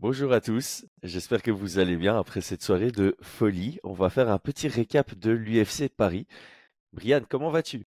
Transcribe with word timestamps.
Bonjour 0.00 0.32
à 0.32 0.40
tous, 0.40 0.86
j'espère 1.02 1.42
que 1.42 1.50
vous 1.50 1.80
allez 1.80 1.96
bien 1.96 2.16
après 2.16 2.40
cette 2.40 2.62
soirée 2.62 2.92
de 2.92 3.16
folie. 3.20 3.80
On 3.82 3.94
va 3.94 4.10
faire 4.10 4.30
un 4.30 4.38
petit 4.38 4.68
récap 4.68 5.16
de 5.16 5.32
l'UFC 5.32 5.88
Paris. 5.88 6.28
Brian, 6.92 7.22
comment 7.28 7.50
vas-tu? 7.50 7.84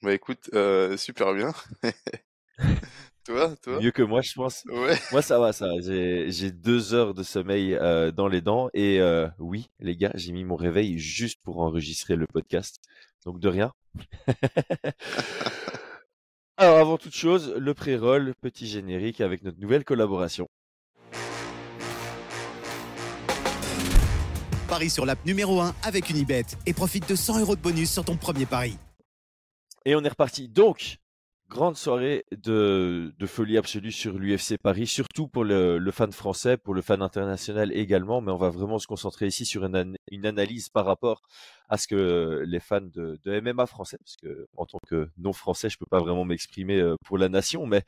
Bah 0.00 0.14
écoute, 0.14 0.48
euh, 0.54 0.96
super 0.96 1.34
bien. 1.34 1.52
toi, 3.26 3.54
toi? 3.62 3.78
Mieux 3.78 3.90
que 3.90 4.02
moi, 4.02 4.22
je 4.22 4.32
pense. 4.32 4.64
Ouais. 4.70 4.96
Moi, 5.12 5.20
ça 5.20 5.38
va, 5.38 5.52
ça. 5.52 5.68
J'ai 5.84 6.30
j'ai 6.30 6.50
deux 6.50 6.94
heures 6.94 7.12
de 7.12 7.22
sommeil 7.22 7.74
euh, 7.74 8.10
dans 8.10 8.28
les 8.28 8.40
dents 8.40 8.70
et 8.72 9.02
euh, 9.02 9.28
oui, 9.38 9.68
les 9.80 9.98
gars, 9.98 10.12
j'ai 10.14 10.32
mis 10.32 10.46
mon 10.46 10.56
réveil 10.56 10.98
juste 10.98 11.42
pour 11.42 11.60
enregistrer 11.60 12.16
le 12.16 12.26
podcast. 12.26 12.80
Donc 13.26 13.38
de 13.38 13.50
rien. 13.50 13.74
Alors 16.56 16.78
avant 16.78 16.96
toute 16.96 17.14
chose, 17.14 17.52
le 17.54 17.74
pré-roll, 17.74 18.34
petit 18.40 18.66
générique 18.66 19.20
avec 19.20 19.42
notre 19.42 19.60
nouvelle 19.60 19.84
collaboration. 19.84 20.48
Paris 24.68 24.90
sur 24.90 25.06
l'app 25.06 25.24
numéro 25.24 25.60
1 25.60 25.74
avec 25.82 26.10
Unibet 26.10 26.44
et 26.66 26.74
profite 26.74 27.08
de 27.08 27.16
100 27.16 27.40
euros 27.40 27.56
de 27.56 27.60
bonus 27.60 27.90
sur 27.90 28.04
ton 28.04 28.16
premier 28.16 28.46
pari. 28.46 28.76
Et 29.86 29.96
on 29.96 30.04
est 30.04 30.08
reparti. 30.08 30.48
Donc, 30.48 30.98
grande 31.48 31.76
soirée 31.76 32.24
de, 32.30 33.14
folie 33.26 33.56
absolue 33.56 33.90
sur 33.90 34.18
l'UFC 34.18 34.58
Paris, 34.62 34.86
surtout 34.86 35.26
pour 35.28 35.44
le, 35.44 35.90
fan 35.90 36.12
français, 36.12 36.58
pour 36.58 36.74
le 36.74 36.82
fan 36.82 37.00
international 37.00 37.72
également, 37.72 38.20
mais 38.20 38.30
on 38.30 38.36
va 38.36 38.50
vraiment 38.50 38.78
se 38.78 38.86
concentrer 38.86 39.26
ici 39.26 39.46
sur 39.46 39.64
une, 39.64 39.76
an- 39.76 39.94
une 40.10 40.26
analyse 40.26 40.68
par 40.68 40.84
rapport 40.84 41.22
à 41.70 41.78
ce 41.78 41.88
que 41.88 42.44
les 42.46 42.60
fans 42.60 42.82
de, 42.82 43.18
de 43.24 43.40
MMA 43.40 43.66
français, 43.66 43.96
parce 43.98 44.16
que 44.16 44.46
en 44.56 44.66
tant 44.66 44.78
que 44.86 45.08
non 45.16 45.32
français, 45.32 45.70
je 45.70 45.78
peux 45.78 45.86
pas 45.90 46.00
vraiment 46.00 46.26
m'exprimer 46.26 46.78
euh, 46.78 46.96
pour 47.06 47.16
la 47.16 47.30
nation, 47.30 47.66
mais 47.66 47.82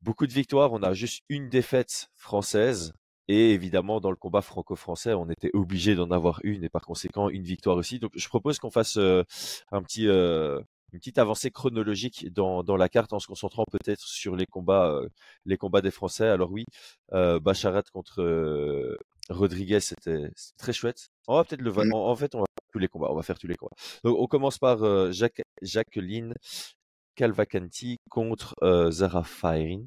beaucoup 0.00 0.26
de 0.26 0.32
victoires. 0.32 0.72
On 0.72 0.82
a 0.82 0.94
juste 0.94 1.22
une 1.28 1.50
défaite 1.50 2.08
française. 2.14 2.94
Et 3.28 3.50
évidemment, 3.52 4.00
dans 4.00 4.10
le 4.10 4.16
combat 4.16 4.40
franco-français, 4.42 5.12
on 5.14 5.28
était 5.30 5.50
obligé 5.52 5.94
d'en 5.96 6.10
avoir 6.12 6.40
une 6.44 6.62
et 6.64 6.68
par 6.68 6.82
conséquent 6.82 7.28
une 7.28 7.42
victoire 7.42 7.76
aussi. 7.76 7.98
Donc, 7.98 8.12
je 8.14 8.28
propose 8.28 8.58
qu'on 8.60 8.70
fasse 8.70 8.96
euh, 8.98 9.24
un 9.72 9.82
petit, 9.82 10.06
euh, 10.06 10.60
une 10.92 11.00
petite 11.00 11.18
avancée 11.18 11.50
chronologique 11.50 12.32
dans, 12.32 12.62
dans 12.62 12.76
la 12.76 12.88
carte 12.88 13.12
en 13.12 13.18
se 13.18 13.26
concentrant 13.26 13.64
peut-être 13.70 14.00
sur 14.06 14.36
les 14.36 14.46
combats, 14.46 14.90
euh, 14.92 15.08
les 15.44 15.56
combats 15.56 15.80
des 15.80 15.90
Français. 15.90 16.28
Alors 16.28 16.52
oui, 16.52 16.64
euh, 17.14 17.40
Bacharat 17.40 17.82
contre 17.92 18.22
euh, 18.22 18.96
Rodriguez, 19.28 19.80
c'était 19.80 20.30
très 20.56 20.72
chouette. 20.72 21.08
On 21.26 21.34
va 21.34 21.42
peut-être 21.42 21.62
le, 21.62 21.70
va- 21.70 21.84
Mm. 21.84 21.94
en, 21.94 22.08
en 22.10 22.14
fait, 22.16 22.34
on 22.36 22.40
va 22.40 22.44
faire 22.46 22.68
tous 22.72 22.78
les 22.78 22.86
combats. 22.88 23.08
On 23.10 23.16
va 23.16 23.22
faire 23.24 23.38
tous 23.40 23.48
les 23.48 23.56
combats. 23.56 23.74
Donc, 24.04 24.16
on 24.20 24.26
commence 24.28 24.58
par 24.58 24.84
euh, 24.84 25.10
Jacques- 25.10 25.42
Jacqueline 25.62 26.32
Calvacanti 27.16 27.96
contre 28.08 28.54
euh, 28.62 28.90
Zara 28.92 29.24
Farin. 29.24 29.82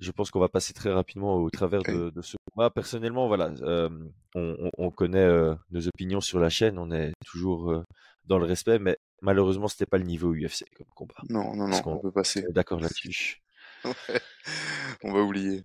Je 0.00 0.10
pense 0.12 0.30
qu'on 0.30 0.40
va 0.40 0.48
passer 0.48 0.72
très 0.72 0.90
rapidement 0.92 1.36
au 1.36 1.50
travers 1.50 1.82
de, 1.82 2.10
de 2.10 2.22
ce 2.22 2.36
combat. 2.50 2.70
Personnellement, 2.70 3.28
voilà, 3.28 3.52
euh, 3.62 3.88
on, 4.34 4.56
on- 4.58 4.70
on 4.86 4.90
connaît 4.90 5.18
euh, 5.18 5.54
nos 5.70 5.86
opinions 5.86 6.20
sur 6.20 6.40
la 6.40 6.48
chaîne, 6.48 6.78
on 6.78 6.90
est 6.90 7.12
toujours 7.26 7.70
euh, 7.70 7.84
dans 8.24 8.38
le 8.38 8.46
respect, 8.46 8.78
mais 8.78 8.96
malheureusement, 9.22 9.68
c'était 9.68 9.86
pas 9.86 9.98
le 9.98 10.04
niveau 10.04 10.34
UFC 10.34 10.64
comme 10.76 10.86
combat. 10.94 11.14
Non, 11.28 11.54
non, 11.54 11.68
non, 11.68 11.76
on 11.76 11.82
qu'on 11.82 11.98
peut 11.98 12.12
passer. 12.12 12.44
d'accord 12.50 12.80
là-dessus. 12.80 13.42
Ouais. 13.84 14.20
On 15.04 15.12
va 15.14 15.22
oublier. 15.22 15.62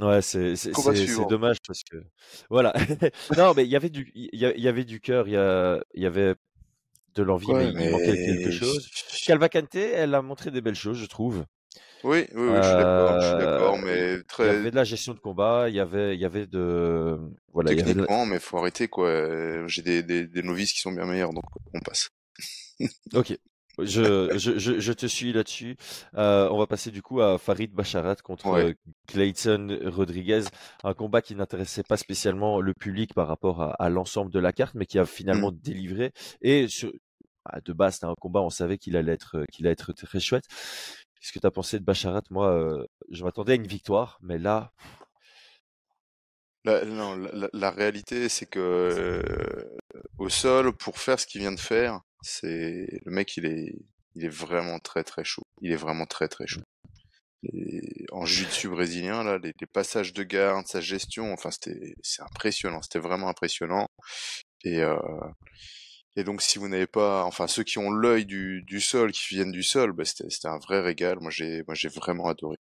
Ouais, 0.00 0.22
c'est 0.22 0.54
dommage 1.28 1.58
parce 1.66 1.82
que 1.82 1.96
voilà. 2.48 2.72
Non, 3.36 3.52
mais 3.54 3.64
il 3.64 3.70
y 3.70 3.76
avait 3.76 3.90
du 3.90 4.10
il 4.14 4.30
y, 4.38 4.68
avait 4.68 4.84
du 4.84 5.00
cœur, 5.00 5.26
il 5.26 5.32
y 5.32 5.36
a 5.36 5.82
il 5.94 6.02
y 6.02 6.06
avait 6.06 6.34
de 7.14 7.22
l'envie, 7.24 7.48
mais 7.48 7.54
Ouais, 7.54 7.72
il 7.86 7.90
manquait 7.90 8.16
quelque 8.24 8.46
mais... 8.46 8.52
chose. 8.52 8.88
Calvacante, 9.26 9.74
elle 9.74 10.14
a 10.14 10.22
montré 10.22 10.50
des 10.52 10.60
belles 10.60 10.76
choses, 10.76 10.98
je 10.98 11.06
trouve. 11.06 11.44
Oui, 12.04 12.26
oui, 12.34 12.48
oui, 12.48 12.56
je 12.56 12.62
suis 12.62 12.76
d'accord, 12.76 13.22
suis 13.22 13.36
d'accord, 13.38 13.74
Euh, 13.76 13.82
mais 13.84 14.14
il 14.14 14.20
y 14.20 14.24
très 14.24 14.48
avait 14.48 14.70
de 14.70 14.76
la 14.76 14.84
gestion 14.84 15.14
de 15.14 15.20
combat, 15.20 15.68
il 15.68 15.74
y 15.74 15.80
avait 15.80 16.14
il 16.14 16.20
y 16.20 16.24
avait 16.24 16.46
de 16.46 17.18
voilà, 17.52 17.72
il 17.72 17.78
y 17.78 17.80
avait 17.82 17.94
de 17.94 18.00
techniquement, 18.00 18.26
mais 18.26 18.38
faut 18.40 18.58
arrêter, 18.58 18.88
quoi. 18.88 19.08
Euh, 19.08 19.66
J'ai 19.68 19.82
des, 19.82 20.02
des, 20.02 20.26
des 20.26 20.42
novices 20.42 20.72
qui 20.72 20.80
sont 20.80 20.92
bien 20.92 21.04
meilleurs, 21.06 21.32
donc 21.32 21.44
on 21.74 21.80
passe. 21.80 22.08
Ok. 23.14 23.36
Je, 23.78 24.36
je, 24.36 24.58
je, 24.58 24.80
je 24.80 24.92
te 24.92 25.06
suis 25.06 25.32
là-dessus. 25.32 25.76
Euh, 26.16 26.46
on 26.50 26.58
va 26.58 26.66
passer 26.66 26.90
du 26.90 27.00
coup 27.00 27.22
à 27.22 27.38
Farid 27.38 27.72
Bacharat 27.72 28.16
contre 28.16 28.46
Ouais. 28.50 28.64
euh, 28.64 28.74
Clayton 29.06 29.78
Rodriguez. 29.86 30.42
Un 30.84 30.92
combat 30.92 31.22
qui 31.22 31.34
n'intéressait 31.34 31.82
pas 31.82 31.96
spécialement 31.96 32.60
le 32.60 32.74
public 32.74 33.14
par 33.14 33.28
rapport 33.28 33.62
à, 33.62 33.70
à 33.82 33.88
l'ensemble 33.88 34.30
de 34.30 34.38
la 34.40 34.52
carte, 34.52 34.74
mais 34.74 34.84
qui 34.84 34.98
a 34.98 35.06
finalement 35.06 35.50
Mm. 35.50 35.58
délivré. 35.62 36.12
Et 36.42 36.68
sur, 36.68 36.92
ah, 37.46 37.60
de 37.64 37.72
base, 37.72 37.94
c'était 37.94 38.06
un 38.06 38.14
combat, 38.14 38.40
on 38.42 38.50
savait 38.50 38.76
qu'il 38.76 38.94
allait 38.94 39.12
être, 39.12 39.44
qu'il 39.50 39.66
allait 39.66 39.72
être 39.72 39.92
très 39.94 40.20
chouette. 40.20 40.44
Qu'est-ce 41.22 41.32
que 41.32 41.38
tu 41.38 41.46
as 41.46 41.52
pensé 41.52 41.78
de 41.78 41.84
Bacharat 41.84 42.22
Moi, 42.30 42.50
euh, 42.50 42.84
je 43.12 43.22
m'attendais 43.22 43.52
à 43.52 43.54
une 43.54 43.66
victoire, 43.68 44.18
mais 44.22 44.38
là, 44.38 44.72
La, 46.64 46.84
non, 46.84 47.16
la, 47.52 47.70
réalité, 47.70 48.28
c'est 48.28 48.46
que 48.46 48.58
euh, 48.58 49.78
au 50.18 50.28
sol, 50.28 50.76
pour 50.76 50.98
faire 50.98 51.20
ce 51.20 51.26
qu'il 51.28 51.40
vient 51.40 51.52
de 51.52 51.60
faire, 51.60 52.00
c'est 52.22 53.00
le 53.04 53.12
mec, 53.12 53.36
il 53.36 53.46
est, 53.46 53.72
il 54.16 54.24
est 54.24 54.28
vraiment 54.28 54.80
très 54.80 55.04
très 55.04 55.22
chaud. 55.22 55.44
Il 55.60 55.70
est 55.70 55.76
vraiment 55.76 56.06
très 56.06 56.26
très 56.26 56.48
chaud. 56.48 56.62
Et 57.44 58.04
en 58.10 58.24
jiu-jitsu 58.24 58.68
brésilien, 58.68 59.22
là, 59.22 59.38
les, 59.38 59.52
les 59.60 59.66
passages 59.68 60.12
de 60.12 60.24
garde, 60.24 60.66
sa 60.66 60.80
gestion, 60.80 61.32
enfin, 61.32 61.52
c'était, 61.52 61.94
c'est 62.02 62.22
impressionnant. 62.22 62.82
C'était 62.82 62.98
vraiment 62.98 63.28
impressionnant. 63.28 63.86
Et 64.64 64.82
euh, 64.82 64.96
et 66.16 66.24
donc, 66.24 66.42
si 66.42 66.58
vous 66.58 66.68
n'avez 66.68 66.86
pas, 66.86 67.24
enfin, 67.24 67.46
ceux 67.46 67.62
qui 67.62 67.78
ont 67.78 67.90
l'œil 67.90 68.26
du, 68.26 68.62
du 68.62 68.80
sol, 68.80 69.12
qui 69.12 69.34
viennent 69.34 69.52
du 69.52 69.62
sol, 69.62 69.92
bah, 69.92 70.04
c'était, 70.04 70.28
un 70.48 70.58
vrai 70.58 70.80
régal. 70.80 71.18
Moi, 71.20 71.30
j'ai, 71.30 71.62
moi, 71.66 71.74
j'ai 71.74 71.88
vraiment 71.88 72.28
adoré. 72.28 72.56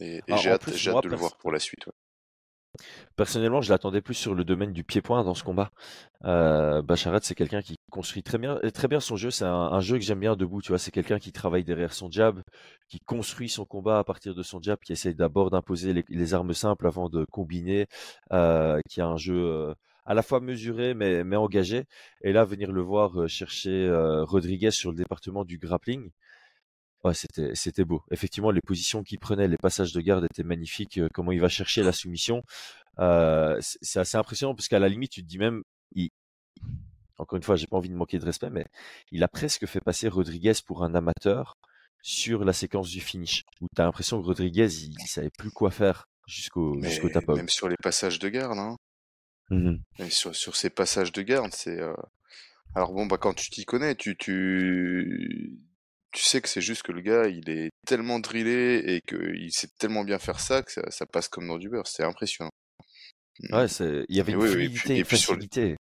Et, 0.00 0.16
et 0.16 0.22
Alors, 0.28 0.38
j'ai 0.38 0.50
hâte, 0.50 0.74
j'ai 0.74 0.92
de 0.92 1.08
le 1.08 1.16
voir 1.16 1.36
pour 1.38 1.50
la 1.50 1.58
suite. 1.58 1.86
ouais. 1.86 1.92
Personnellement, 3.16 3.62
je 3.62 3.72
l'attendais 3.72 4.02
plus 4.02 4.14
sur 4.14 4.34
le 4.34 4.44
domaine 4.44 4.72
du 4.72 4.84
pied-point 4.84 5.24
dans 5.24 5.34
ce 5.34 5.42
combat. 5.42 5.70
Euh, 6.24 6.82
Bacharat, 6.82 7.20
c'est 7.22 7.34
quelqu'un 7.34 7.62
qui 7.62 7.76
construit 7.90 8.22
très 8.22 8.38
bien, 8.38 8.58
très 8.74 8.88
bien 8.88 9.00
son 9.00 9.16
jeu. 9.16 9.30
C'est 9.30 9.44
un, 9.44 9.54
un 9.54 9.80
jeu 9.80 9.96
que 9.96 10.04
j'aime 10.04 10.20
bien 10.20 10.36
debout. 10.36 10.60
Tu 10.60 10.68
vois, 10.68 10.78
c'est 10.78 10.90
quelqu'un 10.90 11.18
qui 11.18 11.32
travaille 11.32 11.64
derrière 11.64 11.92
son 11.92 12.10
jab, 12.10 12.42
qui 12.88 13.00
construit 13.00 13.48
son 13.48 13.64
combat 13.64 13.98
à 13.98 14.04
partir 14.04 14.34
de 14.34 14.42
son 14.42 14.60
jab, 14.60 14.78
qui 14.80 14.92
essaye 14.92 15.14
d'abord 15.14 15.50
d'imposer 15.50 15.92
les, 15.92 16.04
les 16.08 16.34
armes 16.34 16.52
simples 16.52 16.86
avant 16.86 17.08
de 17.08 17.24
combiner, 17.24 17.86
euh, 18.32 18.80
qui 18.88 19.00
a 19.00 19.06
un 19.06 19.16
jeu 19.16 19.34
euh, 19.36 19.74
à 20.06 20.14
la 20.14 20.22
fois 20.22 20.40
mesuré 20.40 20.94
mais, 20.94 21.24
mais 21.24 21.36
engagé. 21.36 21.84
Et 22.22 22.32
là, 22.32 22.44
venir 22.44 22.72
le 22.72 22.80
voir 22.82 23.20
euh, 23.20 23.28
chercher 23.28 23.70
euh, 23.86 24.24
Rodriguez 24.24 24.70
sur 24.70 24.90
le 24.90 24.96
département 24.96 25.44
du 25.44 25.58
grappling. 25.58 26.10
Ouais, 27.04 27.14
c'était 27.14 27.54
c'était 27.54 27.84
beau. 27.84 28.02
Effectivement, 28.10 28.50
les 28.50 28.60
positions 28.60 29.02
qu'il 29.02 29.18
prenait, 29.18 29.46
les 29.48 29.58
passages 29.58 29.92
de 29.92 30.00
garde 30.00 30.24
étaient 30.24 30.42
magnifiques. 30.42 30.98
euh, 30.98 31.08
Comment 31.12 31.32
il 31.32 31.40
va 31.40 31.48
chercher 31.48 31.82
la 31.82 31.92
soumission, 31.92 32.42
euh, 32.98 33.58
c'est 33.60 34.00
assez 34.00 34.16
impressionnant 34.16 34.54
parce 34.54 34.68
qu'à 34.68 34.78
la 34.78 34.88
limite, 34.88 35.12
tu 35.12 35.22
te 35.22 35.28
dis 35.28 35.38
même, 35.38 35.62
il- 35.94 36.10
encore 37.18 37.36
une 37.36 37.42
fois, 37.42 37.56
j'ai 37.56 37.66
pas 37.66 37.76
envie 37.76 37.88
de 37.88 37.94
manquer 37.94 38.18
de 38.18 38.24
respect, 38.24 38.50
mais 38.50 38.66
il 39.10 39.22
a 39.22 39.28
presque 39.28 39.66
fait 39.66 39.80
passer 39.80 40.08
Rodriguez 40.08 40.52
pour 40.66 40.84
un 40.84 40.94
amateur 40.94 41.56
sur 42.02 42.44
la 42.44 42.52
séquence 42.52 42.90
du 42.90 43.00
finish, 43.00 43.42
où 43.60 43.66
tu 43.74 43.80
as 43.80 43.84
l'impression 43.84 44.20
que 44.20 44.26
Rodriguez, 44.26 44.68
il, 44.84 44.92
il 45.00 45.06
savait 45.08 45.30
plus 45.30 45.50
quoi 45.50 45.70
faire 45.70 46.06
jusqu'au 46.26 46.74
jusqu'au 46.82 47.08
tap-out. 47.08 47.36
même 47.36 47.48
sur 47.48 47.68
les 47.68 47.76
passages 47.82 48.18
de 48.18 48.28
garde, 48.28 48.58
hein. 48.58 48.76
Mhm. 49.50 49.80
Sur, 50.10 50.34
sur 50.34 50.56
ces 50.56 50.70
passages 50.70 51.12
de 51.12 51.22
garde, 51.22 51.52
c'est. 51.52 51.80
euh, 51.80 51.94
Alors 52.74 52.92
bon, 52.92 53.06
bah 53.06 53.18
quand 53.18 53.34
tu 53.34 53.50
t'y 53.50 53.64
connais, 53.66 53.94
tu, 53.96 54.16
tu, 54.16 55.58
tu 56.12 56.22
sais 56.24 56.40
que 56.42 56.48
c'est 56.48 56.60
juste 56.62 56.82
que 56.84 56.92
le 56.92 57.02
gars, 57.02 57.28
il 57.28 57.50
est 57.50 57.70
tellement 57.86 58.20
drillé 58.20 58.96
et 58.96 59.00
qu'il 59.02 59.52
sait 59.52 59.68
tellement 59.78 60.04
bien 60.04 60.18
faire 60.18 60.40
ça 60.40 60.62
que 60.62 60.72
ça, 60.72 60.82
ça 60.90 61.06
passe 61.06 61.28
comme 61.28 61.48
dans 61.48 61.58
du 61.58 61.68
beurre. 61.70 61.86
C'est 61.88 62.04
impressionnant. 62.04 62.50
Ouais, 63.50 63.68
c'est, 63.68 64.04
il 64.08 64.16
y 64.16 64.20
avait 64.20 64.32
Et 64.32 64.34
une 64.34 64.40
oui, 64.40 64.48
oui, 64.50 64.64
et 64.64 64.68
fluidité, 64.68 64.88
puis, 64.90 64.98
et 64.98 65.02
une 65.02 65.04
puis 65.04 65.18
facilité. 65.18 65.76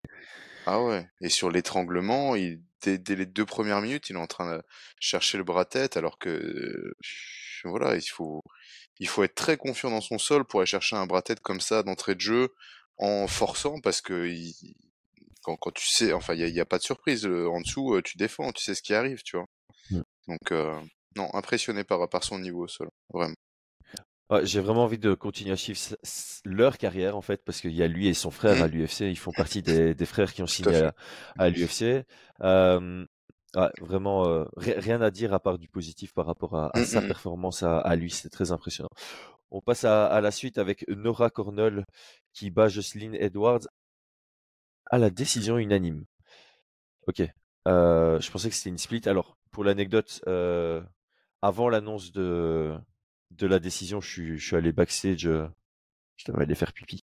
ah 0.65 0.81
ouais. 0.83 1.07
Et 1.21 1.29
sur 1.29 1.49
l'étranglement, 1.49 2.35
il, 2.35 2.61
dès, 2.81 2.97
dès 2.97 3.15
les 3.15 3.25
deux 3.25 3.45
premières 3.45 3.81
minutes, 3.81 4.09
il 4.09 4.15
est 4.15 4.19
en 4.19 4.27
train 4.27 4.57
de 4.57 4.61
chercher 4.99 5.37
le 5.37 5.43
bras-tête, 5.43 5.97
alors 5.97 6.17
que 6.19 6.29
euh, 6.29 6.93
voilà, 7.65 7.95
il 7.95 8.01
faut, 8.09 8.41
il 8.99 9.07
faut 9.07 9.23
être 9.23 9.35
très 9.35 9.57
confiant 9.57 9.89
dans 9.91 10.01
son 10.01 10.17
sol 10.19 10.45
pour 10.45 10.61
aller 10.61 10.67
chercher 10.67 10.95
un 10.95 11.07
bras-tête 11.07 11.39
comme 11.41 11.61
ça 11.61 11.83
d'entrée 11.83 12.15
de 12.15 12.21
jeu 12.21 12.49
en 12.97 13.27
forçant 13.27 13.79
parce 13.81 14.01
que 14.01 14.27
il- 14.27 14.55
quand, 15.43 15.55
quand 15.57 15.71
tu 15.71 15.87
sais, 15.87 16.13
enfin, 16.13 16.33
il 16.35 16.47
y 16.49 16.59
a, 16.59 16.65
pas 16.65 16.77
de 16.77 16.83
surprise 16.83 17.25
en 17.25 17.61
dessous, 17.61 18.01
tu 18.03 18.17
défends, 18.17 18.51
tu 18.51 18.63
sais 18.63 18.75
ce 18.75 18.81
qui 18.83 18.93
arrive, 18.93 19.23
tu 19.23 19.37
vois? 19.37 19.47
Mm. 19.91 20.01
Donc 20.27 20.51
euh, 20.51 20.79
non, 21.17 21.33
impressionné 21.35 21.83
par 21.85 22.09
par 22.09 22.23
son 22.23 22.39
niveau 22.39 22.65
au 22.65 22.67
sol, 22.69 22.89
vraiment. 23.13 23.35
Ouais, 24.29 24.45
j'ai 24.45 24.61
vraiment 24.61 24.85
envie 24.85 24.97
de 24.97 25.13
continuer 25.13 25.51
à 25.51 25.57
suivre 25.57 25.77
leur 26.45 26.77
carrière 26.77 27.17
en 27.17 27.21
fait 27.21 27.43
parce 27.43 27.59
qu'il 27.59 27.73
y 27.73 27.83
a 27.83 27.87
lui 27.87 28.07
et 28.07 28.13
son 28.13 28.31
frère 28.31 28.61
à 28.61 28.67
Mm, 28.67 28.69
l'UFC, 28.69 29.01
ils 29.11 29.17
font 29.17 29.33
partie 29.33 29.61
des, 29.61 29.93
des 29.93 30.05
frères 30.05 30.31
qui 30.33 30.41
ont 30.41 30.47
à 30.47 30.47
signé 30.47 30.73
à, 30.75 30.93
à 31.37 31.49
l'UFC. 31.49 32.03
Euh, 32.41 33.05
vraiment 33.81 34.27
euh, 34.27 34.45
ri- 34.57 34.73
rien 34.77 35.01
à 35.01 35.11
dire 35.11 35.33
à 35.33 35.39
part 35.39 35.57
du 35.57 35.67
positif 35.67 36.13
par 36.13 36.25
rapport 36.25 36.55
à, 36.55 36.71
à 36.77 36.83
sa 36.83 37.01
mm, 37.01 37.05
mm. 37.05 37.07
performance 37.07 37.63
à, 37.63 37.79
à 37.79 37.95
lui, 37.95 38.09
c'est 38.11 38.29
très 38.29 38.51
impressionnant. 38.51 38.89
On 39.51 39.61
passe 39.61 39.85
à, 39.85 40.07
à 40.07 40.21
la 40.21 40.31
suite 40.31 40.57
avec 40.57 40.87
Nora 40.89 41.29
Cornell 41.29 41.85
qui 42.33 42.51
bat 42.51 42.69
Jocelyn 42.69 43.13
Edwards 43.13 43.61
à 44.91 44.99
la 44.99 45.09
décision 45.09 45.57
unanime. 45.57 46.05
Ok, 47.07 47.21
euh, 47.67 48.19
je 48.19 48.31
pensais 48.31 48.49
que 48.49 48.55
c'était 48.55 48.69
une 48.69 48.77
split. 48.77 49.01
Alors 49.05 49.37
pour 49.51 49.63
l'anecdote, 49.63 50.21
euh, 50.27 50.81
avant 51.41 51.69
l'annonce 51.69 52.11
de 52.11 52.77
de 53.31 53.47
la 53.47 53.59
décision, 53.59 54.01
je 54.01 54.09
suis, 54.09 54.37
je 54.37 54.45
suis 54.47 54.55
allé 54.57 54.71
backstage. 54.73 55.21
je 56.17 56.25
devrais 56.27 56.43
aller 56.43 56.55
faire 56.55 56.73
pipi. 56.73 57.01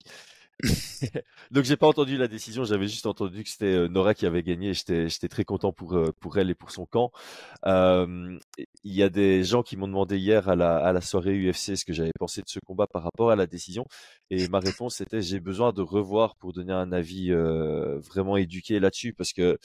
Donc 1.51 1.65
j'ai 1.65 1.77
pas 1.77 1.87
entendu 1.87 2.17
la 2.17 2.27
décision, 2.27 2.65
j'avais 2.65 2.89
juste 2.89 3.07
entendu 3.07 3.45
que 3.45 3.49
c'était 3.49 3.67
euh, 3.67 3.89
Nora 3.89 4.15
qui 4.15 4.27
avait 4.27 4.43
gagné. 4.43 4.75
J'étais, 4.75 5.09
très 5.29 5.45
content 5.45 5.73
pour 5.73 5.95
euh, 5.95 6.13
pour 6.21 6.39
elle 6.39 6.51
et 6.51 6.55
pour 6.55 6.71
son 6.71 6.87
camp. 6.87 7.13
Il 7.65 8.41
y 8.85 9.03
a 9.03 9.09
des 9.09 9.45
gens 9.45 9.63
qui 9.63 9.77
m'ont 9.77 9.87
demandé 9.87 10.19
hier 10.19 10.49
à 10.49 10.57
la 10.57 11.01
soirée 11.01 11.37
UFC 11.39 11.77
ce 11.77 11.85
que 11.85 11.93
j'avais 11.93 12.13
pensé 12.19 12.43
de 12.43 12.49
ce 12.49 12.59
combat 12.61 12.87
par 12.87 13.03
rapport 13.03 13.31
à 13.31 13.37
la 13.37 13.47
décision, 13.47 13.87
et 14.31 14.49
ma 14.49 14.59
réponse 14.59 14.97
c'était 14.97 15.23
j'ai 15.23 15.41
besoin 15.41 15.73
de 15.73 15.83
revoir 15.83 16.37
pour 16.37 16.53
donner 16.53 16.73
un 16.73 16.93
avis 16.93 17.31
euh, 17.31 17.99
vraiment 18.01 18.37
éduqué 18.37 18.81
là-dessus 18.81 19.13
parce 19.13 19.33
que 19.33 19.59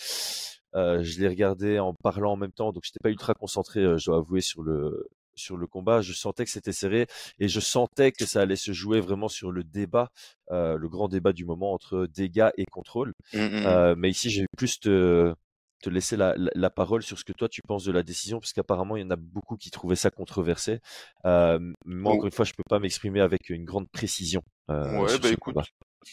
je 0.75 1.19
l'ai 1.19 1.28
regardé 1.28 1.80
en 1.80 1.94
parlant 1.94 2.34
en 2.34 2.38
même 2.38 2.51
temps, 2.51 2.72
donc 2.72 2.84
j'étais 2.86 3.00
pas 3.01 3.10
ultra 3.10 3.34
concentré, 3.34 3.81
je 3.98 4.06
dois 4.06 4.18
avouer 4.18 4.42
sur 4.42 4.63
le 4.63 5.07
sur 5.35 5.57
le 5.57 5.68
combat. 5.68 6.01
Je 6.01 6.13
sentais 6.13 6.45
que 6.45 6.51
c'était 6.51 6.71
serré 6.74 7.07
et 7.39 7.47
je 7.47 7.59
sentais 7.59 8.12
que 8.12 8.25
ça 8.25 8.41
allait 8.41 8.56
se 8.56 8.71
jouer 8.74 9.00
vraiment 9.01 9.27
sur 9.30 9.51
le 9.51 9.63
débat, 9.63 10.09
euh, 10.51 10.77
le 10.77 10.89
grand 10.89 11.07
débat 11.07 11.33
du 11.33 11.45
moment 11.45 11.74
entre 11.74 12.07
dégâts 12.07 12.50
et 12.57 12.65
contrôle. 12.65 13.13
Mm, 13.33 13.39
mm, 13.39 13.62
mm. 13.62 13.65
Euh, 13.65 13.95
mais 13.97 14.09
ici, 14.09 14.30
j'ai 14.30 14.45
plus 14.57 14.80
te, 14.80 15.33
te 15.81 15.89
laisser 15.89 16.15
la, 16.18 16.35
la, 16.38 16.51
la 16.56 16.69
parole 16.69 17.03
sur 17.03 17.18
ce 17.19 17.24
que 17.25 17.33
toi 17.33 17.50
tu 17.50 17.62
penses 17.68 17.83
de 17.85 17.91
la 17.91 18.03
décision, 18.03 18.39
parce 18.39 18.53
qu'apparemment, 18.53 18.95
il 18.97 19.01
y 19.03 19.06
en 19.06 19.12
a 19.12 19.15
beaucoup 19.18 19.57
qui 19.57 19.69
trouvaient 19.71 19.95
ça 19.95 20.09
controversé. 20.12 20.80
Euh, 21.25 21.59
moi, 21.86 22.13
Oh. 22.13 22.15
encore 22.15 22.27
une 22.27 22.31
fois, 22.33 22.45
je 22.45 22.53
peux 22.53 22.63
pas 22.69 22.79
m'exprimer 22.79 23.21
avec 23.21 23.50
une 23.50 23.65
grande 23.65 23.89
précision. 23.89 24.41
Euh, 24.69 25.00
Ouais, 25.00 25.18
bah 25.19 25.30
écoute, 25.30 25.56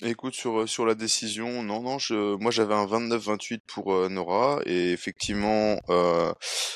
écoute 0.03 0.35
sur, 0.35 0.61
euh, 0.63 0.67
sur 0.67 0.87
la 0.87 0.95
décision, 0.95 1.63
non, 1.63 1.83
non, 1.83 1.99
je, 1.99 2.37
moi 2.37 2.51
j'avais 2.51 2.75
un 2.75 2.87
29-28 2.87 3.61
pour 3.67 3.93
euh, 3.95 4.09
Nora 4.09 4.61
et 4.67 4.93
effectivement 4.93 5.79
euh, 5.89 6.33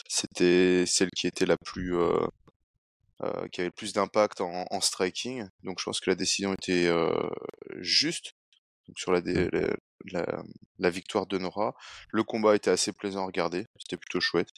c'était 0.09 0.85
celle 0.87 1.11
qui 1.11 1.27
était 1.27 1.47
la 1.47 1.57
plus 1.57 1.97
euh, 1.97 2.27
euh, 3.23 3.49
qui 3.49 3.61
avait 3.61 3.69
le 3.69 3.73
plus 3.73 3.93
d'impact 3.93 4.41
en, 4.41 4.67
en 4.71 4.81
striking, 4.81 5.47
donc 5.63 5.79
je 5.79 5.85
pense 5.85 6.01
que 6.01 6.11
la 6.11 6.17
décision 6.17 6.53
était 6.53 6.87
euh, 6.87 7.13
juste 7.81 8.33
donc 8.89 8.99
sur 8.99 9.13
la, 9.13 9.21
dé- 9.23 9.49
Mm. 9.53 9.61
la, 10.13 10.23
la, 10.27 10.43
la 10.79 10.91
victoire 10.91 11.27
de 11.27 11.39
Nora. 11.39 11.75
Le 12.11 12.23
combat 12.25 12.57
était 12.57 12.71
assez 12.71 12.93
plaisant 12.93 13.23
à 13.23 13.27
regarder, 13.27 13.67
c'était 13.79 13.97
plutôt 13.99 14.21
chouette. 14.21 14.51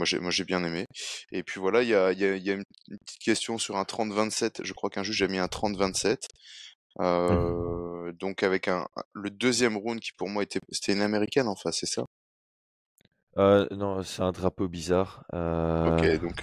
Moi 0.00 0.06
j'ai 0.06 0.18
moi 0.18 0.30
j'ai 0.30 0.44
bien 0.44 0.64
aimé. 0.64 0.86
Et 1.30 1.42
puis 1.42 1.60
voilà, 1.60 1.82
il 1.82 1.90
y 1.90 1.94
a, 1.94 2.10
y 2.12 2.24
a, 2.24 2.36
il 2.36 2.42
y 2.42 2.50
a 2.50 2.54
une 2.54 2.64
petite 3.04 3.20
question 3.22 3.58
sur 3.58 3.76
un 3.76 3.82
30-27. 3.82 4.64
Je 4.64 4.72
crois 4.72 4.88
qu'un 4.88 5.02
juge 5.02 5.20
a 5.22 5.28
mis 5.28 5.36
un 5.36 5.44
30-27. 5.46 6.16
Mhm. 6.98 7.04
Euh, 7.06 8.12
donc 8.12 8.42
avec 8.42 8.66
un 8.66 8.86
le 9.12 9.28
deuxième 9.28 9.76
round 9.76 10.00
qui 10.00 10.12
pour 10.16 10.30
moi 10.30 10.42
était 10.42 10.60
c'était 10.70 10.94
une 10.94 11.02
américaine 11.02 11.48
en 11.48 11.54
face, 11.54 11.80
c'est 11.80 11.86
ça? 11.86 12.06
Euh, 13.36 13.66
non, 13.72 14.02
c'est 14.02 14.22
un 14.22 14.32
drapeau 14.32 14.68
bizarre. 14.68 15.22
Ok, 15.28 15.34
Euh, 15.34 16.18
donc 16.18 16.42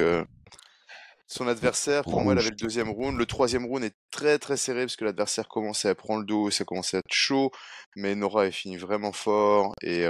son 1.25 1.47
adversaire, 1.47 2.03
pour 2.03 2.21
moi, 2.21 2.33
elle 2.33 2.39
avait 2.39 2.51
le 2.51 2.55
deuxième 2.55 2.89
round. 2.89 3.17
Le 3.17 3.25
troisième 3.25 3.65
round 3.65 3.83
est 3.83 3.95
très 4.11 4.37
très 4.37 4.55
serré 4.55 4.81
parce 4.81 4.95
que 4.95 5.03
l'adversaire 5.03 5.47
commençait 5.47 5.89
à 5.89 5.95
prendre 5.95 6.19
le 6.19 6.25
dos, 6.27 6.51
ça 6.51 6.63
commençait 6.63 6.97
à 6.97 6.99
être 6.99 7.11
chaud, 7.11 7.51
mais 7.95 8.13
Nora 8.13 8.45
est 8.45 8.51
fini 8.51 8.77
vraiment 8.77 9.11
fort 9.11 9.73
et 9.81 10.05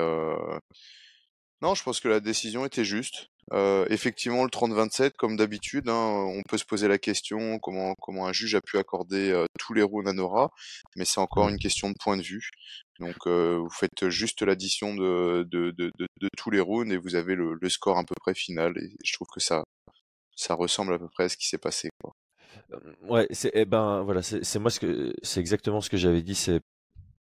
non, 1.61 1.73
je 1.75 1.83
pense 1.83 1.99
que 1.99 2.07
la 2.07 2.19
décision 2.19 2.65
était 2.65 2.85
juste. 2.85 3.27
Euh, 3.53 3.85
effectivement, 3.89 4.43
le 4.43 4.49
30-27, 4.49 5.11
comme 5.17 5.37
d'habitude, 5.37 5.87
hein, 5.87 5.93
on 6.27 6.41
peut 6.49 6.57
se 6.57 6.65
poser 6.65 6.89
la 6.89 6.97
question 6.97 7.59
comment 7.59 7.93
comment 8.01 8.27
un 8.27 8.33
juge 8.33 8.55
a 8.55 8.61
pu 8.61 8.77
accorder 8.77 9.31
euh, 9.31 9.45
tous 9.57 9.73
les 9.73 9.81
rounds 9.83 10.09
à 10.09 10.13
Nora, 10.13 10.49
mais 10.97 11.05
c'est 11.05 11.21
encore 11.21 11.47
Mm. 11.47 11.51
une 11.51 11.57
question 11.59 11.89
de 11.89 11.95
point 11.97 12.17
de 12.17 12.21
vue. 12.23 12.49
Donc, 12.99 13.15
euh, 13.25 13.57
vous 13.57 13.69
faites 13.69 14.09
juste 14.09 14.41
l'addition 14.41 14.93
de, 14.95 15.47
de, 15.49 15.71
de, 15.71 15.91
de, 15.97 16.07
de 16.19 16.29
tous 16.37 16.51
les 16.51 16.59
rounds 16.59 16.91
et 16.93 16.97
vous 16.97 17.15
avez 17.15 17.35
le, 17.35 17.53
le 17.59 17.69
score 17.69 17.97
à 17.97 18.03
peu 18.03 18.15
près 18.19 18.33
final. 18.35 18.73
Et 18.79 18.89
je 19.05 19.13
trouve 19.13 19.27
que 19.33 19.39
ça 19.39 19.63
ça 20.35 20.53
ressemble 20.53 20.93
à 20.93 20.99
peu 20.99 21.07
près 21.07 21.23
à 21.25 21.29
ce 21.29 21.37
qui 21.37 21.47
s'est 21.47 21.57
passé. 21.57 21.89
Quoi. 22.03 22.11
Euh, 22.73 22.93
Ouais, 23.07 23.27
c'est 23.31 23.51
eh 23.53 23.63
ben 23.65 24.03
voilà, 24.03 24.21
c'est 24.21 24.59
moi 24.59 24.69
ce 24.71 24.79
que 24.81 25.13
c'est 25.23 25.39
exactement 25.39 25.79
ce 25.79 25.89
que 25.89 25.97
j'avais 25.97 26.21
dit. 26.21 26.35
C'est 26.35 26.59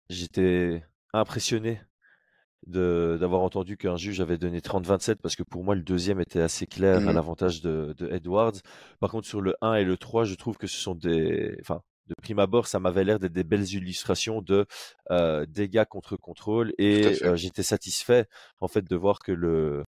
j'étais 0.09 0.83
impressionné 1.13 1.81
d'avoir 2.67 3.41
entendu 3.41 3.77
qu'un 3.77 3.97
juge 3.97 4.21
avait 4.21 4.37
donné 4.37 4.61
30-27 4.61 5.21
parce 5.21 5.35
que 5.35 5.43
pour 5.43 5.63
moi 5.63 5.75
le 5.75 5.81
deuxième 5.83 6.19
était 6.21 6.41
assez 6.41 6.65
clair 6.67 7.07
à 7.07 7.11
Mhm. 7.11 7.13
l'avantage 7.13 7.61
de, 7.61 7.93
de 7.97 8.09
Edwards. 8.09 8.53
Par 8.99 9.11
contre 9.11 9.27
sur 9.27 9.41
le 9.41 9.55
1 9.61 9.75
et 9.75 9.83
le 9.83 9.97
3, 9.97 10.23
je 10.25 10.35
trouve 10.35 10.57
que 10.57 10.67
ce 10.67 10.77
sont 10.77 10.95
des 10.95 11.55
enfin 11.61 11.81
de 12.07 12.15
prime 12.21 12.39
abord, 12.39 12.67
ça 12.67 12.79
m'avait 12.79 13.03
l'air 13.05 13.17
d'être 13.19 13.31
des 13.33 13.45
belles 13.45 13.71
illustrations 13.73 14.41
de 14.41 14.65
euh, 15.11 15.45
dégâts 15.47 15.85
contre 15.85 16.17
contrôle 16.17 16.73
et 16.77 17.17
euh, 17.23 17.35
j'étais 17.37 17.63
satisfait 17.63 18.25
en 18.59 18.67
fait 18.67 18.83
de 18.89 18.95
voir 18.97 19.19
que 19.19 19.31
le 19.31 19.83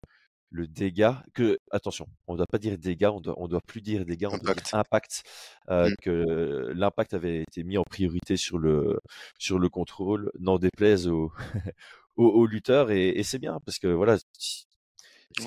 le 0.51 0.69
dégât 0.69 1.23
que 1.35 1.59
attention, 1.71 2.07
on 2.27 2.35
ne 2.35 2.39
doit 2.39 2.47
pas 2.47 2.59
dire 2.59 2.77
dégâts, 2.79 3.09
on 3.13 3.21
doit 3.21 3.35
on 3.39 3.49
doit 3.49 3.63
plus 3.67 3.81
dire 3.81 4.05
dégâts, 4.05 4.27
on 4.27 4.37
doit 4.37 4.51
dire 4.51 4.65
Impact. 4.65 4.73
impact 4.73 5.23
euh, 5.71 5.89
Mm. 5.89 5.95
que 6.03 6.73
l'impact 6.75 7.15
avait 7.15 7.43
été 7.43 7.65
mis 7.65 7.79
en 7.79 7.85
priorité 7.85 8.37
sur 8.37 8.59
le 8.59 9.01
sur 9.39 9.59
le 9.59 9.69
contrôle, 9.71 10.31
n'en 10.41 10.59
déplaise 10.59 11.09
aux 11.09 11.33
aux, 12.17 12.27
aux 12.29 12.47
lutteurs 12.47 12.91
et, 12.91 13.11
et 13.11 13.23
c'est 13.23 13.39
bien 13.39 13.59
parce 13.65 13.79
que 13.79 13.89
voilà 13.89 14.19
ce 14.19 14.25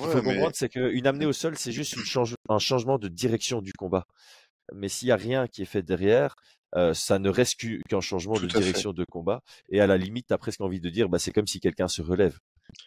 Ouais, 0.00 0.08
faut 0.10 0.22
mais 0.22 0.22
comprendre 0.22 0.54
c'est 0.56 0.68
qu'une 0.68 1.06
amenée 1.06 1.26
au 1.26 1.32
sol 1.32 1.56
c'est 1.56 1.72
juste 1.72 1.96
une 1.96 2.04
change, 2.04 2.34
un 2.48 2.58
changement 2.58 2.98
de 2.98 3.08
direction 3.08 3.62
du 3.62 3.72
combat 3.72 4.06
mais 4.74 4.88
s'il 4.88 5.08
y 5.08 5.12
a 5.12 5.16
rien 5.16 5.48
qui 5.48 5.62
est 5.62 5.66
fait 5.66 5.82
derrière 5.82 6.36
euh, 6.76 6.94
ça 6.94 7.18
ne 7.18 7.30
reste 7.30 7.56
qu'u- 7.60 7.82
qu'un 7.88 8.00
changement 8.02 8.38
tout 8.38 8.46
de 8.46 8.48
à 8.54 8.60
fait. 8.60 8.86
direction 8.86 8.92
de 8.92 9.04
combat 9.10 9.42
et 9.70 9.80
à 9.80 9.86
la 9.88 9.98
limite 9.98 10.28
t'as 10.28 10.38
presque 10.38 10.60
envie 10.62 10.80
de 10.80 10.90
dire 10.90 11.08
bah 11.08 11.18
c'est 11.20 11.32
comme 11.32 11.48
si 11.48 11.60
quelqu'un 11.60 11.88
se 11.88 12.02
relève 12.02 12.38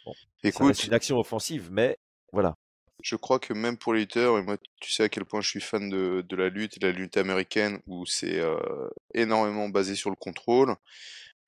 bon 0.06 0.16
Écoute, 0.44 0.84
une 0.84 0.94
action 0.94 1.18
offensive 1.18 1.70
mais 1.72 1.98
voilà 2.34 2.56
je 3.02 3.16
crois 3.16 3.40
que 3.40 3.54
même 3.54 3.78
pour 3.78 3.94
les 3.94 4.02
lutteurs, 4.02 4.38
et 4.38 4.42
moi, 4.44 4.58
tu 4.82 4.92
sais 4.92 5.04
à 5.04 5.10
quel 5.10 5.24
point 5.24 5.40
je 5.42 5.48
suis 5.48 5.62
fan 5.62 5.90
de, 5.90 6.24
de 6.28 6.36
la 6.36 6.50
lutte 6.50 6.76
et 6.78 6.80
de 6.82 6.88
la 6.88 6.92
lutte 6.94 7.16
américaine, 7.16 7.80
où 7.88 8.06
c'est 8.06 8.40
euh, 8.40 8.58
énormément 9.14 9.70
basé 9.70 9.96
sur 9.96 10.10
le 10.10 10.18
contrôle. 10.18 10.76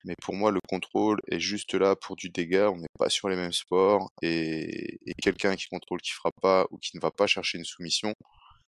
Mais 0.04 0.14
pour 0.20 0.34
moi, 0.34 0.50
le 0.50 0.60
contrôle 0.68 1.20
est 1.30 1.40
juste 1.40 1.74
là 1.74 1.96
pour 1.96 2.16
du 2.16 2.28
dégât. 2.30 2.70
On 2.70 2.76
n'est 2.78 2.86
pas 2.98 3.08
sur 3.08 3.28
les 3.28 3.36
mêmes 3.36 3.52
sports. 3.52 4.10
Et, 4.22 4.98
et 5.06 5.14
quelqu'un 5.22 5.54
qui 5.56 5.68
contrôle, 5.68 6.00
qui 6.00 6.12
fera 6.12 6.30
pas 6.40 6.66
ou 6.70 6.78
qui 6.78 6.96
ne 6.96 7.00
va 7.00 7.10
pas 7.10 7.26
chercher 7.26 7.58
une 7.58 7.64
soumission, 7.64 8.14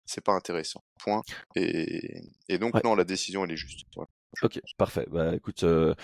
c'est 0.05 0.25
pas 0.25 0.33
intéressant. 0.33 0.83
Point. 0.99 1.23
Et, 1.57 2.23
et 2.49 2.59
donc, 2.59 2.75
ouais 2.75 2.81
non, 2.85 2.95
la 2.95 3.05
décision, 3.05 3.45
elle 3.45 3.53
est 3.53 3.57
juste. 3.57 3.87
Voilà, 3.95 4.09
ok 4.43 4.61
pense. 4.61 4.73
parfait 4.77 5.07
bah 5.11 5.35
écoute 5.35 5.63
euh, 5.65 5.95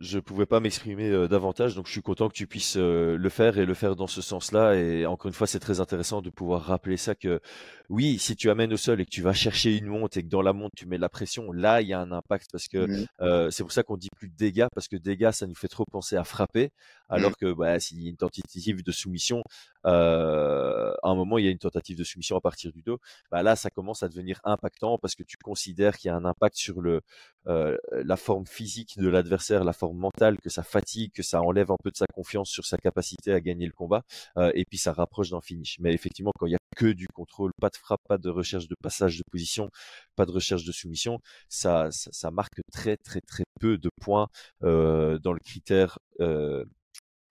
je 0.00 0.18
pouvais 0.20 0.46
pas 0.46 0.60
m'exprimer 0.60 1.08
euh, 1.10 1.26
davantage, 1.26 1.74
donc 1.74 1.86
je 1.86 1.92
suis 1.92 2.02
content 2.02 2.28
que 2.28 2.34
tu 2.34 2.46
puisses 2.46 2.76
euh, 2.76 3.16
le 3.18 3.28
faire 3.28 3.58
et 3.58 3.66
le 3.66 3.74
faire 3.74 3.96
dans 3.96 4.06
ce 4.06 4.22
sens-là. 4.22 4.74
Et 4.76 5.06
encore 5.06 5.26
une 5.28 5.34
fois, 5.34 5.46
c'est 5.48 5.58
très 5.58 5.80
intéressant 5.80 6.22
de 6.22 6.30
pouvoir 6.30 6.62
rappeler 6.62 6.96
ça 6.96 7.14
que 7.16 7.40
oui, 7.88 8.18
si 8.18 8.36
tu 8.36 8.48
amènes 8.50 8.72
au 8.72 8.76
sol 8.76 9.00
et 9.00 9.04
que 9.04 9.10
tu 9.10 9.22
vas 9.22 9.32
chercher 9.32 9.76
une 9.76 9.86
monte 9.86 10.16
et 10.16 10.22
que 10.22 10.28
dans 10.28 10.42
la 10.42 10.52
monte 10.52 10.72
tu 10.76 10.86
mets 10.86 10.98
la 10.98 11.08
pression, 11.08 11.50
là 11.52 11.80
il 11.82 11.88
y 11.88 11.92
a 11.94 12.00
un 12.00 12.12
impact 12.12 12.48
parce 12.52 12.68
que 12.68 12.86
Mhm. 12.86 13.06
euh, 13.22 13.50
c'est 13.50 13.62
pour 13.64 13.72
ça 13.72 13.82
qu'on 13.82 13.96
dit 13.96 14.08
plus 14.16 14.28
de 14.28 14.36
dégâts 14.36 14.66
parce 14.74 14.88
que 14.88 14.96
dégâts 14.96 15.30
ça 15.32 15.46
nous 15.46 15.54
fait 15.56 15.68
trop 15.68 15.84
penser 15.90 16.16
à 16.16 16.22
frapper, 16.24 16.70
alors 17.08 17.30
Mhm. 17.30 17.34
que 17.40 17.52
bah, 17.52 17.80
s'il 17.80 18.00
y 18.02 18.06
a 18.06 18.10
une 18.10 18.16
tentative 18.16 18.84
de 18.84 18.92
soumission, 18.92 19.42
euh, 19.86 20.92
à 21.02 21.08
un 21.08 21.14
moment 21.14 21.38
il 21.38 21.44
y 21.44 21.48
a 21.48 21.50
une 21.50 21.58
tentative 21.58 21.96
de 21.98 22.04
soumission 22.04 22.36
à 22.36 22.40
partir 22.40 22.72
du 22.72 22.82
dos, 22.82 22.98
bah 23.30 23.42
là 23.42 23.56
ça 23.56 23.70
commence 23.70 24.02
à 24.02 24.08
devenir 24.08 24.40
impactant 24.44 24.98
parce 24.98 25.14
que 25.14 25.22
tu 25.22 25.36
considères 25.42 25.96
qu'il 25.96 26.08
y 26.08 26.10
a 26.12 26.16
un 26.16 26.24
impact 26.24 26.56
sur 26.56 26.80
le 26.80 27.00
la 27.48 28.16
forme 28.16 28.46
physique 28.46 28.98
de 28.98 29.08
l'adversaire, 29.08 29.64
la 29.64 29.72
forme 29.72 29.98
mentale, 29.98 30.36
que 30.42 30.50
ça 30.50 30.62
fatigue, 30.62 31.12
que 31.12 31.22
ça 31.22 31.40
enlève 31.42 31.70
un 31.70 31.76
peu 31.82 31.90
de 31.90 31.96
sa 31.96 32.06
confiance 32.06 32.50
sur 32.50 32.66
sa 32.66 32.76
capacité 32.76 33.32
à 33.32 33.40
gagner 33.40 33.66
le 33.66 33.72
combat, 33.72 34.02
euh, 34.36 34.50
et 34.54 34.64
puis 34.64 34.78
ça 34.78 34.92
rapproche 34.92 35.30
d'un 35.30 35.40
finish. 35.40 35.78
Mais 35.80 35.92
effectivement, 35.94 36.32
quand 36.38 36.46
il 36.46 36.52
y 36.52 36.54
a 36.54 36.58
que 36.76 36.92
du 36.92 37.06
contrôle, 37.08 37.52
pas 37.60 37.70
de 37.70 37.76
frappe, 37.76 38.00
pas 38.08 38.18
de 38.18 38.28
recherche 38.30 38.68
de 38.68 38.76
passage 38.82 39.16
de 39.18 39.24
position, 39.30 39.70
pas 40.16 40.26
de 40.26 40.30
recherche 40.32 40.64
de 40.64 40.72
soumission, 40.72 41.20
ça, 41.48 41.90
ça, 41.90 42.10
ça 42.12 42.30
marque 42.30 42.60
très 42.72 42.96
très 42.96 43.20
très 43.20 43.44
peu 43.60 43.78
de 43.78 43.90
points 44.00 44.28
euh, 44.62 45.18
dans 45.18 45.32
le 45.32 45.40
critère 45.40 45.98
euh, 46.20 46.64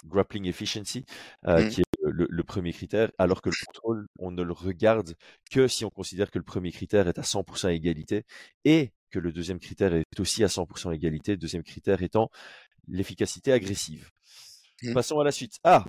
grappling 0.06 0.46
efficiency, 0.46 1.06
euh, 1.48 1.64
Mhm. 1.64 1.70
qui 1.70 1.82
est 1.82 1.87
le, 2.18 2.28
le 2.30 2.44
premier 2.44 2.74
critère, 2.74 3.12
alors 3.18 3.42
que 3.42 3.50
le 3.50 3.56
contrôle, 3.66 4.08
on 4.20 4.32
ne 4.32 4.42
le 4.42 4.54
regarde 4.54 5.16
que 5.52 5.68
si 5.68 5.86
on 5.86 5.90
considère 5.90 6.32
que 6.32 6.40
le 6.40 6.44
premier 6.44 6.72
critère 6.72 7.08
est 7.08 7.20
à 7.20 7.24
100% 7.24 7.70
égalité 7.70 8.24
et 8.66 8.92
que 9.12 9.20
le 9.20 9.32
deuxième 9.32 9.60
critère 9.60 9.94
est 9.94 10.20
aussi 10.20 10.44
à 10.44 10.48
100% 10.48 10.94
égalité, 10.94 11.32
le 11.34 11.38
deuxième 11.38 11.64
critère 11.64 12.02
étant 12.02 12.30
l'efficacité 12.88 13.52
agressive. 13.52 14.10
Mhm. 14.82 14.94
Passons 14.94 15.20
à 15.20 15.24
la 15.24 15.32
suite. 15.32 15.60
Ah, 15.64 15.86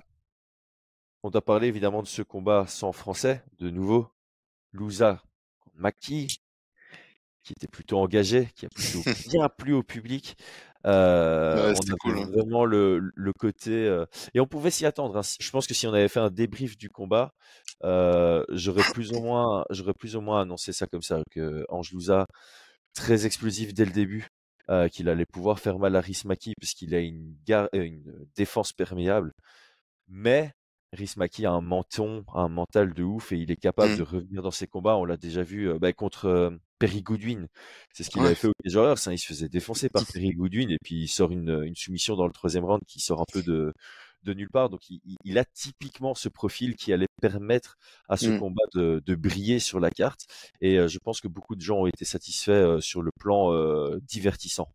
on 1.22 1.30
doit 1.30 1.44
parler 1.44 1.68
évidemment 1.68 2.02
de 2.02 2.08
ce 2.08 2.22
combat 2.22 2.66
sans 2.66 2.92
français, 2.92 3.42
de 3.58 3.70
nouveau. 3.70 4.08
Louza 4.72 5.22
Maki, 5.74 6.40
qui 7.42 7.52
était 7.54 7.68
plutôt 7.68 7.98
engagé, 7.98 8.50
qui 8.54 8.66
a 8.66 8.68
plutôt 8.68 9.02
bien 9.30 9.48
plu 9.48 9.72
au 9.72 9.82
public. 9.82 10.36
Euh, 10.86 11.72
Ouais, 11.72 11.74
on 11.92 11.96
cool. 12.00 12.18
hein. 12.18 12.26
vraiment 12.32 12.64
le, 12.64 13.10
le 13.14 13.32
côté 13.32 13.72
euh, 13.86 14.06
et 14.34 14.40
on 14.40 14.46
pouvait 14.46 14.70
s'y 14.70 14.86
attendre. 14.86 15.16
hein. 15.18 15.22
Je 15.40 15.50
pense 15.50 15.66
que 15.66 15.74
si 15.74 15.86
on 15.86 15.92
avait 15.92 16.08
fait 16.08 16.20
un 16.20 16.30
débrief 16.30 16.76
du 16.78 16.88
combat, 16.88 17.32
euh, 17.84 18.44
j'aurais 18.50 18.84
plus 18.92 19.12
ou 19.12 19.20
moins, 19.20 19.64
j'aurais 19.70 19.94
plus 19.94 20.16
ou 20.16 20.20
moins 20.20 20.40
annoncé 20.42 20.72
ça 20.72 20.86
comme 20.86 21.02
ça 21.02 21.22
que 21.30 21.64
Ange 21.68 21.92
Louza 21.92 22.26
très 22.94 23.26
explosif 23.26 23.74
dès 23.74 23.84
le 23.84 23.92
début, 23.92 24.28
qu'il 24.92 25.08
allait 25.08 25.26
pouvoir 25.26 25.60
faire 25.60 25.78
mal 25.78 25.96
à 25.96 26.00
Rismaki 26.00 26.54
puisqu'il 26.60 26.94
a 26.94 27.00
une, 27.00 27.36
gar- 27.46 27.68
une 27.72 28.26
défense 28.36 28.72
perméable. 28.72 29.32
Mais 30.08 30.52
Rhys 30.94 31.14
Maki 31.18 31.44
a 31.44 31.52
un 31.52 31.60
menton, 31.60 32.24
un 32.34 32.48
mental 32.48 32.94
de 32.94 33.02
ouf 33.02 33.32
et 33.32 33.36
il 33.36 33.50
est 33.50 33.56
capable 33.56 33.94
Mmh. 33.94 33.98
de 33.98 34.02
revenir 34.02 34.42
dans 34.42 34.50
ses 34.50 34.66
combats. 34.66 34.96
On 34.96 35.04
l'a 35.04 35.18
déjà 35.18 35.42
vu 35.42 35.68
euh, 35.68 35.78
bah, 35.78 35.92
contre 35.92 36.24
euh, 36.26 36.50
Perry 36.78 37.02
Goodwin. 37.02 37.46
C'est 37.92 38.04
ce 38.04 38.10
qu'il 38.10 38.24
Ouais. 38.24 38.26
avait 38.26 38.34
fait 38.34 38.48
au 38.48 38.52
Cage 38.64 38.74
Warriors. 38.74 38.98
hein. 39.06 39.12
Il 39.12 39.18
se 39.18 39.26
faisait 39.26 39.48
défoncer 39.50 39.90
par 39.90 40.06
Perry 40.06 40.30
Goodwin 40.30 40.70
et 40.70 40.78
puis 40.82 41.02
il 41.02 41.08
sort 41.08 41.30
une, 41.30 41.62
une 41.64 41.74
soumission 41.76 42.16
dans 42.16 42.26
le 42.26 42.32
troisième 42.32 42.64
round 42.64 42.80
qui 42.86 43.00
sort 43.00 43.20
un 43.20 43.26
peu 43.30 43.42
de, 43.42 43.74
de 44.22 44.32
nulle 44.34 44.48
part. 44.50 44.70
Donc 44.70 44.88
il, 44.88 45.00
il- 45.24 45.38
a 45.38 45.44
typiquement 45.44 46.14
ce 46.14 46.30
profil 46.30 46.74
qui 46.74 46.90
allait 46.94 47.06
permettre 47.20 47.76
à 48.08 48.16
ce 48.16 48.30
Mmh. 48.30 48.38
combat 48.38 48.64
de, 48.74 49.02
de 49.04 49.14
briller 49.14 49.58
sur 49.58 49.80
la 49.80 49.90
carte. 49.90 50.26
Et 50.62 50.78
euh, 50.78 50.88
je 50.88 50.98
pense 50.98 51.20
que 51.20 51.28
beaucoup 51.28 51.54
de 51.54 51.60
gens 51.60 51.80
ont 51.80 51.86
été 51.86 52.06
satisfaits 52.06 52.50
euh, 52.50 52.80
sur 52.80 53.02
le 53.02 53.10
plan 53.20 53.52
euh, 53.52 53.98
divertissant. 54.04 54.72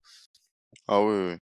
Ah 0.87 1.01
oui, 1.03 1.13
oui. 1.33 1.37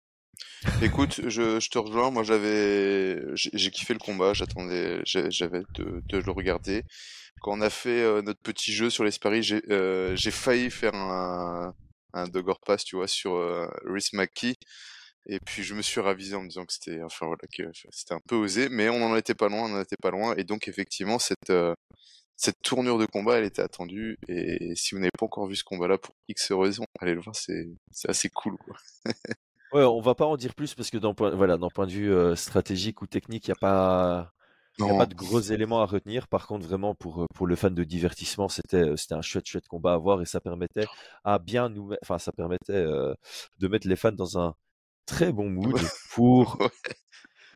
Écoute, 0.82 1.20
je, 1.28 1.68
te 1.68 1.78
rejoins. 1.78 2.10
Moi, 2.10 2.22
j'avais, 2.22 3.20
j'ai 3.34 3.70
kiffé 3.70 3.94
le 3.94 3.98
combat. 3.98 4.34
J'attendais, 4.34 5.00
j'avais 5.04 5.62
de, 5.74 6.02
de 6.08 6.18
le 6.18 6.30
regarder. 6.30 6.84
Quand 7.40 7.52
on 7.52 7.60
a 7.60 7.70
fait 7.70 8.02
euh, 8.02 8.22
notre 8.22 8.40
petit 8.40 8.72
jeu 8.72 8.90
sur 8.90 9.04
les 9.04 9.12
paris, 9.20 9.42
j'ai 9.42 9.62
euh, 9.70 10.16
j'ai 10.16 10.32
failli 10.32 10.70
faire 10.70 10.94
un, 10.94 11.72
un 12.12 12.24
Dogger 12.26 12.54
Pass, 12.66 12.84
tu 12.84 12.96
vois, 12.96 13.08
sur 13.08 13.34
euh, 13.34 13.68
Rhys 13.84 14.10
McKee. 14.12 14.56
Et 15.26 15.40
puis 15.40 15.62
je 15.62 15.74
me 15.74 15.82
suis 15.82 16.00
ravisé 16.00 16.34
en 16.36 16.42
me 16.42 16.48
disant 16.48 16.64
que 16.64 16.72
c'était, 16.72 17.02
enfin 17.02 17.26
voilà, 17.26 17.42
que 17.54 17.62
c'était 17.90 18.14
un 18.14 18.20
peu 18.26 18.36
osé, 18.36 18.68
mais 18.70 18.88
on 18.88 18.98
n'en 18.98 19.16
était 19.16 19.34
pas 19.34 19.48
loin, 19.48 19.64
on 19.64 19.68
n'en 19.68 19.80
était 19.82 19.96
pas 20.00 20.10
loin. 20.10 20.34
Et 20.36 20.44
donc 20.44 20.68
effectivement, 20.68 21.18
cette 21.18 21.50
euh, 21.50 21.74
cette 22.36 22.62
tournure 22.62 22.98
de 22.98 23.06
combat, 23.06 23.38
elle 23.38 23.44
était 23.44 23.62
attendue. 23.62 24.18
Et 24.28 24.74
si 24.76 24.94
vous 24.94 25.00
n'avez 25.00 25.10
pas 25.18 25.26
encore 25.26 25.48
vu 25.48 25.56
ce 25.56 25.64
combat-là 25.64 25.98
pour 25.98 26.14
X 26.28 26.52
raisons, 26.52 26.86
allez 27.00 27.14
le 27.14 27.20
voir, 27.20 27.34
c'est 27.36 27.68
assez 28.08 28.30
cool. 28.30 28.56
Ouais, 29.72 29.82
on 29.84 30.00
va 30.00 30.14
pas 30.14 30.24
en 30.26 30.36
dire 30.36 30.54
plus 30.54 30.74
parce 30.74 30.90
que 30.90 30.96
d'un 30.96 31.12
point, 31.12 31.30
voilà, 31.34 31.58
d'un 31.58 31.68
point 31.70 31.86
de 31.86 31.92
vue 31.92 32.10
euh, 32.10 32.34
stratégique 32.36 33.02
ou 33.02 33.06
technique, 33.06 33.46
il 33.48 33.50
n'y 33.50 33.52
a 33.52 33.56
pas, 33.56 34.32
il 34.78 34.88
a 34.88 34.94
pas 34.94 35.04
de 35.06 35.14
gros 35.14 35.40
éléments 35.40 35.82
à 35.82 35.86
retenir. 35.86 36.26
Par 36.26 36.46
contre, 36.46 36.66
vraiment 36.66 36.94
pour 36.94 37.22
euh, 37.22 37.26
pour 37.34 37.46
le 37.46 37.54
fan 37.54 37.74
de 37.74 37.84
divertissement, 37.84 38.48
c'était 38.48 38.78
euh, 38.78 38.96
c'était 38.96 39.14
un 39.14 39.20
chouette 39.22 39.46
chouette 39.46 39.68
combat 39.68 39.92
à 39.94 39.98
voir 39.98 40.22
et 40.22 40.26
ça 40.26 40.40
permettait 40.40 40.88
à 41.24 41.38
bien 41.38 41.68
nous, 41.68 41.90
enfin 42.02 42.18
ça 42.18 42.32
permettait 42.32 42.72
euh, 42.72 43.12
de 43.58 43.68
mettre 43.68 43.86
les 43.88 43.96
fans 43.96 44.12
dans 44.12 44.38
un 44.38 44.54
très 45.06 45.32
bon 45.32 45.50
mood 45.50 45.78
pour 46.10 46.58
Ouais. 46.60 46.70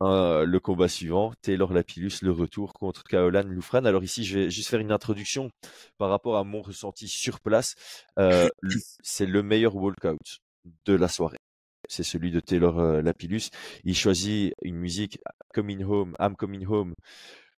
euh, 0.03 0.45
le 0.45 0.61
combat 0.61 0.89
suivant, 0.89 1.33
Taylor 1.43 1.73
Lapillus, 1.73 2.23
le 2.23 2.33
retour 2.33 2.73
contre 2.75 3.05
Kaolan 3.05 3.45
Loufran. 3.45 3.85
Alors 3.85 4.03
ici, 4.05 4.25
je 4.25 4.39
vais 4.41 4.51
juste 4.51 4.69
faire 4.69 4.81
une 4.81 4.93
introduction 4.93 5.51
par 5.99 6.11
rapport 6.11 6.37
à 6.37 6.45
mon 6.45 6.63
ressenti 6.63 7.09
sur 7.09 7.41
place. 7.41 7.75
Euh, 8.19 8.49
c'est 9.03 9.27
le 9.27 9.43
meilleur 9.43 9.77
walkout 9.77 10.19
de 10.87 10.95
la 10.95 11.09
soirée. 11.09 11.39
C'est 11.89 12.03
celui 12.03 12.31
de 12.31 12.41
Taylor 12.41 12.79
euh, 12.79 13.03
Lapillus. 13.03 13.51
Il 13.85 13.95
choisit 13.95 14.55
une 14.63 14.77
musique 14.77 15.19
Coming 15.53 15.83
Home, 15.85 16.17
I'm 16.21 16.37
Coming 16.37 16.67
Home, 16.67 16.95
euh, 16.95 16.95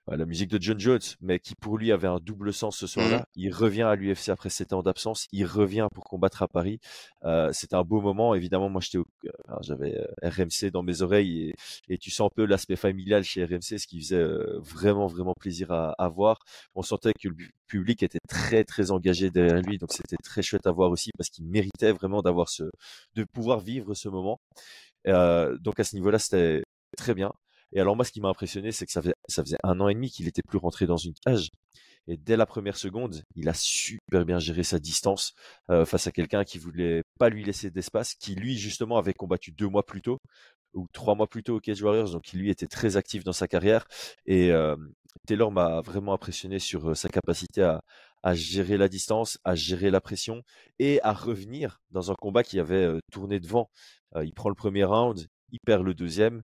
la 0.09 0.25
musique 0.27 0.51
de 0.51 0.61
John 0.61 0.79
Jones, 0.79 1.01
mais 1.21 1.39
qui 1.39 1.55
pour 1.55 1.79
lui 1.79 1.93
avait 1.93 2.09
un 2.09 2.19
double 2.19 2.53
sens 2.53 2.77
ce 2.77 2.87
soir-là. 2.87 3.19
Mhm. 3.19 3.25
Il 3.37 3.55
revient 3.55 3.83
à 3.83 3.95
l'UFC 3.95 4.31
après 4.31 4.51
sept 4.51 4.73
ans 4.73 4.83
d'absence. 4.83 5.27
Il 5.33 5.47
revient 5.47 5.87
pour 5.95 6.05
combattre 6.05 6.43
à 6.43 6.49
Paris. 6.49 6.81
Euh, 7.25 7.51
C'était 7.53 7.77
un 7.77 7.83
beau 7.85 8.01
moment. 8.01 8.35
Évidemment, 8.35 8.69
moi, 8.69 8.81
j'étais, 8.81 8.99
au- 8.99 9.07
euh, 9.27 9.31
j'avais 9.63 9.97
euh, 9.97 10.07
RMC 10.29 10.71
dans 10.73 10.83
mes 10.83 11.03
oreilles 11.03 11.51
et, 11.51 11.55
et 11.95 11.99
tu 11.99 12.11
sens 12.11 12.27
un 12.31 12.35
peu 12.35 12.45
l'aspect 12.47 12.77
familial 12.77 13.23
chez 13.23 13.45
RMC, 13.45 13.79
ce 13.79 13.87
qui 13.87 14.01
faisait 14.01 14.17
euh, 14.17 14.59
vraiment, 14.61 15.07
vraiment 15.07 15.35
plaisir 15.39 15.71
à, 15.71 15.93
à 15.93 16.09
voir. 16.09 16.39
On 16.75 16.83
sentait 16.83 17.13
que 17.15 17.29
le 17.29 17.37
public 17.69 18.03
était 18.03 18.19
très, 18.29 18.65
très 18.65 18.91
engagé 18.91 19.31
derrière 19.31 19.63
lui, 19.63 19.79
donc 19.79 19.93
c'était 19.93 20.17
très 20.23 20.43
chouette 20.43 20.67
à 20.67 20.73
voir 20.73 20.91
aussi 20.91 21.11
parce 21.17 21.31
qu'il 21.31 21.47
méritait 21.47 21.93
vraiment 21.93 22.23
d'avoir 22.23 22.49
ce, 22.49 22.65
de 23.15 23.25
pouvoir 23.25 23.61
vivre 23.61 23.95
ce 23.95 24.09
moment. 24.09 24.41
Euh, 25.09 25.57
donc 25.59 25.81
à 25.81 25.85
ce 25.85 25.95
niveau-là, 25.97 26.19
c'était 26.19 26.63
très 26.97 27.15
bien. 27.15 27.33
Et 27.73 27.81
alors 27.81 27.97
moi, 27.97 28.05
ce 28.05 28.13
qui 28.13 28.21
m'a 28.21 28.29
impressionné, 28.29 28.73
c'est 28.73 28.87
que 28.87 28.93
ça 28.93 29.03
faisait, 29.03 29.57
un 29.63 29.81
an 29.81 29.89
et 29.89 29.95
demi 29.95 30.11
qu'il 30.11 30.29
était 30.29 30.43
plus 30.43 30.59
rentré 30.59 30.87
dans 30.87 30.97
une 30.97 31.15
cage. 31.25 31.51
Et 32.09 32.17
dès 32.17 32.37
la 32.37 32.47
première 32.47 32.77
seconde, 32.77 33.23
il 33.37 33.49
a 33.49 33.55
super 33.55 34.25
bien 34.25 34.39
géré 34.39 34.65
sa 34.65 34.79
distance 34.79 35.35
euh, 35.71 35.85
face 35.85 36.07
à 36.07 36.13
quelqu'un 36.13 36.45
qui 36.45 36.59
voulait 36.59 37.05
pas 37.19 37.29
lui 37.29 37.45
laisser 37.45 37.71
d'espace, 37.71 38.15
qui 38.15 38.35
lui 38.35 38.59
justement 38.59 38.99
avait 38.99 39.15
combattu 39.15 39.53
deux 39.53 39.69
mois 39.69 39.87
plus 39.87 40.03
tôt 40.03 40.19
ou 40.75 40.89
trois 40.93 41.15
mois 41.15 41.29
plus 41.29 41.43
tôt 41.43 41.57
au 41.57 41.61
Cage 41.61 41.83
Warriors, 41.83 42.11
donc 42.11 42.23
qui 42.23 42.37
lui 42.39 42.51
était 42.51 42.67
très 42.67 42.97
actif 42.97 43.25
dans 43.25 43.33
sa 43.33 43.47
carrière. 43.47 43.87
Et 44.27 44.51
euh, 44.51 44.75
Taylor 45.27 45.53
m'a 45.53 45.81
vraiment 45.83 46.13
impressionné 46.15 46.59
sur 46.59 46.91
euh, 46.91 46.95
sa 46.95 47.09
capacité 47.09 47.63
à, 47.63 47.83
gérer 48.35 48.77
la 48.79 48.89
distance, 48.89 49.39
à 49.45 49.55
gérer 49.55 49.91
la 49.91 50.01
pression 50.01 50.43
et 50.79 51.01
à 51.03 51.13
revenir 51.13 51.81
dans 51.91 52.11
un 52.11 52.15
combat 52.15 52.43
qui 52.43 52.61
avait 52.61 52.89
tourné 53.11 53.41
devant. 53.41 53.69
Il 54.23 54.33
prend 54.33 54.49
le 54.49 54.55
premier 54.55 54.85
round, 54.85 55.27
il 55.51 55.59
perd 55.59 55.85
le 55.85 55.93
deuxième, 55.93 56.43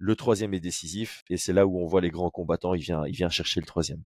le 0.00 0.16
troisième 0.16 0.54
est 0.54 0.60
décisif 0.60 1.22
et 1.28 1.36
c'est 1.36 1.52
là 1.52 1.66
où 1.66 1.78
on 1.78 1.86
voit 1.86 2.00
les 2.00 2.10
grands 2.10 2.30
combattants. 2.30 2.74
Il 2.74 2.80
vient, 2.80 3.06
il 3.06 3.14
vient 3.14 3.28
chercher 3.28 3.60
le 3.60 3.66
troisième. 3.66 4.02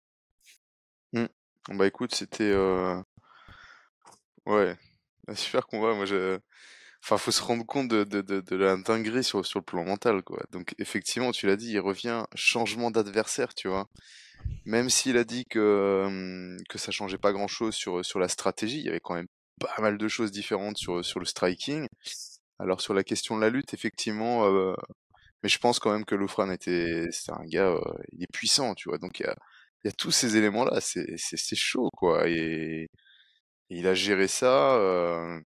Bah 1.69 1.87
écoute, 1.87 2.15
c'était 2.15 2.51
euh... 2.53 3.01
ouais, 4.47 4.77
un 5.29 5.35
super 5.35 5.67
combat. 5.67 5.95
Moi, 5.95 6.07
je... 6.07 6.39
enfin, 7.05 7.19
faut 7.19 7.31
se 7.31 7.43
rendre 7.43 7.67
compte 7.67 7.89
de, 7.89 8.05
de, 8.05 8.23
de, 8.23 8.57
la 8.57 8.77
dinguerie 8.77 9.25
sur, 9.25 9.45
sur 9.45 9.59
le 9.59 9.65
plan 9.65 9.85
mental, 9.85 10.23
quoi. 10.23 10.43
Donc 10.53 10.75
effectivement, 10.79 11.33
tu 11.33 11.47
l'as 11.47 11.57
dit, 11.57 11.73
il 11.73 11.81
revient 11.81 12.25
changement 12.35 12.91
d'adversaire, 12.91 13.55
tu 13.55 13.69
vois. 13.69 13.89
Même 14.65 14.91
s'il 14.91 15.19
a 15.19 15.25
dit 15.25 15.45
que 15.45 16.05
hum, 16.07 16.57
que 16.69 16.79
ça 16.79 16.93
changeait 16.93 17.19
pas 17.19 17.33
grand-chose 17.33 17.75
sur 17.75 18.05
sur 18.05 18.19
la 18.21 18.29
stratégie, 18.29 18.79
il 18.79 18.87
y 18.87 18.89
avait 18.89 19.01
quand 19.01 19.15
même 19.15 19.29
pas 19.61 19.75
mal 19.81 19.99
de 19.99 20.09
choses 20.09 20.31
différentes 20.31 20.79
sur 20.79 21.05
sur 21.05 21.21
le 21.21 21.27
striking. 21.27 21.87
Alors 22.59 22.81
sur 22.81 22.95
la 22.95 23.05
question 23.05 23.37
de 23.37 23.43
la 23.43 23.51
lutte, 23.51 23.75
effectivement, 23.75 24.47
euh, 24.47 24.75
mais 25.43 25.49
je 25.49 25.59
pense 25.59 25.79
quand 25.79 25.93
même 25.93 26.05
que 26.05 26.15
Lofran 26.15 26.51
était, 26.51 27.09
c'est 27.13 27.33
un 27.33 27.45
gars, 27.47 27.69
euh, 27.71 27.81
il 28.13 28.23
est 28.23 28.33
puissant, 28.33 28.75
tu 28.75 28.89
vois. 28.89 28.99
Donc 28.99 29.21
il 29.21 29.25
y 29.25 29.27
a, 29.29 29.37
y 29.85 29.89
a 29.89 29.93
tous 29.93 30.11
ces 30.13 30.37
éléments-là, 30.37 30.81
c'est, 30.81 31.15
c'est, 31.19 31.37
c'est 31.39 31.57
chaud, 31.57 31.91
quoi. 31.97 32.29
Et, 32.29 32.85
et 33.71 33.79
il 33.79 33.87
a 33.89 33.95
géré 33.95 34.29
ça. 34.29 34.77
euh, 34.77 35.41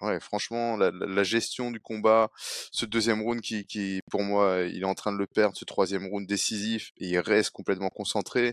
ouais, 0.00 0.20
franchement, 0.20 0.76
la, 0.76 0.90
la- 0.90 1.06
la 1.06 1.22
gestion 1.24 1.70
du 1.70 1.80
combat, 1.80 2.28
ce 2.72 2.86
deuxième 2.86 3.22
round 3.22 3.40
qui, 3.40 3.64
qui, 3.66 4.00
pour 4.10 4.22
moi, 4.22 4.62
il 4.62 4.82
est 4.82 4.84
en 4.84 4.94
train 4.94 5.12
de 5.12 5.18
le 5.18 5.26
perdre, 5.26 5.56
ce 5.56 5.64
troisième 5.64 6.06
round 6.06 6.26
décisif, 6.26 6.90
et 6.98 7.08
il 7.08 7.18
reste 7.18 7.50
complètement 7.50 7.90
concentré. 7.90 8.52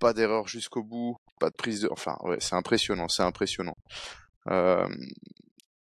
Pas 0.00 0.12
d'erreur 0.14 0.48
jusqu'au 0.48 0.84
bout, 0.84 1.16
pas 1.40 1.50
de 1.50 1.56
prise 1.56 1.82
de, 1.82 1.88
enfin, 1.92 2.16
ouais, 2.22 2.38
c'est 2.40 2.56
impressionnant, 2.56 3.08
c'est 3.08 3.22
impressionnant. 3.24 3.76
Euh, 4.48 4.88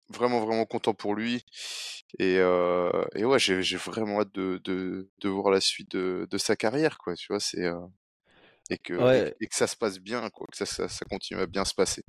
vraiment 0.09 0.39
vraiment 0.45 0.65
content 0.65 0.93
pour 0.93 1.15
lui 1.15 1.43
et, 2.19 2.37
euh, 2.39 2.91
et 3.15 3.25
ouais 3.25 3.39
j'ai 3.39 3.61
j'ai 3.63 3.77
vraiment 3.77 4.21
hâte 4.21 4.33
de, 4.33 4.59
de, 4.63 5.09
de 5.21 5.29
voir 5.29 5.51
la 5.51 5.61
suite 5.61 5.91
de, 5.91 6.27
de 6.29 6.37
sa 6.37 6.55
carrière 6.55 6.97
quoi 6.97 7.15
tu 7.15 7.27
vois 7.29 7.39
c'est 7.39 7.63
euh, 7.65 7.79
et 8.69 8.77
que 8.77 8.93
Ouais. 8.97 9.33
et, 9.41 9.47
que 9.47 9.55
ça 9.55 9.67
se 9.67 9.75
passe 9.77 9.99
bien 9.99 10.29
quoi 10.31 10.47
que 10.51 10.57
ça, 10.57 10.65
ça, 10.65 10.89
ça 10.89 11.05
continue 11.05 11.41
à 11.41 11.47
bien 11.47 11.65
se 11.65 11.73
passer 11.75 12.03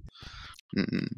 Mm, 0.76 0.84
mm. 0.92 1.08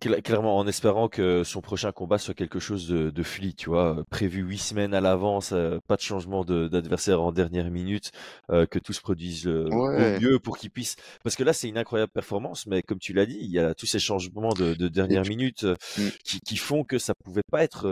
Cla- 0.00 0.22
Clairement, 0.22 0.56
en 0.56 0.66
espérant 0.66 1.08
que 1.08 1.44
son 1.44 1.60
prochain 1.60 1.92
combat 1.92 2.16
soit 2.16 2.32
quelque 2.32 2.58
chose 2.58 2.88
de, 2.88 3.10
de 3.10 3.22
fluide, 3.22 3.54
tu 3.56 3.68
vois, 3.68 4.02
prévu 4.08 4.40
huit 4.42 4.58
semaines 4.58 4.94
à 4.94 5.00
l'avance, 5.02 5.52
euh, 5.52 5.78
pas 5.86 5.96
de 5.96 6.00
changement 6.00 6.42
de- 6.44 6.68
d'adversaire 6.68 7.20
en 7.20 7.32
dernière 7.32 7.70
minute, 7.70 8.10
euh, 8.50 8.64
que 8.64 8.78
tout 8.78 8.94
se 8.94 9.00
produise 9.02 9.46
euh, 9.46 9.68
Ouais. 9.70 10.16
au 10.16 10.20
mieux 10.20 10.38
pour 10.38 10.56
qu'il 10.56 10.70
puisse. 10.70 10.96
Parce 11.22 11.36
que 11.36 11.44
là, 11.44 11.52
c'est 11.52 11.68
une 11.68 11.76
incroyable 11.76 12.10
performance, 12.12 12.66
mais 12.66 12.82
comme 12.82 12.98
tu 12.98 13.12
l'as 13.12 13.26
dit, 13.26 13.38
il 13.40 13.50
y 13.50 13.58
a 13.58 13.74
tous 13.74 13.86
ces 13.86 13.98
changements 13.98 14.54
de, 14.54 14.72
de 14.74 14.88
dernière 14.88 15.24
minute 15.26 15.64
euh, 15.64 15.76
Mm. 15.96 16.10
qui, 16.24 16.40
qui 16.40 16.56
font 16.56 16.82
que 16.84 16.98
ça 16.98 17.12
pouvait 17.14 17.42
pas 17.50 17.62
être 17.62 17.86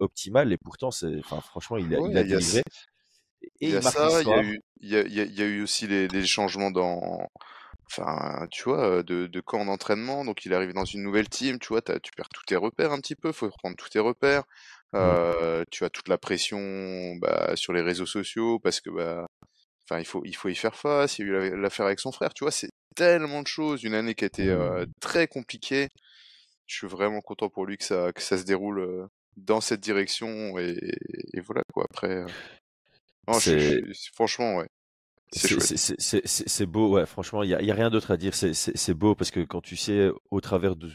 optimal, 0.00 0.52
et 0.52 0.58
pourtant, 0.58 0.90
c'est, 0.90 1.18
enfin, 1.20 1.40
franchement, 1.40 1.78
il 1.78 1.94
a, 1.94 1.98
il 1.98 2.16
a 2.18 2.22
Ouais, 2.22 2.22
il 2.24 2.30
y 2.30 2.34
a 2.34 2.40
délivré. 2.40 2.62
Et 3.60 3.68
il 3.68 3.70
y 3.72 3.76
a 3.76 3.82
ça 3.82 4.22
il 4.22 4.28
y 4.28 4.32
a 4.32 4.42
eu 4.42 4.60
il 4.80 4.88
y 4.90 4.96
a, 4.96 5.02
il 5.02 5.14
y 5.14 5.20
a, 5.20 5.24
il 5.24 5.34
y 5.34 5.42
a 5.42 5.46
eu 5.46 5.62
aussi 5.62 5.86
les, 5.86 6.08
les 6.08 6.26
changements 6.26 6.70
dans 6.70 7.28
enfin 7.86 8.46
tu 8.50 8.64
vois 8.64 9.02
de, 9.02 9.26
de 9.26 9.40
camp 9.40 9.64
d'entraînement 9.64 10.24
donc 10.24 10.44
il 10.44 10.54
arrive 10.54 10.72
dans 10.72 10.84
une 10.84 11.02
nouvelle 11.02 11.28
team 11.28 11.58
tu 11.58 11.68
vois 11.68 11.82
t'as- 11.82 12.00
tu 12.00 12.10
perds 12.16 12.28
tous 12.30 12.44
tes 12.44 12.56
repères 12.56 12.92
un 12.92 12.98
petit 13.00 13.14
peu 13.16 13.32
faut 13.32 13.46
reprendre 13.48 13.76
tous 13.76 13.88
tes 13.90 13.98
repères. 14.00 14.44
Euh, 14.94 15.64
tu 15.72 15.84
as 15.84 15.90
toute 15.90 16.08
la 16.08 16.18
pression 16.18 17.16
bah, 17.16 17.56
sur 17.56 17.72
les 17.72 17.80
réseaux 17.82 18.06
sociaux 18.06 18.58
parce 18.60 18.80
que 18.80 18.90
bah 18.90 19.26
enfin 19.84 19.98
il 20.00 20.04
faut 20.06 20.22
il 20.24 20.34
faut 20.36 20.48
y 20.48 20.54
faire 20.54 20.76
face 20.76 21.18
il 21.18 21.26
y 21.26 21.30
a 21.30 21.32
eu 21.32 21.50
la- 21.50 21.56
l'affaire 21.56 21.86
avec 21.86 21.98
son 22.00 22.12
frère 22.12 22.32
tu 22.32 22.44
vois 22.44 22.52
c'est 22.52 22.70
tellement 22.94 23.42
de 23.42 23.48
choses. 23.48 23.82
Une 23.82 23.94
année 23.94 24.14
qui 24.14 24.22
a 24.24 24.28
été 24.28 24.48
euh, 24.48 24.86
très 25.00 25.26
compliquée. 25.26 25.88
Je 26.66 26.76
suis 26.76 26.86
vraiment 26.86 27.20
content 27.20 27.48
pour 27.50 27.66
lui 27.66 27.76
que 27.76 27.84
ça 27.84 28.12
que 28.12 28.22
ça 28.22 28.38
se 28.38 28.44
déroule 28.44 28.78
euh, 28.80 29.06
dans 29.36 29.60
cette 29.60 29.80
direction 29.80 30.56
et, 30.58 30.78
et 31.32 31.40
voilà 31.40 31.62
quoi. 31.72 31.84
Après 31.90 32.08
euh, 32.18 32.26
non, 33.26 33.34
je- 33.34 33.40
C'est- 33.40 33.92
je- 33.92 34.10
franchement 34.14 34.56
ouais 34.56 34.68
c'est 35.34 36.66
beau, 36.66 36.90
ouais, 36.94 37.06
franchement, 37.06 37.42
il 37.42 37.48
n'y 37.48 37.54
a, 37.54 37.62
y 37.62 37.70
a 37.70 37.74
rien 37.74 37.90
d'autre 37.90 38.10
à 38.10 38.16
dire. 38.16 38.34
C'est- 38.34 38.94
beau 38.94 39.14
parce 39.14 39.30
que 39.30 39.40
quand 39.40 39.60
tu 39.60 39.76
sais 39.76 40.10
au 40.30 40.40
travers 40.40 40.76
de 40.76 40.90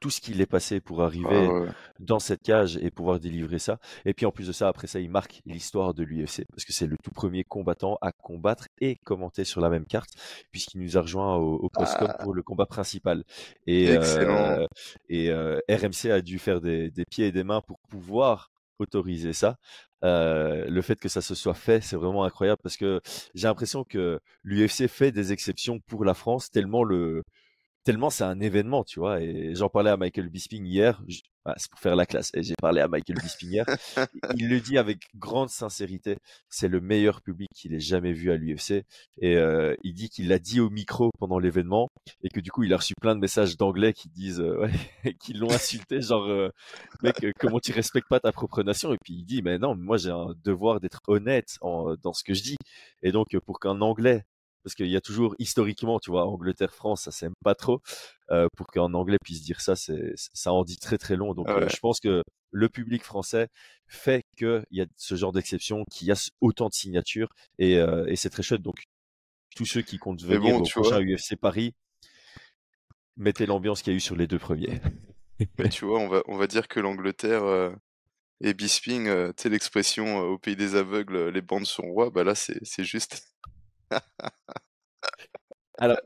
tout 0.00 0.10
ce 0.10 0.20
qu'il 0.20 0.40
est 0.40 0.46
passé 0.46 0.80
pour 0.80 1.02
arriver 1.04 1.28
Ah 1.48 1.52
ouais. 1.52 1.68
dans 2.00 2.18
cette 2.18 2.42
cage 2.42 2.76
et 2.76 2.90
pouvoir 2.90 3.20
délivrer 3.20 3.60
ça. 3.60 3.78
Et 4.04 4.14
puis 4.14 4.26
en 4.26 4.32
plus 4.32 4.48
de 4.48 4.52
ça, 4.52 4.66
après 4.66 4.88
ça, 4.88 4.98
il 4.98 5.08
marque 5.08 5.40
l'histoire 5.46 5.94
de 5.94 6.02
l'UFC 6.02 6.44
parce 6.50 6.64
que 6.64 6.72
c'est 6.72 6.88
le 6.88 6.96
tout 7.04 7.12
premier 7.12 7.44
combattant 7.44 7.98
à 8.00 8.10
combattre 8.10 8.66
et 8.80 8.96
commenter 9.04 9.44
sur 9.44 9.60
la 9.60 9.68
même 9.70 9.86
carte 9.86 10.10
puisqu'il 10.50 10.80
nous 10.80 10.96
a 10.98 11.02
rejoint 11.02 11.36
au, 11.36 11.54
au 11.54 11.68
Postcom 11.68 12.08
Ah. 12.10 12.20
pour 12.20 12.34
le 12.34 12.42
combat 12.42 12.66
principal. 12.66 13.22
Et, 13.68 13.90
euh, 13.96 14.66
et 15.08 15.30
euh, 15.30 15.60
RMC 15.70 16.10
a 16.10 16.20
dû 16.20 16.40
faire 16.40 16.60
des, 16.60 16.90
des 16.90 17.04
pieds 17.04 17.28
et 17.28 17.32
des 17.32 17.44
mains 17.44 17.60
pour 17.60 17.78
pouvoir 17.88 18.50
autoriser 18.80 19.32
ça. 19.32 19.56
Euh, 20.04 20.66
le 20.68 20.82
fait 20.82 20.98
que 20.98 21.08
ça 21.08 21.20
se 21.22 21.34
soit 21.34 21.54
fait, 21.54 21.80
c'est 21.80 21.96
vraiment 21.96 22.24
incroyable 22.24 22.60
parce 22.62 22.76
que 22.76 23.00
j'ai 23.34 23.46
l'impression 23.46 23.84
que 23.84 24.20
l'UFC 24.42 24.88
fait 24.88 25.12
des 25.12 25.32
exceptions 25.32 25.78
pour 25.80 26.04
la 26.04 26.14
France 26.14 26.50
tellement 26.50 26.82
le 26.84 27.22
tellement 27.84 28.10
c'est 28.10 28.24
un 28.24 28.40
événement, 28.40 28.84
tu 28.84 29.00
vois. 29.00 29.20
Et 29.20 29.54
j'en 29.54 29.68
parlais 29.68 29.90
à 29.90 29.96
Michael 29.96 30.28
Bisping 30.28 30.64
hier. 30.66 31.02
Bah, 31.44 31.54
c'est 31.56 31.68
pour 31.70 31.80
faire 31.80 31.96
la 31.96 32.06
classe. 32.06 32.30
Et 32.34 32.42
j'ai 32.42 32.54
parlé 32.60 32.80
à 32.80 32.86
Michael 32.86 33.18
Bisping 33.20 33.50
hier. 33.50 33.64
il 34.36 34.48
le 34.48 34.60
dit 34.60 34.78
avec 34.78 35.08
grande 35.16 35.48
sincérité. 35.48 36.18
C'est 36.48 36.68
le 36.68 36.80
meilleur 36.80 37.20
public 37.20 37.48
qu'il 37.54 37.74
ait 37.74 37.80
jamais 37.80 38.12
vu 38.12 38.30
à 38.30 38.36
l'UFC. 38.36 38.84
Et 39.18 39.36
euh, 39.36 39.74
il 39.82 39.94
dit 39.94 40.08
qu'il 40.08 40.28
l'a 40.28 40.38
dit 40.38 40.60
au 40.60 40.70
micro 40.70 41.10
pendant 41.18 41.40
l'événement 41.40 41.88
et 42.22 42.28
que 42.28 42.40
du 42.40 42.50
coup 42.50 42.62
il 42.62 42.72
a 42.72 42.76
reçu 42.76 42.94
plein 43.00 43.16
de 43.16 43.20
messages 43.20 43.56
d'anglais 43.56 43.92
qui 43.92 44.08
disent, 44.08 44.40
euh, 44.40 44.60
ouais, 44.60 45.14
qui 45.20 45.32
l'ont 45.32 45.50
insulté, 45.50 46.00
genre 46.00 46.26
euh, 46.26 46.50
mec, 47.02 47.26
comment 47.40 47.58
tu 47.58 47.72
respectes 47.72 48.08
pas 48.08 48.20
ta 48.20 48.30
propre 48.30 48.62
nation? 48.62 48.92
Et 48.94 48.98
puis 49.02 49.14
il 49.14 49.24
dit, 49.24 49.42
mais 49.42 49.58
non, 49.58 49.74
moi 49.74 49.96
j'ai 49.96 50.10
un 50.10 50.34
devoir 50.44 50.78
d'être 50.80 51.00
honnête 51.08 51.56
en, 51.60 51.94
dans 52.02 52.12
ce 52.12 52.22
que 52.22 52.34
je 52.34 52.42
dis. 52.42 52.56
Et 53.02 53.10
donc 53.10 53.36
pour 53.44 53.58
qu'un 53.58 53.80
anglais 53.80 54.24
parce 54.62 54.74
qu'il 54.74 54.88
y 54.88 54.96
a 54.96 55.00
toujours 55.00 55.34
historiquement, 55.38 55.98
tu 55.98 56.10
vois, 56.10 56.26
Angleterre-France, 56.26 57.02
ça 57.02 57.10
s'aime 57.10 57.34
pas 57.42 57.54
trop. 57.54 57.80
Euh, 58.30 58.46
pour 58.56 58.68
qu'un 58.68 58.94
Anglais 58.94 59.18
puisse 59.22 59.42
dire 59.42 59.60
ça, 59.60 59.76
c'est 59.76 60.14
ça 60.16 60.52
en 60.52 60.64
dit 60.64 60.78
très 60.78 60.98
très 60.98 61.16
long. 61.16 61.34
Donc, 61.34 61.48
euh, 61.48 61.68
je 61.68 61.76
pense 61.78 62.00
que 62.00 62.22
le 62.50 62.68
public 62.68 63.02
français 63.02 63.48
fait 63.88 64.22
qu'il 64.36 64.64
y 64.70 64.80
a 64.80 64.86
ce 64.96 65.14
genre 65.16 65.32
d'exception, 65.32 65.84
qu'il 65.90 66.08
y 66.08 66.12
a 66.12 66.30
autant 66.40 66.68
de 66.68 66.74
signatures, 66.74 67.28
et, 67.58 67.78
euh, 67.78 68.06
et 68.06 68.16
c'est 68.16 68.30
très 68.30 68.42
chouette. 68.42 68.62
Donc, 68.62 68.84
tous 69.54 69.66
ceux 69.66 69.82
qui 69.82 69.98
comptent 69.98 70.22
venir 70.22 70.56
au 70.56 70.62
prochain 70.62 71.00
UFC 71.00 71.36
Paris, 71.36 71.74
mettez 73.16 73.44
l'ambiance 73.44 73.82
qu'il 73.82 73.92
y 73.92 73.94
a 73.94 73.98
eu 73.98 74.00
sur 74.00 74.16
les 74.16 74.26
deux 74.26 74.38
premiers. 74.38 74.80
tu 75.70 75.84
vois, 75.84 75.98
on 76.00 76.08
va 76.08 76.22
on 76.26 76.38
va 76.38 76.46
dire 76.46 76.68
que 76.68 76.80
l'Angleterre 76.80 77.74
et 78.40 78.54
Bisping, 78.54 79.06
tu 79.06 79.42
sais 79.42 79.48
l'expression 79.50 80.20
au 80.20 80.38
pays 80.38 80.56
des 80.56 80.74
aveugles, 80.74 81.28
les 81.28 81.42
bandes 81.42 81.66
sont 81.66 81.82
rois. 81.82 82.10
Bah 82.10 82.24
là, 82.24 82.34
c'est 82.34 82.84
juste 82.84 83.34
alors, 85.78 85.98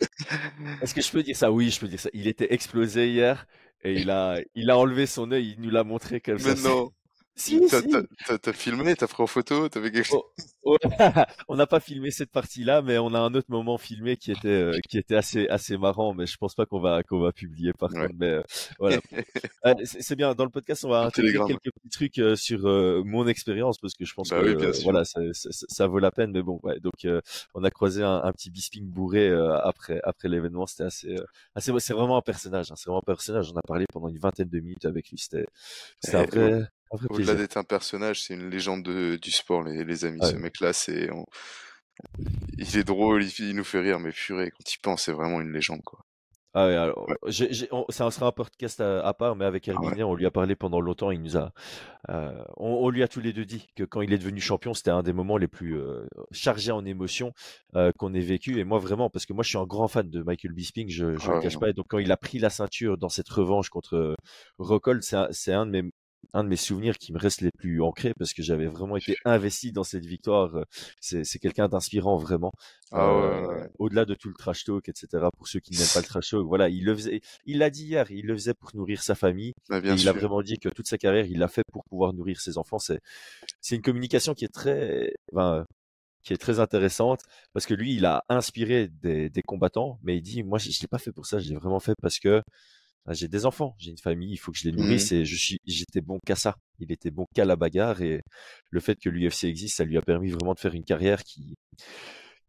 est-ce 0.81 0.95
que 0.95 1.01
je 1.03 1.11
peux 1.11 1.23
dire 1.23 1.37
ça? 1.37 1.51
Oui, 1.53 1.71
je 1.71 1.81
peux 1.81 1.89
dire 1.89 2.01
ça. 2.01 2.11
Il 2.13 2.27
était 2.29 2.53
explosé 2.55 3.11
hier 3.11 3.47
et 3.83 3.95
il 4.01 4.11
a, 4.11 4.39
il 4.55 4.71
a 4.71 4.79
enlevé 4.79 5.07
son 5.07 5.31
œil, 5.33 5.53
il 5.57 5.61
nous 5.61 5.71
l'a 5.71 5.85
montré 5.85 6.21
comme 6.21 6.39
Mais 6.39 6.55
ça. 6.57 6.57
non. 6.57 6.93
Si, 7.39 7.61
t'as, 7.69 8.53
filmé, 8.55 8.97
t'as 8.97 9.07
pris 9.07 9.23
en 9.23 9.27
photo, 9.27 9.69
t'as 9.69 9.83
fait 9.83 9.91
quelque 9.91 10.07
chose. 10.07 10.23
Oh, 10.63 10.79
on 11.49 11.57
n'a 11.57 11.67
pas 11.67 11.81
filmé 11.81 12.11
cette 12.11 12.33
partie-là, 12.33 12.81
mais 12.81 12.97
on 12.97 13.13
a 13.13 13.19
un 13.19 13.35
autre 13.35 13.51
moment 13.51 13.77
filmé 13.77 14.17
qui 14.17 14.33
était 14.33 14.49
euh, 14.49 14.79
qui 14.89 14.97
était 14.97 15.17
assez 15.17 15.47
assez 15.49 15.77
marrant, 15.77 16.15
mais 16.15 16.27
je 16.27 16.39
pense 16.39 16.55
pas 16.55 16.65
qu'on 16.65 16.81
va 16.81 17.03
qu'on 17.03 17.21
va 17.21 17.33
publier 17.33 17.75
par 17.75 17.91
contre. 17.91 18.15
Mais 18.19 18.31
euh, 18.31 18.43
voilà, 18.79 18.97
euh, 19.67 19.75
c'est, 19.85 20.17
bien. 20.17 20.35
Dans 20.35 20.45
le 20.45 20.51
podcast, 20.51 20.87
on 20.87 20.89
va 20.89 21.03
intégrer 21.03 21.39
quelques 21.47 21.75
petits 21.75 21.91
trucs 21.91 22.39
sur 22.39 22.61
mon 23.05 23.27
expérience 23.27 23.77
parce 23.79 23.93
que 23.93 24.07
je 24.07 24.15
pense 24.15 24.31
bah 24.31 24.41
que 24.41 24.83
voilà, 24.83 25.05
ça, 25.05 25.21
ça, 25.33 25.87
vaut 25.87 25.99
la 25.99 26.11
peine. 26.11 26.33
Mais 26.33 26.43
bon, 26.43 26.59
ouais, 26.63 26.81
donc 26.81 27.07
on 27.55 27.65
a 27.65 27.71
croisé 27.71 28.03
un, 28.03 28.23
un 28.25 28.33
petit 28.33 28.51
bisping 28.51 28.89
bourré 28.89 29.31
après 29.63 30.01
après 30.05 30.29
l'événement. 30.29 30.67
C'était 30.67 30.85
assez 30.85 31.17
assez. 31.55 31.71
C'est 31.81 31.93
vraiment 31.93 32.17
un 32.17 32.23
personnage. 32.23 32.73
Hein, 32.73 32.77
c'est 32.79 32.87
vraiment 32.87 33.03
un 33.05 33.07
personnage. 33.07 33.53
On 33.53 33.59
a 33.59 33.63
parlé 33.63 33.85
pendant 33.93 34.09
une 34.09 34.19
vingtaine 34.19 34.49
de 34.49 34.59
minutes 34.59 34.87
avec 34.87 35.11
lui. 35.11 35.19
C'était 35.19 35.45
c'était 36.01 36.17
un 36.17 36.25
vrai 36.25 36.67
au-delà 36.91 37.35
d'être 37.35 37.57
un 37.57 37.65
personnage, 37.65 38.23
c'est 38.23 38.35
une 38.35 38.51
légende 38.51 38.83
du 38.83 39.31
sport, 39.31 39.63
les, 39.63 40.05
amis. 40.05 40.21
Ce 40.23 40.37
mec-là, 40.37 40.73
c'est, 40.73 41.09
il 42.59 42.77
est 42.77 42.85
drôle, 42.85 43.25
il, 43.25 43.57
nous 43.57 43.65
fait 43.65 43.81
rire, 43.81 44.01
mais 44.01 44.13
purée, 44.13 44.51
quand 44.51 44.73
il 44.73 44.79
pense, 44.79 45.05
c'est 45.05 45.13
vraiment 45.13 45.41
une 45.41 45.53
légende, 45.53 45.83
quoi. 45.85 46.01
Ah 46.59 46.69
ouais, 46.69 46.75
alors, 46.75 47.07
ça 47.91 48.11
sera 48.11 48.29
un 48.29 48.33
podcast 48.33 48.81
à, 48.81 49.13
part, 49.13 49.37
mais 49.37 49.45
avec 49.45 49.69
ah 49.69 49.73
Herminé, 49.73 50.03
on 50.03 50.15
lui 50.15 50.25
a 50.25 50.31
parlé 50.31 50.57
pendant 50.57 50.81
longtemps. 50.81 51.11
Il 51.11 51.21
nous 51.21 51.37
a, 51.37 51.53
euh, 52.09 52.33
on, 52.57 52.89
lui 52.89 53.03
a 53.03 53.09
tous 53.09 53.21
les 53.21 53.35
deux 53.35 53.45
dit 53.45 53.67
que 53.77 53.85
quand 53.85 54.01
il 54.01 54.11
est 54.15 54.17
devenu 54.17 54.41
champion, 54.41 54.73
c'était 54.73 54.91
un 54.91 55.03
des 55.03 55.13
moments 55.13 55.37
les 55.37 55.49
plus 55.49 55.79
euh, 55.79 56.07
chargés 56.31 56.73
en 56.73 56.87
émotions 56.87 57.35
euh, 57.75 57.93
qu'on 57.99 58.15
ait 58.15 58.21
vécu. 58.21 58.59
Et 58.59 58.65
moi, 58.65 58.79
vraiment, 58.79 59.11
parce 59.11 59.27
que 59.27 59.35
moi, 59.35 59.45
je 59.45 59.51
suis 59.51 59.59
un 59.59 59.67
grand 59.67 59.87
fan 59.87 60.09
de 60.09 60.23
Michael 60.23 60.53
Bisping, 60.55 60.89
je 60.89 61.05
ne 61.05 61.11
le 61.11 61.41
cache 61.43 61.59
pas. 61.59 61.69
Et 61.69 61.75
donc, 61.75 61.89
quand 61.91 61.99
il 61.99 62.11
a 62.11 62.17
pris 62.17 62.39
la 62.39 62.49
ceinture 62.49 62.97
dans 62.97 63.11
cette 63.11 63.29
revanche 63.29 63.69
contre 63.69 64.17
Rockhold, 64.57 65.03
c'est 65.03 65.53
un 65.53 65.67
de 65.67 65.71
mes 65.71 65.91
un 66.33 66.45
de 66.45 66.49
mes 66.49 66.57
souvenirs 66.57 66.99
qui 66.99 67.13
me 67.13 67.19
reste 67.19 67.41
les 67.41 67.51
plus 67.51 67.83
ancrés 67.83 68.15
parce 68.19 68.33
que 68.33 68.43
j'avais 68.43 68.67
vraiment 68.67 68.97
été 68.97 69.17
investi 69.25 69.73
dans 69.73 69.85
cette 69.85 70.07
victoire. 70.07 70.57
Euh, 70.57 70.65
c'est, 71.01 71.39
quelqu'un 71.39 71.69
d'inspirant 71.69 72.17
vraiment. 72.17 72.53
Ah 72.93 73.11
euh, 73.11 73.67
au-delà 73.79 74.05
de 74.05 74.15
tout 74.15 74.29
le 74.29 74.35
trash 74.35 74.65
talk, 74.65 74.89
etc. 74.89 75.27
Pour 75.37 75.49
ceux 75.49 75.61
qui 75.61 75.73
n'aiment 75.73 75.87
pas 75.93 76.01
le 76.01 76.07
trash 76.07 76.31
talk, 76.31 76.47
voilà, 76.47 76.69
il 76.69 76.85
le 76.85 76.95
faisait. 76.95 77.21
Il 77.45 77.59
l'a 77.59 77.71
dit 77.71 77.85
hier, 77.85 78.11
il 78.11 78.27
le 78.27 78.35
faisait 78.35 78.55
pour 78.55 78.71
nourrir 78.75 79.03
sa 79.03 79.15
famille. 79.15 79.55
Bah, 79.69 79.81
il 79.83 80.09
a 80.09 80.13
vraiment 80.13 80.43
dit 80.43 80.59
que 80.59 80.69
toute 80.69 80.87
sa 80.87 80.99
carrière, 80.99 81.27
il 81.27 81.39
l'a 81.39 81.49
fait 81.49 81.65
pour 81.73 81.85
pouvoir 81.85 82.13
nourrir 82.13 82.41
ses 82.41 82.59
enfants. 82.59 82.79
C'est, 82.79 83.01
c'est 83.61 83.77
une 83.77 83.83
communication 83.83 84.35
qui 84.35 84.45
est 84.45 84.53
très, 84.53 85.13
qui 86.23 86.33
est 86.33 86.39
très 86.39 86.61
intéressante 86.61 87.21
parce 87.53 87.67
que 87.67 87.75
lui, 87.75 87.95
il 87.95 88.05
a 88.05 88.25
inspiré 88.29 88.89
des, 88.89 89.31
des 89.31 89.43
combattants, 89.43 89.99
mais 90.03 90.17
il 90.17 90.23
dit, 90.23 90.43
moi, 90.43 90.59
je, 90.59 90.71
je 90.71 90.81
l'ai 90.81 90.89
pas 90.89 90.99
fait 90.99 91.13
pour 91.13 91.27
ça, 91.27 91.39
je 91.39 91.49
l'ai 91.49 91.55
vraiment 91.55 91.81
fait 91.81 91.95
parce 92.03 92.19
que 92.19 92.43
j'ai 93.15 93.29
des 93.29 93.47
enfants, 93.47 93.77
j'ai 93.79 93.91
une 93.91 93.99
famille, 93.99 94.33
il 94.33 94.37
faut 94.37 94.51
que 94.51 94.59
je 94.59 94.65
les 94.65 94.73
mmh 94.73 94.77
nourrisse 94.77 95.13
et 95.13 95.25
je 95.25 95.37
suis, 95.37 95.61
j'étais 95.65 96.01
bon 96.01 96.19
qu'à 96.27 96.35
ça. 96.35 96.57
Il 96.81 96.91
était 96.91 97.11
bon 97.11 97.27
qu'à 97.35 97.45
la 97.45 97.57
bagarre 97.57 98.03
et 98.03 98.23
le 98.71 98.81
fait 98.81 98.97
que 98.97 99.09
l'UFC 99.09 99.45
existe, 99.45 99.77
ça 99.77 99.85
lui 99.85 99.97
a 99.97 100.03
permis 100.03 100.31
vraiment 100.31 100.55
de 100.55 100.59
faire 100.59 100.75
une 100.75 100.85
carrière 100.85 101.23
qui, 101.23 101.57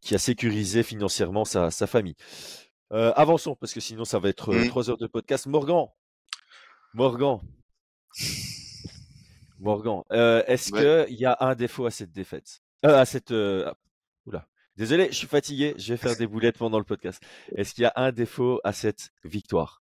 qui 0.01 0.15
a 0.15 0.17
sécurisé 0.17 0.83
financièrement 0.83 1.45
sa, 1.45 1.69
sa 1.69 1.85
famille. 1.87 2.15
Euh, 2.91 3.11
avançons 3.15 3.55
parce 3.55 3.73
que 3.73 3.81
sinon 3.81 4.05
ça 4.05 4.17
va 4.17 4.29
être 4.29 4.49
euh, 4.49 4.63
mmh. 4.63 4.67
trois 4.69 4.89
heures 4.89 4.97
de 4.97 5.07
podcast. 5.07 5.45
Morgan, 5.45 5.87
Morgan, 6.93 7.39
Morgan, 9.59 10.03
euh, 10.11 10.43
est-ce 10.47 10.71
qu'il 10.71 11.17
y 11.17 11.25
a 11.25 11.37
un 11.39 11.53
défaut 11.53 11.85
à 11.85 11.91
cette 11.91 12.11
défaite, 12.11 12.61
à 12.81 13.05
cette, 13.05 13.31
ah, 13.31 13.75
oula. 14.25 14.47
Désolé, 14.75 15.07
je 15.11 15.15
suis 15.15 15.27
fatigué, 15.27 15.75
je 15.77 15.93
vais 15.93 15.97
faire 15.97 16.15
des 16.15 16.27
boulettes 16.27 16.57
pendant 16.57 16.77
le 16.79 16.85
podcast. 16.85 17.21
Est-ce 17.55 17.73
qu'il 17.73 17.83
y 17.83 17.85
a 17.85 17.93
un 17.95 18.11
défaut 18.11 18.59
à 18.63 18.73
cette 18.73 19.09
victoire? 19.23 19.81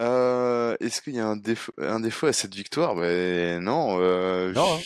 Euh, 0.00 0.76
est-ce 0.80 1.02
qu'il 1.02 1.14
y 1.14 1.20
a 1.20 1.26
un 1.26 1.36
défaut, 1.36 1.72
un 1.76 2.00
défaut 2.00 2.26
à 2.26 2.32
cette 2.32 2.54
victoire? 2.54 2.94
Ben 2.94 3.62
non, 3.62 4.00
euh, 4.00 4.52
hein. 4.56 4.78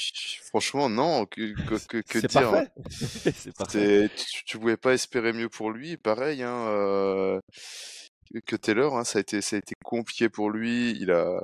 franchement 0.48 0.88
non. 0.88 1.24
Que, 1.26 1.54
que, 1.86 2.00
que, 2.00 2.26
dire? 2.26 2.52
Hein? 2.52 2.66
C'est 2.90 3.54
parfait. 3.56 4.10
Tu, 4.16 4.44
tu 4.44 4.58
pouvais 4.58 4.76
pas 4.76 4.92
espérer 4.92 5.32
mieux 5.32 5.48
pour 5.48 5.70
lui. 5.70 5.96
Pareil, 5.96 6.42
hein, 6.42 6.66
euh, 6.68 7.40
que 8.44 8.56
Taylor, 8.56 8.98
hein, 8.98 9.04
ça 9.04 9.18
a 9.18 9.20
été, 9.20 9.40
ça 9.40 9.54
a 9.54 9.60
été 9.60 9.74
compliqué 9.84 10.28
pour 10.28 10.50
lui. 10.50 10.90
Il 11.00 11.12
a, 11.12 11.40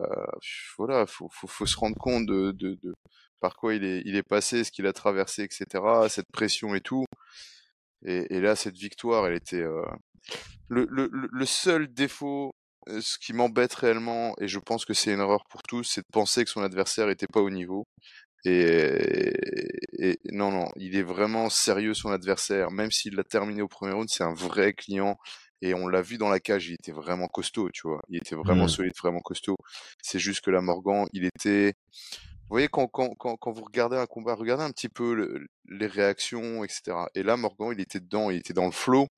voilà, 0.76 1.06
faut, 1.06 1.28
faut, 1.32 1.46
faut 1.46 1.66
se 1.66 1.76
rendre 1.76 1.96
compte 1.96 2.26
de, 2.26 2.50
de, 2.50 2.76
de 2.82 2.94
par 3.38 3.54
quoi 3.54 3.74
il 3.74 3.84
est, 3.84 4.02
il 4.04 4.16
est 4.16 4.24
passé, 4.24 4.64
ce 4.64 4.72
qu'il 4.72 4.86
a 4.86 4.92
traversé, 4.92 5.44
etc. 5.44 5.66
Cette 6.08 6.30
pression 6.32 6.74
et 6.74 6.80
tout. 6.80 7.04
Et, 8.04 8.34
et 8.34 8.40
là, 8.40 8.56
cette 8.56 8.76
victoire, 8.76 9.26
elle 9.26 9.36
était, 9.36 9.64
le, 10.68 10.86
le, 10.90 11.10
le 11.12 11.46
seul 11.46 11.92
défaut, 11.92 12.52
euh, 12.88 13.00
ce 13.00 13.18
qui 13.18 13.32
m'embête 13.32 13.74
réellement, 13.74 14.34
et 14.40 14.48
je 14.48 14.58
pense 14.58 14.84
que 14.84 14.94
c'est 14.94 15.12
une 15.12 15.20
erreur 15.20 15.44
pour 15.50 15.62
tous, 15.62 15.84
c'est 15.84 16.02
de 16.02 16.06
penser 16.12 16.44
que 16.44 16.50
son 16.50 16.62
adversaire 16.62 17.10
était 17.10 17.26
pas 17.26 17.40
au 17.40 17.50
niveau. 17.50 17.86
Et, 18.44 19.34
et, 19.98 20.18
non, 20.32 20.50
non, 20.50 20.66
il 20.76 20.96
est 20.96 21.02
vraiment 21.02 21.50
sérieux 21.50 21.94
son 21.94 22.10
adversaire. 22.10 22.70
Même 22.70 22.90
s'il 22.90 23.14
l'a 23.14 23.24
terminé 23.24 23.60
au 23.62 23.68
premier 23.68 23.92
round, 23.92 24.08
c'est 24.08 24.24
un 24.24 24.32
vrai 24.32 24.72
client. 24.72 25.18
Et 25.62 25.74
on 25.74 25.88
l'a 25.88 26.00
vu 26.00 26.16
dans 26.16 26.30
la 26.30 26.40
cage, 26.40 26.68
il 26.68 26.74
était 26.74 26.92
vraiment 26.92 27.28
costaud, 27.28 27.68
tu 27.70 27.82
vois. 27.86 28.00
Il 28.08 28.16
était 28.16 28.34
vraiment 28.34 28.64
mmh. 28.64 28.68
solide, 28.68 28.92
vraiment 28.98 29.20
costaud. 29.20 29.56
C'est 30.02 30.18
juste 30.18 30.42
que 30.42 30.50
là, 30.50 30.62
Morgan, 30.62 31.06
il 31.12 31.26
était, 31.26 31.74
voyez, 32.50 32.68
quand, 32.68 32.86
quand, 32.88 33.14
quand, 33.14 33.36
quand, 33.36 33.52
vous 33.52 33.64
regardez 33.64 33.96
un 33.96 34.06
combat, 34.06 34.34
regardez 34.34 34.64
un 34.64 34.70
petit 34.70 34.88
peu 34.88 35.46
les 35.68 35.86
réactions, 35.86 36.64
etc. 36.64 36.92
Et 37.14 37.22
là, 37.22 37.36
Morgan, 37.36 37.72
il 37.72 37.80
était 37.80 38.00
dedans, 38.00 38.30
il 38.30 38.38
était 38.38 38.52
dans 38.52 38.66
le 38.66 38.72
flow, 38.72 39.08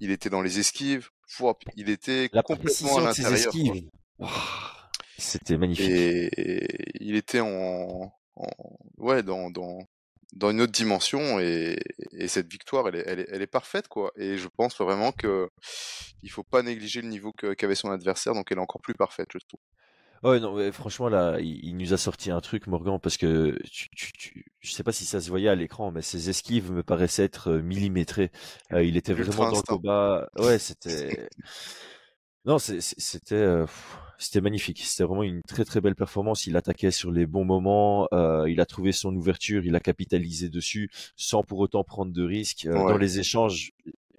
il 0.00 0.10
était 0.10 0.30
dans 0.30 0.42
les 0.42 0.58
esquives, 0.58 1.08
il 1.76 1.90
était 1.90 2.28
complètement 2.44 2.98
à 2.98 3.00
l'intérieur. 3.02 3.52
C'était 5.18 5.56
magnifique. 5.56 5.88
Et, 5.88 6.30
il 7.00 7.14
était 7.14 7.40
en, 7.40 8.12
en 8.36 8.50
ouais, 8.98 9.22
dans, 9.22 9.50
dans, 9.50 9.78
dans 10.32 10.50
une 10.50 10.62
autre 10.62 10.72
dimension 10.72 11.38
et, 11.38 11.78
et 12.12 12.28
cette 12.28 12.50
victoire, 12.50 12.88
elle 12.88 12.96
est, 12.96 13.04
elle, 13.06 13.20
est, 13.20 13.28
elle 13.30 13.42
est 13.42 13.46
parfaite, 13.46 13.88
quoi. 13.88 14.12
Et 14.16 14.38
je 14.38 14.48
pense 14.48 14.76
vraiment 14.78 15.12
que 15.12 15.48
il 16.22 16.30
faut 16.30 16.44
pas 16.44 16.62
négliger 16.62 17.02
le 17.02 17.08
niveau 17.08 17.32
qu'avait 17.32 17.74
son 17.74 17.90
adversaire, 17.90 18.34
donc 18.34 18.50
elle 18.50 18.58
est 18.58 18.62
encore 18.62 18.80
plus 18.80 18.94
parfaite, 18.94 19.28
je 19.32 19.38
trouve. 19.38 19.60
Ouais, 20.22 20.38
non, 20.38 20.70
franchement, 20.70 21.08
là, 21.08 21.38
il, 21.40 21.76
nous 21.76 21.92
a 21.92 21.96
sorti 21.96 22.30
un 22.30 22.40
truc, 22.40 22.68
Morgan, 22.68 23.00
parce 23.00 23.16
que 23.16 23.58
tu, 23.68 23.88
tu, 23.90 24.44
je 24.60 24.70
sais 24.70 24.84
pas 24.84 24.92
si 24.92 25.04
ça 25.04 25.20
se 25.20 25.28
voyait 25.28 25.48
à 25.48 25.56
l'écran, 25.56 25.90
mais 25.90 26.00
ses 26.00 26.30
esquives 26.30 26.70
me 26.70 26.84
paraissaient 26.84 27.24
être 27.24 27.50
euh, 27.50 27.62
millimétrées. 27.62 28.30
Euh, 28.72 28.84
il 28.84 28.96
était 28.96 29.14
vraiment 29.14 29.50
dans 29.50 29.56
le 29.56 29.62
combat. 29.62 30.28
Ouais, 30.38 30.58
c'était. 30.58 31.28
Non, 32.44 32.58
c'était 32.58 33.36
euh, 33.36 33.66
c'était 34.18 34.40
magnifique. 34.40 34.82
C'était 34.84 35.04
vraiment 35.04 35.22
une 35.22 35.42
très 35.42 35.64
très 35.64 35.80
belle 35.80 35.94
performance. 35.94 36.44
Il 36.44 36.56
attaquait 36.56 36.90
sur 36.90 37.12
les 37.12 37.24
bons 37.24 37.44
moments. 37.44 38.08
il 38.48 38.60
a 38.60 38.66
trouvé 38.66 38.90
son 38.90 39.14
ouverture. 39.14 39.64
Il 39.64 39.76
a 39.76 39.80
capitalisé 39.80 40.48
dessus 40.48 40.90
sans 41.14 41.44
pour 41.44 41.60
autant 41.60 41.84
prendre 41.84 42.12
de 42.12 42.24
risques. 42.24 42.66
Dans 42.66 42.96
les 42.96 43.20
échanges, 43.20 43.70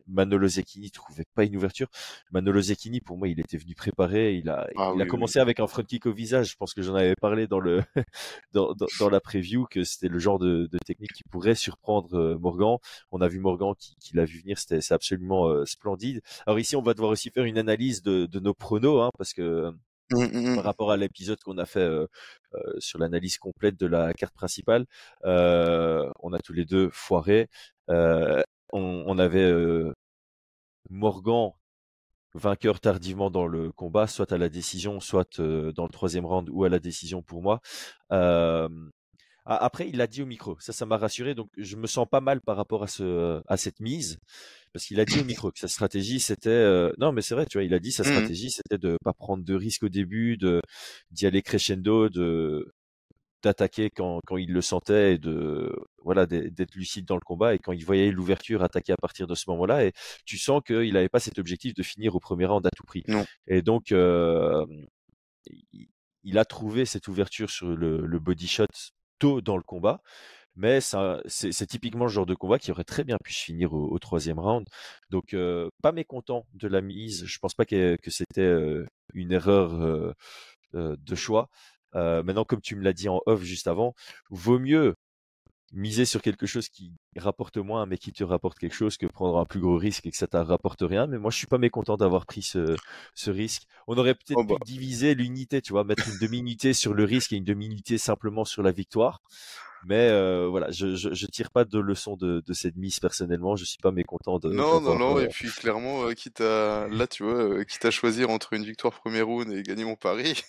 Manolo 0.07 0.47
Zecchini 0.47 0.91
trouvait 0.91 1.25
pas 1.35 1.43
une 1.43 1.55
ouverture. 1.55 1.87
Manolo 2.31 2.61
Zecchini, 2.61 3.01
pour 3.01 3.17
moi, 3.17 3.27
il 3.27 3.39
était 3.39 3.57
venu 3.57 3.75
préparer. 3.75 4.35
Il 4.35 4.49
a, 4.49 4.67
Ah 4.75 4.91
il 4.95 5.01
a 5.01 5.03
oui, 5.03 5.07
commencé 5.09 5.39
avec 5.39 5.59
un 5.59 5.67
front 5.67 5.83
kick 5.83 6.05
au 6.05 6.13
visage. 6.13 6.51
Je 6.51 6.55
pense 6.55 6.73
que 6.73 6.81
j'en 6.81 6.95
avais 6.95 7.15
parlé 7.15 7.47
dans 7.47 7.59
le 7.59 7.81
dans, 8.53 8.73
dans, 8.73 8.87
dans 8.99 9.09
la 9.09 9.19
preview 9.19 9.65
que 9.69 9.83
c'était 9.83 10.09
le 10.09 10.19
genre 10.19 10.39
de, 10.39 10.67
de 10.71 10.77
technique 10.79 11.13
qui 11.13 11.23
pourrait 11.23 11.55
surprendre 11.55 12.17
euh, 12.17 12.37
Morgan. 12.39 12.77
On 13.11 13.21
a 13.21 13.27
vu 13.27 13.39
Morgan 13.39 13.73
qui, 13.77 13.95
qui 13.99 14.15
l'a 14.15 14.25
vu 14.25 14.39
venir. 14.41 14.57
C'était 14.57 14.81
c'est 14.81 14.93
absolument 14.93 15.47
euh, 15.47 15.65
splendide. 15.65 16.21
Alors 16.45 16.59
ici, 16.59 16.75
on 16.75 16.81
va 16.81 16.93
devoir 16.93 17.11
aussi 17.11 17.29
faire 17.29 17.45
une 17.45 17.57
analyse 17.57 18.01
de, 18.01 18.25
de 18.25 18.39
nos 18.39 18.53
pronos, 18.53 19.01
hein, 19.01 19.09
parce 19.17 19.33
que 19.33 19.71
oui. 20.11 20.27
Mm, 20.31 20.51
mm, 20.51 20.55
par 20.55 20.63
rapport 20.65 20.91
à 20.91 20.97
l'épisode 20.97 21.39
qu'on 21.43 21.57
a 21.57 21.65
fait 21.65 21.79
euh, 21.79 22.07
euh, 22.55 22.73
sur 22.79 22.99
l'analyse 22.99 23.37
complète 23.37 23.79
de 23.79 23.87
la 23.87 24.13
carte 24.13 24.33
principale, 24.33 24.85
euh, 25.25 26.09
on 26.21 26.33
a 26.33 26.39
tous 26.39 26.53
les 26.53 26.65
deux 26.65 26.89
foiré. 26.91 27.49
On, 28.73 29.05
on 29.07 29.19
avait 29.19 29.41
euh, 29.43 29.93
Morgan 30.89 31.51
vainqueur 32.35 32.79
tardivement 32.79 33.31
dans 33.31 33.47
le 33.47 33.71
combat, 33.71 34.07
soit 34.07 34.31
à 34.33 34.37
la 34.39 34.49
décision, 34.49 34.99
soit 34.99 35.39
euh, 35.39 35.71
dans 35.73 35.83
le 35.85 35.91
troisième 35.91 36.25
round 36.25 36.49
ou 36.51 36.63
à 36.65 36.69
la 36.69 36.79
décision 36.79 37.21
pour 37.23 37.41
moi. 37.43 37.61
Euh, 38.11 38.69
après, 39.45 39.89
il 39.89 39.97
l'a 39.97 40.07
dit 40.07 40.21
au 40.23 40.25
micro, 40.25 40.57
ça, 40.59 40.73
ça 40.73 40.85
m'a 40.85 40.97
rassuré, 40.97 41.35
donc 41.35 41.49
je 41.57 41.75
me 41.77 41.87
sens 41.87 42.07
pas 42.09 42.21
mal 42.21 42.41
par 42.41 42.57
rapport 42.57 42.83
à 42.83 42.87
ce, 42.87 43.41
à 43.47 43.57
cette 43.57 43.79
mise, 43.81 44.17
parce 44.73 44.85
qu'il 44.85 44.99
a 45.01 45.05
dit 45.05 45.19
au 45.19 45.23
micro 45.25 45.51
que 45.51 45.59
sa 45.59 45.67
stratégie 45.69 46.19
c'était, 46.21 46.49
euh, 46.49 46.93
non 46.99 47.11
mais 47.13 47.21
c'est 47.21 47.35
vrai, 47.35 47.45
tu 47.47 47.57
vois, 47.57 47.65
il 47.65 47.73
a 47.73 47.79
dit 47.79 47.91
sa 47.91 48.03
Mhm. 48.03 48.09
stratégie 48.11 48.51
c'était 48.51 48.77
de 48.77 48.97
pas 49.03 49.13
prendre 49.13 49.43
de 49.45 49.55
risques 49.55 49.83
au 49.83 49.89
début, 49.89 50.37
de 50.37 50.61
d'y 51.11 51.25
aller 51.27 51.41
crescendo, 51.41 52.09
de 52.09 52.71
d'attaquer 53.43 53.89
quand, 53.89 54.19
quand 54.25 54.37
il 54.37 54.51
le 54.51 54.61
sentait 54.61 55.15
et 55.15 55.17
de 55.17 55.75
voilà 56.03 56.25
d'être 56.25 56.75
lucide 56.75 57.05
dans 57.05 57.15
le 57.15 57.21
combat 57.21 57.53
et 57.53 57.59
quand 57.59 57.73
il 57.73 57.85
voyait 57.85 58.11
l'ouverture 58.11 58.63
attaquer 58.63 58.93
à 58.93 58.97
partir 58.97 59.27
de 59.27 59.35
ce 59.35 59.49
moment-là 59.49 59.85
et 59.85 59.93
tu 60.25 60.37
sens 60.37 60.61
qu'il 60.65 60.93
n'avait 60.93 61.09
pas 61.09 61.19
cet 61.19 61.39
objectif 61.39 61.73
de 61.73 61.83
finir 61.83 62.15
au 62.15 62.19
premier 62.19 62.45
round 62.45 62.65
à 62.65 62.69
tout 62.75 62.83
prix. 62.85 63.03
Non. 63.07 63.25
et 63.47 63.61
donc 63.61 63.91
euh, 63.91 64.65
il, 66.23 66.37
a 66.37 66.45
trouvé 66.45 66.85
cette 66.85 67.07
ouverture 67.07 67.49
sur 67.49 67.67
le, 67.67 68.05
le 68.05 68.19
body 68.19 68.47
shot 68.47 68.65
tôt 69.19 69.41
dans 69.41 69.57
le 69.57 69.63
combat 69.63 70.01
mais 70.55 70.79
c'est 70.81 71.65
typiquement 71.67 72.05
le 72.05 72.11
genre 72.11 72.25
de 72.25 72.35
combat 72.35 72.59
qui 72.59 72.71
aurait 72.71 72.83
très 72.83 73.03
bien 73.03 73.17
pu 73.23 73.33
se 73.33 73.43
finir 73.43 73.73
au, 73.73 73.91
au 73.91 73.99
troisième 73.99 74.39
round. 74.39 74.67
Donc 75.09 75.33
euh, 75.33 75.69
pas 75.81 75.91
mécontent 75.91 76.45
de 76.53 76.67
la 76.67 76.81
mise. 76.81 77.25
Je 77.25 77.39
pense 77.39 77.55
pas 77.55 77.65
que, 77.65 77.97
que 77.97 78.11
c'était 78.11 78.41
euh, 78.41 78.85
une 79.13 79.31
erreur 79.31 79.73
euh, 79.73 80.13
de 80.73 81.15
choix 81.15 81.49
euh, 81.95 82.23
maintenant, 82.23 82.45
comme 82.45 82.61
tu 82.61 82.75
me 82.75 82.83
l'as 82.83 82.93
dit 82.93 83.09
en 83.09 83.21
off 83.25 83.41
juste 83.43 83.67
avant, 83.67 83.93
vaut 84.29 84.59
mieux 84.59 84.95
miser 85.75 86.05
sur 86.05 86.21
quelque 86.21 86.45
chose 86.45 86.69
qui 86.69 86.93
rapporte 87.17 87.57
moins, 87.57 87.87
mais 87.87 87.97
qui 87.97 88.11
te 88.11 88.23
rapporte 88.23 88.59
quelque 88.59 88.75
chose, 88.75 88.95
que 88.95 89.07
prendre 89.07 89.39
un 89.39 89.45
plus 89.45 89.59
gros 89.59 89.77
risque 89.77 90.05
et 90.05 90.11
que 90.11 90.17
ça 90.17 90.27
ne 90.31 90.37
rapporte 90.39 90.81
rien. 90.81 91.07
Mais 91.07 91.17
moi, 91.17 91.31
je 91.31 91.37
suis 91.37 91.47
pas 91.47 91.57
mécontent 91.57 91.97
d'avoir 91.97 92.27
pris 92.27 92.43
ce, 92.43 92.75
ce 93.15 93.31
risque. 93.31 93.63
On 93.87 93.97
aurait 93.97 94.13
peut-être 94.13 94.37
Oh 94.37 94.43
bah. 94.43 94.55
pu 94.63 94.71
diviser 94.71 95.15
l'unité, 95.15 95.61
tu 95.61 95.71
vois, 95.73 95.83
mettre 95.83 96.07
une 96.07 96.19
demi-unité 96.19 96.73
sur 96.73 96.93
le 96.93 97.03
risque 97.05 97.33
et 97.33 97.37
une 97.37 97.43
demi-unité 97.43 97.97
simplement 97.97 98.45
sur 98.45 98.61
la 98.61 98.71
victoire. 98.71 99.21
Mais 99.85 100.09
euh, 100.09 100.47
voilà, 100.47 100.71
je, 100.71 100.95
je, 100.95 101.11
je 101.13 101.25
tire 101.25 101.49
pas 101.51 101.65
de 101.65 101.79
leçon 101.79 102.15
de, 102.15 102.41
de 102.45 102.53
cette 102.53 102.77
mise 102.77 102.99
personnellement. 102.99 103.55
Je 103.55 103.65
suis 103.65 103.79
pas 103.79 103.91
mécontent 103.91 104.39
de. 104.39 104.49
Non, 104.49 104.79
non, 104.79 104.91
d'avoir, 104.91 104.99
non, 104.99 105.17
euh, 105.17 105.23
et 105.23 105.27
puis 105.27 105.49
clairement, 105.49 106.05
euh, 106.05 106.13
quitte 106.13 106.39
à, 106.39 106.87
là, 106.87 107.07
tu 107.07 107.23
vois, 107.23 107.33
euh, 107.33 107.63
quitte 107.65 107.83
à 107.83 107.91
choisir 107.91 108.29
entre 108.29 108.53
une 108.53 108.63
victoire 108.63 108.93
premier 108.93 109.21
round 109.21 109.51
et 109.51 109.61
gagner 109.63 109.83
mon 109.83 109.95
pari, 109.95 110.41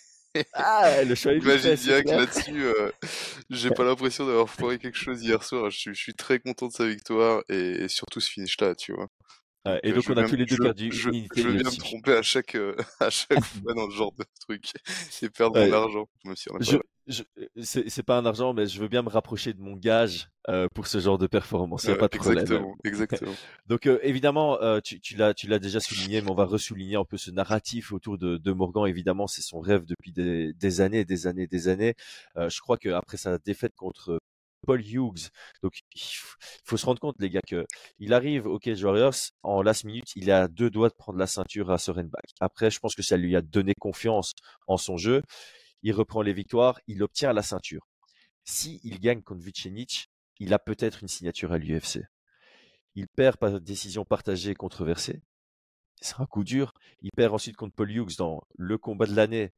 Ah, 0.53 1.03
le 1.05 1.15
choix 1.15 1.33
imagine 1.33 1.77
là-dessus, 2.17 2.65
euh, 2.65 2.91
j'ai 3.51 3.71
pas 3.71 3.85
l'impression 3.85 4.27
d'avoir 4.27 4.49
foiré 4.51 4.79
quelque 4.79 4.97
chose 4.99 5.23
hier 5.23 5.43
soir. 5.45 5.71
Je 5.71 5.79
suis, 5.79 5.95
je 5.95 6.01
suis 6.01 6.15
très 6.15 6.39
content 6.41 6.69
de 6.69 6.73
sa 6.73 6.87
victoire 6.87 7.43
et, 7.49 7.85
et 7.85 7.89
surtout 7.89 8.21
ce 8.21 8.31
finish-là, 8.31 8.75
tu 8.75 8.93
vois. 8.93 9.09
Ouais, 9.67 9.81
et 9.83 9.91
euh, 9.91 9.95
donc 9.95 10.05
je 10.05 10.13
on 10.13 10.17
a 10.17 10.25
tous 10.25 10.37
les 10.37 10.45
deux 10.47 10.57
je- 10.57 10.63
perdu 10.63 10.91
Je, 10.91 11.11
je 11.37 11.43
veux 11.49 11.55
de 11.55 11.63
bien 11.63 11.71
me 11.71 11.77
tromper 11.79 12.13
à 12.13 12.23
chaque, 12.23 12.55
euh, 12.55 12.77
à 13.01 13.11
chaque 13.11 13.41
fois 13.63 13.75
dans 13.75 13.91
ce 13.91 13.95
genre 13.97 14.13
de 14.13 14.25
truc 14.41 14.73
et 15.23 15.31
perdre 15.31 15.57
Ouais. 15.57 15.69
mon 15.69 15.73
argent, 15.73 16.09
même 16.25 16.37
si 16.37 16.49
Je, 16.61 16.77
je, 17.07 17.23
c'est 17.63 18.03
pas 18.03 18.19
un 18.19 18.27
argent, 18.27 18.53
mais 18.55 18.67
je 18.67 18.81
veux 18.81 18.89
bien 18.89 19.03
me 19.03 19.09
rapprocher 19.09 19.53
de 19.55 19.61
mon 19.61 19.77
gage 19.77 20.29
euh, 20.49 20.69
pour 20.75 20.87
ce 20.87 20.99
genre 21.01 21.19
de 21.19 21.27
performance. 21.27 21.85
Il 21.85 21.89
n'y 21.89 21.93
a 21.93 21.97
pas 21.97 22.09
de 22.09 22.13
problème. 22.13 22.45
exactement, 22.45 22.77
exactement. 22.85 23.35
Donc 23.67 23.87
euh, 23.87 23.99
évidemment, 24.03 24.61
euh, 24.63 24.81
tu, 24.81 25.01
tu 25.01 25.17
l'as, 25.17 25.35
tu 25.35 25.47
l'as 25.49 25.59
déjà 25.59 25.81
souligné, 25.81 26.21
mais 26.23 26.31
on 26.31 26.35
va 26.35 26.45
ressouligner 26.45 26.97
un 26.97 27.05
peu 27.05 27.17
ce 27.17 27.31
narratif 27.31 27.93
autour 27.93 28.19
de, 28.19 28.37
de 28.37 28.53
Morgan. 28.53 28.87
Évidemment, 28.87 29.27
c'est 29.27 29.43
son 29.43 29.61
rêve 29.61 29.85
depuis 29.87 30.13
des, 30.13 30.53
des 30.55 30.81
années, 30.81 31.05
des 31.05 31.27
années, 31.27 31.47
des 31.47 31.69
années. 31.69 31.95
Euh, 32.37 32.49
je 32.49 32.61
crois 32.61 32.77
qu'après 32.79 33.17
sa 33.17 33.39
défaite 33.39 33.75
contre 33.77 34.19
Paul 34.67 34.81
Hughes, 34.85 35.29
donc 35.63 35.81
il 35.95 36.03
faut 36.65 36.77
se 36.77 36.87
rendre 36.87 37.01
compte, 37.01 37.17
les 37.19 37.31
gars, 37.31 37.41
que 37.47 37.67
il 37.99 38.13
arrive 38.13 38.47
au 38.47 38.59
Cage 38.59 38.83
Warriors 38.83 39.15
en 39.43 39.63
last 39.63 39.85
minute, 39.85 40.11
il 40.17 40.31
à 40.31 40.49
deux 40.49 40.71
doigts 40.71 40.89
de 40.89 40.95
prendre 40.95 41.19
la 41.19 41.27
ceinture 41.27 41.71
à 41.71 41.79
Sorenbach. 41.79 42.23
Après, 42.41 42.71
je 42.71 42.79
pense 42.81 42.95
que 42.95 43.03
ça 43.03 43.17
lui 43.17 43.37
a 43.37 43.43
donné 43.43 43.75
confiance 43.79 44.33
en 44.67 44.77
son 44.77 44.97
jeu. 44.97 45.23
Il 45.83 45.93
reprend 45.93 46.23
les 46.23 46.33
victoires, 46.33 46.81
il 46.87 47.03
obtient 47.03 47.33
la 47.33 47.43
ceinture. 47.43 47.87
Si 48.45 48.81
il 48.85 49.01
gagne 49.01 49.23
contre 49.23 49.43
Vucenic, 49.43 50.09
il 50.39 50.53
a 50.53 50.59
peut-être 50.59 51.03
une 51.03 51.09
signature 51.09 51.53
à 51.53 51.59
l'UFC. 51.59 52.01
Il 52.95 53.09
perd 53.09 53.37
par 53.37 53.61
décision 53.61 54.05
partagée 54.05 54.51
et 54.51 54.55
controversée. 54.55 55.23
C'est 56.01 56.21
un 56.21 56.27
coup 56.27 56.45
dur. 56.45 56.73
Il 57.01 57.11
perd 57.17 57.35
ensuite 57.35 57.57
contre 57.57 57.75
Paul 57.75 57.91
Hughes 57.91 58.17
dans 58.19 58.43
le 58.57 58.79
combat 58.79 59.07
de 59.07 59.15
l'année. 59.15 59.53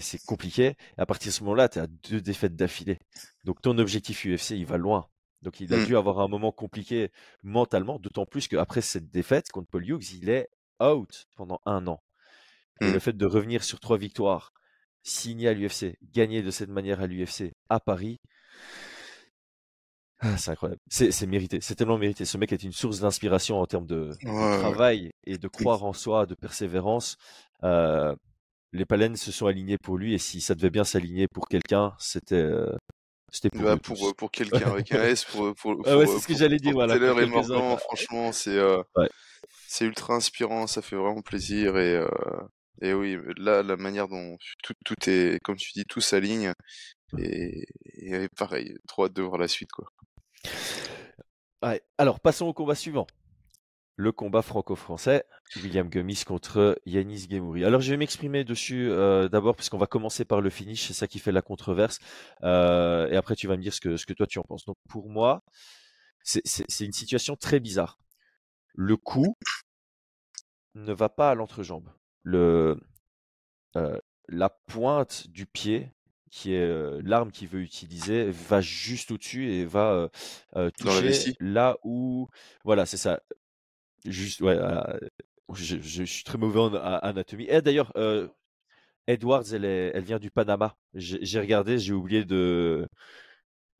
C'est 0.00 0.22
compliqué. 0.24 0.76
Et 0.98 1.00
à 1.00 1.06
partir 1.06 1.30
de 1.30 1.34
ce 1.34 1.42
moment-là, 1.44 1.68
tu 1.68 1.78
as 1.78 1.86
deux 1.86 2.20
défaites 2.20 2.54
d'affilée. 2.56 2.98
Donc 3.44 3.62
ton 3.62 3.76
objectif 3.78 4.24
UFC, 4.26 4.50
il 4.52 4.66
va 4.66 4.76
loin. 4.76 5.06
Donc 5.42 5.60
il 5.60 5.72
a 5.72 5.78
Mm. 5.78 5.86
dû 5.86 5.96
avoir 5.96 6.20
un 6.20 6.28
moment 6.28 6.52
compliqué 6.52 7.10
mentalement, 7.42 7.98
d'autant 7.98 8.26
plus 8.26 8.48
qu'après 8.48 8.80
cette 8.80 9.10
défaite 9.10 9.50
contre 9.50 9.68
Paul 9.70 9.86
Hughes, 9.88 10.12
il 10.14 10.28
est 10.28 10.48
out 10.82 11.26
pendant 11.36 11.60
un 11.66 11.86
an. 11.86 12.02
Et 12.80 12.90
le 12.92 12.98
fait 12.98 13.16
de 13.16 13.24
revenir 13.26 13.64
sur 13.64 13.80
trois 13.80 13.96
victoires, 13.96 14.52
signer 15.02 15.48
à 15.48 15.54
l'UFC, 15.54 15.96
gagner 16.12 16.42
de 16.42 16.50
cette 16.50 16.68
manière 16.68 17.00
à 17.00 17.06
l'UFC 17.06 17.54
à 17.70 17.80
Paris, 17.80 18.20
ah, 20.20 20.36
c'est 20.38 20.50
incroyable. 20.50 20.80
C'est 20.88 21.26
mérité. 21.26 21.58
C'est 21.60 21.74
tellement 21.74 21.98
mérité. 21.98 22.24
Ce 22.24 22.38
mec 22.38 22.50
est 22.52 22.62
une 22.62 22.72
source 22.72 23.00
d'inspiration 23.00 23.60
en 23.60 23.66
termes 23.66 23.86
de, 23.86 24.10
de 24.22 24.28
Ouais, 24.28 24.32
ouais. 24.32 24.58
travail 24.58 25.12
et 25.24 25.36
de 25.36 25.48
croire 25.48 25.84
en 25.84 25.92
soi, 25.92 26.24
de 26.26 26.34
persévérance. 26.34 27.16
Euh, 27.64 28.14
les 28.72 28.84
palènes 28.86 29.16
se 29.16 29.32
sont 29.32 29.46
alignés 29.46 29.78
pour 29.78 29.98
lui 29.98 30.14
et 30.14 30.18
si 30.18 30.40
ça 30.40 30.54
devait 30.54 30.70
bien 30.70 30.84
s'aligner 30.84 31.28
pour 31.28 31.48
quelqu'un, 31.48 31.94
c'était 31.98 32.34
euh, 32.36 32.74
c'était 33.32 33.50
pour 33.50 33.64
Bah, 33.64 33.76
pour, 33.76 34.08
euh, 34.08 34.12
pour 34.14 34.30
quelqu'un 34.30 34.70
avec 34.72 34.92
un 34.92 35.02
S, 35.04 35.24
pour, 35.24 35.54
pour, 35.54 35.76
pour, 35.82 35.86
Ah 35.86 35.96
ouais, 35.98 36.06
euh, 36.06 36.06
c'est 36.06 36.20
ce 36.20 36.26
que 36.28 36.34
j'allais 36.36 36.58
dire, 36.58 36.72
voilà, 36.74 36.98
Taylor 36.98 37.20
et 37.20 37.26
Morgan, 37.26 37.78
franchement, 37.78 38.32
c'est 38.32 38.56
euh, 38.56 38.82
Ouais. 38.96 39.08
c'est 39.66 39.86
ultra 39.86 40.14
inspirant, 40.16 40.66
ça 40.66 40.82
fait 40.82 40.96
vraiment 40.96 41.22
plaisir 41.22 41.78
et, 41.78 41.96
euh, 41.96 42.08
et 42.82 42.94
oui, 42.94 43.18
là, 43.38 43.62
la 43.62 43.76
manière 43.76 44.08
dont 44.08 44.36
tout, 44.62 44.74
tout 44.84 44.96
est, 45.10 45.40
comme 45.44 45.56
tu 45.56 45.72
dis, 45.74 45.84
tout 45.86 46.00
s'aligne 46.02 46.52
et, 47.18 47.66
et 47.98 48.28
pareil, 48.36 48.76
trop 48.88 49.06
hâte 49.06 49.14
de 49.14 49.22
voir 49.22 49.38
la 49.38 49.48
suite, 49.48 49.72
quoi. 49.72 49.86
Ouais. 51.62 51.82
Alors, 51.98 52.20
passons 52.20 52.46
au 52.46 52.54
combat 52.54 52.74
suivant. 52.74 53.06
Le 53.98 54.12
combat 54.12 54.42
franco-français, 54.42 55.24
William 55.62 55.88
Gomis 55.88 56.22
contre 56.26 56.78
Yanis 56.84 57.28
Gemouri. 57.30 57.64
Alors, 57.64 57.80
je 57.80 57.90
vais 57.90 57.96
m'exprimer 57.96 58.44
dessus 58.44 58.90
euh, 58.90 59.28
d'abord, 59.28 59.56
parce 59.56 59.70
qu'on 59.70 59.78
va 59.78 59.86
commencer 59.86 60.26
par 60.26 60.42
le 60.42 60.50
finish, 60.50 60.86
c'est 60.86 60.92
ça 60.92 61.06
qui 61.06 61.18
fait 61.18 61.32
la 61.32 61.40
controverse. 61.40 61.98
Euh, 62.42 63.08
et 63.08 63.16
après, 63.16 63.36
tu 63.36 63.46
vas 63.46 63.56
me 63.56 63.62
dire 63.62 63.72
ce 63.72 63.80
que, 63.80 63.96
ce 63.96 64.04
que 64.04 64.12
toi 64.12 64.26
tu 64.26 64.38
en 64.38 64.42
penses. 64.42 64.66
Donc, 64.66 64.76
pour 64.88 65.08
moi, 65.08 65.42
c'est 66.22 66.84
une 66.84 66.92
situation 66.92 67.36
très 67.36 67.58
bizarre. 67.58 67.98
Le 68.74 68.98
coup 68.98 69.34
ne 70.74 70.92
va 70.92 71.08
pas 71.08 71.30
à 71.30 71.34
l'entrejambe. 71.34 71.88
Le, 72.22 72.78
euh, 73.76 73.98
la 74.28 74.50
pointe 74.50 75.28
du 75.28 75.46
pied, 75.46 75.90
qui 76.30 76.52
est 76.52 76.60
euh, 76.60 77.00
l'arme 77.02 77.30
qu'il 77.30 77.48
veut 77.48 77.62
utiliser, 77.62 78.30
va 78.30 78.60
juste 78.60 79.10
au-dessus 79.10 79.50
et 79.52 79.64
va 79.64 79.92
euh, 79.92 80.08
euh, 80.56 80.70
toucher 80.70 81.34
là 81.40 81.78
où, 81.82 82.28
voilà, 82.64 82.84
c'est 82.84 82.98
ça. 82.98 83.20
Juste, 84.06 84.40
ouais. 84.40 84.58
je, 85.54 85.76
je- 85.76 85.80
je 85.80 86.04
suis 86.04 86.24
très 86.24 86.38
mauvais 86.38 86.60
en 86.60 86.74
anatomie. 86.74 87.46
Et 87.48 87.62
d'ailleurs, 87.62 87.92
euh, 87.96 88.28
Edwards, 89.06 89.44
elle, 89.52 89.64
est, 89.64 89.92
elle 89.94 90.04
vient 90.04 90.18
du 90.18 90.30
Panama. 90.30 90.76
J'ai 90.94 91.40
regardé, 91.40 91.78
j'ai 91.78 91.92
oublié 91.94 92.24
de 92.24 92.88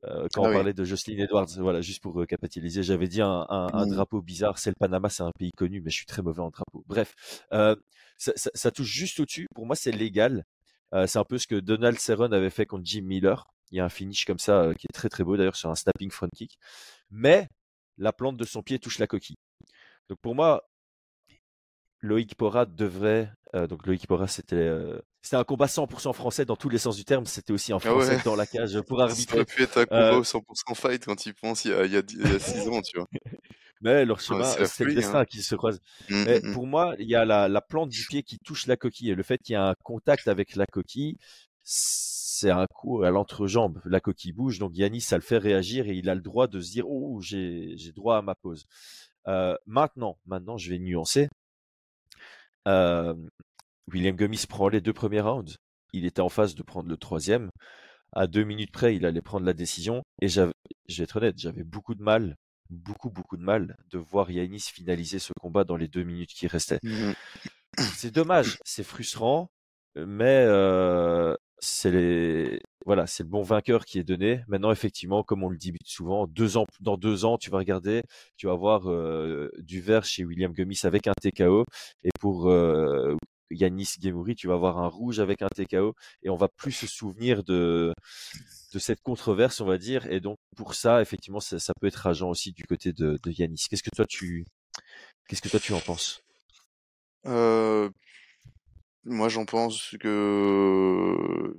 euh, 0.05 0.27
quand 0.33 0.43
Ah 0.43 0.47
on 0.47 0.49
oui. 0.49 0.55
parlait 0.55 0.73
de 0.73 0.83
Jocelyn 0.83 1.23
Edwards. 1.23 1.47
Voilà, 1.57 1.81
juste 1.81 2.01
pour 2.01 2.21
euh, 2.21 2.25
capitaliser, 2.25 2.83
j'avais 2.83 3.07
dit 3.07 3.21
un, 3.21 3.45
un- 3.49 3.67
un 3.73 3.85
Mm. 3.85 3.91
drapeau 3.95 4.21
bizarre. 4.21 4.59
C'est 4.59 4.69
le 4.69 4.75
Panama, 4.79 5.09
c'est 5.09 5.23
un 5.23 5.31
pays 5.37 5.51
connu, 5.51 5.81
mais 5.81 5.89
je 5.89 5.97
suis 5.97 6.05
très 6.05 6.21
mauvais 6.21 6.41
en 6.41 6.49
drapeau. 6.49 6.83
Bref, 6.87 7.15
euh, 7.53 7.75
ça, 8.17 8.31
ça- 8.35 8.51
ça 8.53 8.71
touche 8.71 8.87
juste 8.91 9.19
au-dessus. 9.19 9.47
Pour 9.55 9.65
moi, 9.65 9.75
c'est 9.75 9.91
légal. 9.91 10.45
C'est 11.05 11.19
un 11.19 11.25
peu 11.25 11.37
ce 11.37 11.47
que 11.47 11.55
Donald 11.59 11.99
Cerrone 11.99 12.33
avait 12.33 12.49
fait 12.49 12.65
contre 12.65 12.85
Jim 12.85 13.01
Miller. 13.03 13.45
Il 13.71 13.77
y 13.77 13.81
a 13.81 13.85
un 13.85 13.89
finish 13.89 14.23
comme 14.25 14.39
ça 14.39 14.71
qui 14.79 14.87
est 14.89 14.93
très 14.93 15.09
très 15.09 15.23
beau 15.25 15.35
d'ailleurs 15.35 15.57
sur 15.57 15.69
un 15.69 15.75
snapping 15.75 16.09
front 16.11 16.29
kick. 16.33 16.57
Mais 17.11 17.49
la 17.97 18.13
plante 18.13 18.37
de 18.37 18.45
son 18.45 18.63
pied 18.63 18.79
touche 18.79 18.97
la 18.99 19.07
coquille. 19.07 19.35
Donc 20.09 20.19
pour 20.21 20.35
moi, 20.35 20.63
Loïc 22.01 22.35
Porra 22.35 22.65
devrait. 22.65 23.31
euh, 23.55 23.67
donc 23.67 23.85
Loïc 23.87 24.07
Porra, 24.07 24.27
c'était 24.27 24.55
euh, 24.55 24.99
c'était 25.21 25.35
un 25.35 25.43
combat 25.43 25.67
100% 25.67 26.13
français 26.13 26.45
dans 26.45 26.55
tous 26.55 26.69
les 26.69 26.77
sens 26.77 26.95
du 26.95 27.05
terme. 27.05 27.25
C'était 27.25 27.53
aussi 27.53 27.73
un 27.73 27.77
Ah 27.77 27.79
français 27.79 28.15
ouais. 28.17 28.21
dans 28.23 28.35
la 28.35 28.45
cage 28.45 28.79
pour 28.87 28.99
Ça 28.99 29.05
arbitrer. 29.05 29.35
aurait 29.37 29.45
pu 29.45 29.63
être 29.63 29.77
un 29.79 29.85
combat 29.85 30.13
Euh, 30.13 30.19
au 30.19 30.23
100% 30.23 30.75
fight 30.75 31.05
quand 31.05 31.25
il 31.25 31.33
pense 31.33 31.65
il 31.65 31.71
y 31.71 31.73
a, 31.73 31.85
il 31.85 31.91
y 31.91 31.97
a, 31.97 32.01
dix- 32.01 32.17
il 32.19 32.31
y 32.31 32.35
a 32.35 32.39
six 32.39 32.67
ans, 32.69 32.81
tu 32.81 32.97
vois. 32.97 33.07
Mais 33.81 34.05
leur 34.05 34.19
chemin, 34.19 34.43
c'est 34.65 34.85
le 34.85 34.93
destin 34.95 35.19
hein. 35.19 35.25
qui 35.25 35.41
se 35.43 35.53
croise. 35.55 35.79
Mmh, 36.09 36.23
mais 36.25 36.39
mmh, 36.41 36.47
mmh. 36.49 36.53
pour 36.53 36.65
moi, 36.65 36.95
il 36.97 37.07
y 37.07 37.13
a 37.13 37.25
la, 37.25 37.47
la, 37.47 37.61
plante 37.61 37.89
du 37.89 38.05
pied 38.07 38.23
qui 38.23 38.39
touche 38.39 38.65
la 38.65 38.75
coquille 38.75 39.11
et 39.11 39.15
le 39.15 39.21
fait 39.21 39.37
qu'il 39.37 39.53
y 39.53 39.55
a 39.55 39.67
un 39.69 39.75
contact 39.83 40.27
avec 40.27 40.55
la 40.55 40.65
coquille, 40.65 41.17
c'est 41.63 42.49
un 42.49 42.65
coup 42.65 43.03
à 43.03 43.11
l'entrejambe. 43.11 43.79
La 43.85 43.99
coquille 43.99 44.31
bouge, 44.31 44.57
donc 44.57 44.75
Yanis, 44.75 45.01
ça 45.01 45.15
le 45.15 45.21
fait 45.21 45.37
réagir 45.37 45.87
et 45.87 45.93
il 45.93 46.09
a 46.09 46.15
le 46.15 46.21
droit 46.21 46.47
de 46.47 46.59
se 46.59 46.71
dire 46.71 46.85
oh 46.89 47.19
j'ai 47.21 47.75
droit 47.95 48.17
à 48.17 48.23
ma 48.23 48.33
pause. 48.33 48.65
Euh, 49.27 49.55
maintenant, 49.65 50.17
maintenant, 50.25 50.57
je 50.57 50.69
vais 50.69 50.79
nuancer. 50.79 51.29
William 52.65 54.15
Gummis 54.15 54.43
prend 54.47 54.67
les 54.67 54.81
deux 54.81 54.93
premiers 54.93 55.21
rounds. 55.21 55.55
Il 55.93 56.05
était 56.05 56.21
en 56.21 56.29
phase 56.29 56.55
de 56.55 56.63
prendre 56.63 56.89
le 56.89 56.97
troisième. 56.97 57.49
À 58.13 58.27
deux 58.27 58.43
minutes 58.43 58.71
près, 58.71 58.95
il 58.95 59.05
allait 59.05 59.21
prendre 59.21 59.45
la 59.45 59.53
décision. 59.53 60.03
Et 60.21 60.27
je 60.27 60.41
vais 60.41 61.03
être 61.03 61.15
honnête, 61.17 61.37
j'avais 61.37 61.63
beaucoup 61.63 61.95
de 61.95 62.03
mal, 62.03 62.35
beaucoup, 62.69 63.09
beaucoup 63.09 63.37
de 63.37 63.43
mal 63.43 63.77
de 63.89 63.97
voir 63.97 64.29
Yanis 64.29 64.59
finaliser 64.59 65.19
ce 65.19 65.31
combat 65.39 65.63
dans 65.63 65.77
les 65.77 65.87
deux 65.87 66.03
minutes 66.03 66.31
qui 66.31 66.47
restaient. 66.47 66.79
Mmh 66.83 67.13
c'est 67.77 68.11
dommage, 68.11 68.57
c'est 68.65 68.83
frustrant, 68.83 69.51
mais 69.95 70.43
euh, 70.47 71.35
c'est 71.59 71.91
les 71.91 72.59
voilà, 72.87 73.05
c'est 73.05 73.23
le 73.23 73.29
bon 73.29 73.41
vainqueur 73.43 73.83
qui 73.83 73.99
est 73.99 74.05
donné. 74.05 74.43
Maintenant, 74.47 74.71
effectivement, 74.71 75.21
comme 75.21 75.43
on 75.43 75.49
le 75.49 75.57
dit 75.57 75.73
souvent, 75.83 76.25
dans 76.79 76.95
deux 76.95 77.25
ans, 77.25 77.37
tu 77.37 77.49
vas 77.49 77.57
regarder, 77.57 78.01
tu 78.37 78.47
vas 78.47 78.55
voir 78.55 78.89
euh, 78.89 79.51
du 79.57 79.81
vert 79.81 80.05
chez 80.05 80.23
William 80.23 80.53
Gummis 80.53 80.79
avec 80.85 81.05
un 81.07 81.13
TKO, 81.21 81.65
et 82.05 82.11
pour 82.21 82.49
euh, 82.49 83.17
Yanis 83.51 83.89
Gemouri, 84.01 84.35
tu 84.35 84.47
vas 84.47 84.53
avoir 84.53 84.77
un 84.77 84.87
rouge 84.87 85.19
avec 85.19 85.41
un 85.41 85.49
TKO 85.49 85.95
et 86.23 86.29
on 86.29 86.37
va 86.37 86.47
plus 86.47 86.71
se 86.71 86.87
souvenir 86.87 87.43
de 87.43 87.93
cette 88.79 89.01
controverse, 89.01 89.59
on 89.59 89.65
va 89.65 89.77
dire. 89.77 90.09
Et 90.09 90.21
donc 90.21 90.37
pour 90.55 90.73
ça, 90.73 91.01
effectivement, 91.01 91.41
ça, 91.41 91.73
peut 91.81 91.87
être 91.87 91.95
rageant 91.95 92.29
aussi 92.29 92.53
du 92.53 92.63
côté 92.63 92.93
de, 92.93 93.19
Yanis. 93.25 93.65
Qu'est-ce 93.69 93.83
que 93.83 93.93
toi 93.93 94.05
tu 94.07 94.45
qu'est-ce 95.27 95.41
que 95.41 95.49
toi 95.49 95.59
tu 95.59 95.73
en 95.73 95.81
penses? 95.81 96.21
Euh... 97.25 97.89
Moi, 99.03 99.29
j'en 99.29 99.45
pense 99.45 99.95
que 100.01 101.57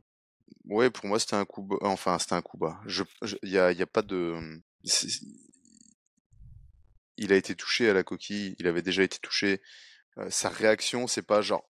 ouais, 0.69 0.91
pour 0.91 1.07
moi, 1.07 1.19
c'était 1.19 1.37
un 1.37 1.45
coup 1.45 1.63
bas. 1.63 1.77
Enfin, 1.83 2.19
c'était 2.19 2.35
un 2.35 2.43
coup 2.43 2.59
bas. 2.59 2.81
Je, 2.87 3.05
il 3.43 3.51
y 3.51 3.59
a, 3.59 3.73
y 3.73 3.83
a 3.83 3.87
pas 3.87 4.03
de. 4.03 4.61
Il 7.17 7.33
a 7.33 7.37
été 7.37 7.55
touché 7.55 7.91
à 7.91 7.95
la 7.95 8.05
coquille. 8.05 8.55
Il 8.59 8.67
avait 8.67 8.83
déjà 8.83 9.03
été 9.03 9.19
touché 9.19 9.61
sa 10.31 10.49
réaction, 10.49 11.07
c'est 11.07 11.23
pas 11.23 11.43
genre 11.43 11.65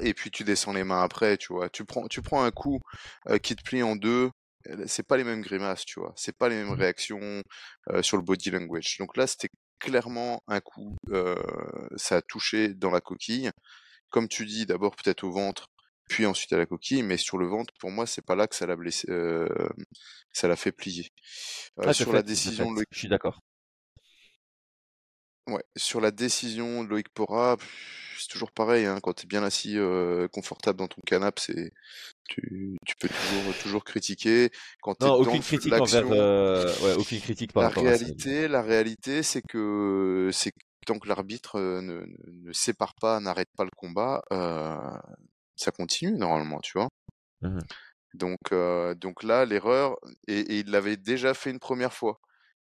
et 0.00 0.12
puis 0.14 0.30
tu 0.30 0.42
descends 0.44 0.72
les 0.72 0.84
mains 0.84 1.02
après, 1.02 1.36
tu 1.36 1.52
vois. 1.52 1.68
Tu 1.68 1.84
prends, 1.84 2.08
tu 2.08 2.20
prends 2.20 2.42
un 2.42 2.50
coup 2.50 2.80
qui 3.42 3.54
te 3.54 3.62
plie 3.62 3.82
en 3.82 3.96
deux, 3.96 4.30
c'est 4.86 5.06
pas 5.06 5.16
les 5.16 5.24
mêmes 5.24 5.42
grimaces, 5.42 5.84
tu 5.84 6.00
vois. 6.00 6.12
C'est 6.16 6.36
pas 6.36 6.48
les 6.48 6.56
mêmes 6.56 6.74
mmh. 6.74 6.80
réactions 6.80 7.42
sur 8.00 8.16
le 8.16 8.22
body 8.22 8.50
language. 8.50 8.96
Donc 8.98 9.16
là, 9.16 9.26
c'était 9.26 9.50
clairement 9.78 10.42
un 10.48 10.60
coup, 10.60 10.96
ça 11.96 12.16
a 12.16 12.22
touché 12.22 12.74
dans 12.74 12.90
la 12.90 13.00
coquille. 13.00 13.50
Comme 14.10 14.28
tu 14.28 14.44
dis, 14.46 14.66
d'abord 14.66 14.96
peut-être 14.96 15.24
au 15.24 15.30
ventre, 15.30 15.68
puis 16.12 16.26
ensuite 16.26 16.52
à 16.52 16.58
la 16.58 16.66
coquille, 16.66 17.02
mais 17.02 17.16
sur 17.16 17.38
le 17.38 17.46
ventre, 17.46 17.72
pour 17.78 17.90
moi, 17.90 18.06
c'est 18.06 18.20
pas 18.20 18.36
là 18.36 18.46
que 18.46 18.54
ça 18.54 18.66
l'a 18.66 18.76
blessé, 18.76 19.08
ça 20.30 20.46
l'a 20.46 20.56
fait 20.56 20.70
plier. 20.70 21.08
Ah, 21.78 21.94
sur 21.94 22.12
la 22.12 22.22
décision, 22.22 22.68
je 22.90 22.98
suis 22.98 23.08
d'accord. 23.08 23.40
Ouais, 25.48 25.64
sur 25.74 26.02
la 26.02 26.10
décision 26.10 26.84
de 26.84 26.90
Loïc 26.90 27.08
Pora, 27.08 27.56
c'est 28.18 28.28
toujours 28.28 28.52
pareil, 28.52 28.84
hein, 28.84 29.00
quand 29.02 29.14
tu 29.14 29.24
es 29.24 29.26
bien 29.26 29.42
assis, 29.42 29.78
euh, 29.78 30.28
confortable 30.28 30.78
dans 30.78 30.86
ton 30.86 31.00
canapé, 31.06 31.42
c'est 31.44 31.72
tu, 32.28 32.76
tu 32.86 32.94
peux 33.00 33.08
toujours, 33.08 33.54
toujours 33.62 33.84
critiquer. 33.84 34.50
Quand 34.82 35.00
non, 35.00 35.14
aucune 35.14 35.40
critique 35.40 35.72
envers, 35.72 36.12
euh... 36.12 36.72
ouais, 36.82 36.94
aucune 36.94 37.20
critique 37.20 37.52
par 37.54 37.62
la 37.62 37.68
rapport 37.70 37.84
réalité, 37.84 38.40
à 38.40 38.42
ça. 38.42 38.48
La 38.48 38.62
réalité, 38.62 39.22
c'est 39.22 39.42
que 39.42 40.28
c'est 40.32 40.52
tant 40.86 40.98
que 40.98 41.08
l'arbitre 41.08 41.56
euh, 41.58 41.80
ne, 41.80 42.04
ne, 42.26 42.52
sépare 42.52 42.94
pas, 43.00 43.18
n'arrête 43.20 43.50
pas 43.56 43.64
le 43.64 43.70
combat, 43.76 44.22
euh, 44.32 44.76
ça 45.62 45.72
continue 45.72 46.16
normalement, 46.16 46.60
tu 46.60 46.78
vois? 46.78 46.88
Mmh 47.42 47.60
donc, 48.14 48.52
euh, 48.52 48.94
donc 48.94 49.22
là, 49.22 49.46
l'erreur, 49.46 49.96
et, 50.28 50.40
et 50.40 50.58
il 50.60 50.70
l'avait 50.70 50.98
déjà 50.98 51.34
fait 51.34 51.50
une 51.50 51.58
première 51.58 51.94
fois. 51.94 52.20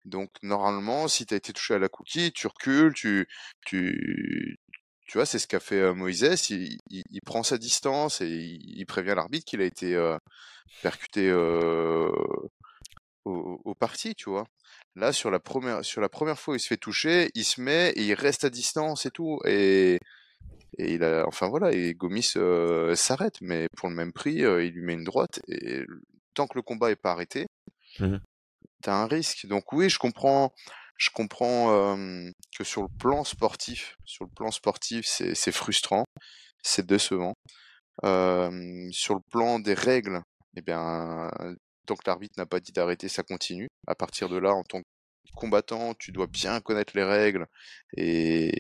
Donc 0.05 0.31
normalement, 0.43 1.09
si 1.09 1.27
tu 1.27 1.35
as 1.35 1.37
été 1.37 1.53
touché 1.53 1.75
à 1.75 1.79
la 1.79 1.89
cookie, 1.89 2.33
tu 2.33 2.47
recules, 2.49 2.95
tu, 2.95 3.29
tu, 3.67 4.59
tu 5.07 5.19
vois, 5.19 5.27
c'est 5.27 5.39
ce 5.39 5.47
qu'a 5.47 5.61
fait 5.61 5.93
Moïse. 5.95 6.23
Il, 6.51 6.79
il, 6.91 7.23
prend 7.23 7.43
sa 7.43 7.59
distance 7.59 8.21
et 8.21 8.29
il, 8.29 8.87
prévient 8.87 9.15
l'arbitre 9.17 9.45
qu'il 9.47 9.61
a 9.61 9.65
été 9.65 9.97
percuté 10.83 11.33
au, 11.33 12.13
au, 13.65 13.75
parti, 13.75 14.15
tu 14.15 14.31
vois? 14.31 14.47
Là, 14.95 15.13
sur 15.13 15.31
la 15.31 15.41
première, 15.41 15.85
sur 15.85 16.01
la 16.01 16.09
première 16.09 16.39
fois, 16.39 16.57
il 16.57 16.61
se 16.61 16.69
fait 16.69 16.77
toucher, 16.77 17.31
il 17.35 17.45
se 17.45 17.61
met 17.61 17.91
et 17.91 18.05
il 18.05 18.15
reste 18.15 18.45
à 18.45 18.51
distance 18.51 19.07
et 19.07 19.11
tout. 19.11 19.39
Et, 19.45 19.99
et 20.79 20.95
il 20.95 21.05
a, 21.05 21.27
enfin 21.27 21.49
voilà, 21.49 21.73
et 21.73 21.95
Gomis 21.95 22.35
s'arrête, 22.95 23.41
mais 23.41 23.69
pour 23.77 23.89
le 23.89 23.95
même 23.95 24.13
prix, 24.13 24.37
il 24.37 24.71
lui 24.73 24.83
met 24.83 24.95
une 24.95 25.05
droite. 25.05 25.41
Et 25.49 25.85
tant 26.35 26.47
que 26.47 26.57
le 26.59 26.63
combat 26.63 26.91
est 26.91 26.97
pas 26.97 27.13
arrêté, 27.13 27.47
mmh 27.99 28.17
un 28.89 29.07
risque. 29.07 29.47
Donc 29.47 29.73
oui, 29.73 29.89
je 29.89 29.99
comprends, 29.99 30.53
je 30.97 31.11
comprends 31.11 31.97
que 32.57 32.65
sur 32.65 32.83
le 32.83 32.89
plan 32.99 33.25
sportif, 33.25 33.97
sur 34.05 34.25
le 34.25 34.31
plan 34.31 34.51
sportif, 34.51 35.07
c'est 35.07 35.53
frustrant, 35.53 36.05
c'est 36.63 36.87
décevant. 36.87 37.35
sur 38.03 39.15
le 39.15 39.21
plan 39.31 39.59
des 39.59 39.75
règles, 39.75 40.21
eh 40.57 40.63
bien, 40.63 41.31
tant 41.87 41.97
que 41.97 42.05
l'arbitre 42.07 42.35
n'a 42.39 42.47
pas 42.47 42.61
dit 42.61 42.73
d'arrêter, 42.73 43.09
ça 43.09 43.23
continue. 43.23 43.69
À 43.87 43.95
partir 43.95 44.29
de 44.29 44.37
là, 44.39 44.53
en 44.53 44.63
tant 44.65 44.81
que 44.81 44.87
combattant, 45.35 45.95
tu 45.95 46.13
dois 46.13 46.27
bien 46.27 46.61
connaître 46.61 46.93
les 46.97 47.05
règles 47.05 47.47
et, 47.97 48.53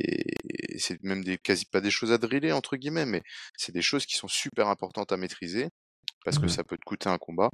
c'est 0.78 1.02
même 1.02 1.24
des 1.24 1.38
quasi 1.38 1.64
pas 1.66 1.80
des 1.80 1.90
choses 1.90 2.12
à 2.12 2.18
driller 2.18 2.52
entre 2.52 2.76
guillemets, 2.76 3.06
mais 3.06 3.22
c'est 3.56 3.72
des 3.72 3.82
choses 3.82 4.06
qui 4.06 4.16
sont 4.16 4.28
super 4.28 4.68
importantes 4.68 5.12
à 5.12 5.16
maîtriser 5.16 5.68
parce 6.24 6.38
que 6.38 6.46
mmh 6.46 6.50
ça 6.50 6.64
peut 6.64 6.76
te 6.76 6.84
coûter 6.84 7.08
un 7.08 7.18
combat 7.18 7.50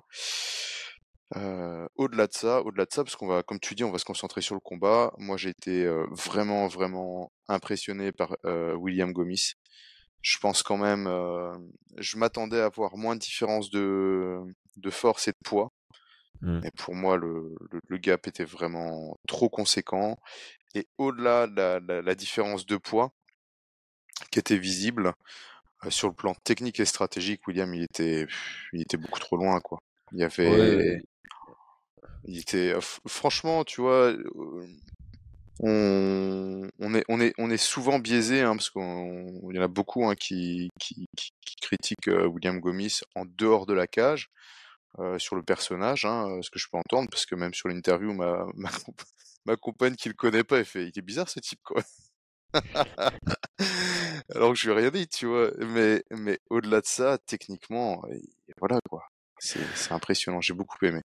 au-delà 1.94 2.26
de 2.26 2.33
ça, 2.33 2.61
au-delà 2.62 2.85
de 2.85 2.92
ça, 2.92 3.05
parce 3.05 3.16
qu'on 3.16 3.26
va, 3.26 3.42
comme 3.42 3.61
tu 3.61 3.74
dis, 3.74 3.85
on 3.85 3.90
va 3.90 3.98
se 3.98 4.05
concentrer 4.05 4.42
sur 4.42 4.55
le 4.55 4.61
combat. 4.61 5.12
Moi, 5.18 5.37
j'ai 5.37 5.50
été 5.50 5.87
vraiment, 6.11 6.68
vraiment 6.68 7.33
impressionné 7.48 8.12
par 8.12 8.37
William 8.44 9.12
Gomis. 9.12 9.55
Je 10.20 10.38
pense 10.38 10.62
quand 10.62 10.76
même, 10.76 11.07
je 11.96 12.16
m'attendais 12.16 12.61
à 12.61 12.68
voir 12.68 12.96
moins 12.96 13.16
de 13.16 13.20
différence 13.20 13.70
de, 13.70 14.40
de 14.76 14.90
force 14.90 15.28
et 15.28 15.33
de 15.33 15.38
poids. 15.44 15.72
Mmh. 16.40 16.61
Mais 16.62 16.70
pour 16.76 16.94
moi, 16.94 17.16
le, 17.16 17.55
le, 17.87 17.98
gap 17.98 18.26
était 18.26 18.44
vraiment 18.44 19.16
trop 19.28 19.48
conséquent. 19.48 20.18
Et 20.74 20.87
au-delà 20.98 21.46
de 21.46 21.56
la, 21.56 22.02
la, 22.02 22.14
différence 22.14 22.64
de 22.66 22.76
poids 22.76 23.12
qui 24.30 24.38
était 24.38 24.56
visible, 24.56 25.12
sur 25.88 26.08
le 26.08 26.14
plan 26.14 26.35
technique 26.44 26.80
et 26.80 26.85
stratégique, 26.85 27.46
William, 27.46 27.72
il 27.74 27.82
était, 27.82 28.26
il 28.72 28.82
était 28.82 28.96
beaucoup 28.96 29.18
trop 29.18 29.37
loin, 29.37 29.61
quoi. 29.61 29.80
Il 30.12 30.20
y 30.20 30.24
avait, 30.24 31.02
il 32.24 32.38
était, 32.38 32.74
franchement, 33.08 33.64
tu 33.64 33.80
vois, 33.80 34.14
on, 35.61 36.68
on, 36.78 36.94
est, 36.94 37.04
on, 37.08 37.20
est, 37.20 37.32
on 37.38 37.50
est 37.50 37.56
souvent 37.56 37.98
biaisé, 37.98 38.42
hein, 38.42 38.56
parce 38.56 38.70
qu'il 38.70 38.82
y 38.82 39.58
en 39.58 39.62
a 39.62 39.68
beaucoup 39.68 40.08
hein, 40.08 40.14
qui, 40.14 40.70
qui, 40.78 41.06
qui, 41.16 41.56
critiquent 41.61 42.08
William 42.08 42.61
Gomis 42.61 43.00
en 43.14 43.24
dehors 43.24 43.66
de 43.66 43.72
la 43.72 43.87
cage, 43.87 44.30
euh, 44.98 45.18
sur 45.18 45.37
le 45.37 45.42
personnage, 45.42 46.05
hein, 46.05 46.40
ce 46.42 46.50
que 46.50 46.59
je 46.59 46.68
peux 46.70 46.78
entendre, 46.78 47.09
parce 47.11 47.26
que 47.26 47.35
même 47.35 47.55
sur 47.55 47.68
l'interview, 47.68 48.12
ma, 49.44 49.57
compagne 49.57 49.96
qui 49.96 50.09
le 50.09 50.14
connaît 50.14 50.44
pas, 50.44 50.59
elle 50.59 50.64
fait, 50.64 50.88
il 50.88 50.98
est 50.98 51.02
bizarre 51.02 51.28
ce 51.28 51.40
type, 51.40 51.61
quoi. 51.62 51.83
Alors 54.35 54.52
que 54.52 54.59
je 54.59 54.70
lui 54.70 54.78
ai 54.78 54.81
rien 54.83 54.90
dit, 54.90 55.09
tu 55.09 55.26
vois. 55.26 55.50
Mais, 55.59 56.05
mais 56.11 56.38
au-delà 56.50 56.81
de 56.81 56.87
ça, 56.87 57.18
techniquement, 57.18 58.02
voilà, 58.59 58.78
quoi. 58.88 59.09
C'est 59.38 59.92
impressionnant, 59.92 60.40
j'ai 60.40 60.55
beaucoup 60.55 60.85
aimé. 60.85 61.00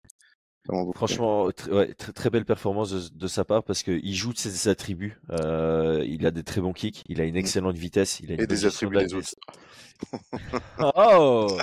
Franchement, 0.96 1.50
ouais, 1.72 1.94
très, 1.94 2.30
belle 2.30 2.46
performance 2.46 3.12
de, 3.12 3.28
sa 3.28 3.44
part 3.44 3.64
parce 3.64 3.84
qu'il 3.84 4.16
joue 4.16 4.32
de 4.32 4.38
ses 4.38 4.70
attributs. 4.70 5.20
Euh, 5.30 6.04
il 6.08 6.26
a 6.26 6.32
des 6.32 6.44
très 6.44 6.62
bons 6.62 6.72
kicks, 6.72 7.04
il 7.10 7.20
a 7.20 7.26
une 7.26 7.36
excellente 7.36 7.76
vitesse, 7.76 8.22
il 8.22 8.32
a 8.32 8.36
une 8.36 8.42
et 8.42 8.48
des 8.48 8.66
attributs 8.66 8.98
des 8.98 9.14
autres. 9.14 9.36
oh 10.80 11.58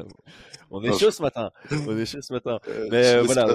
On 0.70 0.82
est 0.82 0.98
chaud 0.98 1.10
ce 1.10 1.20
matin. 1.20 1.50
On 1.70 1.96
est 1.96 2.06
chaud 2.06 2.22
ce 2.22 2.32
matin. 2.32 2.58
Euh, 2.68 2.88
Mais 2.90 3.06
euh, 3.16 3.22
voilà, 3.22 3.54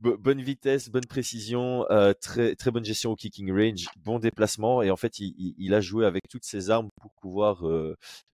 bonne 0.00 0.42
vitesse, 0.42 0.90
bonne 0.90 1.06
précision, 1.06 1.86
très 2.20 2.54
très 2.56 2.70
bonne 2.70 2.84
gestion 2.84 3.12
au 3.12 3.16
kicking 3.16 3.50
range, 3.50 3.86
bon 4.04 4.18
déplacement 4.18 4.82
et 4.82 4.90
en 4.90 4.96
fait 4.96 5.18
il, 5.18 5.54
il 5.56 5.72
a 5.72 5.80
joué 5.80 6.04
avec 6.04 6.28
toutes 6.28 6.44
ses 6.44 6.68
armes 6.68 6.90
pour 7.00 7.12
pouvoir 7.22 7.64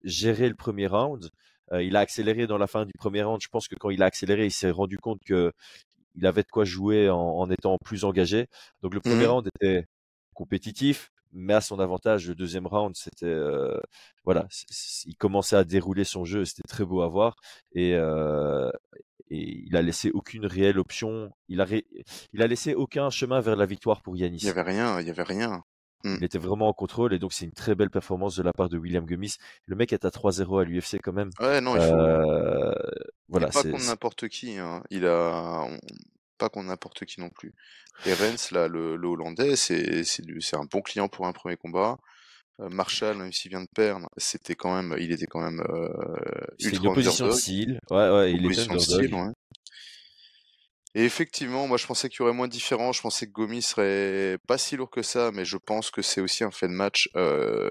gérer 0.03 0.49
le 0.49 0.57
premier 0.57 0.89
round. 0.89 1.31
Euh, 1.73 1.83
il 1.83 1.97
a 1.97 2.01
accéléré 2.01 2.47
dans 2.47 2.59
la 2.59 2.67
fin 2.67 2.85
du 2.85 2.93
premier 2.93 3.23
round. 3.23 3.41
Je 3.43 3.49
pense 3.49 3.69
que 3.69 3.75
quand 3.75 3.91
il 3.91 4.03
a 4.03 4.07
accéléré, 4.07 4.47
il 4.47 4.53
s'est 4.53 4.71
rendu 4.71 4.99
compte 4.99 5.21
que 5.25 5.53
il 6.17 6.27
avait 6.27 6.43
de 6.43 6.49
quoi 6.49 6.65
jouer 6.65 7.11
en, 7.11 7.51
étant 7.51 7.77
plus 7.79 8.05
engagé. 8.05 8.47
Donc 8.83 8.95
le 8.95 9.01
premier 9.01 9.27
mmh 9.27 9.31
round 9.31 9.49
était 9.61 9.87
compétitif, 10.35 11.11
mais 11.33 11.55
à 11.55 11.61
son 11.61 11.79
avantage. 11.79 12.29
Le 12.29 12.35
deuxième 12.35 12.67
round, 12.67 12.97
c'était 12.97 13.27
euh, 13.27 13.79
voilà, 14.25 14.47
il 15.05 15.17
commençait 15.17 15.57
à 15.57 15.65
dérouler 15.65 16.05
son 16.05 16.25
jeu. 16.25 16.45
C'était 16.45 16.67
très 16.67 16.85
beau 16.85 17.03
à 17.03 17.09
voir. 17.09 17.37
Et, 17.73 17.95
euh, 17.95 18.71
il 19.29 19.77
a 19.77 19.83
laissé 19.83 20.11
aucune 20.13 20.47
réelle 20.47 20.79
option. 20.79 21.31
Il 21.49 21.61
a, 21.61 21.67
il 22.33 22.43
a 22.43 22.47
laissé 22.47 22.75
aucun 22.75 23.11
chemin 23.11 23.41
vers 23.41 23.57
la 23.57 23.67
victoire 23.67 24.01
pour 24.01 24.17
Yanis. 24.17 24.39
Il 24.39 24.47
y 24.47 24.51
avait 24.51 24.63
rien, 24.63 25.01
il 25.01 25.07
y 25.07 25.11
avait 25.11 25.25
rien. 25.25 25.65
Mmh. 26.07 26.19
Il 26.21 26.25
était 26.25 26.39
vraiment 26.39 26.69
en 26.69 26.73
contrôle 26.73 27.13
et 27.15 27.19
donc 27.19 27.33
c'est 27.33 27.45
une 27.45 27.53
très 27.53 27.75
belle 27.75 27.91
performance 27.91 28.37
de 28.37 28.43
la 28.45 28.53
part 28.53 28.69
de 28.69 28.79
William 28.79 29.05
Gummis. 29.05 29.35
Le 29.67 29.75
mec 29.75 29.93
est 29.93 30.05
à 30.05 30.11
3-0 30.11 30.61
à 30.61 30.65
l'UFC 30.65 31.01
quand 31.03 31.13
même. 31.13 31.31
Ouais, 31.41 31.61
non, 31.61 31.75
il 31.75 31.83
faut. 31.83 31.95
Euh, 31.95 32.73
voilà, 33.29 33.49
pas 33.49 33.65
contre 33.65 33.87
n'importe 33.87 34.29
qui. 34.29 34.57
Hein. 34.57 34.85
Il 34.91 35.05
a 35.05 35.67
pas 36.39 36.49
contre 36.49 36.69
n'importe 36.69 37.05
qui 37.07 37.21
non 37.21 37.29
plus. 37.29 37.53
Et 38.05 38.15
Rens, 38.15 38.53
là, 38.53 38.69
le, 38.69 38.95
Hollandais, 39.05 39.57
c'est 39.57 40.05
c'est 40.05 40.57
un 40.57 40.65
bon 40.71 40.81
client 40.81 41.09
pour 41.09 41.27
un 41.27 41.33
premier 41.33 41.57
combat. 41.57 41.99
Euh, 42.61 42.69
Marshall, 42.71 43.17
même 43.17 43.33
s'il 43.33 43.51
vient 43.51 43.63
de 43.63 43.69
perdre, 43.75 44.09
c'était 44.17 44.55
quand 44.55 44.75
même, 44.75 44.97
il 44.99 45.11
était 45.11 45.27
quand 45.27 45.43
même 45.43 45.61
euh, 45.69 45.89
ultra 46.61 46.85
une 46.85 46.91
opposition 46.91 47.27
de 47.27 47.33
style. 47.33 47.81
Ouais, 47.91 48.11
ouais, 48.11 48.33
il 48.33 48.47
était 48.47 48.73
de 48.73 48.79
style, 48.79 49.15
ouais. 49.15 49.33
Et 50.97 51.05
effectivement, 51.05 51.69
moi 51.69 51.77
je 51.77 51.87
pensais 51.87 52.09
qu'il 52.09 52.21
y 52.21 52.23
aurait 52.23 52.33
moins 52.33 52.49
de 52.49 52.53
différence. 52.53 52.97
Je 52.97 53.03
pensais 53.03 53.27
que 53.27 53.33
Gomi 53.33 53.61
serait 53.61 54.39
pas 54.49 54.57
si 54.57 54.77
lourd 54.77 54.91
que 54.91 55.03
ça, 55.03 55.31
mais 55.31 55.45
je 55.45 55.59
pense 55.59 55.91
que 55.91 56.01
c'est 56.01 56.23
aussi 56.23 56.43
un 56.43 56.51
fait 56.51 56.69
de 56.69 56.73
match. 56.73 57.11
Euh, 57.17 57.69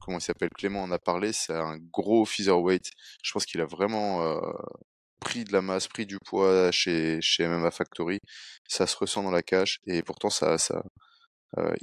comment 0.00 0.18
il 0.18 0.22
s'appelle 0.22 0.48
Clément 0.50 0.82
en 0.82 0.90
a 0.92 0.98
parlé. 0.98 1.32
C'est 1.34 1.52
un 1.54 1.76
gros 1.78 2.24
featherweight. 2.24 2.90
Je 3.22 3.32
pense 3.32 3.44
qu'il 3.46 3.60
a 3.60 3.66
vraiment 3.66 4.22
euh, 4.22 4.40
pris 5.20 5.44
de 5.44 5.52
la 5.52 5.62
masse, 5.62 5.88
pris 5.88 6.06
du 6.06 6.18
poids 6.18 6.72
chez 6.72 7.20
chez 7.20 7.46
MMA 7.46 7.70
Factory. 7.70 8.20
Ça 8.68 8.86
se 8.86 8.96
ressent 8.96 9.22
dans 9.22 9.30
la 9.30 9.42
cage 9.42 9.80
et 9.86 10.02
pourtant 10.02 10.30
ça 10.30 10.58
ça. 10.58 10.82
Euh, 11.58 11.74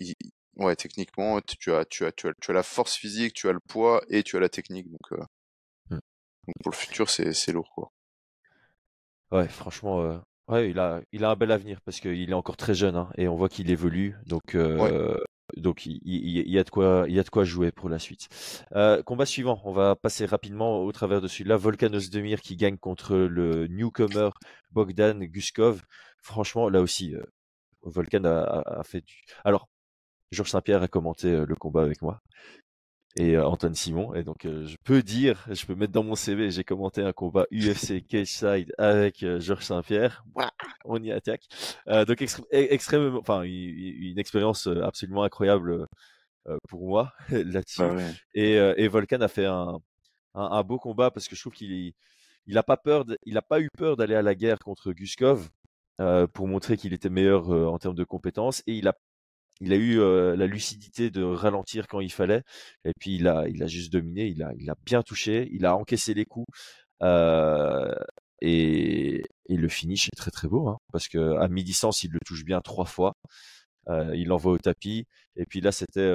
ouais, 0.58 0.76
techniquement, 0.76 1.40
tu 1.42 1.74
as, 1.74 1.86
tu, 1.86 2.06
as, 2.06 2.12
tu, 2.12 2.28
as, 2.28 2.34
tu 2.42 2.52
as 2.52 2.54
la 2.54 2.64
force 2.64 2.96
physique, 2.96 3.34
tu 3.34 3.50
as 3.50 3.54
le 3.54 3.60
poids 3.70 4.02
et 4.10 4.24
tu 4.24 4.38
as 4.38 4.40
la 4.40 4.50
technique. 4.50 4.90
Donc, 4.90 5.12
mmh. 5.92 5.96
donc 6.48 6.56
pour 6.64 6.72
le 6.72 6.78
futur, 6.78 7.10
c'est 7.10 7.52
lourd. 7.52 7.70
Quoi. 7.76 7.92
Ouais, 9.32 9.48
franchement, 9.48 10.02
euh, 10.02 10.18
ouais, 10.48 10.70
il 10.70 10.80
a, 10.80 11.02
il 11.12 11.26
a 11.26 11.32
un 11.32 11.36
bel 11.36 11.52
avenir 11.52 11.82
parce 11.82 12.00
qu'il 12.00 12.30
est 12.30 12.34
encore 12.34 12.58
très 12.58 12.74
jeune 12.74 12.96
hein, 12.96 13.10
et 13.18 13.28
on 13.28 13.36
voit 13.36 13.50
qu'il 13.50 13.70
évolue. 13.70 14.16
Donc, 14.26 14.56
euh, 14.56 15.18
donc 15.58 15.86
il, 15.86 16.00
il, 16.06 16.50
y 16.50 16.60
a 16.60 16.64
de 16.64 16.70
quoi, 16.70 17.06
il 17.08 17.16
y 17.16 17.20
a 17.20 17.24
de 17.24 17.30
quoi 17.30 17.44
jouer 17.44 17.72
pour 17.72 17.90
la 17.90 18.00
suite. 18.00 18.30
Euh, 18.74 19.04
combat 19.04 19.26
suivant, 19.26 19.62
on 19.66 19.74
va 19.74 19.96
passer 19.96 20.26
rapidement 20.26 20.82
au 20.82 20.92
travers 20.94 21.20
de 21.22 21.28
celui-là. 21.28 21.58
Volkanos 21.58 22.10
Demir 22.10 22.42
qui 22.42 22.56
gagne 22.56 22.78
contre 22.78 23.16
le 23.18 23.68
newcomer 23.68 24.30
Bogdan 24.72 25.20
Guskov. 25.26 25.84
Franchement, 26.22 26.70
là 26.70 26.82
aussi, 26.82 27.14
Volkan 27.84 28.24
a, 28.26 28.64
a, 28.80 28.84
fait 28.84 29.02
du. 29.02 29.24
Alors, 29.44 29.70
Georges 30.32 30.52
Saint-Pierre 30.52 30.84
a 30.84 30.88
commenté 30.88 31.46
le 31.46 31.56
combat 31.56 31.82
avec 31.82 32.02
moi 32.02 32.22
et 33.16 33.36
euh, 33.36 33.46
Antoine 33.46 33.76
Simon. 33.76 34.14
Et 34.14 34.24
donc, 34.24 34.46
euh, 34.46 34.66
je 34.66 34.78
peux 34.84 35.02
dire, 35.02 35.46
je 35.50 35.66
peux 35.66 35.76
mettre 35.76 35.94
dans 35.94 36.04
mon 36.04 36.16
CV, 36.16 36.52
j'ai 36.52 36.64
commenté 36.64 37.02
un 37.02 37.14
combat 37.14 37.46
UFC 37.52 38.06
Cage 38.08 38.28
Side 38.28 38.74
avec 38.78 39.24
euh, 39.24 39.40
Georges 39.40 39.64
Saint-Pierre. 39.66 40.24
On 40.86 41.02
y 41.02 41.12
attaque. 41.12 41.48
donc, 41.88 42.22
e-, 42.22 42.26
extrêmement, 42.52 43.20
enfin, 43.20 43.44
une, 43.44 44.20
expérience 44.20 44.68
absolument 44.68 45.24
incroyable 45.24 45.88
pour 46.70 46.88
moi 46.88 47.14
là-dessus. 47.30 47.82
Ah 47.82 47.98
et, 48.34 48.54
et, 48.54 48.88
Volcan 48.88 49.22
a 49.22 49.28
fait 49.28 49.46
un, 49.46 49.80
un, 50.34 50.64
beau 50.64 50.80
combat 50.80 51.12
parce 51.12 51.28
que 51.28 51.36
je 51.36 51.42
trouve 51.42 51.54
qu'il 51.54 51.94
il 52.50 52.58
a 52.58 52.64
pas 52.64 52.78
peur, 52.78 53.06
il 53.26 53.38
a 53.38 53.42
pas 53.42 53.60
eu 53.60 53.70
peur 53.78 53.98
d'aller 53.98 54.16
à 54.16 54.22
la 54.22 54.34
guerre 54.34 54.60
contre 54.60 54.94
Guskov. 54.94 55.50
pour 56.34 56.48
montrer 56.48 56.78
qu'il 56.78 56.94
était 56.94 57.10
meilleur 57.10 57.50
en 57.50 57.78
termes 57.78 57.96
de 57.96 58.06
compétences 58.06 58.64
et 58.66 58.74
il 58.74 58.88
a 58.88 58.94
il 59.62 59.74
a 59.74 59.76
eu 59.76 59.98
la 60.36 60.48
lucidité 60.48 61.10
de 61.10 61.24
ralentir 61.24 61.88
quand 61.88 62.00
il 62.00 62.12
fallait. 62.12 62.44
Et 62.86 62.92
puis 63.00 63.16
il 63.16 63.28
a, 63.28 63.48
il 63.48 63.64
a 63.64 63.68
juste 63.68 63.92
dominé. 63.92 64.28
Il 64.28 64.44
a, 64.44 64.76
bien 64.86 65.02
touché. 65.04 65.50
Il 65.52 65.66
a 65.66 65.76
encaissé 65.76 66.14
les 66.14 66.26
coups. 66.26 66.48
et, 68.42 69.24
et, 69.50 69.56
le 69.58 69.68
finish 69.70 70.08
est 70.08 70.18
très 70.18 70.32
très 70.32 70.48
beau 70.48 70.68
hein, 70.70 70.78
parce 70.92 71.08
que 71.08 71.38
à 71.40 71.48
mi-distance 71.48 72.04
il 72.04 72.12
le 72.12 72.20
touche 72.26 72.44
bien 72.46 72.62
trois 72.62 72.86
fois. 72.86 73.14
il 73.90 74.28
l'envoie 74.28 74.54
au 74.54 74.58
tapis. 74.60 75.06
Et 75.36 75.46
puis 75.46 75.62
là 75.62 75.72
c'était 75.72 76.12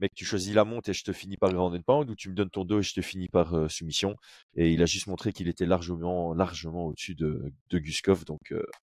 mec, 0.00 0.12
tu 0.14 0.24
choisis 0.24 0.54
la 0.54 0.64
monte 0.64 0.88
et 0.88 0.92
je 0.92 1.04
te 1.04 1.12
finis 1.12 1.36
par 1.36 1.52
grand 1.52 1.70
pound 1.82 2.10
ou 2.10 2.14
tu 2.14 2.28
me 2.30 2.34
donnes 2.34 2.50
ton 2.50 2.64
dos 2.64 2.80
et 2.80 2.82
je 2.82 2.94
te 2.94 3.00
finis 3.00 3.28
par 3.28 3.70
soumission? 3.70 4.16
Et 4.56 4.72
il 4.72 4.82
a 4.82 4.86
juste 4.86 5.06
montré 5.06 5.32
qu'il 5.32 5.48
était 5.48 5.66
largement, 5.66 6.34
largement 6.34 6.86
au-dessus 6.86 7.14
de, 7.14 7.52
de 7.70 7.78
Guskov. 7.78 8.24
Donc, 8.24 8.52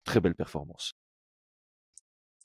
très 0.04 0.20
belle 0.20 0.34
performance. 0.34 0.94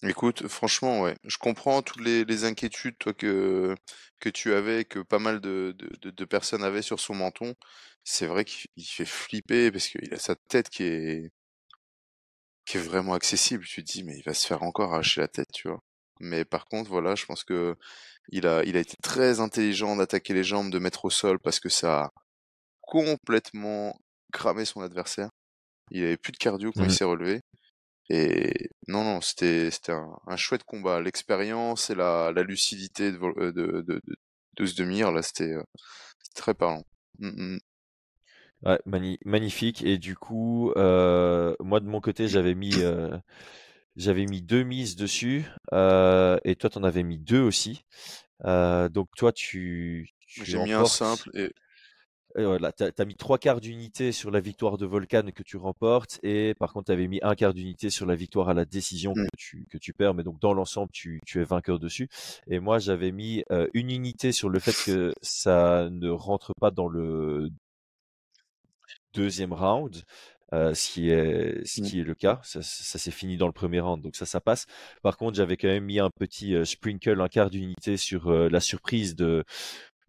Écoute, 0.05 0.47
franchement, 0.49 1.01
ouais, 1.01 1.15
je 1.23 1.37
comprends 1.37 1.81
toutes 1.81 2.01
les, 2.01 2.43
inquiétudes 2.43 2.97
toi, 2.99 3.13
que, 3.13 3.73
que 4.19 4.29
tu 4.29 4.53
avais, 4.53 4.83
que 4.83 4.99
pas 4.99 5.19
mal 5.19 5.39
de, 5.39 5.75
de, 6.01 6.25
personnes 6.25 6.63
avaient 6.63 6.81
sur 6.81 6.99
son 6.99 7.15
menton. 7.15 7.55
C'est 8.03 8.27
vrai 8.27 8.43
qu'il 8.43 8.85
fait 8.85 9.05
flipper 9.05 9.71
parce 9.71 9.87
qu'il 9.87 10.13
a 10.13 10.19
sa 10.19 10.35
tête 10.35 10.69
qui 10.69 10.83
est, 10.83 11.31
qui 12.65 12.77
est 12.77 12.81
vraiment 12.81 13.13
accessible. 13.13 13.65
Tu 13.65 13.83
te 13.83 13.91
dis, 13.91 14.03
mais 14.03 14.17
il 14.17 14.23
va 14.23 14.33
se 14.33 14.45
faire 14.45 14.63
encore 14.63 14.93
arracher 14.93 15.21
la 15.21 15.29
tête, 15.29 15.51
tu 15.53 15.69
vois. 15.69 15.79
Mais 16.19 16.45
par 16.45 16.65
contre, 16.65 16.89
voilà, 16.89 17.15
je 17.15 17.25
pense 17.25 17.43
que 17.43 17.75
il 18.29 18.47
a, 18.47 18.63
il 18.65 18.77
a 18.77 18.81
été 18.81 18.95
très 19.01 19.39
intelligent 19.39 19.95
d'attaquer 19.95 20.33
les 20.33 20.43
jambes, 20.43 20.71
de 20.71 20.79
mettre 20.79 21.05
au 21.05 21.09
sol 21.09 21.39
parce 21.39 21.59
que 21.59 21.69
ça 21.69 22.05
a 22.05 22.13
complètement 22.81 23.97
cramé 24.33 24.65
son 24.65 24.81
adversaire. 24.81 25.29
Il 25.91 26.03
avait 26.03 26.17
plus 26.17 26.31
de 26.31 26.37
cardio 26.37 26.71
quand 26.73 26.83
il 26.83 26.87
mmh. 26.87 26.91
s'est 26.91 27.03
relevé. 27.05 27.41
Et 28.09 28.69
non, 28.87 29.03
non, 29.03 29.21
c'était 29.21 29.71
c'était 29.71 29.93
un, 29.93 30.17
un, 30.27 30.35
chouette 30.35 30.63
combat. 30.63 31.01
L'expérience 31.01 31.89
et 31.89 31.95
la, 31.95 32.31
la 32.35 32.43
lucidité 32.43 33.11
de, 33.11 33.17
euh, 33.17 33.51
de, 33.53 33.81
de, 33.81 34.01
de, 34.57 34.65
Zdemir, 34.65 35.11
là, 35.11 35.21
c'était 35.21 35.53
euh, 35.53 35.63
très 36.35 36.53
parlant. 36.53 36.83
Mmh, 37.19 37.55
mmh. 37.55 37.59
Ouais, 38.63 38.79
magnifique. 39.25 39.83
Et 39.83 39.97
du 39.97 40.15
coup, 40.15 40.71
euh, 40.77 41.55
moi 41.59 41.79
de 41.79 41.87
mon 41.87 41.99
côté, 41.99 42.27
j'avais 42.27 42.55
mis 42.55 42.81
euh, 42.81 43.17
j'avais 43.95 44.25
mis 44.25 44.41
deux 44.41 44.63
mises 44.63 44.95
dessus, 44.95 45.45
euh, 45.73 46.37
et 46.45 46.55
toi, 46.55 46.69
t'en 46.69 46.83
avais 46.83 47.03
mis 47.03 47.19
deux 47.19 47.41
aussi. 47.41 47.83
Donc 48.43 49.09
toi, 49.17 49.31
tu, 49.33 50.09
tu 50.27 50.45
j'ai 50.45 50.59
mis 50.63 50.71
un 50.71 50.85
simple 50.85 51.29
et 51.33 51.51
voilà, 52.35 52.71
tu 52.71 52.83
as, 52.83 53.05
mis 53.05 53.15
trois 53.15 53.37
quarts 53.37 53.61
d'unité 53.61 54.11
sur 54.11 54.31
la 54.31 54.39
victoire 54.39 54.77
de 54.77 54.85
Volcan 54.85 55.23
que 55.33 55.43
tu 55.43 55.57
remportes 55.57 56.19
et 56.23 56.55
par 56.55 56.73
contre 56.73 56.87
tu 56.87 56.91
avais 56.91 57.07
mis 57.07 57.19
un 57.21 57.35
quart 57.35 57.53
d'unité 57.53 57.89
sur 57.89 58.05
la 58.05 58.15
victoire 58.15 58.49
à 58.49 58.53
la 58.53 58.65
décision 58.65 59.11
mmh. 59.11 59.25
que, 59.25 59.37
tu, 59.37 59.67
que 59.69 59.77
tu 59.77 59.93
perds 59.93 60.13
mais 60.13 60.23
donc 60.23 60.39
dans 60.39 60.53
l'ensemble 60.53 60.89
tu, 60.91 61.21
tu 61.25 61.41
es 61.41 61.43
vainqueur 61.43 61.79
dessus 61.79 62.09
et 62.47 62.59
moi 62.59 62.79
j'avais 62.79 63.11
mis 63.11 63.43
une 63.73 63.91
unité 63.91 64.31
sur 64.31 64.49
le 64.49 64.59
fait 64.59 64.75
que 64.85 65.13
ça 65.21 65.89
ne 65.91 66.09
rentre 66.09 66.53
pas 66.59 66.71
dans 66.71 66.87
le 66.87 67.49
deuxième 69.13 69.53
round 69.53 70.03
euh, 70.53 70.73
ce 70.73 70.91
qui 70.91 71.09
est 71.09 71.65
ce 71.65 71.81
mmh. 71.81 71.85
qui 71.85 71.99
est 71.99 72.03
le 72.03 72.15
cas 72.15 72.39
ça, 72.43 72.61
ça 72.63 72.99
s'est 72.99 73.11
fini 73.11 73.37
dans 73.37 73.47
le 73.47 73.53
premier 73.53 73.79
round 73.79 74.01
donc 74.01 74.15
ça 74.15 74.25
ça 74.25 74.41
passe 74.41 74.65
par 75.03 75.17
contre 75.17 75.35
j'avais 75.37 75.57
quand 75.57 75.67
même 75.67 75.85
mis 75.85 75.99
un 75.99 76.09
petit 76.09 76.55
sprinkle 76.65 77.21
un 77.21 77.27
quart 77.27 77.51
d'unité 77.51 77.97
sur 77.97 78.31
la 78.31 78.59
surprise 78.59 79.15
de 79.15 79.43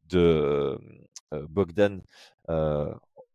de 0.08 0.78
Bogdan, 1.32 2.00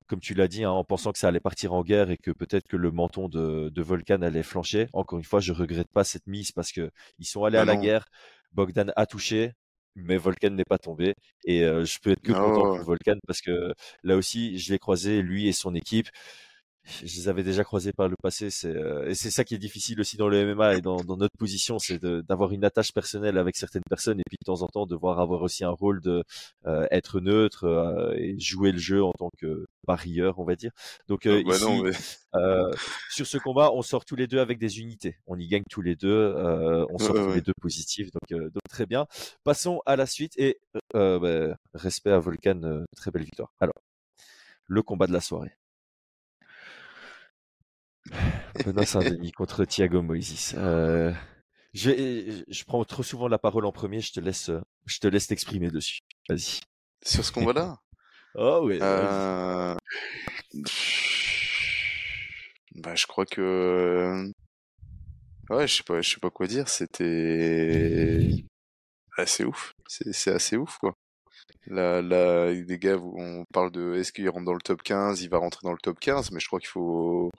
comme 0.10 0.19
tu 0.19 0.34
l'as 0.34 0.47
dit, 0.47 0.63
hein, 0.63 0.71
en 0.71 0.84
pensant 0.84 1.12
que 1.12 1.19
ça 1.19 1.27
allait 1.27 1.39
partir 1.39 1.73
en 1.73 1.84
guerre 1.84 2.10
et 2.10 2.17
que 2.17 2.32
peut-être 2.32 2.67
que 2.67 2.75
le 2.75 2.91
menton 2.91 3.29
de, 3.29 3.69
de 3.69 3.82
Volcan 3.82 4.21
allait 4.23 4.43
flancher. 4.43 4.88
Encore 4.91 5.19
une 5.19 5.25
fois, 5.25 5.39
je 5.39 5.53
regrette 5.53 5.91
pas 5.91 6.03
cette 6.03 6.25
mise 6.25 6.51
parce 6.51 6.71
que 6.71 6.89
ils 7.19 7.25
sont 7.25 7.43
allés 7.43 7.60
à 7.60 7.65
la 7.65 7.75
guerre. 7.75 8.05
Bogdan 8.51 8.91
a 8.95 9.05
touché, 9.05 9.53
mais 9.95 10.17
Volcan 10.17 10.49
n'est 10.49 10.65
pas 10.65 10.79
tombé. 10.79 11.13
Et 11.45 11.63
euh, 11.63 11.86
je 11.86 11.99
peux 11.99 12.12
être 12.12 12.21
que 12.21 12.32
content 12.32 12.75
pour 12.75 12.84
Volcan 12.84 13.17
parce 13.27 13.41
que 13.41 13.73
là 14.03 14.15
aussi, 14.17 14.58
je 14.58 14.71
l'ai 14.71 14.79
croisé, 14.79 15.21
lui 15.21 15.47
et 15.47 15.53
son 15.53 15.75
équipe 15.75 16.08
je 16.86 17.15
les 17.15 17.30
avais 17.30 17.44
déjà 17.44 17.63
croisés 17.63 17.94
par 17.94 18.08
le 18.08 18.15
passé. 18.22 18.50
C'est 18.50 18.76
euh, 18.76 19.10
et 19.10 19.15
c'est 19.15 19.32
ça 19.32 19.44
qui 19.44 19.56
est 19.56 19.60
difficile 19.60 20.00
aussi 20.00 20.18
dans 20.18 20.28
le 20.28 20.56
MMA 20.56 20.76
et 20.76 20.82
dans, 20.82 20.98
dans 20.98 21.18
notre 21.18 21.38
position, 21.38 21.80
c'est 21.80 22.04
d'avoir 22.04 22.52
une 22.52 22.63
attache 22.65 22.94
personnelle 22.94 23.38
avec 23.38 23.56
certaines 23.56 23.84
personnes 23.89 24.20
et 24.20 24.24
puis 24.28 24.38
de 24.39 24.46
temps 24.46 24.62
en 24.62 24.68
temps 24.68 24.86
devoir 24.86 25.20
avoir 25.20 25.42
aussi 25.42 25.63
un 25.63 25.72
rôle 25.72 26.02
de 26.02 26.24
euh, 26.65 26.88
être 26.92 27.20
neutre 27.20 27.65
euh, 27.65 28.13
et 28.15 28.39
jouer 28.39 28.72
le 28.72 28.80
jeu 28.80 29.04
en 29.04 29.12
tant 29.13 29.30
que 29.38 29.65
parieur, 29.86 30.39
on 30.39 30.46
va 30.46 30.56
dire. 30.56 30.72
Donc 31.08 31.26
ah 31.26 31.42
bah 31.46 31.56
ici, 31.56 31.98
sur 33.10 33.28
ce 33.28 33.38
combat, 33.38 33.72
on 33.74 33.82
sort 33.82 34.06
tous 34.06 34.15
les 34.15 34.28
deux 34.28 34.39
avec 34.39 34.60
des 34.60 34.80
unités. 34.80 35.18
On 35.28 35.38
y 35.38 35.48
gagne 35.48 35.63
tous 35.70 35.82
les 35.82 35.96
deux. 35.96 36.34
on 36.89 36.98
sort 36.98 37.15
tous 37.15 37.34
les 37.34 37.42
deux 37.42 37.54
positifs. 37.62 38.10
Donc, 38.12 38.42
donc, 38.42 38.63
très 38.70 38.86
bien. 38.86 39.06
Passons 39.44 39.82
à 39.86 39.96
la 39.96 40.06
suite 40.06 40.34
et 40.38 40.60
bah, 40.94 41.56
respect 41.74 42.12
à 42.12 42.20
Volcan, 42.20 42.84
très 42.96 43.12
belle 43.12 43.24
victoire. 43.24 43.52
Alors 43.60 43.74
le 44.70 44.84
combat 44.84 45.08
de 45.08 45.13
la 45.13 45.20
soirée. 45.20 45.59
Benoît 48.65 48.86
Saint-Denis 48.86 49.32
contre 49.32 49.65
Thiago 49.65 50.02
Moïse. 50.02 50.56
Euh, 50.58 51.13
je, 51.73 52.44
je 52.48 52.63
prends 52.65 52.83
trop 52.83 53.04
souvent 53.04 53.27
la 53.27 53.38
parole 53.38 53.65
en 53.65 53.71
premier, 53.71 54.02
je 54.02 54.12
te 54.12 54.19
laisse, 54.19 54.52
je 54.86 55.00
te 55.00 55.08
laisse 55.08 55.27
t'exprimer 55.27 55.69
dessus. 55.69 56.00
Vas-y. 56.27 56.62
Sur 57.04 57.23
ce 57.23 57.31
combat-là? 57.31 57.77
Oh 58.36 58.62
oui. 58.63 58.77
Euh... 58.79 59.75
Bah, 62.75 62.94
je 62.94 63.08
crois 63.08 63.25
que. 63.25 64.31
Ouais, 65.50 65.67
je 65.67 65.77
sais 65.77 65.83
pas, 65.83 66.00
je 66.02 66.12
sais 66.12 66.19
pas 66.19 66.29
quoi 66.29 66.46
dire. 66.46 66.69
C'était 66.69 68.29
assez 69.17 69.44
ouf. 69.44 69.73
C'est 69.88 70.31
assez 70.31 70.58
ouf, 70.58 70.77
quoi. 70.77 70.94
Là, 71.67 72.02
là, 72.02 72.52
les 72.52 72.79
gars, 72.79 72.98
on 72.98 73.46
parle 73.52 73.71
de 73.71 73.96
est-ce 73.96 74.12
qu'il 74.13 74.29
rentre 74.29 74.46
dans 74.46 74.54
le 74.54 74.62
top 74.62 74.83
15, 74.83 75.21
il 75.21 75.29
va 75.29 75.40
rentrer 75.40 75.62
dans 75.63 75.71
le 75.71 75.77
top 75.77 76.00
15, 76.00 76.31
mais 76.31 76.40
je 76.40 76.48
crois 76.48 76.60
qu'il 76.60 76.69
faut, 76.69 77.31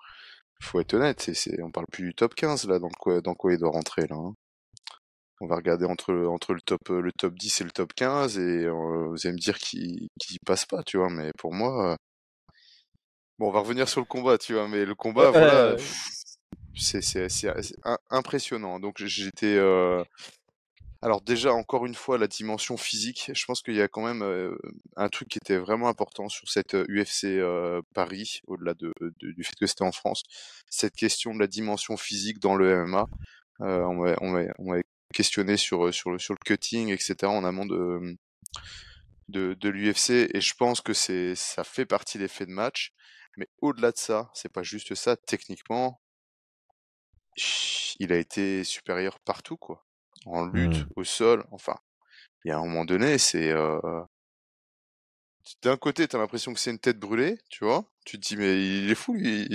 faut 0.61 0.81
être 0.81 0.95
honnête, 0.95 1.21
c'est, 1.21 1.35
c'est, 1.35 1.63
on 1.63 1.71
parle 1.71 1.87
plus 1.91 2.05
du 2.05 2.15
top 2.15 2.35
15 2.35 2.69
là, 2.69 2.79
dans 2.79 2.91
quoi, 2.91 3.21
dans 3.21 3.35
quoi 3.35 3.53
il 3.53 3.59
doit 3.59 3.71
rentrer 3.71 4.07
là. 4.09 4.17
Hein. 4.17 4.35
On 5.41 5.47
va 5.47 5.57
regarder 5.57 5.87
entre, 5.87 6.13
entre 6.27 6.53
le 6.53 6.61
top, 6.61 6.89
le 6.91 7.11
top 7.19 7.35
10 7.35 7.61
et 7.61 7.65
le 7.65 7.71
top 7.71 7.95
15 7.95 8.39
et 8.39 8.67
euh, 8.67 9.07
vous 9.09 9.17
allez 9.25 9.33
me 9.33 9.39
dire 9.39 9.57
qu'il, 9.57 10.09
qu'il 10.21 10.39
passe 10.45 10.67
pas, 10.67 10.83
tu 10.83 10.99
vois, 10.99 11.09
mais 11.09 11.31
pour 11.39 11.55
moi, 11.55 11.97
bon, 13.39 13.49
on 13.49 13.53
va 13.53 13.61
revenir 13.61 13.89
sur 13.89 14.01
le 14.01 14.07
combat, 14.07 14.37
tu 14.37 14.53
vois, 14.53 14.69
mais 14.69 14.85
le 14.85 14.95
combat, 14.95 15.31
voilà, 15.31 15.77
c'est, 16.77 17.01
c'est, 17.01 17.29
c'est, 17.29 17.51
impressionnant. 18.11 18.81
Donc 18.81 19.03
j'étais, 19.03 19.57
euh, 19.57 20.05
alors 21.03 21.23
déjà, 21.23 21.55
encore 21.55 21.87
une 21.87 21.95
fois, 21.95 22.19
la 22.19 22.27
dimension 22.27 22.77
physique. 22.77 23.31
Je 23.35 23.45
pense 23.47 23.63
qu'il 23.63 23.75
y 23.75 23.81
a 23.81 23.89
quand 23.89 24.05
même 24.05 24.55
un 24.97 25.09
truc 25.09 25.29
qui 25.29 25.39
était 25.39 25.57
vraiment 25.57 25.89
important 25.89 26.29
sur 26.29 26.49
cette 26.49 26.75
UFC 26.75 27.41
Paris, 27.95 28.41
au-delà 28.47 28.75
de, 28.75 28.93
du 29.21 29.43
fait 29.43 29.55
que 29.59 29.67
c'était 29.67 29.85
en 29.85 29.93
France. 29.93 30.23
Cette 30.69 30.95
question 30.95 31.35
de 31.35 31.41
la 31.41 31.47
dimension 31.47 31.97
physique 31.97 32.39
dans 32.39 32.55
le 32.55 32.85
MMA. 32.85 33.07
on 33.61 33.95
m'a 33.95 34.81
questionné 35.15 35.57
sur, 35.57 35.87
le, 35.87 35.93
sur 35.93 36.39
cutting, 36.45 36.91
etc. 36.91 37.17
en 37.25 37.45
amont 37.45 37.67
de 37.67 39.69
l'UFC. 39.69 40.29
Et 40.35 40.41
je 40.43 40.55
pense 40.55 40.83
que 40.83 40.93
c'est 40.93 41.35
ça 41.35 41.65
fait 41.65 41.87
partie 41.87 42.19
des 42.19 42.29
faits 42.29 42.49
de 42.49 42.55
match. 42.55 42.93
Mais 43.39 43.49
au-delà 43.63 43.93
de 43.93 43.97
ça, 43.97 44.31
c'est 44.35 44.53
pas 44.53 44.63
juste 44.63 44.95
ça. 44.95 45.17
Techniquement, 45.17 46.03
il 47.99 48.13
a 48.13 48.19
été 48.19 48.65
supérieur 48.65 49.19
partout, 49.21 49.57
quoi 49.57 49.87
en 50.27 50.47
lutte, 50.47 50.79
mmh. 50.79 50.93
au 50.97 51.05
sol. 51.05 51.45
Enfin, 51.51 51.77
il 52.45 52.49
y 52.49 52.51
a 52.51 52.59
un 52.59 52.65
moment 52.65 52.85
donné, 52.85 53.19
c'est. 53.19 53.51
Euh... 53.51 53.81
D'un 55.63 55.77
côté, 55.77 56.07
t'as 56.07 56.19
l'impression 56.19 56.53
que 56.53 56.61
c'est 56.61 56.71
une 56.71 56.79
tête 56.79 56.99
brûlée, 56.99 57.39
tu 57.49 57.65
vois. 57.65 57.85
Tu 58.05 58.19
te 58.19 58.29
dis, 58.29 58.37
mais 58.37 58.83
il 58.83 58.91
est 58.91 58.95
fou, 58.95 59.15
lui. 59.15 59.49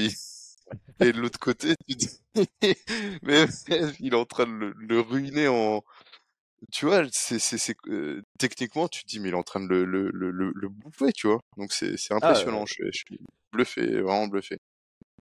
Et 1.00 1.12
de 1.12 1.20
l'autre 1.20 1.40
côté, 1.40 1.76
tu 1.88 1.96
te 1.96 2.06
dis, 2.06 2.22
mais 3.24 3.46
il 4.00 4.14
est 4.14 4.18
en 4.18 4.26
train 4.26 4.46
de 4.46 4.74
le, 4.76 5.00
ruiner 5.00 5.48
en. 5.48 5.84
Tu 6.72 6.86
vois, 6.86 7.04
c'est, 7.12 7.38
c'est, 7.38 7.76
euh, 7.88 8.24
techniquement, 8.40 8.88
tu 8.88 9.04
te 9.04 9.08
dis, 9.08 9.20
mais 9.20 9.30
il 9.30 9.34
est 9.34 9.38
en 9.38 9.44
train 9.44 9.60
de 9.60 9.68
le, 9.68 9.84
le, 9.86 10.10
le, 10.10 10.52
le 10.56 10.70
bouffer, 10.70 11.12
tu 11.14 11.28
vois. 11.28 11.42
Donc 11.58 11.72
c'est, 11.72 11.98
c'est 11.98 12.14
ah, 12.14 12.18
impressionnant. 12.18 12.66
je, 12.66 12.86
je 12.92 12.98
suis 12.98 13.20
bluffé, 13.52 14.02
vraiment 14.02 14.28
bluffé. 14.28 14.60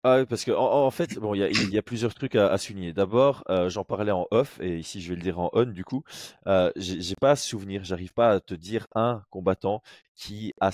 Ah 0.05 0.19
oui, 0.19 0.27
parce 0.27 0.45
que 0.45 0.51
en, 0.51 0.91
fait, 0.91 1.19
bon, 1.19 1.35
il 1.35 1.39
y 1.39 1.45
a, 1.45 1.51
il 1.51 1.71
y 1.71 1.79
a 1.79 1.83
plusieurs 1.83 2.13
trucs 2.15 2.35
à, 2.35 2.49
à 2.49 2.59
souligner. 2.59 2.93
D'abord, 2.93 3.45
euh, 3.49 3.69
j'en 3.69 3.85
parlais 3.85 4.11
en 4.11 4.27
off, 4.33 4.59
et 4.61 4.79
ici 4.79 5.01
je 5.01 5.11
vais 5.11 5.17
le 5.17 5.23
dire 5.23 5.39
en 5.39 5.51
on 5.53 5.65
du 5.65 5.85
coup. 5.85 6.03
Euh, 6.49 6.73
j'ai 6.77 7.15
pas 7.21 7.33
à 7.33 7.37
souvenir, 7.37 7.85
j'arrive 7.85 8.13
pas 8.13 8.33
à 8.33 8.41
te 8.41 8.55
dire 8.55 8.89
un 8.95 9.23
combattant 9.31 9.81
qui 10.17 10.55
a 10.61 10.71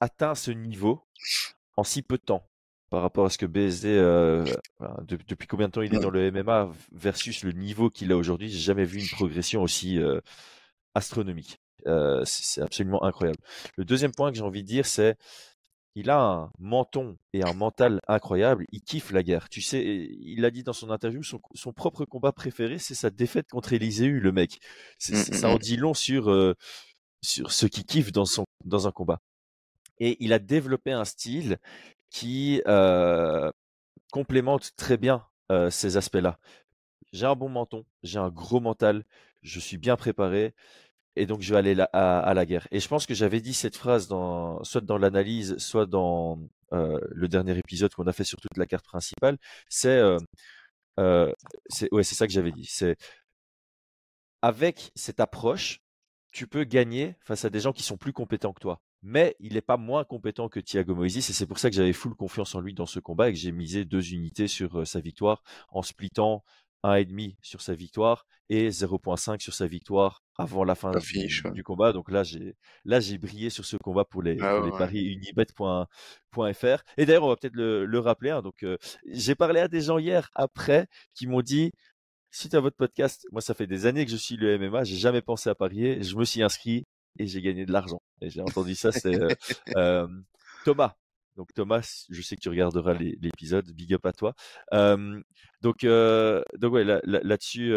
atteint 0.00 0.34
ce 0.34 0.50
niveau 0.50 1.02
en 1.76 1.84
si 1.84 2.02
peu 2.02 2.16
de 2.16 2.22
temps 2.22 2.48
par 2.90 3.02
rapport 3.02 3.26
à 3.26 3.30
ce 3.30 3.38
que 3.38 3.46
BSD, 3.46 3.88
euh, 3.88 4.44
depuis 5.08 5.48
combien 5.48 5.66
de 5.66 5.72
temps 5.72 5.82
il 5.82 5.94
est 5.94 5.98
dans 5.98 6.10
le 6.10 6.30
MMA 6.30 6.70
versus 6.92 7.42
le 7.42 7.52
niveau 7.52 7.90
qu'il 7.90 8.12
a 8.12 8.16
aujourd'hui. 8.16 8.48
J'ai 8.48 8.58
jamais 8.58 8.84
vu 8.84 9.00
une 9.00 9.08
progression 9.08 9.62
aussi 9.62 9.98
euh, 9.98 10.20
astronomique. 10.94 11.58
Euh, 11.86 12.22
c'est 12.24 12.62
absolument 12.62 13.02
incroyable. 13.04 13.38
Le 13.76 13.84
deuxième 13.84 14.12
point 14.12 14.30
que 14.30 14.36
j'ai 14.36 14.44
envie 14.44 14.62
de 14.62 14.68
dire, 14.68 14.86
c'est 14.86 15.16
il 15.96 16.10
a 16.10 16.20
un 16.20 16.52
menton 16.58 17.16
et 17.32 17.42
un 17.42 17.54
mental 17.54 18.02
incroyable. 18.06 18.66
Il 18.70 18.82
kiffe 18.82 19.12
la 19.12 19.22
guerre. 19.22 19.48
Tu 19.48 19.62
sais, 19.62 19.82
il 19.82 20.44
a 20.44 20.50
dit 20.50 20.62
dans 20.62 20.74
son 20.74 20.90
interview, 20.90 21.22
son, 21.22 21.72
propre 21.72 22.04
combat 22.04 22.32
préféré, 22.32 22.78
c'est 22.78 22.94
sa 22.94 23.08
défaite 23.08 23.48
contre 23.48 23.72
Élisée, 23.72 24.08
le 24.08 24.30
mec. 24.30 24.60
Mmh, 25.08 25.14
mmh, 25.14 25.16
ça 25.16 25.48
en 25.48 25.54
mmh. 25.54 25.58
dit 25.58 25.76
long 25.78 25.94
sur, 25.94 26.30
euh, 26.30 26.54
sur 27.22 27.50
ce 27.50 27.64
qu'il 27.64 27.86
kiffe 27.86 28.12
dans, 28.12 28.26
son, 28.26 28.44
dans 28.66 28.86
un 28.86 28.92
combat. 28.92 29.20
Et 29.98 30.22
il 30.22 30.34
a 30.34 30.38
développé 30.38 30.92
un 30.92 31.06
style 31.06 31.56
qui 32.10 32.60
euh, 32.66 33.50
complémente 34.12 34.72
très 34.76 34.98
bien 34.98 35.24
euh, 35.50 35.70
ces 35.70 35.96
aspects-là. 35.96 36.38
J'ai 37.14 37.24
un 37.24 37.36
bon 37.36 37.48
menton, 37.48 37.86
j'ai 38.02 38.18
un 38.18 38.28
gros 38.28 38.60
mental, 38.60 39.02
je 39.40 39.58
suis 39.60 39.78
bien 39.78 39.96
préparé 39.96 40.54
et 41.16 41.26
donc 41.26 41.40
je 41.40 41.52
vais 41.52 41.58
aller 41.58 41.84
à, 41.92 42.34
la 42.34 42.46
guerre. 42.46 42.68
Et 42.70 42.80
je 42.80 42.88
pense 42.88 43.06
que 43.06 43.14
j'avais 43.14 43.40
dit 43.40 43.54
cette 43.54 43.76
phrase 43.76 44.08
soit 44.08 44.80
dans 44.82 44.98
l'analyse, 44.98 45.56
soit 45.58 45.86
dans 45.86 46.38
euh, 46.72 47.00
le 47.10 47.28
dernier 47.28 47.58
épisode 47.58 47.92
qu'on 47.94 48.06
a 48.06 48.12
fait 48.12 48.24
sur 48.24 48.40
toute 48.40 48.56
la 48.56 48.66
carte 48.66 48.84
principale. 48.84 49.38
C'est, 49.68 49.88
euh, 49.88 50.18
euh, 51.00 51.32
c'est, 51.68 51.92
ouais, 51.92 52.04
c'est 52.04 52.14
ça 52.14 52.26
que 52.26 52.32
j'avais 52.32 52.52
dit. 52.52 52.66
C'est 52.66 52.96
avec 54.42 54.92
cette 54.94 55.20
approche, 55.20 55.80
tu 56.32 56.46
peux 56.46 56.64
gagner 56.64 57.16
face 57.20 57.44
à 57.44 57.50
des 57.50 57.60
gens 57.60 57.72
qui 57.72 57.82
sont 57.82 57.96
plus 57.96 58.12
compétents 58.12 58.52
que 58.52 58.60
toi. 58.60 58.80
Mais 59.02 59.36
il 59.40 59.54
n'est 59.54 59.60
pas 59.62 59.76
moins 59.76 60.04
compétent 60.04 60.48
que 60.48 60.60
Thiago 60.60 60.94
Moises 60.94 61.16
et 61.16 61.20
c'est 61.20 61.46
pour 61.46 61.58
ça 61.58 61.70
que 61.70 61.76
j'avais 61.76 61.92
full 61.92 62.14
confiance 62.14 62.54
en 62.54 62.60
lui 62.60 62.74
dans 62.74 62.86
ce 62.86 62.98
combat 63.00 63.28
et 63.28 63.32
que 63.32 63.38
j'ai 63.38 63.52
misé 63.52 63.84
deux 63.84 64.12
unités 64.12 64.48
sur 64.48 64.86
sa 64.86 65.00
victoire 65.00 65.42
en 65.70 65.82
splittant 65.82 66.44
1,5 66.84 67.36
sur 67.42 67.60
sa 67.60 67.74
victoire 67.74 68.26
et 68.48 68.70
0.5 68.70 69.40
sur 69.40 69.54
sa 69.54 69.66
victoire 69.66 70.22
avant 70.38 70.64
la 70.64 70.74
fin 70.74 70.90
du, 70.90 71.62
combat. 71.62 71.92
Donc 71.92 72.10
là, 72.10 72.22
j'ai 72.22 72.56
là 72.84 73.00
j'ai 73.00 73.18
brillé 73.18 73.50
sur 73.50 73.64
ce 73.64 73.76
combat 73.76 74.04
pour 74.04 74.22
les, 74.22 74.36
ah 74.40 74.62
paris 74.76 75.04
unibet.fr. 75.04 76.82
Et 76.96 77.06
d'ailleurs, 77.06 77.24
on 77.24 77.28
va 77.28 77.36
peut-être 77.36 77.54
le, 77.54 77.98
rappeler. 77.98 78.30
Hein, 78.30 78.42
donc, 78.42 78.62
euh, 78.62 78.76
j'ai 79.10 79.34
parlé 79.34 79.60
à 79.60 79.68
des 79.68 79.80
gens 79.80 79.98
hier 79.98 80.30
après 80.34 80.86
qui 81.14 81.26
m'ont 81.26 81.42
dit 81.42 81.72
suite 82.30 82.54
à 82.54 82.60
votre 82.60 82.76
podcast, 82.76 83.26
moi 83.32 83.40
ça 83.40 83.54
fait 83.54 83.66
des 83.66 83.86
années 83.86 84.04
que 84.04 84.10
je 84.10 84.16
suis 84.16 84.36
le 84.36 84.58
MMA, 84.58 84.84
j'ai 84.84 84.96
jamais 84.96 85.22
pensé 85.22 85.48
à 85.48 85.54
parier, 85.54 86.02
je 86.02 86.16
me 86.16 86.24
suis 86.24 86.42
inscrit 86.42 86.84
et 87.18 87.26
j'ai 87.26 87.40
gagné 87.40 87.64
de 87.64 87.72
l'argent. 87.72 88.02
Et 88.20 88.28
j'ai 88.28 88.42
entendu 88.42 88.74
ça, 88.74 88.92
c'est 88.92 89.14
euh, 89.14 89.28
euh, 89.76 90.06
Thomas 90.64 90.96
donc 91.36 91.52
Thomas, 91.54 92.06
je 92.08 92.22
sais 92.22 92.34
que 92.34 92.40
tu 92.40 92.48
regarderas 92.48 92.94
l'épisode, 92.94 93.70
big 93.72 93.92
up 93.94 94.06
à 94.06 94.12
toi. 94.12 94.34
donc, 94.72 95.84
donc 95.84 96.72
ouais, 96.72 96.84
là-dessus, 97.04 97.74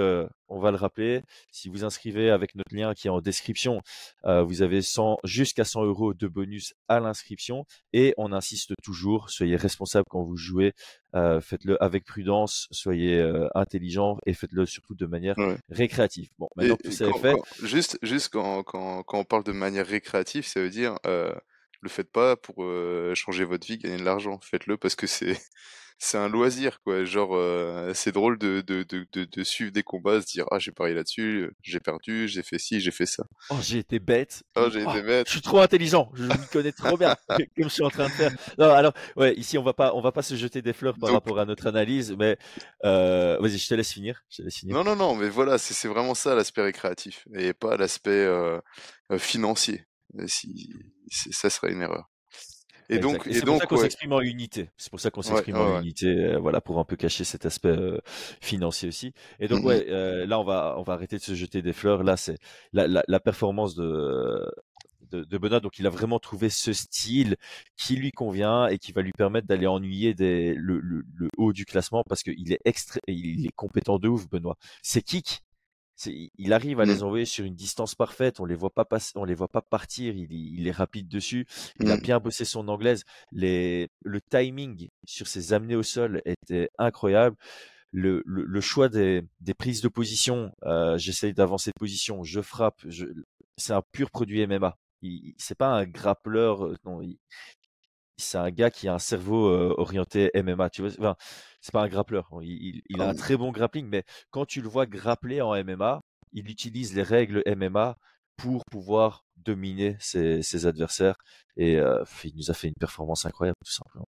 on 0.47 0.59
va 0.59 0.71
le 0.71 0.77
rappeler. 0.77 1.21
Si 1.51 1.69
vous 1.69 1.83
inscrivez 1.83 2.29
avec 2.31 2.55
notre 2.55 2.73
lien 2.73 2.93
qui 2.93 3.07
est 3.07 3.11
en 3.11 3.21
description, 3.21 3.81
vous 4.23 4.61
avez 4.61 4.81
jusqu'à 5.23 5.65
100 5.65 5.83
euros 5.85 6.13
de 6.13 6.27
bonus 6.27 6.73
à 6.87 6.99
l'inscription. 6.99 7.65
Et 7.93 8.13
on 8.17 8.31
insiste 8.31 8.73
toujours, 8.83 9.29
soyez 9.29 9.55
responsable 9.55 10.05
quand 10.09 10.23
vous 10.23 10.37
jouez. 10.37 10.73
faites-le 11.13 11.81
avec 11.83 12.05
prudence, 12.05 12.67
soyez 12.71 13.21
intelligent 13.55 14.17
et 14.25 14.33
faites-le 14.33 14.65
surtout 14.65 14.95
de 14.95 15.05
manière 15.05 15.35
récréative. 15.69 16.29
Bon, 16.37 16.47
maintenant 16.55 16.77
tout 16.81 16.91
ça 16.91 17.07
est 17.07 17.19
fait. 17.19 17.35
juste, 17.63 17.99
juste 18.01 18.29
quand, 18.29 18.63
quand, 18.63 19.03
quand, 19.03 19.19
on 19.19 19.25
parle 19.25 19.43
de 19.43 19.51
manière 19.51 19.85
récréative, 19.85 20.45
ça 20.45 20.61
veut 20.61 20.69
dire 20.69 20.95
le 21.81 21.89
faites 21.89 22.11
pas 22.11 22.35
pour 22.35 22.65
changer 23.15 23.45
votre 23.45 23.65
vie, 23.67 23.77
gagner 23.77 23.97
de 23.97 24.05
l'argent. 24.05 24.39
Faites-le 24.41 24.77
parce 24.77 24.95
que 24.95 25.07
c'est 25.07 25.37
c'est 26.01 26.17
un 26.17 26.29
loisir 26.29 26.81
quoi. 26.81 27.03
Genre 27.03 27.37
c'est 27.93 28.11
drôle 28.11 28.37
de, 28.37 28.61
de, 28.61 28.83
de, 28.83 29.05
de, 29.13 29.43
suivre 29.43 29.71
des 29.71 29.83
combats, 29.83 30.21
se 30.21 30.27
dire 30.27 30.45
ah 30.49 30.57
j'ai 30.57 30.71
parié 30.71 30.95
là-dessus, 30.95 31.51
j'ai 31.61 31.79
perdu, 31.79 32.27
j'ai 32.27 32.41
fait 32.41 32.57
ci, 32.57 32.79
j'ai 32.79 32.91
fait 32.91 33.05
ça. 33.05 33.23
Oh 33.49 33.57
j'ai 33.61 33.79
été 33.79 33.99
bête. 33.99 34.43
Oh 34.55 34.69
j'ai 34.71 34.81
été 34.81 35.01
bête. 35.01 35.27
Je 35.27 35.33
suis 35.33 35.41
trop 35.41 35.59
intelligent, 35.59 36.09
je 36.15 36.23
me 36.23 36.51
connais 36.51 36.71
trop 36.71 36.97
bien 36.97 37.15
comme 37.29 37.47
je 37.57 37.67
suis 37.67 37.83
en 37.83 37.89
train 37.89 38.07
de 38.07 38.13
faire. 38.13 38.31
Non 38.57 38.71
alors 38.71 38.93
ouais 39.17 39.35
ici 39.35 39.57
on 39.57 39.63
va 39.63 39.73
pas 39.73 39.93
on 39.93 40.01
va 40.01 40.13
pas 40.13 40.23
se 40.23 40.35
jeter 40.35 40.61
des 40.61 40.73
fleurs 40.73 40.97
par 40.97 41.11
rapport 41.11 41.39
à 41.39 41.45
notre 41.45 41.67
analyse, 41.67 42.15
mais 42.17 42.37
vas-y 42.81 43.57
je 43.57 43.67
te 43.67 43.73
laisse 43.75 43.91
finir. 43.91 44.23
Je 44.29 44.37
te 44.37 44.41
laisse 44.43 44.55
finir. 44.55 44.75
Non 44.75 44.83
non 44.83 44.95
non 44.95 45.15
mais 45.15 45.29
voilà 45.29 45.57
c'est 45.57 45.87
vraiment 45.89 46.15
ça 46.15 46.33
l'aspect 46.33 46.61
récréatif 46.61 47.27
et 47.35 47.53
pas 47.53 47.75
l'aspect 47.75 48.27
financier 49.17 49.85
si, 50.27 50.73
ça 51.09 51.49
serait 51.49 51.71
une 51.71 51.81
erreur. 51.81 52.09
Et 52.89 52.97
donc, 52.97 53.27
et, 53.27 53.33
c'est 53.33 53.45
pour 53.45 53.59
ça 53.59 53.67
qu'on 53.67 53.77
s'exprime 53.77 54.13
en 54.13 54.21
unité. 54.21 54.71
C'est 54.77 54.89
pour 54.89 54.99
ça 54.99 55.11
qu'on 55.11 55.21
s'exprime 55.21 55.57
en 55.57 55.81
unité, 55.81 56.07
euh, 56.07 56.39
voilà, 56.39 56.59
pour 56.59 56.79
un 56.79 56.83
peu 56.83 56.95
cacher 56.95 57.23
cet 57.23 57.45
aspect 57.45 57.69
euh, 57.69 57.99
financier 58.41 58.89
aussi. 58.89 59.13
Et 59.39 59.47
donc, 59.47 59.61
mmh 59.61 59.67
ouais, 59.67 59.85
euh, 59.89 60.25
là, 60.25 60.39
on 60.39 60.43
va, 60.43 60.75
on 60.77 60.81
va 60.81 60.93
arrêter 60.93 61.17
de 61.17 61.21
se 61.21 61.35
jeter 61.35 61.61
des 61.61 61.73
fleurs. 61.73 62.03
Là, 62.03 62.17
c'est 62.17 62.37
la, 62.73 62.87
la, 62.87 63.03
la, 63.07 63.19
performance 63.19 63.75
de, 63.75 64.51
de, 65.11 65.23
de, 65.23 65.37
Benoît. 65.37 65.59
Donc, 65.59 65.77
il 65.77 65.85
a 65.85 65.91
vraiment 65.91 66.17
trouvé 66.17 66.49
ce 66.49 66.73
style 66.73 67.35
qui 67.77 67.95
lui 67.95 68.11
convient 68.11 68.67
et 68.67 68.79
qui 68.79 68.91
va 68.91 69.03
lui 69.03 69.11
permettre 69.11 69.45
d'aller 69.45 69.67
ennuyer 69.67 70.15
des, 70.15 70.55
le, 70.55 70.79
le, 70.79 71.03
le, 71.15 71.29
haut 71.37 71.53
du 71.53 71.65
classement 71.65 72.03
parce 72.09 72.23
qu'il 72.23 72.51
est 72.51 72.61
extra, 72.65 72.99
il 73.07 73.45
est 73.45 73.55
compétent 73.55 73.99
de 73.99 74.07
ouf, 74.07 74.27
Benoît. 74.27 74.57
Ses 74.81 75.03
kicks, 75.03 75.43
il 76.05 76.53
arrive 76.53 76.79
à 76.79 76.85
les 76.85 76.99
mmh. 76.99 77.03
envoyer 77.03 77.25
sur 77.25 77.45
une 77.45 77.55
distance 77.55 77.95
parfaite. 77.95 78.39
On 78.39 78.45
les 78.45 78.55
voit 78.55 78.73
pas 78.73 78.85
passer, 78.85 79.11
on 79.15 79.25
les 79.25 79.35
voit 79.35 79.47
pas 79.47 79.61
partir. 79.61 80.15
Il, 80.15 80.67
est 80.67 80.71
rapide 80.71 81.07
dessus. 81.07 81.45
Il 81.79 81.91
a 81.91 81.97
mmh. 81.97 82.01
bien 82.01 82.19
bossé 82.19 82.45
son 82.45 82.67
anglaise. 82.67 83.03
Les, 83.31 83.89
le 84.03 84.21
timing 84.21 84.89
sur 85.05 85.27
ses 85.27 85.53
amenés 85.53 85.75
au 85.75 85.83
sol 85.83 86.21
était 86.25 86.69
incroyable. 86.77 87.35
Le, 87.91 88.21
le, 88.25 88.61
choix 88.61 88.87
des, 88.87 89.23
des, 89.41 89.55
prises 89.55 89.81
de 89.81 89.87
position, 89.87 90.51
euh, 90.63 90.97
j'essaye 90.99 91.33
d'avancer 91.33 91.71
de 91.71 91.79
position, 91.79 92.23
je 92.23 92.39
frappe. 92.39 92.79
Je, 92.85 93.05
c'est 93.57 93.73
un 93.73 93.81
pur 93.81 94.11
produit 94.11 94.45
MMA. 94.45 94.77
Il, 95.01 95.33
c'est 95.37 95.57
pas 95.57 95.69
un 95.69 95.85
grappleur. 95.85 96.65
Euh, 96.65 96.77
c'est 98.19 98.37
un 98.37 98.51
gars 98.51 98.71
qui 98.71 98.87
a 98.87 98.93
un 98.93 98.99
cerveau 98.99 99.47
euh, 99.47 99.73
orienté 99.77 100.31
MMA. 100.35 100.69
Tu 100.69 100.81
vois, 100.81 100.91
enfin, 100.99 101.15
c'est 101.61 101.73
pas 101.73 101.81
un 101.81 101.87
grappleur. 101.87 102.29
Il, 102.41 102.81
il, 102.89 103.01
a 103.01 103.09
un 103.09 103.15
très 103.15 103.37
bon 103.37 103.51
grappling, 103.51 103.87
mais 103.87 104.03
quand 104.31 104.45
tu 104.45 104.61
le 104.61 104.69
vois 104.69 104.85
grappler 104.85 105.41
en 105.41 105.55
MMA, 105.63 106.01
il 106.33 106.49
utilise 106.49 106.95
les 106.95 107.03
règles 107.03 107.43
MMA 107.45 107.97
pour 108.37 108.63
pouvoir 108.65 109.25
dominer 109.37 109.97
ses, 109.99 110.41
ses 110.41 110.65
adversaires. 110.65 111.15
Et 111.57 111.77
euh, 111.77 112.03
il 112.23 112.35
nous 112.35 112.51
a 112.51 112.53
fait 112.53 112.67
une 112.67 112.75
performance 112.75 113.25
incroyable, 113.25 113.57
tout 113.65 113.71
simplement. 113.71 114.07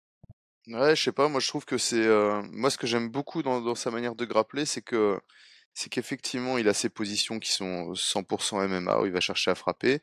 Ouais, 0.67 0.95
je 0.97 1.03
sais 1.03 1.13
pas, 1.13 1.29
moi 1.29 1.39
je 1.39 1.47
trouve 1.47 1.63
que 1.63 1.77
c'est 1.77 2.05
euh, 2.05 2.41
moi 2.51 2.69
ce 2.69 2.77
que 2.77 2.87
j'aime 2.87 3.09
beaucoup 3.09 3.41
dans, 3.41 3.61
dans 3.61 3.75
sa 3.75 3.89
manière 3.89 4.15
de 4.15 4.25
grappler, 4.25 4.65
c'est 4.65 4.81
que 4.81 5.17
c'est 5.73 5.89
qu'effectivement 5.89 6.57
il 6.57 6.67
a 6.67 6.73
ses 6.73 6.89
positions 6.89 7.39
qui 7.39 7.53
sont 7.53 7.93
100% 7.93 8.67
MMA 8.67 8.99
où 8.99 9.05
il 9.05 9.13
va 9.13 9.21
chercher 9.21 9.49
à 9.51 9.55
frapper, 9.55 10.01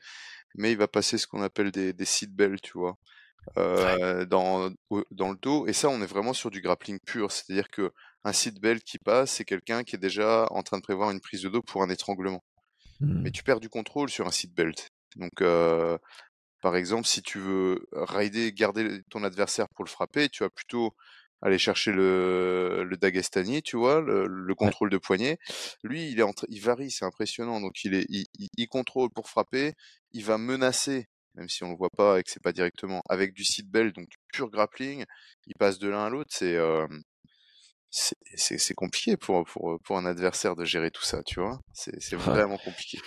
mais 0.55 0.73
il 0.73 0.79
va 0.79 0.89
passer 0.89 1.19
ce 1.19 1.27
qu'on 1.27 1.43
appelle 1.43 1.71
des, 1.71 1.93
des 1.93 2.05
seat 2.07 2.35
belts, 2.35 2.63
tu 2.63 2.79
vois, 2.79 2.97
euh, 3.59 4.25
dans 4.27 4.71
dans 5.11 5.31
le 5.33 5.37
dos. 5.39 5.67
Et 5.67 5.73
ça, 5.73 5.89
on 5.89 6.03
est 6.03 6.07
vraiment 6.07 6.33
sur 6.35 6.51
du 6.51 6.61
grappling 6.61 6.99
pur, 7.07 7.33
c'est-à-dire 7.33 7.69
que 7.71 7.93
un 8.25 8.33
seat 8.33 8.61
belt 8.61 8.83
qui 8.85 8.99
passe, 8.99 9.33
c'est 9.33 9.45
quelqu'un 9.45 9.85
qui 9.85 9.97
est 9.97 9.99
déjà 9.99 10.47
en 10.51 10.63
train 10.63 10.79
de 10.79 10.83
prévoir 10.83 11.11
une 11.11 11.21
prise 11.21 11.43
de 11.43 11.49
dos 11.51 11.63
pour 11.63 11.83
un 11.83 11.91
étranglement. 11.91 12.43
Mais 13.25 13.31
Hmm. 13.31 13.33
tu 13.33 13.43
perds 13.43 13.61
du 13.61 13.69
contrôle 13.69 14.11
sur 14.11 14.27
un 14.27 14.31
seat 14.31 14.55
belt. 14.55 14.91
Donc 15.17 15.41
euh, 15.43 15.99
par 16.63 16.77
exemple, 16.77 17.07
si 17.07 17.23
tu 17.23 17.39
veux 17.39 17.87
rider, 17.93 18.53
garder 18.53 19.03
ton 19.11 19.25
adversaire 19.25 19.69
pour 19.75 19.85
le 19.85 19.91
frapper, 19.91 20.29
tu 20.31 20.43
vas 20.45 20.51
plutôt 20.51 20.95
aller 21.43 21.59
chercher 21.59 21.93
le, 21.93 22.85
le 22.89 22.97
Dagestani, 22.97 23.63
tu 23.63 23.77
vois, 23.77 24.01
le, 24.01 24.27
le 24.27 24.55
Ouais. 24.61 24.75
contrôle 24.75 24.91
de 24.91 24.99
poignet. 24.99 25.39
Lui, 25.85 26.11
il 26.11 26.21
est 26.21 26.25
il 26.49 26.61
varie, 26.63 26.91
c'est 26.91 27.05
impressionnant. 27.05 27.61
Donc 27.61 27.85
il 27.85 27.95
est, 27.95 28.07
il 28.11 28.69
contrôle 28.69 29.11
pour 29.11 29.29
frapper, 29.29 29.75
il 30.13 30.25
va 30.25 30.39
menacer, 30.39 31.07
même 31.35 31.49
si 31.49 31.65
on 31.65 31.71
le 31.71 31.77
voit 31.77 31.91
pas 31.91 32.19
et 32.21 32.23
que 32.23 32.31
c'est 32.31 32.43
pas 32.43 32.53
directement, 32.53 33.03
avec 33.09 33.33
du 33.35 33.45
seat 33.45 33.69
belt, 33.71 33.95
donc 33.95 34.09
du 34.09 34.17
pur 34.33 34.51
grappling. 34.51 35.05
Il 35.47 35.55
passe 35.59 35.79
de 35.79 35.89
l'un 35.89 36.05
à 36.07 36.11
l'autre, 36.11 36.31
c'est 36.33 36.57
euh, 36.57 36.87
c'est 37.91 38.17
c'est- 38.59 38.75
compliqué 38.75 39.17
pour, 39.17 39.45
pour, 39.45 39.79
pour 39.85 39.97
un 39.97 40.05
adversaire 40.07 40.57
de 40.57 40.65
gérer 40.65 40.91
tout 40.91 41.05
ça, 41.05 41.23
tu 41.23 41.41
vois? 41.41 41.61
C'est 41.73 42.17
vraiment 42.17 42.59
compliqué. 42.59 42.99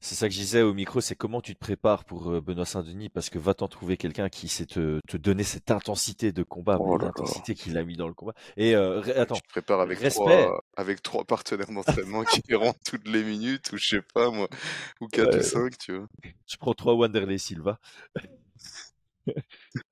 C'est 0.00 0.14
ça 0.14 0.28
que 0.28 0.34
je 0.34 0.38
disais 0.40 0.62
au 0.62 0.74
micro, 0.74 1.00
c'est 1.00 1.14
comment 1.16 1.40
tu 1.40 1.54
te 1.54 1.58
prépares 1.58 2.04
pour 2.04 2.30
euh, 2.30 2.40
Benoît 2.40 2.66
Saint-Denis, 2.66 3.08
parce 3.08 3.30
que 3.30 3.38
va-t'en 3.38 3.66
trouver 3.66 3.96
quelqu'un 3.96 4.28
qui 4.28 4.48
sait 4.48 4.66
te, 4.66 5.00
te 5.08 5.16
donner 5.16 5.42
cette 5.42 5.70
intensité 5.70 6.32
de 6.32 6.42
combat, 6.42 6.76
Oh 6.80 6.98
l'intensité 6.98 7.54
qu'il 7.54 7.76
a 7.78 7.84
mis 7.84 7.96
dans 7.96 8.06
le 8.06 8.14
combat. 8.14 8.34
Et 8.56 8.76
euh, 8.76 9.00
attends, 9.20 9.36
Tu 9.36 9.42
te 9.42 9.48
prépares 9.48 9.80
avec 9.80 9.98
respect. 9.98 10.20
trois, 10.22 10.64
avec 10.76 11.02
trois 11.02 11.24
partenaires 11.24 11.70
d'entraînement 11.72 12.24
qui 12.24 12.54
rentrent 12.54 12.78
toutes 12.84 13.08
les 13.08 13.24
minutes, 13.24 13.72
ou 13.72 13.78
je 13.78 13.86
sais 13.88 14.02
pas 14.14 14.30
moi, 14.30 14.48
ou 15.00 15.08
quatre 15.08 15.38
ou 15.38 15.42
cinq, 15.42 15.78
tu 15.78 15.96
vois. 15.96 16.06
je 16.46 16.56
prends 16.56 16.74
trois 16.74 16.94
Wanderlei 16.94 17.38
Silva. 17.38 17.78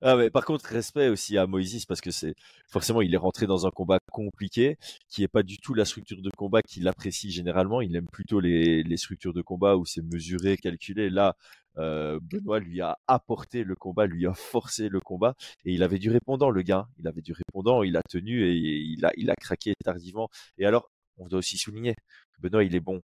Ah 0.01 0.15
mais 0.15 0.29
par 0.29 0.45
contre 0.45 0.65
respect 0.69 1.09
aussi 1.09 1.37
à 1.37 1.47
Moïse 1.47 1.85
parce 1.85 2.01
que 2.01 2.11
c'est 2.11 2.35
forcément 2.69 3.01
il 3.01 3.13
est 3.13 3.17
rentré 3.17 3.47
dans 3.47 3.65
un 3.67 3.71
combat 3.71 3.99
compliqué 4.11 4.77
qui 5.09 5.23
est 5.23 5.27
pas 5.27 5.43
du 5.43 5.57
tout 5.57 5.73
la 5.73 5.85
structure 5.85 6.21
de 6.21 6.29
combat 6.37 6.61
qu'il 6.61 6.87
apprécie 6.87 7.31
généralement. 7.31 7.81
Il 7.81 7.95
aime 7.95 8.07
plutôt 8.11 8.39
les, 8.39 8.83
les 8.83 8.97
structures 8.97 9.33
de 9.33 9.41
combat 9.41 9.75
où 9.77 9.85
c'est 9.85 10.01
mesuré 10.01 10.57
calculé. 10.57 11.09
Là 11.09 11.35
euh, 11.77 12.19
Benoît 12.21 12.59
lui 12.59 12.81
a 12.81 12.97
apporté 13.07 13.63
le 13.63 13.75
combat 13.75 14.05
lui 14.05 14.25
a 14.27 14.33
forcé 14.33 14.87
le 14.89 14.99
combat 15.01 15.35
et 15.65 15.73
il 15.73 15.83
avait 15.83 15.99
du 15.99 16.09
répondant 16.09 16.49
le 16.49 16.61
gars. 16.61 16.87
Il 16.97 17.07
avait 17.07 17.21
du 17.21 17.33
répondant 17.33 17.83
il 17.83 17.97
a 17.97 18.01
tenu 18.09 18.43
et 18.45 18.53
il 18.53 19.05
a 19.05 19.11
il 19.17 19.29
a 19.29 19.35
craqué 19.35 19.73
tardivement. 19.83 20.29
Et 20.57 20.65
alors 20.65 20.89
on 21.17 21.27
doit 21.27 21.39
aussi 21.39 21.57
souligner 21.57 21.95
Benoît 22.39 22.63
il 22.63 22.75
est 22.75 22.79
bon 22.79 23.01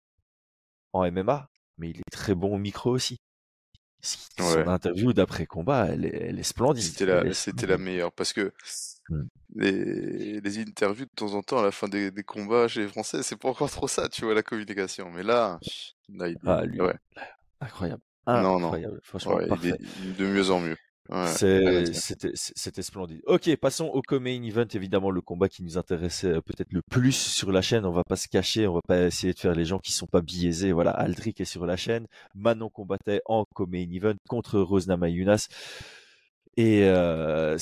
en 0.94 1.04
MMA 1.12 1.50
mais 1.78 1.90
il 1.92 1.98
est 2.00 2.12
très 2.12 2.36
bon 2.36 2.56
au 2.56 2.58
micro 2.58 2.92
aussi 2.92 3.18
son 4.02 4.58
Ouais. 4.58 4.68
interview 4.68 5.14
d'après 5.14 5.46
combat, 5.46 5.88
elle 5.90 6.06
est, 6.06 6.16
elle 6.30 6.40
est 6.40 6.44
splendide. 6.44 6.84
C'était 6.84 7.06
la, 7.06 7.34
c'était 7.34 7.78
meilleure 7.78 8.12
parce 8.12 8.34
que 8.34 8.52
Mm. 9.10 9.22
les, 9.56 10.42
les 10.42 10.60
interviews 10.60 11.06
de 11.06 11.12
temps 11.16 11.34
en 11.34 11.44
temps 11.44 11.60
à 11.60 11.64
la 11.64 11.72
fin 11.72 11.88
des, 11.88 12.12
des 12.12 12.24
combats 12.24 12.68
chez 12.68 12.82
les 12.82 12.88
Français, 12.88 13.24
c'est 13.24 13.36
pas 13.38 13.50
encore 13.50 13.70
trop 13.70 13.88
ça, 13.88 14.10
tu 14.10 14.26
vois, 14.26 14.34
la 14.34 14.44
communication. 14.44 15.10
Mais 15.12 15.24
là, 15.24 15.60
là, 16.10 16.28
il 16.30 16.38
Ah, 16.46 16.62
est, 16.64 16.68
lui, 16.68 16.82
ouais, 16.82 16.96
incroyable. 17.62 18.02
non, 18.28 18.60
non, 18.60 18.68
Incroyable. 18.68 19.00
Franchement, 19.04 19.36
ouais, 19.36 19.44
il 19.46 19.50
parfait. 19.50 19.72
est 19.72 20.14
de 20.18 20.26
mieux 20.28 20.50
en 20.52 20.60
mieux. 20.60 20.78
Ouais, 21.10 21.92
c'était, 21.94 22.82
splendide. 22.82 23.22
Ok, 23.28 23.56
passons 23.58 23.86
au 23.86 24.02
co-main 24.02 24.42
event, 24.44 24.66
évidemment, 24.74 25.12
le 25.12 25.22
combat 25.22 25.50
qui 25.50 25.64
nous 25.64 25.78
intéressait 25.78 26.28
euh, 26.28 26.42
peut-être 26.42 26.74
le 26.74 26.82
plus 26.90 27.12
sur 27.16 27.52
la 27.52 27.62
chaîne. 27.62 27.86
On 27.86 27.92
va 27.92 28.04
pas 28.08 28.16
se 28.16 28.28
cacher, 28.28 28.68
on 28.68 28.74
va 28.76 28.82
pas 28.88 29.04
essayer 29.08 29.34
de 29.34 29.40
faire 29.40 29.54
les 29.56 29.66
gens 29.66 29.80
qui 29.80 29.92
sont 29.92 30.08
pas 30.08 30.22
biaisés. 30.22 30.72
Voilà, 30.72 30.92
Aldric 30.92 31.40
est 31.42 31.46
sur 31.46 31.66
la 31.66 31.78
chaîne. 31.78 32.08
Manon 32.34 32.70
combattait 32.70 33.22
en 33.26 33.46
co-main 33.54 33.86
event 33.92 34.16
contre 34.28 34.60
Rose 34.60 34.88
Namajunas. 34.88 35.48
Et 36.58 36.84
euh, 36.86 37.58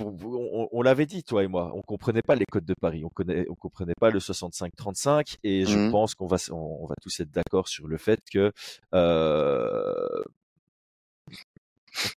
on, 0.00 0.68
on 0.72 0.82
l'avait 0.82 1.04
dit, 1.04 1.22
toi 1.22 1.44
et 1.44 1.48
moi, 1.48 1.70
on 1.74 1.82
comprenait 1.82 2.22
pas 2.22 2.34
les 2.34 2.46
codes 2.50 2.64
de 2.64 2.72
Paris, 2.80 3.04
on 3.04 3.10
connaît, 3.10 3.44
on 3.50 3.54
comprenait 3.54 3.92
pas 4.00 4.08
le 4.10 4.20
65-35, 4.20 5.36
et 5.44 5.66
je 5.66 5.76
Mhm. 5.78 5.90
pense 5.90 6.14
qu'on 6.14 6.26
va, 6.26 6.36
s- 6.36 6.50
on, 6.50 6.56
on 6.56 6.86
va 6.86 6.94
tous 7.02 7.20
être 7.20 7.30
d'accord 7.30 7.68
sur 7.68 7.86
le 7.86 7.98
fait 7.98 8.20
que 8.32 8.50
euh, 8.94 10.22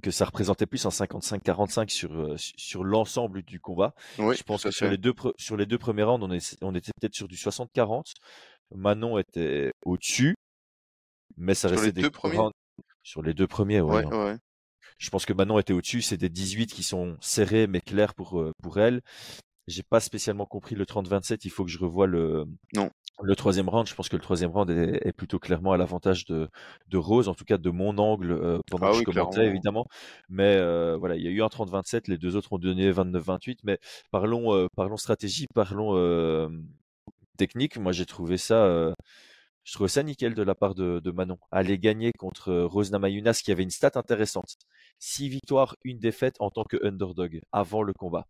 que 0.04 0.12
ça 0.12 0.26
représentait 0.26 0.66
plus 0.66 0.86
un 0.86 0.90
55-45 0.90 1.90
sur 1.90 2.12
euh, 2.14 2.38
su- 2.38 2.54
sur 2.58 2.84
l'ensemble 2.84 3.44
du 3.44 3.60
combat. 3.60 3.94
Oui, 4.18 4.36
Je 4.36 4.44
pense 4.44 4.64
que 4.64 4.72
sur 4.72 4.90
les 4.90 4.98
deux 4.98 5.14
sur 5.38 5.58
les 5.58 5.66
deux 5.66 5.78
premiers 5.78 6.04
rounds, 6.04 6.24
on, 6.26 6.32
est, 6.32 6.58
on 6.62 6.74
était 6.76 6.92
peut-être 7.00 7.16
sur 7.16 7.28
du 7.28 7.36
60-40. 7.36 8.14
Manon 8.76 9.18
était 9.18 9.72
au-dessus, 9.86 10.36
mais 11.38 11.54
ça 11.56 11.68
Sur 11.68 11.76
les 11.78 11.82
restait 11.84 12.02
des 12.02 12.08
rounds 12.38 12.54
sur 13.04 13.22
les 13.24 13.34
deux 13.34 13.48
premiers. 13.48 13.82
Ouais, 13.82 14.06
Ouais, 14.06 14.14
hein. 14.14 14.26
ouais. 14.34 14.38
Je 14.98 15.10
pense 15.10 15.26
que 15.26 15.34
Manon 15.34 15.58
était 15.60 15.74
au-dessus. 15.74 16.02
C'est 16.04 16.18
des 16.18 16.30
18 16.30 16.68
qui 16.72 16.84
sont 16.84 17.18
serrés 17.22 17.66
mais 17.68 17.82
clairs 17.82 18.14
pour 18.14 18.40
euh, 18.40 18.52
pour 18.62 18.80
elle. 18.80 19.02
J'ai 19.68 19.84
pas 19.84 20.00
spécialement 20.00 20.46
compris 20.46 20.76
le 20.76 20.86
30-27. 20.86 21.40
Il 21.46 21.50
faut 21.52 21.64
que 21.66 21.72
je 21.72 21.80
revoie 21.80 22.06
le 22.08 22.46
Non. 22.76 22.90
Le 23.24 23.36
troisième 23.36 23.69
round. 23.69 23.88
Je 23.88 23.95
pense 23.95 24.09
que 24.09 24.15
le 24.15 24.22
troisième 24.22 24.51
round 24.51 24.69
est, 24.69 25.07
est 25.07 25.13
plutôt 25.13 25.39
clairement 25.39 25.72
à 25.74 25.78
l'avantage 25.78 26.26
de 26.26 26.49
de 26.88 26.97
Rose, 26.97 27.28
en 27.28 27.36
tout 27.36 27.45
cas 27.45 27.57
de 27.57 27.69
mon 27.69 27.97
angle 27.97 28.32
euh, 28.32 28.59
pendant 28.69 28.88
Ah 28.88 28.91
que 28.91 28.97
je 28.97 29.03
commentais 29.03 29.32
clairement. 29.36 29.49
évidemment. 29.51 29.88
Mais 30.30 30.55
euh, 30.57 30.97
voilà, 30.97 31.15
il 31.15 31.24
y 31.24 31.28
a 31.28 31.32
eu 31.32 31.41
un 31.41 31.47
30-27. 31.47 32.03
Les 32.07 32.17
deux 32.17 32.36
autres 32.36 32.53
ont 32.53 32.59
donné 32.59 32.91
29-28. 32.91 33.59
Mais 33.63 33.80
parlons 34.11 34.53
euh, 34.55 34.67
parlons 34.76 34.97
stratégie, 34.97 35.47
parlons 35.53 35.91
technique. 37.38 37.78
Moi, 37.78 37.91
j'ai 37.91 38.05
trouvé 38.05 38.38
ça. 38.38 38.93
je 39.63 39.74
trouvais 39.74 39.89
ça 39.89 40.03
nickel 40.03 40.34
de 40.34 40.43
la 40.43 40.55
part 40.55 40.76
de, 40.76 40.99
de 40.99 41.11
Manon. 41.11 41.38
Aller 41.51 41.80
gagner 41.80 42.11
contre 42.17 42.53
Rose 42.53 42.91
Namajunas 42.91 43.41
qui 43.43 43.51
avait 43.51 43.63
une 43.63 43.69
stat 43.72 43.91
intéressante. 43.95 44.55
Six 44.99 45.30
victoires, 45.30 45.76
une 45.84 45.99
défaite 45.99 46.36
en 46.39 46.49
tant 46.51 46.63
que 46.63 46.78
underdog 46.86 47.41
avant 47.51 47.84
le 47.84 47.93
combat. 47.93 48.28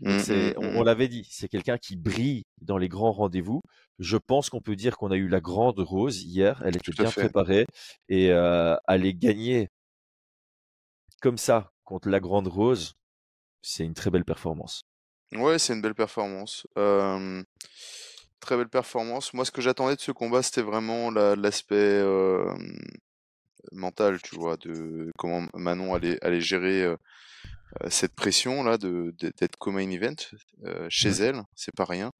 Donc 0.00 0.14
Mm, 0.14 0.18
c'est, 0.18 0.34
mm, 0.34 0.58
on, 0.58 0.80
on 0.80 0.82
l'avait 0.82 1.08
dit, 1.08 1.26
c'est 1.30 1.48
quelqu'un 1.48 1.78
qui 1.78 1.96
brille 1.96 2.42
dans 2.60 2.78
les 2.78 2.88
grands 2.88 3.12
rendez-vous. 3.12 3.60
Je 3.98 4.16
pense 4.16 4.50
qu'on 4.50 4.60
peut 4.60 4.76
dire 4.76 4.96
qu'on 4.96 5.10
a 5.10 5.16
eu 5.16 5.28
la 5.28 5.40
grande 5.40 5.78
Rose 5.78 6.22
hier. 6.22 6.62
Elle 6.64 6.76
était 6.76 6.92
bien 6.92 7.10
fait. 7.10 7.22
préparée 7.22 7.66
et 8.08 8.30
euh, 8.30 8.76
aller 8.86 9.14
gagner 9.14 9.68
comme 11.20 11.38
ça 11.38 11.70
contre 11.84 12.08
la 12.08 12.20
grande 12.20 12.48
Rose, 12.48 12.94
c'est 13.62 13.84
une 13.84 13.94
très 13.94 14.10
belle 14.10 14.24
performance. 14.24 14.82
Ouais, 15.32 15.58
c'est 15.58 15.72
une 15.74 15.80
belle 15.80 15.94
performance. 15.94 16.66
Euh, 16.78 17.42
très 18.40 18.56
belle 18.56 18.68
performance. 18.68 19.32
Moi, 19.32 19.44
ce 19.44 19.50
que 19.50 19.62
j'attendais 19.62 19.96
de 19.96 20.00
ce 20.00 20.12
combat, 20.12 20.42
c'était 20.42 20.62
vraiment 20.62 21.10
la- 21.10 21.34
l'aspect 21.34 21.74
euh, 21.76 22.52
mental, 23.72 24.20
tu 24.22 24.36
vois, 24.36 24.56
de 24.58 25.10
comment 25.16 25.46
Manon 25.54 25.94
allait, 25.94 26.22
allait 26.22 26.40
gérer 26.40 26.94
cette 27.90 28.14
pression 28.14 28.62
là 28.62 28.78
de 28.78 29.14
d'être 29.20 29.56
co-main 29.58 29.90
event 29.90 30.14
euh, 30.64 30.86
chez 30.90 31.10
elle. 31.10 31.42
C'est 31.54 31.74
pas 31.76 31.84
rien. 31.84 32.10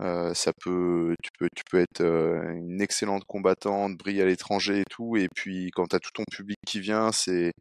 Euh, 0.00 0.34
ça 0.34 0.52
peut, 0.62 1.14
tu 1.22 1.30
peux, 1.38 1.48
tu 1.56 1.62
peux 1.70 1.78
être 1.80 2.00
euh, 2.02 2.52
une 2.54 2.82
excellente 2.82 3.24
combattante, 3.26 3.96
briller 3.96 4.22
à 4.22 4.26
l'étranger 4.26 4.80
et 4.80 4.84
tout, 4.90 5.16
et 5.16 5.28
puis 5.34 5.70
quand 5.72 5.86
t'as 5.86 6.00
tout 6.00 6.10
ton 6.14 6.24
public 6.30 6.58
qui 6.66 6.80
vient, 6.80 7.12
c'est 7.12 7.52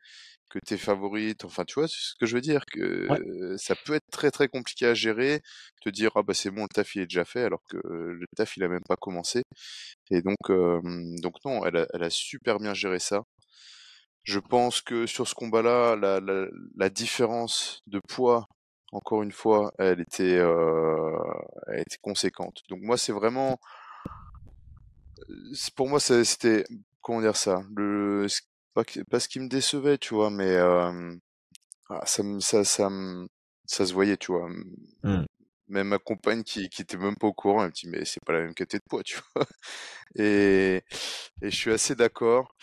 que 0.50 0.60
t'es 0.66 0.78
favorite. 0.78 1.46
Enfin, 1.46 1.64
tu 1.66 1.76
vois 1.76 1.88
ce 1.88 2.14
que 2.20 2.26
je 2.26 2.36
veux 2.36 2.42
dire, 2.42 2.64
que 2.72 3.08
Ouais. 3.10 3.20
euh, 3.20 3.58
ça 3.58 3.76
peut 3.86 3.94
être 3.96 4.08
très 4.12 4.32
très 4.32 4.48
compliqué 4.48 4.86
à 4.88 4.94
gérer, 4.96 5.42
te 5.82 5.90
dire 5.90 6.12
ah 6.16 6.24
bah 6.24 6.34
c'est 6.34 6.52
bon, 6.52 6.64
le 6.64 6.70
taf 6.74 6.96
il 6.96 7.02
est 7.04 7.06
déjà 7.08 7.26
fait, 7.26 7.44
alors 7.44 7.62
que 7.70 7.78
euh, 7.78 8.14
le 8.14 8.26
taf 8.36 8.58
il 8.58 8.64
a 8.64 8.68
même 8.70 8.84
pas 8.88 8.96
commencé. 8.98 9.44
Et 10.12 10.22
donc, 10.22 10.38
euh, 10.50 10.82
donc 11.22 11.36
non, 11.46 11.66
elle 11.66 11.78
a, 11.78 11.88
elle 11.94 12.04
a 12.04 12.10
super 12.10 12.60
bien 12.60 12.74
géré 12.74 13.00
ça. 13.00 13.24
Je 14.24 14.40
pense 14.40 14.82
que 14.82 15.06
sur 15.06 15.28
ce 15.28 15.36
combat-là, 15.36 15.96
la, 15.96 16.20
la, 16.20 16.48
la 16.76 16.90
différence 16.90 17.82
de 17.88 18.00
poids, 18.00 18.48
encore 18.94 19.24
une 19.24 19.32
fois, 19.32 19.74
elle 19.80 20.00
était, 20.00 20.38
euh, 20.38 21.18
elle 21.68 21.82
était 21.82 21.98
conséquente. 22.02 22.62
Donc 22.70 22.80
moi, 22.82 22.98
c'est 22.98 23.12
vraiment, 23.12 23.60
pour 25.76 25.90
moi, 25.90 26.00
c'était, 26.00 26.64
comment 27.02 27.22
dire 27.22 27.36
ça, 27.36 27.62
le, 27.76 28.28
pas, 28.74 28.84
pas 29.10 29.20
ce 29.20 29.28
qui 29.28 29.40
me 29.40 29.50
décevait, 29.50 29.98
tu 29.98 30.14
vois, 30.14 30.30
mais 30.30 30.56
euh, 30.56 31.16
ah, 31.90 32.06
ça, 32.06 32.24
ça, 32.40 32.64
ça, 32.64 32.90
ça 33.66 33.86
se 33.86 33.94
voyait, 33.94 34.18
tu 34.18 34.32
vois. 34.32 34.50
Mm. 35.04 35.26
Même 35.70 35.88
ma 35.90 35.98
compagne 36.00 36.44
qui, 36.44 36.70
qui 36.70 36.82
était 36.82 36.98
même 36.98 37.16
pas 37.16 37.28
au 37.28 37.34
courant, 37.34 37.62
elle 37.64 37.70
me 37.70 37.74
dit 37.74 37.88
mais 37.90 38.06
c'est 38.06 38.24
pas 38.26 38.34
la 38.34 38.42
même 38.42 38.54
caté 38.54 38.78
de 38.78 38.84
poids, 38.90 39.04
tu 39.04 39.18
vois. 39.36 39.46
Et, 40.16 40.84
et 41.42 41.52
je 41.52 41.56
suis 41.56 41.72
assez 41.72 41.96
d'accord. 41.96 42.56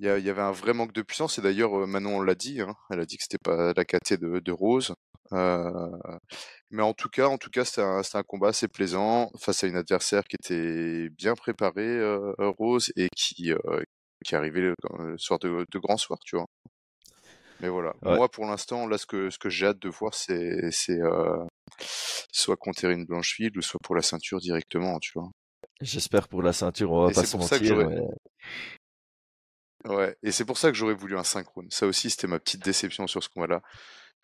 Il 0.00 0.06
y, 0.06 0.08
a- 0.10 0.18
il 0.18 0.24
y 0.26 0.30
avait 0.30 0.42
un 0.42 0.52
vrai 0.52 0.74
manque 0.74 0.92
de 0.92 1.02
puissance. 1.02 1.38
Et 1.38 1.42
d'ailleurs, 1.42 1.72
Manon 1.86 2.20
l'a 2.22 2.34
dit. 2.34 2.60
hein, 2.60 2.74
elle 2.90 3.00
a 3.00 3.06
dit 3.06 3.16
que 3.18 3.22
c'était 3.24 3.38
pas 3.42 3.72
la 3.76 3.84
caté 3.84 4.16
de, 4.18 4.40
de 4.40 4.52
Rose. 4.52 4.94
Euh, 5.32 5.70
mais 6.70 6.82
en 6.82 6.94
tout 6.94 7.08
cas, 7.08 7.26
en 7.28 7.38
tout 7.38 7.50
cas, 7.50 7.64
c'était 7.64 7.82
un, 7.82 8.02
un 8.14 8.22
combat 8.22 8.48
assez 8.48 8.68
plaisant 8.68 9.30
face 9.40 9.64
à 9.64 9.66
une 9.68 9.76
adversaire 9.76 10.24
qui 10.24 10.36
était 10.36 11.08
bien 11.10 11.34
préparée, 11.34 11.82
euh, 11.86 12.32
Rose, 12.38 12.92
et 12.96 13.08
qui, 13.16 13.52
euh, 13.52 13.82
qui 14.24 14.34
arrivé 14.36 14.60
le, 14.60 14.74
le 14.98 15.18
soir 15.18 15.38
de, 15.40 15.66
de 15.70 15.78
grand 15.78 15.96
soir, 15.96 16.18
tu 16.24 16.36
vois. 16.36 16.46
Mais 17.60 17.68
voilà. 17.68 17.92
Ouais. 18.02 18.18
Moi, 18.18 18.28
pour 18.30 18.46
l'instant, 18.46 18.86
là, 18.86 18.98
ce 18.98 19.06
que, 19.06 19.30
ce 19.30 19.38
que 19.38 19.48
j'ai 19.48 19.66
hâte 19.66 19.78
de 19.80 19.88
voir, 19.88 20.14
c'est, 20.14 20.70
c'est 20.70 21.00
soit 22.32 22.56
contre 22.56 22.84
Erin 22.84 23.02
Blanchfield 23.04 23.56
ou 23.56 23.62
soit 23.62 23.80
pour 23.82 23.94
la 23.94 24.02
ceinture 24.02 24.40
directement, 24.40 24.98
tu 24.98 25.12
vois. 25.14 25.28
J'espère 25.80 26.28
pour 26.28 26.42
la 26.42 26.52
ceinture, 26.52 26.90
on 26.92 27.04
va 27.04 27.10
Et 27.10 27.14
pas 27.14 27.20
c'est 27.22 27.26
se 27.28 27.36
pour 27.36 27.44
ça 27.46 27.58
que 27.58 27.64
mais- 27.72 28.00
Ouais. 29.84 30.16
Et 30.22 30.32
c'est 30.32 30.44
pour 30.44 30.58
ça 30.58 30.70
que 30.70 30.76
j'aurais 30.76 30.94
voulu 30.94 31.16
un 31.16 31.24
synchrone. 31.24 31.66
Ça 31.70 31.86
aussi, 31.86 32.10
c'était 32.10 32.26
ma 32.26 32.38
petite 32.40 32.64
déception 32.64 33.06
sur 33.06 33.22
ce 33.22 33.28
combat-là. 33.28 33.60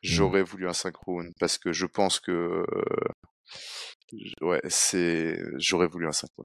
J'aurais 0.02 0.42
voulu 0.42 0.68
un 0.68 0.72
synchrone 0.74 1.30
parce 1.38 1.56
que 1.58 1.72
je 1.72 1.86
pense 1.86 2.20
que, 2.20 2.64
ouais, 4.42 4.60
c'est, 4.68 5.38
j'aurais 5.56 5.86
voulu 5.86 6.06
un 6.06 6.12
synchrone. 6.12 6.44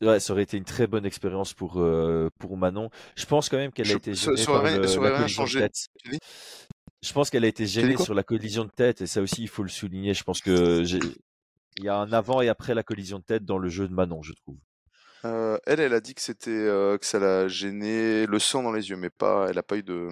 Ouais, 0.00 0.20
ça 0.20 0.32
aurait 0.32 0.44
été 0.44 0.56
une 0.56 0.64
très 0.64 0.86
bonne 0.86 1.04
expérience 1.04 1.52
pour, 1.52 1.78
euh, 1.78 2.30
pour 2.38 2.56
Manon. 2.56 2.88
Je 3.16 3.26
pense 3.26 3.50
quand 3.50 3.58
même 3.58 3.72
qu'elle 3.72 3.90
a 3.90 3.96
été 3.96 4.14
ça- 4.14 4.30
aurait 4.50 4.78
le- 4.78 4.86
ça 4.86 4.98
aurait 4.98 5.14
rien 5.18 5.26
changé. 5.26 5.68
Je 7.06 7.12
pense 7.12 7.30
qu'elle 7.30 7.44
a 7.44 7.48
été 7.48 7.66
gênée 7.66 7.96
sur 7.96 8.14
la 8.14 8.22
collision 8.24 8.64
de 8.64 8.70
tête 8.70 9.00
et 9.00 9.06
ça 9.06 9.22
aussi 9.22 9.42
il 9.42 9.48
faut 9.48 9.62
le 9.62 9.68
souligner. 9.68 10.12
Je 10.12 10.24
pense 10.24 10.40
que 10.40 10.82
il 11.78 11.84
y 11.84 11.88
a 11.88 11.96
un 11.96 12.12
avant 12.12 12.40
et 12.40 12.48
après 12.48 12.74
la 12.74 12.82
collision 12.82 13.18
de 13.18 13.24
tête 13.24 13.44
dans 13.44 13.58
le 13.58 13.68
jeu 13.68 13.86
de 13.86 13.92
Manon, 13.92 14.22
je 14.22 14.32
trouve. 14.32 14.56
Euh, 15.24 15.58
elle, 15.66 15.80
elle 15.80 15.92
a 15.92 16.00
dit 16.00 16.14
que 16.14 16.20
c'était, 16.22 16.50
euh, 16.50 16.98
que 16.98 17.06
ça 17.06 17.18
l'a 17.18 17.48
gêné, 17.48 18.26
le 18.26 18.38
sang 18.38 18.62
dans 18.62 18.72
les 18.72 18.90
yeux, 18.90 18.96
mais 18.96 19.10
pas, 19.10 19.46
elle 19.50 19.58
a 19.58 19.62
pas 19.62 19.76
eu 19.76 19.82
de, 19.82 20.08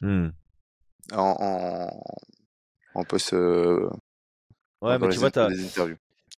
Hmm. 0.00 0.28
en, 1.12 1.36
en, 1.38 2.04
en 2.94 3.04
post, 3.04 3.32
euh, 3.34 3.88
Ouais, 4.82 4.98
mais 4.98 5.08
tu 5.10 5.18
vois, 5.18 5.30
t'as- 5.30 5.50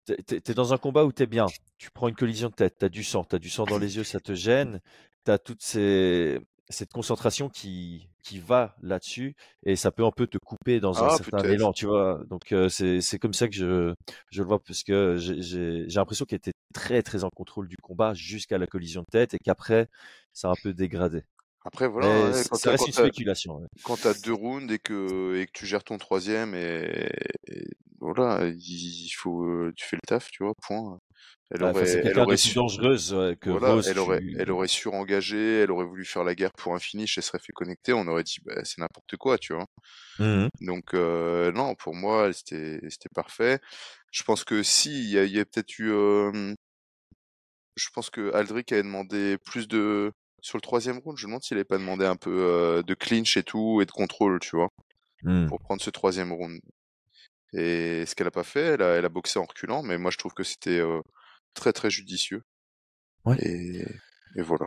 t'es, 0.05 0.55
dans 0.55 0.73
un 0.73 0.79
combat 0.79 1.05
où 1.05 1.13
t'es 1.13 1.27
bien. 1.27 1.47
Tu 1.79 1.91
prends 1.91 2.09
une 2.09 2.17
collision 2.17 2.49
de 2.49 2.55
tête, 2.55 2.77
t'as 2.79 2.89
du 2.89 3.05
sang, 3.05 3.25
t'as 3.25 3.39
du 3.39 3.49
sang 3.49 3.65
dans 3.65 3.79
les 3.79 3.97
yeux, 3.97 4.05
ça 4.05 4.21
te 4.21 4.35
gêne. 4.35 4.81
T'as 5.25 5.39
toute 5.39 5.63
ces... 5.63 6.41
cette 6.69 6.93
concentration 6.93 7.49
qui, 7.49 8.09
qui 8.23 8.39
va 8.39 8.77
là-dessus 8.83 9.37
et 9.65 9.77
ça 9.77 9.91
peut 9.91 10.05
un 10.05 10.11
peu 10.11 10.27
te 10.27 10.39
couper 10.39 10.81
dans 10.81 11.03
un 11.05 11.09
Ah, 11.09 11.17
certain 11.17 11.43
élan, 11.49 11.73
tu 11.73 11.87
vois? 11.87 12.23
Donc 12.29 12.53
euh, 12.53 12.69
c'est, 12.69 13.19
comme 13.19 13.35
ça 13.35 13.49
que 13.49 13.55
je, 13.55 13.95
je 14.31 14.43
le 14.43 14.49
vois 14.49 14.63
parce 14.63 14.83
que 14.83 15.17
j'ai, 15.19 15.87
l'impression 15.87 16.25
qu'elle 16.25 16.39
était 16.39 16.53
très 16.73 17.03
très 17.03 17.25
en 17.25 17.31
contrôle 17.31 17.69
du 17.69 17.77
combat 17.77 18.15
jusqu'à 18.15 18.59
la 18.59 18.67
collision 18.67 19.03
de 19.03 19.07
tête 19.11 19.35
et 19.35 19.39
qu'après 19.39 19.89
ça 20.33 20.49
a 20.49 20.53
un 20.53 20.57
peu 20.63 20.73
dégradé. 20.73 21.25
Après, 21.65 21.89
voilà, 21.89 22.31
ouais, 22.37 22.45
quand 22.51 22.59
ça 22.59 22.71
reste 22.71 22.87
une 22.87 22.93
spéculation. 22.93 23.57
ouais. 23.57 23.67
quand 23.83 23.99
t'as 23.99 24.15
deux 24.15 24.33
rounds 24.35 24.73
et 24.73 24.79
que, 24.79 25.37
et 25.41 25.47
que 25.47 25.53
tu 25.53 25.67
gères 25.67 25.85
ton 25.85 25.99
troisième 25.99 26.55
et, 26.55 27.11
et 27.49 27.65
voilà, 28.01 28.47
il 28.47 28.57
il 29.07 29.11
faut, 29.11 29.45
euh, 29.47 29.73
tu 29.77 29.87
fais 29.87 29.97
le 29.97 30.03
taf, 30.07 30.31
tu 30.31 30.45
vois, 30.45 30.55
point. 30.63 30.99
Elle 31.51 31.63
Ouais, 31.63 31.73
aurait, 31.73 32.01
elle 32.05 32.19
aurait 32.19 32.37
plus 32.37 32.37
su, 32.37 32.55
dangereuse 32.55 33.15
que 33.41 33.49
voilà, 33.49 33.81
Rose. 33.81 33.87
elle 33.87 33.99
aurait, 33.99 34.23
tu- 34.23 34.37
elle 34.37 34.51
aurait 34.53 34.69
surengagé, 34.69 35.61
elle 35.63 35.71
aurait 35.73 35.87
voulu 35.87 36.05
faire 36.07 36.25
la 36.25 36.35
guerre 36.37 36.53
pour 36.55 36.75
un 36.75 36.81
finish, 36.81 37.19
elle 37.19 37.25
serait 37.25 37.39
fait 37.41 37.53
connecter, 37.53 37.93
on 37.95 38.07
aurait 38.09 38.25
dit, 38.25 38.39
bah, 38.45 38.65
c'est 38.65 38.79
n'importe 38.81 39.17
quoi, 39.19 39.39
tu 39.39 39.55
vois. 39.55 39.67
Mhm. 40.19 40.49
Donc, 40.61 40.95
euh, 40.95 41.53
non, 41.53 41.75
pour 41.75 41.95
moi, 41.95 42.33
c'était, 42.33 42.81
c'était 42.91 43.09
parfait. 43.15 43.61
Je 44.13 44.23
pense 44.25 44.45
que 44.45 44.63
si, 44.63 44.91
il 45.05 45.11
y 45.11 45.39
a, 45.39 45.43
a 45.43 45.45
peut-être 45.47 45.79
eu, 45.79 45.91
euh, 45.93 46.55
je 47.77 47.89
pense 47.95 48.11
que 48.11 48.33
Aldric 48.35 48.73
avait 48.73 48.83
demandé 48.83 49.39
plus 49.45 49.69
de, 49.69 50.13
sur 50.43 50.59
le 50.59 50.63
troisième 50.63 50.99
round, 50.99 51.19
je 51.19 51.27
me 51.27 51.31
demande 51.31 51.43
s'il 51.45 51.57
avait 51.57 51.65
pas 51.65 51.79
demandé 51.79 52.05
un 52.07 52.17
peu 52.17 52.31
euh, 52.33 52.83
de 52.85 52.95
clinch 52.95 53.37
et 53.39 53.45
tout, 53.45 53.81
et 53.83 53.87
de 53.87 53.93
contrôle, 53.93 54.41
tu 54.41 54.57
vois, 54.57 54.71
Mhm. 55.23 55.49
pour 55.49 55.61
prendre 55.61 55.83
ce 55.83 55.91
troisième 55.91 56.33
round. 56.33 56.61
Et 57.55 58.05
ce 58.07 58.15
qu'elle 58.15 58.27
a 58.27 58.31
pas 58.31 58.45
fait, 58.45 58.61
elle 58.75 58.83
a, 58.83 58.97
elle 58.97 59.05
a 59.05 59.09
boxé 59.11 59.39
en 59.39 59.45
reculant, 59.45 59.83
mais 59.83 59.99
moi 59.99 60.11
je 60.11 60.19
trouve 60.19 60.35
que 60.35 60.45
c'était 60.45 60.79
euh, 60.81 61.01
très 61.55 61.73
très 61.73 61.91
judicieux. 61.91 62.43
Ouais. 63.25 63.37
Et, 63.41 63.85
et 64.37 64.43
voilà. 64.43 64.67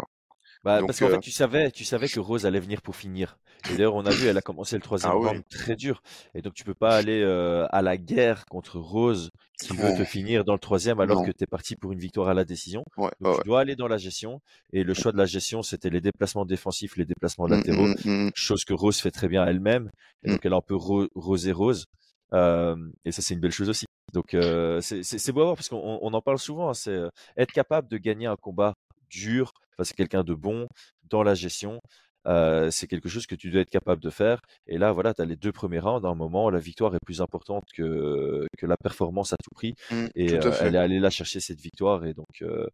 Bah, 0.65 0.79
Donc, 0.79 0.87
parce 0.87 0.99
qu'en 0.99 1.05
euh, 1.05 1.11
fait, 1.11 1.19
tu 1.19 1.31
savais, 1.31 1.71
tu 1.71 1.85
savais 1.85 2.07
que 2.09 2.19
Rose 2.19 2.45
allait 2.45 2.59
venir 2.59 2.81
pour 2.81 2.95
finir. 2.95 3.37
Et 3.69 3.75
d'ailleurs, 3.75 3.95
on 3.95 4.05
a 4.05 4.11
vu, 4.11 4.27
elle 4.27 4.37
a 4.37 4.41
commencé 4.41 4.75
le 4.75 4.81
troisième 4.81 5.11
Ah 5.13 5.17
oui. 5.17 5.41
très 5.49 5.75
dur. 5.75 6.01
Et 6.33 6.41
donc, 6.41 6.53
tu 6.55 6.63
peux 6.63 6.73
pas 6.73 6.97
aller 6.97 7.21
euh, 7.23 7.65
à 7.71 7.81
la 7.81 7.97
guerre 7.97 8.45
contre 8.47 8.79
Rose 8.79 9.29
qui 9.59 9.75
veut 9.77 9.95
te 9.95 10.03
finir 10.03 10.43
dans 10.43 10.53
le 10.53 10.59
troisième 10.59 10.99
alors 10.99 11.21
Non. 11.21 11.25
que 11.25 11.31
tu 11.31 11.43
es 11.43 11.47
parti 11.47 11.75
pour 11.75 11.91
une 11.93 11.99
victoire 11.99 12.27
à 12.29 12.33
la 12.33 12.43
décision. 12.45 12.83
Ouais, 12.97 13.09
Donc, 13.21 13.33
ouais, 13.33 13.41
tu 13.41 13.47
dois 13.47 13.61
aller 13.61 13.75
dans 13.75 13.87
la 13.87 13.97
gestion. 13.97 14.41
Et 14.73 14.83
le 14.83 14.93
choix 14.93 15.11
de 15.11 15.17
la 15.17 15.25
gestion, 15.25 15.61
c'était 15.63 15.89
les 15.89 16.01
déplacements 16.01 16.45
défensifs, 16.45 16.97
les 16.97 17.05
déplacements 17.05 17.45
ouais. 17.45 17.57
latéraux. 17.57 17.87
Mm, 17.87 17.95
mm, 18.03 18.25
mm. 18.27 18.31
Chose 18.35 18.65
que 18.65 18.73
Rose 18.73 18.99
fait 18.99 19.11
très 19.11 19.27
bien 19.27 19.45
elle-même. 19.45 19.89
Et 20.23 20.31
donc, 20.31 20.45
elle 20.45 20.53
a 20.53 20.57
un 20.57 20.61
peu 20.61 20.75
ro- 20.75 21.07
rosé 21.15 21.51
Rose. 21.51 21.85
Euh, 22.33 22.75
et 23.05 23.11
ça, 23.11 23.21
c'est 23.21 23.33
une 23.35 23.39
belle 23.39 23.51
chose 23.51 23.69
aussi. 23.69 23.85
Donc, 24.13 24.33
euh, 24.33 24.79
c'est 24.81 25.31
beau 25.31 25.41
à 25.41 25.43
voir 25.45 25.55
parce 25.55 25.69
qu'on 25.69 25.99
on 26.01 26.13
en 26.13 26.21
parle 26.21 26.39
souvent. 26.39 26.69
hein, 26.69 26.73
c'est 26.73 26.91
euh, 26.91 27.09
être 27.37 27.51
capable 27.51 27.87
de 27.87 27.97
gagner 27.97 28.25
un 28.27 28.35
combat 28.35 28.73
dur 29.09 29.51
à 29.79 29.83
quelqu'un 29.85 30.23
de 30.23 30.33
bon 30.33 30.67
dans 31.09 31.23
la 31.23 31.33
gestion. 31.35 31.79
euh, 32.27 32.71
c'est 32.71 32.87
quelque 32.87 33.07
chose 33.07 33.27
que 33.27 33.35
tu 33.35 33.51
dois 33.51 33.61
être 33.61 33.69
capable 33.69 34.01
de 34.01 34.09
faire. 34.09 34.41
Et 34.65 34.77
là, 34.79 34.91
voilà, 34.91 35.13
tu 35.13 35.21
as 35.21 35.25
les 35.25 35.35
deux 35.35 35.51
premiers 35.51 35.79
rounds. 35.79 36.05
À 36.07 36.09
un 36.09 36.15
moment, 36.15 36.49
la 36.49 36.57
victoire 36.59 36.95
est 36.95 36.99
plus 37.05 37.21
importante 37.21 37.65
que, 37.75 38.47
que 38.57 38.65
la 38.65 38.77
performance 38.77 39.31
à 39.33 39.37
tout 39.43 39.51
prix. 39.53 39.75
Mm, 39.91 40.05
Et 40.15 40.39
tout 40.39 40.47
euh, 40.47 40.57
elle 40.61 40.75
est 40.75 40.79
allée 40.79 40.99
là 40.99 41.11
chercher 41.11 41.39
cette 41.39 41.59
victoire. 41.61 42.03
Et 42.05 42.15
donc, 42.15 42.41
euh, 42.41 42.65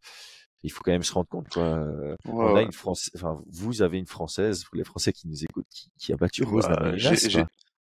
il 0.63 0.71
faut 0.71 0.81
quand 0.83 0.91
même 0.91 1.03
se 1.03 1.11
rendre 1.13 1.27
compte. 1.27 1.49
Quoi. 1.49 1.79
Ouais, 1.79 2.15
on 2.25 2.55
a 2.55 2.61
une 2.61 2.71
Française, 2.71 3.11
enfin, 3.15 3.41
vous 3.47 3.81
avez 3.81 3.97
une 3.97 4.05
Française, 4.07 4.63
pour 4.63 4.77
les 4.77 4.85
Français 4.85 5.11
qui 5.11 5.27
nous 5.27 5.43
écoutent, 5.43 5.67
qui, 5.69 5.89
qui 5.99 6.13
a 6.13 6.15
battu 6.17 6.43
Rose 6.43 6.67
Bah, 6.69 6.77
Namajunas, 6.85 7.45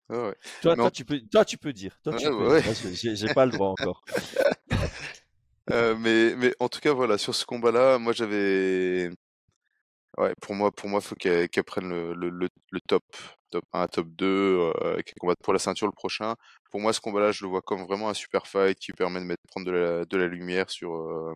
ouais. 0.09 0.35
Toi, 0.61 0.89
tu 0.89 1.05
peux, 1.05 1.21
toi, 1.31 1.45
tu 1.45 1.57
peux 1.59 1.73
dire. 1.73 1.95
Toi, 2.03 2.13
tu 2.15 2.27
peux 2.27 2.59
j'ai 3.15 3.33
pas 3.33 3.45
le 3.45 3.51
droit 3.51 3.67
encore. 3.69 4.03
Euh, 5.69 5.95
mais, 5.97 6.53
en 6.59 6.69
tout 6.69 6.79
cas, 6.79 6.93
voilà, 6.93 7.17
sur 7.17 7.35
ce 7.35 7.45
combat-là, 7.45 7.97
moi 7.99 8.13
j'avais. 8.13 9.11
Ouais, 10.17 10.33
pour 10.41 10.55
moi, 10.55 10.71
pour 10.71 10.89
moi, 10.89 10.99
faut 11.01 11.15
qu'elle 11.15 11.47
prenne 11.65 11.89
le, 12.13 12.49
top, 12.87 13.03
top 13.49 13.63
1, 13.71 13.87
top 13.87 14.07
2, 14.09 14.25
euh, 14.81 14.95
qu'elle 15.03 15.15
combatte 15.19 15.39
pour 15.41 15.53
la 15.53 15.59
ceinture 15.59 15.87
le 15.87 15.93
prochain. 15.93 16.35
Pour 16.69 16.81
moi, 16.81 16.91
ce 16.91 16.99
combat-là, 16.99 17.31
je 17.31 17.45
le 17.45 17.49
vois 17.49 17.61
comme 17.61 17.85
vraiment 17.85 18.09
un 18.09 18.13
super 18.13 18.45
fight 18.47 18.77
qui 18.77 18.91
permet 18.91 19.21
de 19.21 19.25
mettre, 19.25 19.41
prendre 19.49 19.65
de 19.71 20.17
la, 20.17 20.27
lumière 20.27 20.69
sur. 20.69 20.93
euh, 20.95 21.33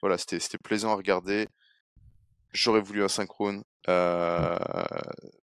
Voilà, 0.00 0.18
c'était, 0.18 0.38
plaisant 0.58 0.92
à 0.92 0.96
regarder. 0.96 1.48
J'aurais 2.52 2.80
voulu 2.80 3.02
un 3.04 3.08
synchrone. 3.08 3.62
euh, 3.88 4.56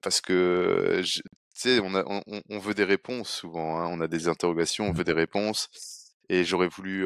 parce 0.01 0.21
que, 0.21 1.01
je- 1.03 1.21
tu 1.21 1.21
sais, 1.53 1.79
on, 1.81 1.93
on, 2.49 2.59
veut 2.59 2.73
des 2.73 2.83
réponses 2.83 3.29
souvent. 3.29 3.79
hein, 3.79 3.87
on 3.91 4.01
a 4.01 4.07
des 4.07 4.27
interrogations, 4.27 4.87
on 4.89 4.91
veut 4.93 5.03
des 5.05 5.13
réponses. 5.13 5.69
Et 6.29 6.43
j'aurais 6.43 6.67
voulu. 6.67 7.05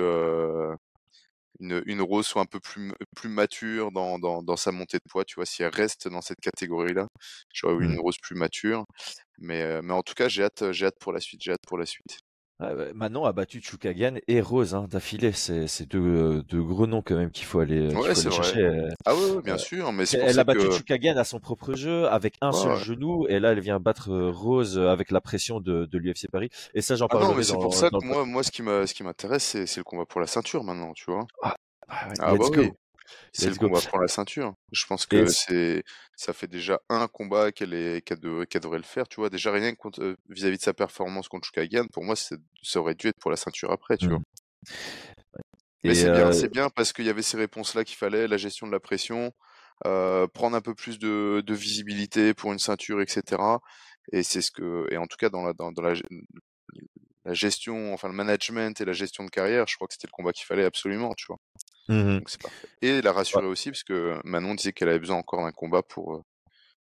Une, 1.59 1.81
une 1.85 2.01
Rose 2.01 2.27
soit 2.27 2.41
un 2.41 2.45
peu 2.45 2.59
plus, 2.59 2.91
plus 3.15 3.29
mature 3.29 3.91
dans, 3.91 4.19
dans, 4.19 4.41
dans 4.43 4.57
sa 4.57 4.71
montée 4.71 4.97
de 4.97 5.03
poids, 5.09 5.25
tu 5.25 5.35
vois, 5.35 5.45
si 5.45 5.63
elle 5.63 5.73
reste 5.73 6.07
dans 6.07 6.21
cette 6.21 6.39
catégorie-là, 6.41 7.07
j'aurais 7.53 7.75
eu 7.75 7.85
Mm. 7.85 7.93
une 7.93 7.99
Rose 7.99 8.17
plus 8.21 8.35
mature. 8.35 8.85
Mais, 9.39 9.81
mais 9.83 9.93
en 9.93 10.03
tout 10.03 10.13
cas, 10.15 10.29
j'ai 10.29 10.43
hâte, 10.43 10.71
j'ai 10.73 10.87
hâte 10.87 10.99
pour 10.99 11.13
la 11.13 11.21
suite, 11.21 11.41
j'ai 11.43 11.51
hâte 11.53 11.61
pour 11.67 11.77
la 11.79 11.85
suite. 11.87 12.19
Ah, 12.61 12.75
bah, 12.75 12.85
Manon 12.93 13.23
a 13.23 13.31
battu 13.31 13.61
Chukagan 13.61 14.15
et 14.27 14.41
Rose 14.41 14.75
hein, 14.75 14.85
d'affilée. 14.89 15.31
C'est 15.31 15.85
deux, 15.85 15.99
euh, 15.99 16.41
deux 16.43 16.61
gros 16.61 16.87
noms 16.87 17.01
quand 17.01 17.15
même 17.15 17.31
qu'il 17.31 17.45
faut 17.45 17.61
aller, 17.61 17.87
Ouais, 17.95 18.13
faut 18.13 18.13
c'est 18.15 18.27
aller 18.27 18.35
vrai. 18.35 18.43
chercher. 18.43 18.59
euh. 18.65 18.89
Ah 19.05 19.15
ouais, 19.15 19.31
ouais, 19.31 19.41
bien 19.41 19.53
Euh, 19.53 19.57
sûr, 19.57 19.91
mais 19.93 20.03
Elle 20.11 20.39
a 20.39 20.43
battu 20.43 20.67
que... 20.67 20.71
Chukagan 20.73 21.15
à 21.15 21.23
son 21.23 21.39
propre 21.39 21.73
jeu 21.73 22.07
avec 22.09 22.35
un 22.41 22.51
Ouais, 22.51 22.57
seul 22.57 22.71
ouais. 22.73 22.79
genou 22.83 23.27
et 23.29 23.39
là 23.39 23.53
elle 23.53 23.61
vient 23.61 23.79
battre 23.79 24.11
Rose 24.13 24.77
avec 24.77 25.09
la 25.11 25.21
pression 25.21 25.61
de, 25.61 25.85
de 25.85 25.97
l'UFC 25.97 26.27
Paris. 26.29 26.49
Et 26.73 26.81
ça 26.81 26.95
j'en 26.97 27.07
Ah 27.09 27.15
non, 27.19 27.33
mais 27.33 27.43
c'est 27.43 27.53
pour 27.53 27.73
ça 27.73 27.89
que 27.89 28.05
moi, 28.05 28.25
moi 28.25 28.43
ce 28.43 28.51
qui 28.51 29.03
m'intéresse, 29.03 29.43
c'est 29.65 29.77
le 29.77 29.83
combat 29.85 30.05
pour 30.05 30.19
la 30.19 30.27
ceinture 30.27 30.63
maintenant, 30.65 30.91
tu 30.93 31.05
vois. 31.09 31.27
Ah, 31.41 31.55
ouais, 32.09 32.13
Ah 32.19 32.35
bah 32.35 32.45
let's 32.45 32.49
oui, 32.57 32.71
go. 33.09 33.29
c'est 33.33 33.45
le 33.45 33.51
Let's 33.51 33.59
go. 33.59 33.67
combat 33.67 33.81
pour 33.81 33.99
la 33.99 34.07
ceinture. 34.07 34.53
Je 34.71 34.85
pense 34.85 35.05
que 35.05 35.25
c'est, 35.27 35.83
ça 36.15 36.33
fait 36.33 36.47
déjà 36.47 36.79
un 36.89 37.07
combat 37.07 37.51
qu'elle 37.51 37.73
est, 37.73 38.01
qu'elle 38.05 38.19
de- 38.19 38.45
qu'elle 38.45 38.61
devrait 38.61 38.77
le 38.77 38.83
faire, 38.83 39.07
tu 39.07 39.19
vois. 39.19 39.29
Déjà 39.29 39.51
rien 39.51 39.73
euh, 39.99 40.15
vis-à-vis 40.29 40.57
de 40.57 40.63
sa 40.63 40.73
performance 40.73 41.27
contre 41.27 41.47
Chukagan, 41.47 41.87
pour 41.91 42.03
moi, 42.03 42.15
ça 42.15 42.35
aurait 42.75 42.95
dû 42.95 43.07
être 43.07 43.19
pour 43.19 43.31
la 43.31 43.37
ceinture 43.37 43.71
après, 43.71 43.97
tu 43.97 44.07
vois. 44.07 44.19
Mm. 44.19 44.23
Mais 45.83 45.95
c'est 45.95 46.11
bien, 46.11 46.27
euh, 46.27 46.31
c'est 46.33 46.51
bien 46.51 46.69
parce 46.69 46.91
qu'il 46.91 47.05
y 47.05 47.09
avait 47.09 47.21
ces 47.21 47.37
réponses-là 47.37 47.85
qu'il 47.85 47.95
fallait, 47.97 48.27
la 48.27 48.37
gestion 48.37 48.67
de 48.67 48.71
la 48.71 48.81
pression, 48.81 49.31
euh, 49.85 50.27
prendre 50.27 50.57
un 50.57 50.61
peu 50.61 50.75
plus 50.75 50.99
de, 50.99 51.41
de 51.45 51.53
visibilité 51.53 52.33
pour 52.33 52.51
une 52.51 52.59
ceinture, 52.59 53.01
etc. 53.01 53.41
Et 54.11 54.23
c'est 54.23 54.41
ce 54.41 54.51
que, 54.51 54.87
et 54.91 54.97
en 54.97 55.05
tout 55.07 55.15
cas 55.17 55.29
dans 55.29 55.43
la, 55.43 55.53
dans, 55.53 55.71
dans 55.71 55.81
la, 55.81 55.93
la 57.25 57.33
gestion, 57.33 57.93
enfin 57.93 58.09
le 58.09 58.13
management 58.13 58.79
et 58.81 58.85
la 58.85 58.91
gestion 58.93 59.23
de 59.23 59.29
carrière, 59.29 59.67
je 59.67 59.75
crois 59.75 59.87
que 59.87 59.93
c'était 59.93 60.07
le 60.07 60.11
combat 60.11 60.33
qu'il 60.33 60.45
fallait 60.45 60.65
absolument, 60.65 61.13
tu 61.15 61.27
vois. 61.27 61.37
Donc 62.17 62.29
c'est 62.29 62.41
parfait. 62.41 62.67
Et 62.81 63.01
la 63.01 63.11
rassurer 63.13 63.45
aussi 63.47 63.69
parce 63.71 63.83
que 63.83 64.19
Manon 64.23 64.55
disait 64.55 64.73
qu'elle 64.73 64.89
avait 64.89 64.99
besoin 64.99 65.17
encore 65.17 65.43
d'un 65.43 65.51
combat 65.51 65.83
pour, 65.83 66.23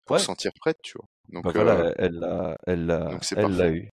pour 0.07 0.17
Ouais, 0.17 0.19
se 0.19 0.27
sentir 0.27 0.53
prête, 0.55 0.79
tu 0.83 0.99
vois. 0.99 1.09
Donc, 1.29 1.45
bah 1.45 1.53
euh, 1.57 1.63
voilà, 1.65 1.93
elle 1.99 2.15
l'a, 2.19 2.59
elle 2.67 2.87
l'a, 2.87 2.99
donc 3.11 3.25
c'est 3.25 3.37
elle 3.37 3.57
l'a 3.57 3.71
parfait. 3.71 3.73
eu. 3.73 3.91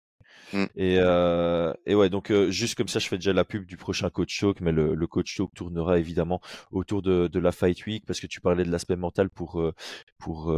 Mm. 0.53 0.67
Et, 0.77 0.97
euh, 1.01 1.73
et 1.87 1.95
ouais, 1.95 2.11
donc 2.11 2.31
euh, 2.31 2.51
juste 2.51 2.77
comme 2.77 2.89
ça, 2.89 2.99
je 3.01 3.09
fais 3.09 3.17
déjà 3.19 3.33
la 3.35 3.45
pub 3.45 3.67
du 3.67 3.77
prochain 3.77 4.11
coach 4.11 4.39
talk, 4.41 4.61
mais 4.61 4.73
le, 4.73 4.95
le 4.95 5.07
coach 5.07 5.37
talk 5.37 5.53
tournera 5.55 5.99
évidemment 5.99 6.41
autour 6.73 7.03
de, 7.03 7.29
de 7.29 7.39
la 7.41 7.53
fight 7.53 7.85
week 7.87 8.07
parce 8.07 8.21
que 8.21 8.27
tu 8.27 8.41
parlais 8.41 8.65
de 8.65 8.71
l'aspect 8.71 8.97
mental 8.97 9.31
pour 9.31 9.63
pour 10.19 10.53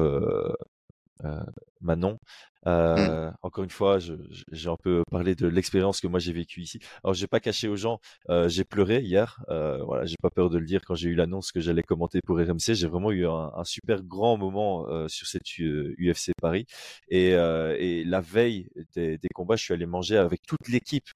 Manon. 1.80 2.18
Mmh. 2.66 3.32
Encore 3.42 3.64
une 3.64 3.70
fois, 3.70 3.98
j'ai 3.98 4.68
un 4.68 4.76
peu 4.76 5.02
parlé 5.10 5.34
de 5.34 5.46
l'expérience 5.48 6.00
que 6.00 6.06
moi 6.06 6.18
j'ai 6.20 6.32
vécue 6.32 6.60
ici. 6.60 6.78
Alors, 7.02 7.14
j'ai 7.14 7.26
pas 7.26 7.40
caché 7.40 7.68
aux 7.68 7.76
gens, 7.76 8.00
j'ai 8.46 8.64
pleuré 8.64 9.00
hier. 9.00 9.42
voilà, 9.48 10.04
j'ai 10.04 10.16
pas 10.22 10.30
peur 10.30 10.50
de 10.50 10.58
le 10.58 10.66
dire 10.66 10.82
quand 10.86 10.94
j'ai 10.94 11.08
eu 11.08 11.14
l'annonce 11.14 11.52
que 11.52 11.60
j'allais 11.60 11.82
commenter 11.82 12.20
pour 12.24 12.38
RMC. 12.38 12.74
J'ai 12.74 12.88
vraiment 12.88 13.10
eu 13.12 13.26
un, 13.26 13.52
un, 13.54 13.64
super 13.64 14.02
grand 14.02 14.36
moment 14.36 14.86
sur 15.08 15.26
cette 15.26 15.48
UFC 15.58 16.32
Paris. 16.40 16.66
Et, 17.08 17.30
et 17.30 18.04
la 18.04 18.20
veille 18.20 18.68
des, 18.94 19.18
des, 19.18 19.28
combats, 19.34 19.56
je 19.56 19.64
suis 19.64 19.74
allé 19.74 19.86
manger 19.86 20.16
avec 20.18 20.42
toute 20.46 20.68
l'équipe 20.68 21.08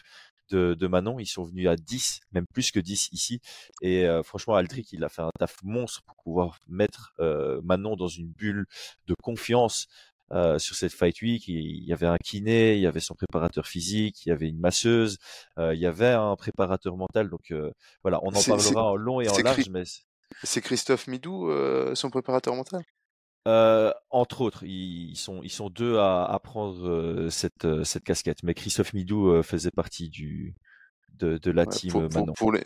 de, 0.50 0.86
Manon. 0.86 1.18
Ils 1.18 1.26
sont 1.26 1.44
venus 1.44 1.68
à 1.68 1.76
10, 1.76 2.20
même 2.32 2.46
plus 2.52 2.70
que 2.70 2.80
10 2.80 3.10
ici. 3.12 3.40
Et 3.82 4.06
franchement, 4.24 4.54
Aldric, 4.54 4.92
il 4.92 5.04
a 5.04 5.08
fait 5.08 5.22
un 5.22 5.30
taf 5.38 5.56
monstre 5.62 6.02
pour 6.02 6.16
pouvoir 6.16 6.58
mettre 6.68 7.14
Manon 7.62 7.96
dans 7.96 8.08
une 8.08 8.28
bulle 8.28 8.66
de 9.06 9.14
confiance. 9.22 9.88
sur 10.58 10.74
cette 10.74 10.92
Fight 10.92 11.20
Week, 11.22 11.46
il 11.48 11.84
y 11.84 11.92
avait 11.92 12.06
un 12.06 12.16
kiné, 12.16 12.74
il 12.76 12.80
y 12.80 12.86
avait 12.86 13.00
son 13.00 13.14
préparateur 13.14 13.66
physique, 13.66 14.24
il 14.26 14.30
y 14.30 14.32
avait 14.32 14.48
une 14.48 14.58
masseuse, 14.58 15.18
il 15.58 15.78
y 15.78 15.86
avait 15.86 16.12
un 16.12 16.36
préparateur 16.36 16.96
mental. 16.96 17.28
Donc 17.28 17.52
voilà, 18.02 18.20
on 18.22 18.34
en 18.34 18.42
parlera 18.42 18.84
en 18.84 18.96
long 18.96 19.20
et 19.20 19.28
en 19.28 19.38
large. 19.38 19.68
Mais 19.70 19.84
c'est 20.42 20.60
Christophe 20.60 21.06
Midou, 21.06 21.50
son 21.94 22.10
préparateur 22.10 22.54
mental? 22.54 22.82
Euh, 23.46 23.92
entre 24.10 24.40
autres, 24.40 24.64
ils, 24.64 25.16
sont 25.16 25.42
ils 25.42 25.50
sont 25.50 25.68
deux 25.68 25.98
à, 25.98 26.24
à 26.24 26.38
prendre 26.38 26.88
euh, 26.88 27.30
cette 27.30 27.66
euh, 27.66 27.84
cette 27.84 28.04
casquette. 28.04 28.42
Mais 28.42 28.54
Christophe 28.54 28.94
Midou 28.94 29.42
faisait 29.42 29.70
partie 29.70 30.08
du 30.08 30.54
de, 31.14 31.36
de 31.38 31.50
la 31.50 31.66
team 31.66 31.90
pour, 31.90 32.02
maintenant. 32.02 32.32
Pour, 32.32 32.52
les 32.52 32.64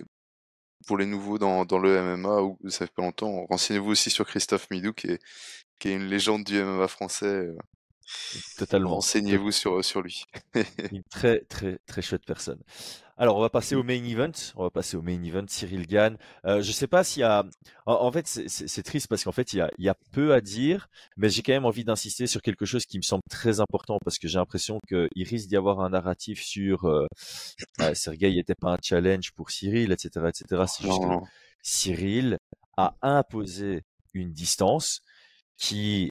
pour 0.86 0.96
les 0.96 1.06
nouveaux 1.06 1.38
dans, 1.38 1.64
dans 1.64 1.78
le 1.78 2.16
MMA, 2.16 2.42
où 2.42 2.58
ça 2.68 2.86
fait 2.86 2.92
pas 2.94 3.02
longtemps, 3.02 3.46
renseignez-vous 3.46 3.90
aussi 3.90 4.10
sur 4.10 4.24
Christophe 4.26 4.70
Midou 4.70 4.92
qui 4.92 5.08
est 5.08 5.18
qui 5.80 5.88
est 5.88 5.94
une 5.94 6.06
légende 6.06 6.44
du 6.44 6.62
MMA 6.62 6.88
français. 6.88 7.48
Totalement. 8.56 8.94
Renseignez-vous 8.94 9.50
sur 9.50 9.84
sur 9.84 10.00
lui. 10.00 10.24
une 10.92 11.02
très 11.10 11.40
très 11.40 11.78
très 11.86 12.02
chouette 12.02 12.24
personne. 12.24 12.62
Alors, 13.20 13.36
on 13.36 13.40
va 13.40 13.50
passer 13.50 13.74
au 13.74 13.82
main 13.82 14.02
event. 14.04 14.30
On 14.54 14.62
va 14.62 14.70
passer 14.70 14.96
au 14.96 15.02
main 15.02 15.20
event. 15.24 15.44
Cyril 15.48 15.88
Gann. 15.88 16.16
Euh, 16.46 16.62
je 16.62 16.70
sais 16.70 16.86
pas 16.86 17.02
s'il 17.02 17.20
y 17.20 17.24
a. 17.24 17.44
En, 17.84 18.12
fait, 18.12 18.26
c'est 18.26 18.82
triste 18.84 19.08
parce 19.08 19.24
qu'en 19.24 19.32
fait, 19.32 19.52
il 19.52 19.56
y, 19.58 19.60
a, 19.60 19.70
il 19.76 19.84
y 19.84 19.88
a 19.88 19.96
peu 20.12 20.32
à 20.32 20.40
dire, 20.40 20.88
mais 21.16 21.28
j'ai 21.28 21.42
quand 21.42 21.52
même 21.52 21.64
envie 21.64 21.84
d'insister 21.84 22.28
sur 22.28 22.40
quelque 22.42 22.64
chose 22.64 22.86
qui 22.86 22.96
me 22.96 23.02
semble 23.02 23.24
très 23.28 23.58
important 23.58 23.98
parce 24.04 24.18
que 24.18 24.28
j'ai 24.28 24.38
l'impression 24.38 24.78
qu'il 24.88 25.08
risque 25.24 25.48
d'y 25.48 25.56
avoir 25.56 25.80
un 25.80 25.90
narratif 25.90 26.40
sur 26.42 26.84
euh, 26.84 27.06
euh, 27.80 27.92
Sergei 27.94 28.32
n'était 28.32 28.54
pas 28.54 28.74
un 28.74 28.78
challenge 28.80 29.32
pour 29.32 29.50
Cyril, 29.50 29.90
etc., 29.90 30.26
etc. 30.28 30.62
C'est 30.68 30.84
juste 30.84 31.00
que 31.02 31.26
Cyril 31.60 32.38
a 32.76 32.94
imposé 33.02 33.82
une 34.14 34.32
distance 34.32 35.00
qui 35.56 36.10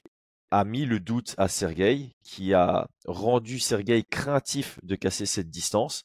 a 0.50 0.64
mis 0.64 0.84
le 0.84 1.00
doute 1.00 1.34
à 1.38 1.48
Sergei, 1.48 2.12
qui 2.22 2.52
a 2.52 2.86
rendu 3.06 3.58
Sergei 3.58 4.02
craintif 4.02 4.78
de 4.82 4.94
casser 4.94 5.24
cette 5.24 5.48
distance. 5.48 6.04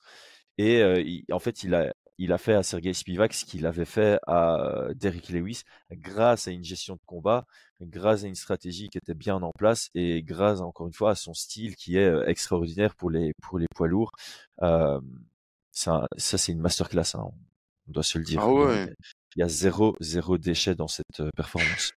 Et 0.58 1.24
en 1.32 1.40
fait, 1.40 1.64
il 1.64 1.74
a, 1.76 1.94
il 2.18 2.32
a 2.32 2.38
fait 2.38 2.54
à 2.54 2.64
Sergei 2.64 2.94
Spivak 2.94 3.34
ce 3.34 3.46
qu'il 3.46 3.66
avait 3.66 3.86
fait 3.86 4.20
à 4.28 4.88
Derrick 4.96 5.30
Lewis 5.30 5.64
grâce 5.92 6.48
à 6.48 6.52
une 6.52 6.64
gestion 6.64 6.96
de 6.96 7.02
combat, 7.06 7.46
grâce 7.82 8.24
à 8.24 8.28
une 8.28 8.36
stratégie 8.36 8.90
qui 8.90 8.98
était 8.98 9.16
bien 9.16 9.42
en 9.42 9.52
place 9.52 9.90
et 9.96 10.22
grâce 10.22 10.62
encore 10.62 10.88
une 10.88 10.94
fois 10.94 11.12
à 11.12 11.16
son 11.16 11.34
style 11.34 11.76
qui 11.76 11.98
est 11.98 12.14
extraordinaire 12.28 12.96
pour 12.96 13.10
les 13.10 13.34
pour 13.42 13.58
les 13.58 13.68
poids 13.76 13.88
lourds. 13.88 14.12
Euh, 14.62 15.02
ça, 15.72 16.08
ça 16.18 16.38
c'est 16.38 16.52
une 16.52 16.62
masterclass, 16.62 17.16
hein, 17.16 17.32
on 17.88 17.92
doit 17.92 18.04
se 18.04 18.18
le 18.20 18.24
dire. 18.24 18.42
Ah 18.42 18.52
ouais. 18.52 18.94
Il 19.36 19.40
y 19.40 19.44
a 19.44 19.48
zéro 19.48 19.96
zéro 20.00 20.38
déchet 20.38 20.76
dans 20.76 20.88
cette 20.88 21.24
performance. 21.36 21.94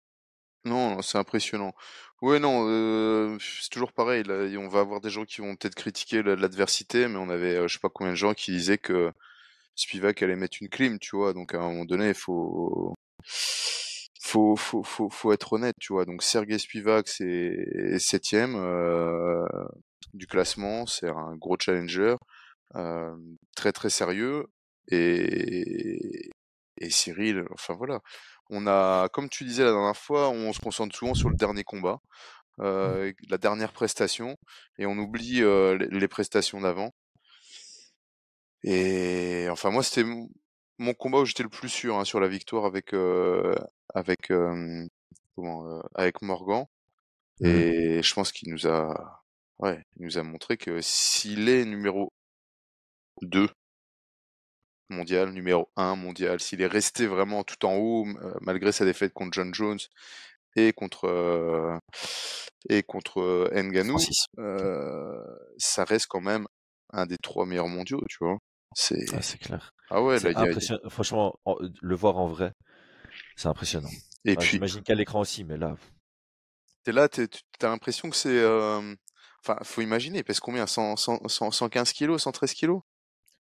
Non, 0.67 1.01
c'est 1.03 1.17
impressionnant. 1.19 1.73
Ouais, 2.23 2.39
non, 2.41 3.39
c'est 3.39 3.71
toujours 3.71 3.93
pareil. 3.93 4.25
On 4.59 4.69
va 4.69 4.81
avoir 4.81 5.01
des 5.01 5.11
gens 5.11 5.25
qui 5.25 5.41
vont 5.41 5.55
peut-être 5.57 5.75
critiquer 5.75 6.23
l'adversité, 6.23 7.09
mais 7.09 7.17
on 7.19 7.31
avait, 7.31 7.67
je 7.69 7.75
sais 7.75 7.79
pas 7.81 7.89
combien 7.89 8.13
de 8.13 8.17
gens 8.17 8.35
qui 8.35 8.51
disaient 8.53 8.79
que 8.79 9.13
Spivak 9.77 10.23
allait 10.23 10.37
mettre 10.37 10.59
une 10.61 10.69
clim, 10.69 10.99
tu 10.99 11.17
vois? 11.17 11.35
Donc 11.35 11.55
à 11.55 11.59
un 11.59 11.69
moment 11.71 11.85
donné, 11.85 12.09
il 12.09 12.15
faut, 12.15 12.95
faut, 14.25 14.57
faut 14.57 15.33
être 15.33 15.53
honnête, 15.53 15.77
tu 15.81 15.93
vois? 15.93 16.05
Donc 16.05 16.23
Sergei 16.23 16.59
Spivak, 16.59 17.09
c'est 17.09 17.99
septième 17.99 18.57
du 20.15 20.27
classement, 20.27 20.87
c'est 20.87 21.09
un 21.09 21.37
gros 21.37 21.57
challenger, 21.61 22.17
très 23.57 23.73
très 23.73 23.91
sérieux. 23.91 24.47
Et, 24.89 26.31
et 26.79 26.91
Cyril, 26.91 27.45
enfin 27.53 27.75
voilà 27.75 28.01
on 28.51 28.67
a, 28.67 29.09
comme 29.09 29.29
tu 29.29 29.45
disais 29.45 29.65
la 29.65 29.73
dernière 29.73 29.97
fois, 29.97 30.31
on 30.31 30.53
se 30.53 30.61
concentre 30.61 30.95
souvent 30.97 31.15
sur 31.15 31.31
le 31.31 31.37
dernier 31.37 31.65
combat, 31.65 32.01
mmh. 32.59 32.63
euh, 32.63 33.13
la 33.29 33.39
dernière 33.39 33.73
prestation, 33.73 34.37
et 34.79 34.87
on 34.87 34.99
oublie 34.99 35.43
euh, 35.43 35.77
les, 35.91 36.09
prestations 36.09 36.61
d'avant. 36.61 36.93
Et 38.63 39.47
enfin, 39.51 39.71
moi, 39.71 39.83
c'était 39.83 40.09
mon 40.79 40.95
combat 40.95 41.21
où 41.21 41.25
j'étais 41.25 41.43
le 41.43 41.49
plus 41.49 41.69
sûr 41.69 41.97
hein, 41.99 42.05
sur 42.05 42.21
la 42.21 42.29
victoire 42.29 42.65
avec 42.65 42.93
euh, 42.95 43.55
avec 43.95 44.33
comment, 45.35 45.83
avec 45.95 46.23
Morgan. 46.23 46.67
Mmh. 47.41 47.47
Et 47.47 48.03
je 48.03 48.15
pense 48.15 48.33
qu'il 48.33 48.51
nous 48.51 48.67
a, 48.67 49.25
ouais, 49.59 49.83
il 49.97 50.07
nous 50.07 50.19
a 50.19 50.23
montré 50.23 50.57
que 50.57 50.81
s'il 50.81 51.49
est 51.49 51.65
numéro 51.65 52.13
2 53.23 53.49
mondial, 54.89 55.31
numéro 55.31 55.69
1 55.77 55.97
mondial, 55.97 56.41
s'il 56.41 56.61
est 56.63 56.67
resté 56.67 57.07
vraiment 57.07 57.45
tout 57.45 57.65
en 57.67 57.75
haut, 57.75 58.07
euh, 58.07 58.35
malgré 58.41 58.73
sa 58.73 58.85
défaite 58.85 59.13
contre 59.13 59.33
John 59.33 59.53
Jones 59.55 59.79
et 60.55 60.73
contre 60.73 61.07
euh, 61.07 61.79
et 62.69 62.83
contre 62.83 63.21
euh, 63.21 63.51
Nganou, 63.55 63.99
ça 65.59 65.85
reste 65.85 66.07
quand 66.09 66.21
même 66.21 66.47
un 66.93 67.07
des 67.07 67.19
trois 67.19 67.47
meilleurs 67.47 67.69
mondiaux, 67.69 68.03
tu 68.09 68.19
vois. 68.21 68.39
C'est 68.75 69.07
ah, 69.13 69.21
clair. 69.41 69.73
Ah 69.91 70.03
ouais, 70.03 70.19
franchement, 70.89 71.39
le 71.81 71.95
voir 71.95 72.19
en 72.19 72.29
vrai, 72.29 72.53
c'est 73.37 73.49
impressionnant. 73.49 73.91
Et 74.25 74.37
puis, 74.37 74.49
j'imagine 74.49 74.83
qu'à 74.83 74.95
l'écran 74.95 75.21
aussi, 75.21 75.45
mais 75.45 75.57
là. 75.57 75.77
T'es 76.85 76.93
là, 76.93 77.09
t'as 77.09 77.69
l'impression 77.69 78.11
que 78.11 78.17
c'est. 78.17 78.45
Enfin, 79.43 79.59
faut 79.63 79.81
imaginer, 79.81 80.23
pèse 80.25 80.41
combien? 80.41 80.67
100, 80.67 80.97
115 80.97 81.93
kilos, 81.93 82.23
113 82.23 82.53
kilos? 82.53 82.83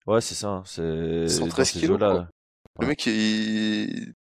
Ouais, 0.08 0.22
c'est 0.22 0.36
ça. 0.36 0.48
Hein, 0.50 0.64
c'est 0.66 1.28
113 1.28 1.72
kilos. 1.72 2.00
Là. 2.00 2.30
Le 2.80 2.88
mec, 2.88 3.06
il... 3.06 4.14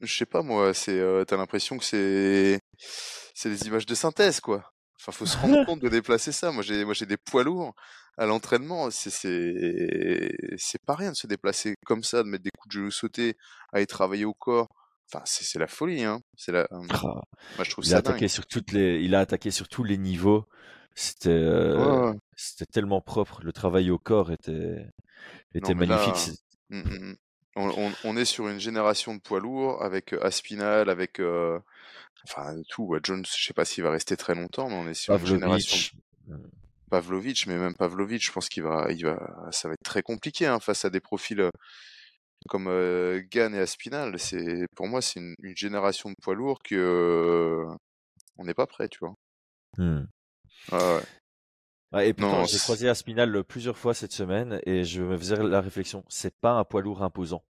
je 0.00 0.14
sais 0.14 0.26
pas 0.26 0.42
moi, 0.42 0.74
c'est, 0.74 0.98
euh, 0.98 1.24
t'as 1.24 1.36
l'impression 1.36 1.78
que 1.78 1.84
c'est, 1.84 2.58
c'est 3.34 3.48
des 3.48 3.66
images 3.66 3.86
de 3.86 3.94
synthèse 3.94 4.40
quoi. 4.40 4.72
Enfin, 5.00 5.12
faut 5.12 5.26
se 5.26 5.36
rendre 5.36 5.64
compte 5.66 5.80
de 5.80 5.88
déplacer 5.88 6.32
ça. 6.32 6.52
Moi, 6.52 6.62
j'ai, 6.62 6.84
moi, 6.84 6.94
j'ai 6.94 7.06
des 7.06 7.16
poids 7.16 7.44
lourds 7.44 7.74
à 8.18 8.26
l'entraînement. 8.26 8.90
C'est, 8.90 9.10
c'est, 9.10 10.32
c'est 10.56 10.82
pas 10.84 10.94
rien 10.94 11.10
de 11.10 11.16
se 11.16 11.26
déplacer 11.26 11.74
comme 11.84 12.02
ça, 12.02 12.22
de 12.22 12.28
mettre 12.28 12.44
des 12.44 12.50
coups 12.56 12.74
de 12.74 12.80
genoux 12.80 12.90
sautés, 12.90 13.36
y 13.76 13.86
travailler 13.86 14.24
au 14.24 14.34
corps. 14.34 14.68
Enfin, 15.12 15.22
c'est, 15.26 15.44
c'est 15.44 15.58
la 15.58 15.66
folie, 15.66 16.04
hein. 16.04 16.20
C'est 16.36 16.52
la. 16.52 16.66
Ah. 16.70 16.86
Moi, 17.02 17.24
je 17.64 17.70
trouve 17.70 17.84
il 17.84 17.94
a 17.94 17.98
attaqué 17.98 18.28
sur 18.28 18.46
toutes 18.46 18.72
les, 18.72 19.00
il 19.02 19.14
a 19.14 19.20
attaqué 19.20 19.50
sur 19.50 19.68
tous 19.68 19.84
les 19.84 19.98
niveaux. 19.98 20.46
C'était, 20.94 21.30
euh... 21.30 22.12
c'était 22.36 22.66
tellement 22.66 23.00
propre. 23.00 23.40
Le 23.42 23.52
travail 23.52 23.90
au 23.90 23.98
corps 23.98 24.30
était, 24.30 24.86
était 25.54 25.74
magnifique. 25.74 26.38
Mmh, 26.70 26.78
mmh, 26.78 27.16
mmh. 27.56 27.92
on, 28.04 28.16
est 28.16 28.24
sur 28.24 28.48
une 28.48 28.58
génération 28.58 29.14
de 29.14 29.20
poids 29.20 29.40
lourds 29.40 29.82
avec 29.82 30.14
euh, 30.14 30.24
Aspinal, 30.24 30.88
avec 30.88 31.20
euh, 31.20 31.58
enfin 32.24 32.54
tout. 32.68 32.96
Jones, 33.02 33.24
je 33.26 33.44
sais 33.44 33.52
pas 33.52 33.64
s'il 33.64 33.84
va 33.84 33.90
rester 33.90 34.16
très 34.16 34.34
longtemps, 34.34 34.68
mais 34.68 34.76
on 34.76 34.88
est 34.88 34.94
sur 34.94 35.14
une 35.14 35.26
génération. 35.26 35.98
Pavlovic, 36.90 37.46
mais 37.46 37.56
même 37.56 37.74
Pavlovic, 37.74 38.22
je 38.22 38.32
pense 38.32 38.50
qu'il 38.50 38.62
va, 38.64 38.86
il 38.90 39.04
va, 39.04 39.48
ça 39.50 39.66
va 39.68 39.74
être 39.74 39.82
très 39.82 40.02
compliqué 40.02 40.46
hein, 40.46 40.60
face 40.60 40.84
à 40.84 40.90
des 40.90 41.00
profils 41.00 41.40
euh, 41.40 41.50
comme 42.48 42.68
euh, 42.68 43.22
Gann 43.30 43.54
et 43.54 43.60
Aspinal. 43.60 44.18
C'est, 44.18 44.66
pour 44.74 44.88
moi, 44.88 45.00
c'est 45.00 45.20
une, 45.20 45.34
génération 45.56 46.10
de 46.10 46.16
poids 46.20 46.34
lourds 46.34 46.62
que 46.62 47.64
on 48.36 48.44
n'est 48.44 48.52
pas 48.52 48.66
prêt, 48.66 48.88
tu 48.88 48.98
vois. 48.98 49.14
ouais 50.72 51.02
et 52.00 52.12
pourtant, 52.14 52.44
j'ai 52.44 52.58
croisé 52.58 52.88
Aspinal 52.88 53.44
plusieurs 53.44 53.76
fois 53.76 53.94
cette 53.94 54.12
semaine 54.12 54.60
et 54.64 54.84
je 54.84 55.02
me 55.02 55.16
faisais 55.16 55.36
la 55.36 55.60
réflexion, 55.60 56.04
c'est 56.08 56.34
pas 56.34 56.52
un 56.52 56.64
poids 56.64 56.82
lourd 56.82 57.02
imposant. 57.02 57.42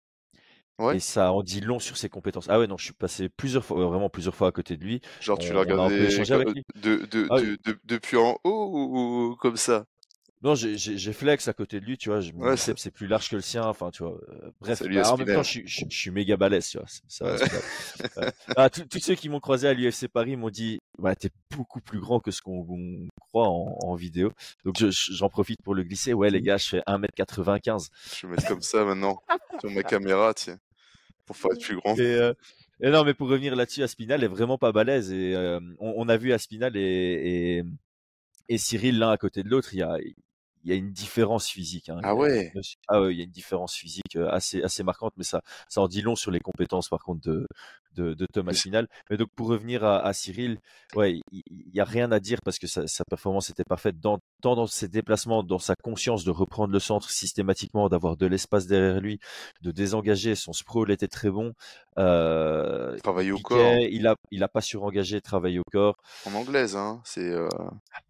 Ouais. 0.78 0.96
Et 0.96 1.00
ça 1.00 1.32
en 1.32 1.42
dit 1.42 1.60
long 1.60 1.78
sur 1.78 1.96
ses 1.96 2.08
compétences. 2.08 2.46
Ah 2.48 2.58
ouais, 2.58 2.66
non, 2.66 2.76
je 2.76 2.84
suis 2.86 2.94
passé 2.94 3.28
plusieurs 3.28 3.64
fois, 3.64 3.84
vraiment 3.86 4.08
plusieurs 4.08 4.34
fois 4.34 4.48
à 4.48 4.52
côté 4.52 4.76
de 4.76 4.82
lui. 4.82 5.00
Genre, 5.20 5.38
tu 5.38 5.52
l'as 5.52 5.60
regardé 5.60 6.08
de, 6.08 7.06
de, 7.06 7.26
ah 7.30 7.40
de, 7.40 7.78
depuis 7.84 8.16
en 8.16 8.38
haut 8.42 8.70
ou 8.72 9.36
comme 9.36 9.56
ça? 9.56 9.84
Non, 10.42 10.56
j'ai 10.56 11.12
flex 11.12 11.46
à 11.46 11.52
côté 11.52 11.78
de 11.78 11.84
lui, 11.84 11.96
tu 11.96 12.08
vois. 12.08 12.18
Ouais, 12.34 12.56
c'est 12.56 12.90
plus 12.90 13.06
large 13.06 13.30
que 13.30 13.36
le 13.36 13.42
sien. 13.42 13.64
Enfin, 13.64 13.92
tu 13.92 14.02
vois. 14.02 14.18
Euh, 14.28 14.50
bref, 14.60 14.82
bah, 14.82 15.12
en 15.12 15.16
même 15.16 15.26
temps, 15.26 15.42
je, 15.44 15.60
je, 15.64 15.84
je, 15.88 15.96
suis 15.96 16.10
méga 16.10 16.36
balèze, 16.36 16.68
tu 16.68 16.78
vois. 16.78 16.86
Ça, 17.06 17.36
ah, 18.56 18.68
tous 18.68 18.98
ceux 18.98 19.14
qui 19.14 19.28
m'ont 19.28 19.38
croisé 19.38 19.68
à 19.68 19.72
l'UFC 19.72 20.08
Paris 20.08 20.34
m'ont 20.34 20.50
dit, 20.50 20.80
ouais, 20.98 21.14
t'es 21.14 21.30
beaucoup 21.56 21.80
plus 21.80 22.00
grand 22.00 22.18
que 22.18 22.32
ce 22.32 22.42
qu'on 22.42 22.66
croit 23.20 23.46
en, 23.46 23.78
en, 23.82 23.94
vidéo. 23.94 24.32
Donc, 24.64 24.82
j'en 24.90 25.28
profite 25.28 25.62
pour 25.62 25.76
le 25.76 25.84
glisser. 25.84 26.12
Ouais, 26.12 26.28
les 26.28 26.42
gars, 26.42 26.56
je 26.56 26.70
fais 26.70 26.82
1m95. 26.88 27.88
Je 28.20 28.26
vais 28.26 28.34
mettre 28.34 28.48
comme 28.48 28.62
ça 28.62 28.84
maintenant 28.84 29.22
sur 29.60 29.70
ma 29.70 29.84
caméra, 29.84 30.32
sais, 30.36 30.56
pour 31.24 31.36
faire 31.36 31.52
être 31.52 31.62
plus 31.62 31.76
grand. 31.76 31.96
Et, 31.96 32.00
euh, 32.00 32.34
Et 32.80 32.90
non, 32.90 33.04
mais 33.04 33.14
pour 33.14 33.28
revenir 33.28 33.54
là-dessus, 33.54 33.84
Aspinal 33.84 34.24
est 34.24 34.28
vraiment 34.28 34.58
pas 34.58 34.72
balèze 34.72 35.12
et 35.12 35.36
euh, 35.36 35.60
on, 35.78 35.94
on, 35.98 36.08
a 36.08 36.16
vu 36.16 36.32
Aspinal 36.32 36.76
et, 36.76 36.80
et, 37.58 37.62
et 38.48 38.58
Cyril 38.58 38.98
l'un 38.98 39.10
à 39.10 39.16
côté 39.16 39.44
de 39.44 39.48
l'autre. 39.48 39.72
Il 39.72 39.78
y 39.78 39.82
a, 39.82 39.98
il 40.64 40.70
y 40.70 40.72
a 40.72 40.76
une 40.76 40.92
différence 40.92 41.48
physique. 41.48 41.88
Hein. 41.88 42.00
Ah 42.02 42.14
ouais. 42.14 42.52
Ah 42.88 43.02
ouais, 43.02 43.14
il 43.14 43.18
y 43.18 43.20
a 43.20 43.24
une 43.24 43.30
différence 43.30 43.74
physique 43.74 44.16
euh, 44.16 44.28
assez 44.30 44.62
assez 44.62 44.82
marquante, 44.82 45.12
mais 45.16 45.24
ça 45.24 45.42
ça 45.68 45.80
en 45.80 45.88
dit 45.88 46.02
long 46.02 46.16
sur 46.16 46.30
les 46.30 46.40
compétences 46.40 46.88
par 46.88 47.00
contre 47.00 47.20
de 47.22 47.46
de, 47.94 48.14
de 48.14 48.26
Thomas 48.26 48.52
Final. 48.52 48.88
Mais 49.10 49.16
donc 49.16 49.28
pour 49.34 49.48
revenir 49.48 49.84
à, 49.84 50.00
à 50.00 50.12
Cyril, 50.12 50.58
ouais, 50.94 51.20
il, 51.30 51.42
il 51.46 51.74
y 51.74 51.80
a 51.80 51.84
rien 51.84 52.10
à 52.12 52.20
dire 52.20 52.38
parce 52.44 52.58
que 52.58 52.66
sa, 52.66 52.86
sa 52.86 53.04
performance 53.04 53.50
était 53.50 53.64
parfaite 53.64 53.98
dans 54.00 54.18
tant 54.40 54.56
dans 54.56 54.66
ses 54.66 54.88
déplacements, 54.88 55.42
dans 55.42 55.58
sa 55.58 55.74
conscience 55.76 56.24
de 56.24 56.30
reprendre 56.30 56.72
le 56.72 56.80
centre 56.80 57.10
systématiquement, 57.10 57.88
d'avoir 57.88 58.16
de 58.16 58.26
l'espace 58.26 58.66
derrière 58.66 59.00
lui, 59.00 59.18
de 59.62 59.70
désengager. 59.70 60.34
Son 60.34 60.52
sprawl 60.52 60.90
était 60.90 61.08
très 61.08 61.30
bon. 61.30 61.52
Euh, 61.98 62.96
travailler 62.98 63.32
au 63.32 63.38
corps. 63.38 63.74
Il 63.78 64.06
a 64.06 64.16
il 64.30 64.42
a 64.42 64.48
pas 64.48 64.60
surengagé, 64.60 65.20
travailler 65.20 65.58
au 65.58 65.64
corps. 65.70 65.96
En 66.26 66.34
anglaise, 66.34 66.76
hein. 66.76 67.00
C'est. 67.04 67.30
Euh... 67.30 67.48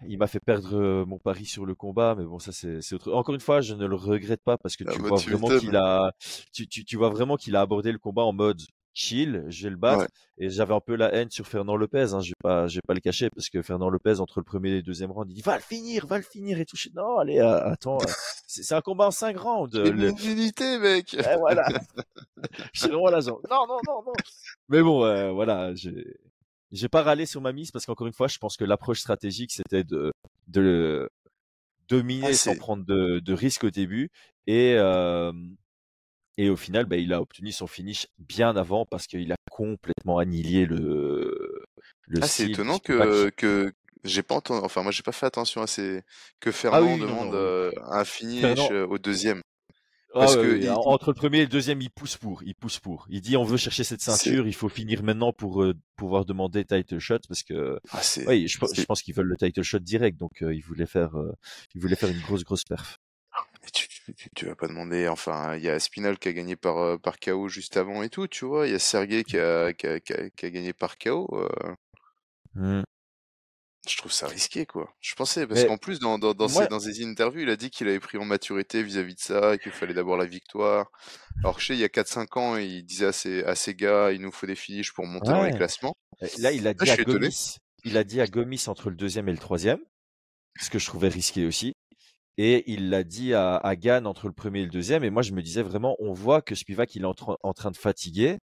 Il 0.07 0.19
m'a 0.19 0.27
fait 0.27 0.41
perdre 0.41 0.77
euh, 0.77 1.05
mon 1.05 1.19
pari 1.19 1.45
sur 1.45 1.67
le 1.67 1.75
combat, 1.75 2.15
mais 2.17 2.25
bon 2.25 2.39
ça 2.39 2.53
c'est 2.53 2.93
autre. 2.95 3.13
Encore 3.13 3.35
une 3.35 3.41
fois, 3.41 3.61
je 3.61 3.75
ne 3.75 3.87
le 3.87 3.97
regrette 3.97 4.43
pas 4.43 4.57
parce 4.59 4.77
que 4.77 4.85
ah 4.87 4.93
tu 4.93 5.03
bah, 5.03 5.09
vois 5.09 5.19
vraiment 5.19 5.49
qu'il 5.59 5.77
a, 5.77 6.13
tu, 6.53 6.67
tu, 6.69 6.85
tu 6.85 6.97
vois 6.97 7.11
vraiment 7.11 7.37
qu'il 7.37 7.57
a 7.57 7.61
abordé 7.61 7.93
le 7.93 7.99
combat 7.99 8.23
en 8.23 8.33
mode 8.33 8.61
chill, 8.95 9.45
je 9.49 9.65
vais 9.65 9.71
le 9.71 9.77
battre. 9.77 10.07
Et 10.39 10.51
j'avais 10.51 10.75
un 10.75 10.81
peu 10.81 10.97
la 10.97 11.13
haine 11.15 11.31
sur 11.31 11.47
Fernand 11.47 11.77
Lopez, 11.77 12.15
hein, 12.15 12.21
je 12.21 12.31
vais 12.31 12.43
pas, 12.43 12.67
je 12.67 12.77
vais 12.77 12.83
pas 12.87 12.95
le 12.95 13.01
cacher 13.01 13.31
parce 13.31 13.49
que 13.49 13.63
Fernand 13.63 13.91
Lopez 13.91 14.21
entre 14.21 14.41
le 14.41 14.45
premier 14.45 14.71
et 14.71 14.77
le 14.77 14.83
deuxième 14.83 15.11
round, 15.13 15.31
il 15.31 15.35
dit 15.35 15.43
va 15.43 15.57
le 15.57 15.63
finir, 15.63 16.07
va 16.07 16.17
le 16.19 16.25
finir 16.25 16.59
et 16.59 16.65
toucher. 16.65 16.91
Non, 16.95 17.19
allez, 17.19 17.39
attends, 17.39 17.99
euh, 18.01 18.13
c'est 18.47 18.75
un 18.75 18.81
combat 18.81 19.07
en 19.07 19.11
cinq 19.11 19.39
rounds. 19.39 19.79
Le... 19.79 20.09
une 20.09 20.31
unité, 20.31 20.79
mec. 20.79 21.15
Et 21.15 21.37
voilà. 21.39 21.67
J'ai 22.73 22.89
vraiment 22.89 23.11
la 23.11 23.21
Non, 23.21 23.41
non, 23.51 23.79
non, 23.87 24.03
non. 24.07 24.13
Mais 24.69 24.83
bon, 24.83 25.05
euh, 25.05 25.31
voilà, 25.31 25.75
j'ai, 25.75 26.19
j'ai 26.73 26.89
pas 26.89 27.03
râlé 27.03 27.27
sur 27.27 27.41
ma 27.41 27.53
mise 27.53 27.71
parce 27.71 27.87
qu'encore 27.87 28.07
une 28.07 28.13
fois, 28.13 28.27
je 28.27 28.39
pense 28.39 28.57
que 28.57 28.65
l'approche 28.65 29.01
stratégique 29.01 29.53
c'était 29.53 29.85
de, 29.85 30.13
de 30.49 31.09
dominer 31.89 32.29
ah, 32.29 32.35
sans 32.35 32.57
prendre 32.57 32.85
de, 32.85 33.21
de 33.21 33.33
risques 33.33 33.65
au 33.65 33.71
début 33.71 34.11
et 34.47 34.75
euh, 34.77 35.33
et 36.39 36.51
au 36.51 36.57
final, 36.57 36.87
bah, 36.87 36.97
il 36.97 37.13
a 37.13 37.21
obtenu 37.21 37.53
son 37.53 37.67
finish 37.67 38.07
bien 38.19 38.57
avant 38.57 38.87
parce 38.87 39.07
qu'il 39.07 39.31
a 39.33 39.37
complètement 39.51 40.19
annihilé 40.19 40.67
le. 40.67 41.65
le 42.07 42.21
ah, 42.23 42.27
c'est 42.27 42.51
étonnant 42.51 42.79
que, 42.79 43.31
que 43.31 43.73
j'ai 44.05 44.23
pas 44.23 44.37
entendu. 44.37 44.65
Enfin, 44.65 44.83
moi, 44.83 44.93
j'ai 44.93 45.03
pas 45.03 45.13
fait 45.13 45.27
attention 45.27 45.63
à 45.63 45.67
ces 45.67 46.03
que 46.41 46.51
ah 46.51 46.53
Fernand 46.53 46.99
demande 46.99 47.35
euh, 47.35 47.71
un 47.85 48.05
finish 48.05 48.59
euh, 48.71 48.87
au 48.87 48.99
deuxième. 48.99 49.43
Ah 50.15 50.27
il... 50.37 50.69
entre 50.71 51.11
le 51.11 51.15
premier 51.15 51.39
et 51.39 51.43
le 51.43 51.49
deuxième, 51.49 51.81
il 51.81 51.91
pousse 51.91 52.17
pour, 52.19 52.43
il 52.43 52.55
pousse 52.55 52.79
pour. 52.79 53.07
Il 53.09 53.23
dit 53.23 53.37
on 53.37 53.45
veut 53.45 53.57
chercher 53.57 53.83
cette 53.83 54.03
ceinture, 54.03 54.47
il 54.47 54.55
faut 54.55 54.69
finir 54.69 55.03
maintenant 55.03 55.33
pour 55.33 55.63
euh, 55.63 55.75
pouvoir 55.97 56.27
demander 56.27 56.65
title 56.65 56.99
shot 56.99 57.21
parce 57.29 57.43
que 57.43 57.79
ah, 57.91 58.01
oui, 58.27 58.47
je, 58.47 58.59
je 58.75 58.85
pense 58.85 59.03
qu'ils 59.03 59.15
veulent 59.15 59.29
le 59.29 59.37
title 59.37 59.63
shot 59.63 59.79
direct, 59.79 60.19
donc 60.19 60.43
euh, 60.43 60.55
ils 60.55 60.63
voulaient 60.63 60.87
faire, 60.87 61.17
euh, 61.17 61.33
ils 61.75 61.81
voulaient 61.81 61.97
faire 61.97 62.11
une 62.11 62.21
grosse 62.21 62.45
grosse 62.45 62.65
perf. 62.65 62.99
Tu, 64.35 64.47
vas 64.47 64.57
pas 64.57 64.69
demander, 64.69 65.09
enfin, 65.09 65.57
il 65.57 65.63
y 65.63 65.69
a 65.69 65.79
Spinal 65.79 66.19
qui 66.19 66.29
a 66.29 66.33
gagné 66.33 66.57
par, 66.57 66.79
euh, 66.79 66.99
par 66.99 67.21
KO 67.21 67.49
juste 67.49 67.77
avant 67.77 68.03
et 68.03 68.09
tout, 68.09 68.27
tu 68.27 68.45
vois, 68.45 68.67
il 68.67 68.73
y 68.73 68.75
a 68.75 68.79
Sergei 68.79 69.23
qui 69.23 69.39
a, 69.39 69.73
qui 69.73 69.87
a, 69.87 70.01
qui 70.01 70.13
a, 70.13 70.31
qui 70.31 70.47
a 70.47 70.51
gagné 70.51 70.73
par 70.73 70.99
KO. 70.99 71.29
Euh... 71.33 71.75
Mmh. 72.55 72.83
Je 73.89 73.97
trouve 73.97 74.13
ça 74.13 74.29
risqué, 74.29 74.65
quoi. 74.65 74.95
Je 75.01 75.15
pensais, 75.15 75.45
parce 75.45 75.65
qu'en 75.65 75.77
plus, 75.77 75.99
dans, 75.99 76.17
dans, 76.19 76.35
dans, 76.35 76.49
moi... 76.49 76.63
ses, 76.63 76.69
dans 76.69 76.79
ses 76.79 77.05
interviews, 77.05 77.43
il 77.43 77.51
a 77.51 77.57
dit 77.57 77.69
qu'il 77.69 77.89
avait 77.89 77.99
pris 77.99 78.17
en 78.17 78.25
maturité 78.25 78.83
vis-à-vis 78.83 79.15
-vis 79.15 79.17
de 79.17 79.21
ça, 79.21 79.59
qu'il 79.59 79.73
fallait 79.73 79.95
d'abord 79.95 80.17
la 80.17 80.25
victoire. 80.25 80.91
Alors, 81.43 81.59
je 81.59 81.67
sais, 81.67 81.75
il 81.75 81.81
y 81.81 81.85
a 81.85 81.89
4-5 81.89 82.39
ans, 82.39 82.57
il 82.57 82.85
disait 82.85 83.07
à 83.07 83.13
ses, 83.13 83.43
à 83.43 83.57
ses 83.57 83.75
gars, 83.75 84.13
il 84.13 84.21
nous 84.21 84.31
faut 84.31 84.47
des 84.47 84.55
fiches 84.55 84.93
pour 84.93 85.05
monter 85.07 85.31
ouais. 85.31 85.35
dans 85.35 85.45
les 85.45 85.57
classements. 85.57 85.95
Là, 86.39 86.53
il 86.53 86.69
a 86.69 86.75
dit 86.75 86.87
Là, 86.87 86.93
à 86.93 86.97
Gomis, 86.99 87.57
il 87.85 87.97
a 87.97 88.05
dit 88.05 88.21
à 88.21 88.27
Gomis 88.27 88.65
entre 88.69 88.89
le 88.89 88.95
deuxième 88.95 89.29
et 89.29 89.33
le 89.33 89.39
troisième, 89.39 89.81
ce 90.61 90.71
que 90.71 90.79
je 90.79 90.87
trouvais 90.87 91.09
risqué 91.09 91.45
aussi. 91.45 91.75
Et 92.39 92.71
il 92.73 92.89
l'a 92.89 93.05
dit 93.05 93.35
à, 93.35 93.57
à 93.57 93.77
Gann 93.77 94.07
entre 94.07 94.27
le 94.27 94.33
premier 94.33 94.61
et 94.61 94.65
le 94.65 94.71
deuxième. 94.71 95.05
Et 95.05 95.11
moi, 95.11 95.23
je 95.23 95.33
me 95.33 95.43
disais 95.43 95.63
vraiment, 95.63 95.97
on 95.99 96.13
voit 96.13 96.41
que 96.41 96.55
Spivak, 96.55 96.95
il 96.95 97.03
est 97.03 97.07
en, 97.07 97.15
en, 97.43 97.53
train 97.53 97.71
de 97.71 97.77
fatiguer. 97.77 98.39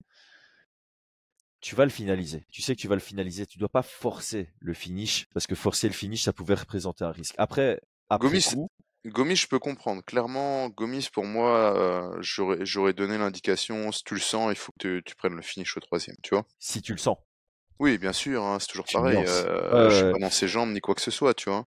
Tu 1.60 1.74
vas 1.74 1.84
le 1.84 1.90
finaliser. 1.90 2.44
Tu 2.52 2.62
sais 2.62 2.76
que 2.76 2.80
tu 2.80 2.88
vas 2.88 2.94
le 2.94 3.00
finaliser. 3.00 3.46
Tu 3.46 3.58
dois 3.58 3.70
pas 3.70 3.82
forcer 3.82 4.52
le 4.60 4.74
finish 4.74 5.26
parce 5.32 5.46
que 5.46 5.54
forcer 5.54 5.88
le 5.88 5.94
finish, 5.94 6.22
ça 6.22 6.32
pouvait 6.32 6.54
représenter 6.54 7.04
un 7.04 7.10
risque. 7.10 7.34
Après, 7.38 7.80
après 8.10 8.28
Gomis, 8.28 8.44
coup, 8.54 8.70
Gomis, 9.06 9.36
je 9.36 9.46
peux 9.46 9.58
comprendre. 9.58 10.02
Clairement, 10.04 10.68
Gomis, 10.68 11.08
pour 11.12 11.24
moi, 11.24 11.76
euh, 11.76 12.16
j'aurais 12.20 12.92
donné 12.92 13.18
l'indication, 13.18 13.90
si 13.92 14.04
tu 14.04 14.14
le 14.14 14.20
sens, 14.20 14.52
il 14.52 14.56
faut 14.56 14.72
que 14.72 14.78
tu, 14.78 15.02
tu, 15.04 15.16
prennes 15.16 15.34
le 15.34 15.42
finish 15.42 15.76
au 15.76 15.80
troisième, 15.80 16.16
tu 16.22 16.34
vois. 16.34 16.44
Si 16.58 16.82
tu 16.82 16.92
le 16.92 16.98
sens. 16.98 17.16
Oui, 17.78 17.98
bien 17.98 18.12
sûr, 18.12 18.44
hein, 18.44 18.58
c'est 18.60 18.68
toujours 18.68 18.86
pareil. 18.92 19.24
Euh, 19.26 19.72
euh, 19.72 19.90
je 19.90 19.96
suis 19.96 20.12
pas 20.12 20.18
dans 20.18 20.30
ses 20.30 20.48
jambes 20.48 20.70
ni 20.70 20.80
quoi 20.80 20.94
que 20.94 21.00
ce 21.00 21.10
soit, 21.10 21.34
tu 21.34 21.48
vois. 21.48 21.66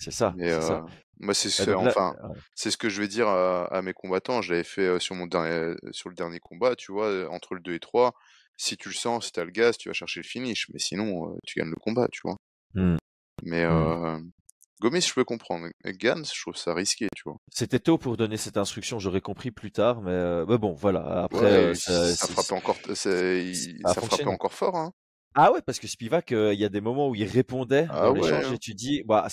C'est 0.00 0.10
ça. 0.10 0.34
Mais, 0.36 0.50
euh, 0.50 0.60
ça. 0.60 0.84
Moi, 1.20 1.34
c'est 1.34 1.50
ce, 1.50 1.70
enfin, 1.70 2.16
c'est 2.54 2.70
ce 2.70 2.78
que 2.78 2.88
je 2.88 3.00
vais 3.02 3.08
dire 3.08 3.28
à, 3.28 3.66
à 3.66 3.82
mes 3.82 3.92
combattants. 3.92 4.40
Je 4.40 4.52
l'avais 4.52 4.64
fait 4.64 4.98
sur 4.98 5.14
mon 5.14 5.26
dernier, 5.26 5.76
sur 5.92 6.08
le 6.08 6.14
dernier 6.14 6.40
combat, 6.40 6.74
tu 6.74 6.92
vois, 6.92 7.28
entre 7.30 7.54
le 7.54 7.60
2 7.60 7.74
et 7.74 7.78
3. 7.78 8.12
Si 8.56 8.76
tu 8.76 8.88
le 8.88 8.94
sens, 8.94 9.26
si 9.26 9.32
t'as 9.32 9.44
le 9.44 9.50
gaz, 9.50 9.76
tu 9.76 9.88
vas 9.88 9.92
chercher 9.92 10.20
le 10.20 10.26
finish. 10.26 10.68
Mais 10.72 10.78
sinon, 10.78 11.36
tu 11.46 11.58
gagnes 11.58 11.70
le 11.70 11.76
combat, 11.76 12.08
tu 12.10 12.20
vois. 12.24 12.36
Mmh. 12.74 12.96
Mais 13.42 13.64
euh, 13.64 14.18
Gomis, 14.80 15.02
je 15.02 15.12
peux 15.12 15.24
comprendre. 15.24 15.68
Gans, 15.84 16.22
je 16.24 16.40
trouve 16.40 16.56
ça 16.56 16.74
risqué, 16.74 17.08
tu 17.14 17.22
vois. 17.26 17.36
C'était 17.52 17.78
tôt 17.78 17.98
pour 17.98 18.16
donner 18.16 18.36
cette 18.36 18.56
instruction, 18.56 18.98
j'aurais 18.98 19.20
compris 19.20 19.50
plus 19.50 19.72
tard, 19.72 20.00
mais, 20.00 20.10
euh, 20.10 20.46
mais 20.48 20.58
bon, 20.58 20.72
voilà. 20.72 21.24
Après, 21.24 21.68
ouais, 21.68 21.74
ça, 21.74 22.14
ça 22.14 22.26
frappait 22.28 22.54
encore, 22.54 22.76
ça 22.94 23.94
frappait 23.94 24.26
encore 24.26 24.54
fort, 24.54 24.76
hein. 24.76 24.92
Ah 25.34 25.52
ouais, 25.52 25.60
parce 25.62 25.78
que 25.78 25.86
Spivak, 25.86 26.32
il 26.32 26.58
y 26.58 26.64
a 26.64 26.68
des 26.68 26.80
moments 26.80 27.08
où 27.08 27.14
il 27.14 27.24
répondait 27.24 27.86
ah 27.90 28.06
dans 28.06 28.12
ouais, 28.12 28.20
l'échange 28.20 28.52
et 28.52 28.58
tu 28.58 28.74
dis, 28.74 29.02
bah, 29.04 29.28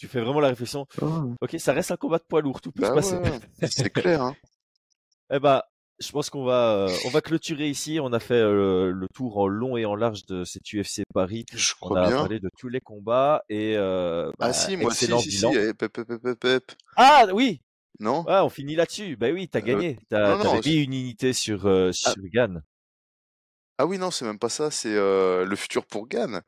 tu 0.00 0.08
fais 0.08 0.20
vraiment 0.20 0.40
la 0.40 0.48
réflexion. 0.48 0.86
Oh. 1.02 1.34
Ok, 1.42 1.56
ça 1.58 1.74
reste 1.74 1.90
un 1.90 1.96
combat 1.96 2.16
de 2.18 2.24
poids 2.24 2.40
lourd, 2.40 2.62
tout 2.62 2.72
peut 2.72 2.80
bah 2.80 2.88
se 2.88 2.94
passer. 2.94 3.16
Ouais, 3.16 3.68
c'est 3.68 3.90
clair. 3.90 4.22
Hein. 4.22 4.34
eh 5.30 5.38
bah, 5.38 5.66
je 6.00 6.10
pense 6.10 6.30
qu'on 6.30 6.44
va, 6.44 6.72
euh, 6.72 6.96
on 7.04 7.10
va 7.10 7.20
clôturer 7.20 7.68
ici. 7.68 8.00
On 8.00 8.12
a 8.14 8.20
fait 8.20 8.32
euh, 8.32 8.90
le 8.90 9.06
tour 9.14 9.36
en 9.36 9.46
long 9.46 9.76
et 9.76 9.84
en 9.84 9.94
large 9.94 10.24
de 10.24 10.44
cette 10.44 10.62
UFC 10.72 11.02
Paris. 11.12 11.44
Je 11.52 11.74
on 11.82 11.94
a 11.94 12.08
bien. 12.08 12.16
parlé 12.16 12.40
de 12.40 12.48
tous 12.58 12.68
les 12.68 12.80
combats 12.80 13.44
et 13.50 13.76
euh, 13.76 14.30
ah 14.40 14.46
bah, 14.46 14.52
si, 14.54 14.78
moi 14.78 14.94
si, 14.94 15.04
si, 15.04 15.28
bilan. 15.28 15.52
si. 15.52 15.74
Pep, 15.74 15.92
pep, 15.92 16.22
pep, 16.22 16.40
pep. 16.40 16.72
Ah 16.96 17.26
oui. 17.34 17.60
Non? 17.98 18.24
Ouais, 18.24 18.40
on 18.40 18.48
finit 18.48 18.76
là-dessus. 18.76 19.16
Bah 19.16 19.28
oui, 19.30 19.48
t'as 19.48 19.60
gagné. 19.60 19.98
T'as 20.08 20.60
mis 20.64 20.76
une 20.76 20.94
unité 20.94 21.34
sur 21.34 21.66
euh, 21.66 21.92
sur 21.92 22.14
ah. 22.16 22.28
Gann. 22.32 22.62
Ah 23.80 23.86
oui, 23.86 23.96
non, 23.96 24.10
c'est 24.10 24.26
même 24.26 24.38
pas 24.38 24.50
ça. 24.50 24.70
C'est 24.70 24.94
euh, 24.94 25.46
le 25.46 25.56
futur 25.56 25.86
pour 25.86 26.06
Gann. 26.06 26.42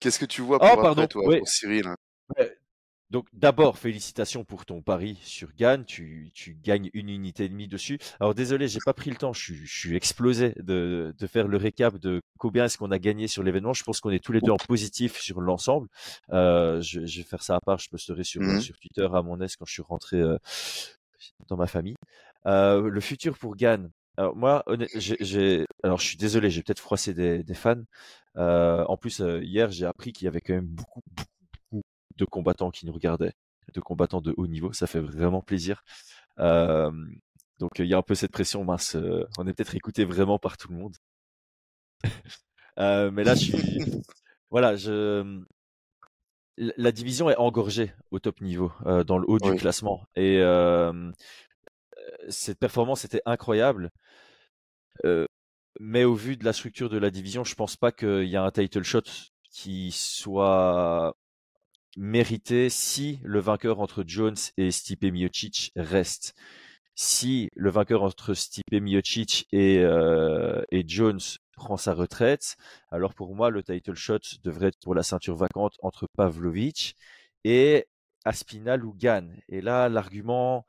Qu'est-ce 0.00 0.18
que 0.18 0.24
tu 0.24 0.40
vois 0.40 0.58
pour 0.58 0.68
Oh 0.68 0.72
après, 0.72 0.82
pardon. 0.82 1.06
toi, 1.06 1.22
Oui. 1.26 1.36
pour 1.36 1.48
Cyril? 1.48 1.86
Ouais. 2.38 2.56
Donc 3.10 3.26
d'abord, 3.34 3.76
félicitations 3.76 4.42
pour 4.42 4.64
ton 4.64 4.80
pari 4.80 5.18
sur 5.22 5.52
Gann. 5.54 5.84
Tu, 5.84 6.30
tu 6.32 6.54
gagnes 6.54 6.88
une 6.94 7.10
unité 7.10 7.44
et 7.44 7.48
demie 7.50 7.68
dessus. 7.68 7.98
Alors 8.20 8.34
désolé, 8.34 8.68
j'ai 8.68 8.78
pas 8.86 8.94
pris 8.94 9.10
le 9.10 9.16
temps. 9.16 9.34
Je 9.34 9.42
suis, 9.42 9.66
je 9.66 9.78
suis 9.80 9.94
explosé 9.94 10.54
de, 10.56 11.14
de 11.18 11.26
faire 11.26 11.46
le 11.46 11.58
récap 11.58 11.98
de 11.98 12.22
combien 12.38 12.64
est-ce 12.64 12.78
qu'on 12.78 12.90
a 12.90 12.98
gagné 12.98 13.28
sur 13.28 13.42
l'événement. 13.42 13.74
Je 13.74 13.84
pense 13.84 14.00
qu'on 14.00 14.08
est 14.12 14.24
tous 14.24 14.32
les 14.32 14.40
deux 14.40 14.50
en 14.50 14.56
positif 14.56 15.20
sur 15.20 15.42
l'ensemble. 15.42 15.88
Euh, 16.32 16.80
je, 16.80 17.04
je 17.04 17.18
vais 17.18 17.24
faire 17.24 17.42
ça 17.42 17.56
à 17.56 17.60
part. 17.60 17.76
Je 17.78 17.90
posterai 17.90 18.24
sur, 18.24 18.40
sur 18.62 18.78
Twitter 18.78 19.06
à 19.12 19.20
mon 19.20 19.38
aise 19.42 19.56
quand 19.56 19.66
je 19.66 19.74
suis 19.74 19.82
rentré 19.82 20.16
euh, 20.16 20.38
dans 21.48 21.58
ma 21.58 21.66
famille. 21.66 21.96
Euh, 22.46 22.88
le 22.88 23.00
futur 23.02 23.36
pour 23.36 23.56
Gann. 23.56 23.90
Alors 24.16 24.36
moi, 24.36 24.64
j'ai, 24.94 25.66
alors 25.82 25.98
je 25.98 26.06
suis 26.06 26.16
désolé, 26.16 26.50
j'ai 26.50 26.62
peut-être 26.62 26.80
froissé 26.80 27.14
des, 27.14 27.42
des 27.42 27.54
fans. 27.54 27.82
Euh, 28.36 28.84
en 28.86 28.96
plus, 28.96 29.20
euh, 29.20 29.42
hier, 29.42 29.70
j'ai 29.70 29.86
appris 29.86 30.12
qu'il 30.12 30.26
y 30.26 30.28
avait 30.28 30.40
quand 30.40 30.54
même 30.54 30.66
beaucoup, 30.66 31.02
beaucoup, 31.10 31.28
beaucoup 31.72 31.84
de 32.16 32.24
combattants 32.24 32.70
qui 32.70 32.86
nous 32.86 32.92
regardaient, 32.92 33.32
de 33.72 33.80
combattants 33.80 34.20
de 34.20 34.34
haut 34.36 34.46
niveau. 34.46 34.72
Ça 34.72 34.86
fait 34.86 35.00
vraiment 35.00 35.42
plaisir. 35.42 35.82
Euh, 36.38 36.90
donc 37.60 37.78
il 37.78 37.86
y 37.86 37.94
a 37.94 37.98
un 37.98 38.02
peu 38.02 38.14
cette 38.14 38.32
pression, 38.32 38.64
mince. 38.64 38.96
on 39.38 39.46
est 39.46 39.52
peut-être 39.54 39.74
écouté 39.74 40.04
vraiment 40.04 40.38
par 40.38 40.56
tout 40.56 40.68
le 40.70 40.76
monde. 40.76 40.96
Euh, 42.80 43.12
mais 43.12 43.22
là, 43.22 43.36
je 43.36 43.44
suis, 43.44 44.02
voilà, 44.50 44.74
je, 44.74 45.44
la 46.56 46.92
division 46.92 47.30
est 47.30 47.36
engorgée 47.36 47.92
au 48.10 48.18
top 48.18 48.40
niveau, 48.40 48.72
euh, 48.86 49.04
dans 49.04 49.18
le 49.18 49.24
haut 49.28 49.38
du 49.38 49.54
classement. 49.54 50.06
Et 50.16 50.38
euh, 50.40 51.10
cette 52.28 52.58
performance 52.58 53.04
était 53.04 53.22
incroyable. 53.26 53.90
Mais 55.80 56.04
au 56.04 56.14
vu 56.14 56.36
de 56.36 56.44
la 56.44 56.52
structure 56.52 56.88
de 56.88 56.98
la 56.98 57.10
division, 57.10 57.44
je 57.44 57.54
pense 57.54 57.76
pas 57.76 57.92
qu'il 57.92 58.28
y 58.28 58.36
a 58.36 58.42
un 58.44 58.50
title 58.50 58.84
shot 58.84 59.02
qui 59.50 59.90
soit 59.92 61.16
mérité 61.96 62.68
si 62.70 63.20
le 63.24 63.40
vainqueur 63.40 63.80
entre 63.80 64.04
Jones 64.06 64.36
et 64.56 64.70
Stipe 64.70 65.04
Miocic 65.04 65.72
reste. 65.76 66.34
Si 66.96 67.50
le 67.56 67.70
vainqueur 67.70 68.04
entre 68.04 68.34
Stipe 68.34 68.72
Miocic 68.72 69.48
et, 69.52 69.84
et 70.70 70.84
Jones 70.86 71.20
prend 71.56 71.76
sa 71.76 71.92
retraite, 71.92 72.56
alors 72.90 73.14
pour 73.14 73.34
moi, 73.34 73.50
le 73.50 73.62
title 73.62 73.94
shot 73.94 74.20
devrait 74.44 74.68
être 74.68 74.78
pour 74.80 74.94
la 74.94 75.02
ceinture 75.02 75.36
vacante 75.36 75.74
entre 75.82 76.06
Pavlovic 76.16 76.96
et 77.44 77.86
Aspinal 78.24 78.84
ou 78.84 78.94
Gann. 78.94 79.36
Et 79.48 79.60
là, 79.60 79.88
l'argument, 79.88 80.66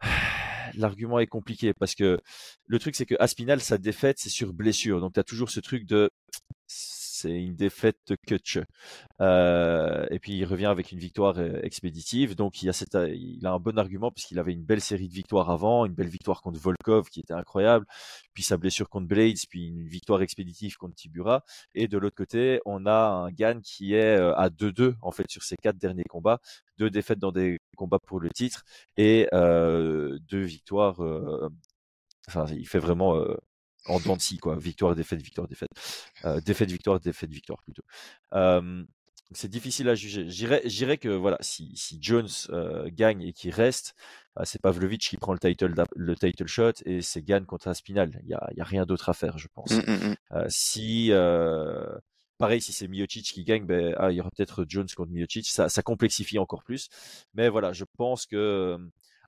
l'argument 0.74 1.18
est 1.18 1.26
compliqué 1.26 1.74
parce 1.74 1.94
que 1.94 2.20
le 2.66 2.78
truc, 2.78 2.94
c'est 2.96 3.06
que 3.06 3.16
Aspinal, 3.18 3.60
sa 3.60 3.78
défaite, 3.78 4.18
c'est 4.18 4.30
sur 4.30 4.52
blessure. 4.52 5.00
Donc, 5.00 5.14
tu 5.14 5.20
as 5.20 5.24
toujours 5.24 5.50
ce 5.50 5.60
truc 5.60 5.86
de 5.86 6.10
c'est 7.20 7.32
une 7.32 7.54
défaite 7.54 8.14
catch. 8.26 8.58
Euh, 9.20 10.06
et 10.10 10.18
puis 10.18 10.32
il 10.32 10.44
revient 10.44 10.66
avec 10.66 10.92
une 10.92 10.98
victoire 10.98 11.38
euh, 11.38 11.60
expéditive. 11.62 12.34
Donc 12.34 12.62
il 12.62 12.68
a, 12.70 13.52
un 13.52 13.58
bon 13.58 13.78
argument 13.78 14.10
puisqu'il 14.10 14.38
avait 14.38 14.52
une 14.52 14.64
belle 14.64 14.80
série 14.80 15.08
de 15.08 15.12
victoires 15.12 15.50
avant, 15.50 15.84
une 15.84 15.92
belle 15.92 16.08
victoire 16.08 16.40
contre 16.42 16.58
Volkov 16.58 17.08
qui 17.10 17.20
était 17.20 17.34
incroyable, 17.34 17.86
puis 18.32 18.42
sa 18.42 18.56
blessure 18.56 18.88
contre 18.88 19.08
Blades, 19.08 19.36
puis 19.48 19.68
une 19.68 19.86
victoire 19.86 20.22
expéditive 20.22 20.76
contre 20.76 20.94
Tibura. 20.94 21.44
Et 21.74 21.88
de 21.88 21.98
l'autre 21.98 22.16
côté, 22.16 22.60
on 22.64 22.86
a 22.86 22.92
un 23.26 23.30
Gann 23.30 23.60
qui 23.60 23.94
est 23.94 24.18
euh, 24.18 24.34
à 24.36 24.48
2-2 24.48 24.94
en 25.02 25.10
fait 25.10 25.28
sur 25.30 25.42
ses 25.42 25.56
quatre 25.56 25.78
derniers 25.78 26.04
combats, 26.04 26.40
deux 26.78 26.90
défaites 26.90 27.18
dans 27.18 27.32
des 27.32 27.58
combats 27.76 27.98
pour 28.06 28.20
le 28.20 28.30
titre 28.30 28.64
et 28.96 29.26
deux 29.32 30.42
victoires. 30.42 31.00
Enfin, 32.28 32.46
il 32.52 32.66
fait 32.68 32.78
vraiment 32.78 33.16
en 33.90 34.00
dents 34.00 34.16
de 34.16 34.22
scie, 34.22 34.38
quoi. 34.38 34.56
Victoire, 34.56 34.94
défaite, 34.94 35.22
victoire, 35.22 35.48
défaite. 35.48 35.70
Euh, 36.24 36.40
défaite, 36.40 36.70
victoire, 36.70 37.00
défaite, 37.00 37.30
victoire 37.30 37.62
plutôt. 37.62 37.82
Euh, 38.34 38.84
c'est 39.32 39.48
difficile 39.48 39.88
à 39.88 39.94
juger. 39.94 40.26
J'irais 40.28 40.98
que 40.98 41.08
voilà, 41.08 41.36
si, 41.40 41.72
si 41.76 41.98
Jones 42.00 42.28
euh, 42.50 42.88
gagne 42.92 43.22
et 43.22 43.32
qu'il 43.32 43.52
reste, 43.52 43.94
bah, 44.34 44.44
c'est 44.44 44.60
Pavlovich 44.60 45.08
qui 45.08 45.16
prend 45.16 45.32
le 45.32 45.38
title, 45.38 45.74
le 45.94 46.16
title 46.16 46.46
shot 46.46 46.72
et 46.84 47.00
c'est 47.00 47.22
Gann 47.22 47.46
contre 47.46 47.68
Aspinal. 47.68 48.20
Il 48.24 48.28
y 48.28 48.34
a, 48.34 48.48
y 48.56 48.60
a, 48.60 48.64
rien 48.64 48.86
d'autre 48.86 49.08
à 49.08 49.12
faire, 49.12 49.38
je 49.38 49.46
pense. 49.54 49.70
Mmh, 49.70 49.82
mmh, 49.86 50.16
mmh. 50.30 50.44
si 50.48 51.12
pareil, 52.38 52.60
si 52.60 52.72
c'est 52.72 52.88
Miocic 52.88 53.26
qui 53.26 53.44
gagne, 53.44 53.66
ben, 53.66 53.94
ah, 53.98 54.10
il 54.10 54.16
y 54.16 54.20
aura 54.20 54.30
peut-être 54.30 54.64
Jones 54.66 54.88
contre 54.96 55.12
Miocic. 55.12 55.46
Ça, 55.46 55.68
ça 55.68 55.82
complexifie 55.82 56.38
encore 56.38 56.64
plus. 56.64 56.88
Mais 57.34 57.48
voilà, 57.48 57.72
je 57.72 57.84
pense 57.98 58.26
que 58.26 58.78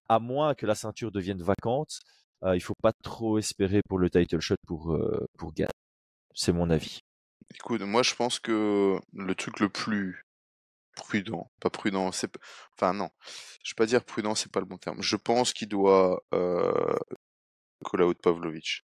à 0.09 0.19
moins 0.19 0.55
que 0.55 0.67
la 0.67 0.75
ceinture 0.75 1.13
devienne 1.13 1.43
vacante, 1.43 2.01
euh, 2.01 2.22
il 2.55 2.61
faut 2.61 2.75
pas 2.83 2.93
trop 3.03 3.39
espérer 3.39 3.83
pour 3.89 3.99
le 3.99 4.11
title 4.11 4.41
shot 4.41 4.57
pour 4.67 4.93
euh, 4.93 5.27
pour. 5.39 5.53
C'est 6.35 6.53
mon 6.53 6.71
avis. 6.71 7.01
Écoute, 7.55 7.83
moi 7.83 8.03
je 8.03 8.15
pense 8.15 8.39
que 8.39 8.99
le 9.13 9.35
truc 9.35 9.61
le 9.61 9.69
plus 9.69 10.25
prudent, 10.97 11.51
pas 11.61 11.71
prudent, 11.71 12.13
c'est 12.13 12.31
enfin 12.77 12.93
non, 12.95 13.11
je 13.63 13.73
vais 13.73 13.77
pas 13.77 13.87
dire 13.87 14.05
prudent, 14.05 14.35
c'est 14.35 14.51
pas 14.51 14.61
le 14.61 14.67
bon 14.67 14.79
terme. 14.79 15.03
Je 15.03 15.17
pense 15.17 15.53
qu'il 15.53 15.69
doit 15.69 16.23
euh, 16.35 16.97
call 17.85 18.03
out 18.03 18.19
Pavlovich. 18.23 18.85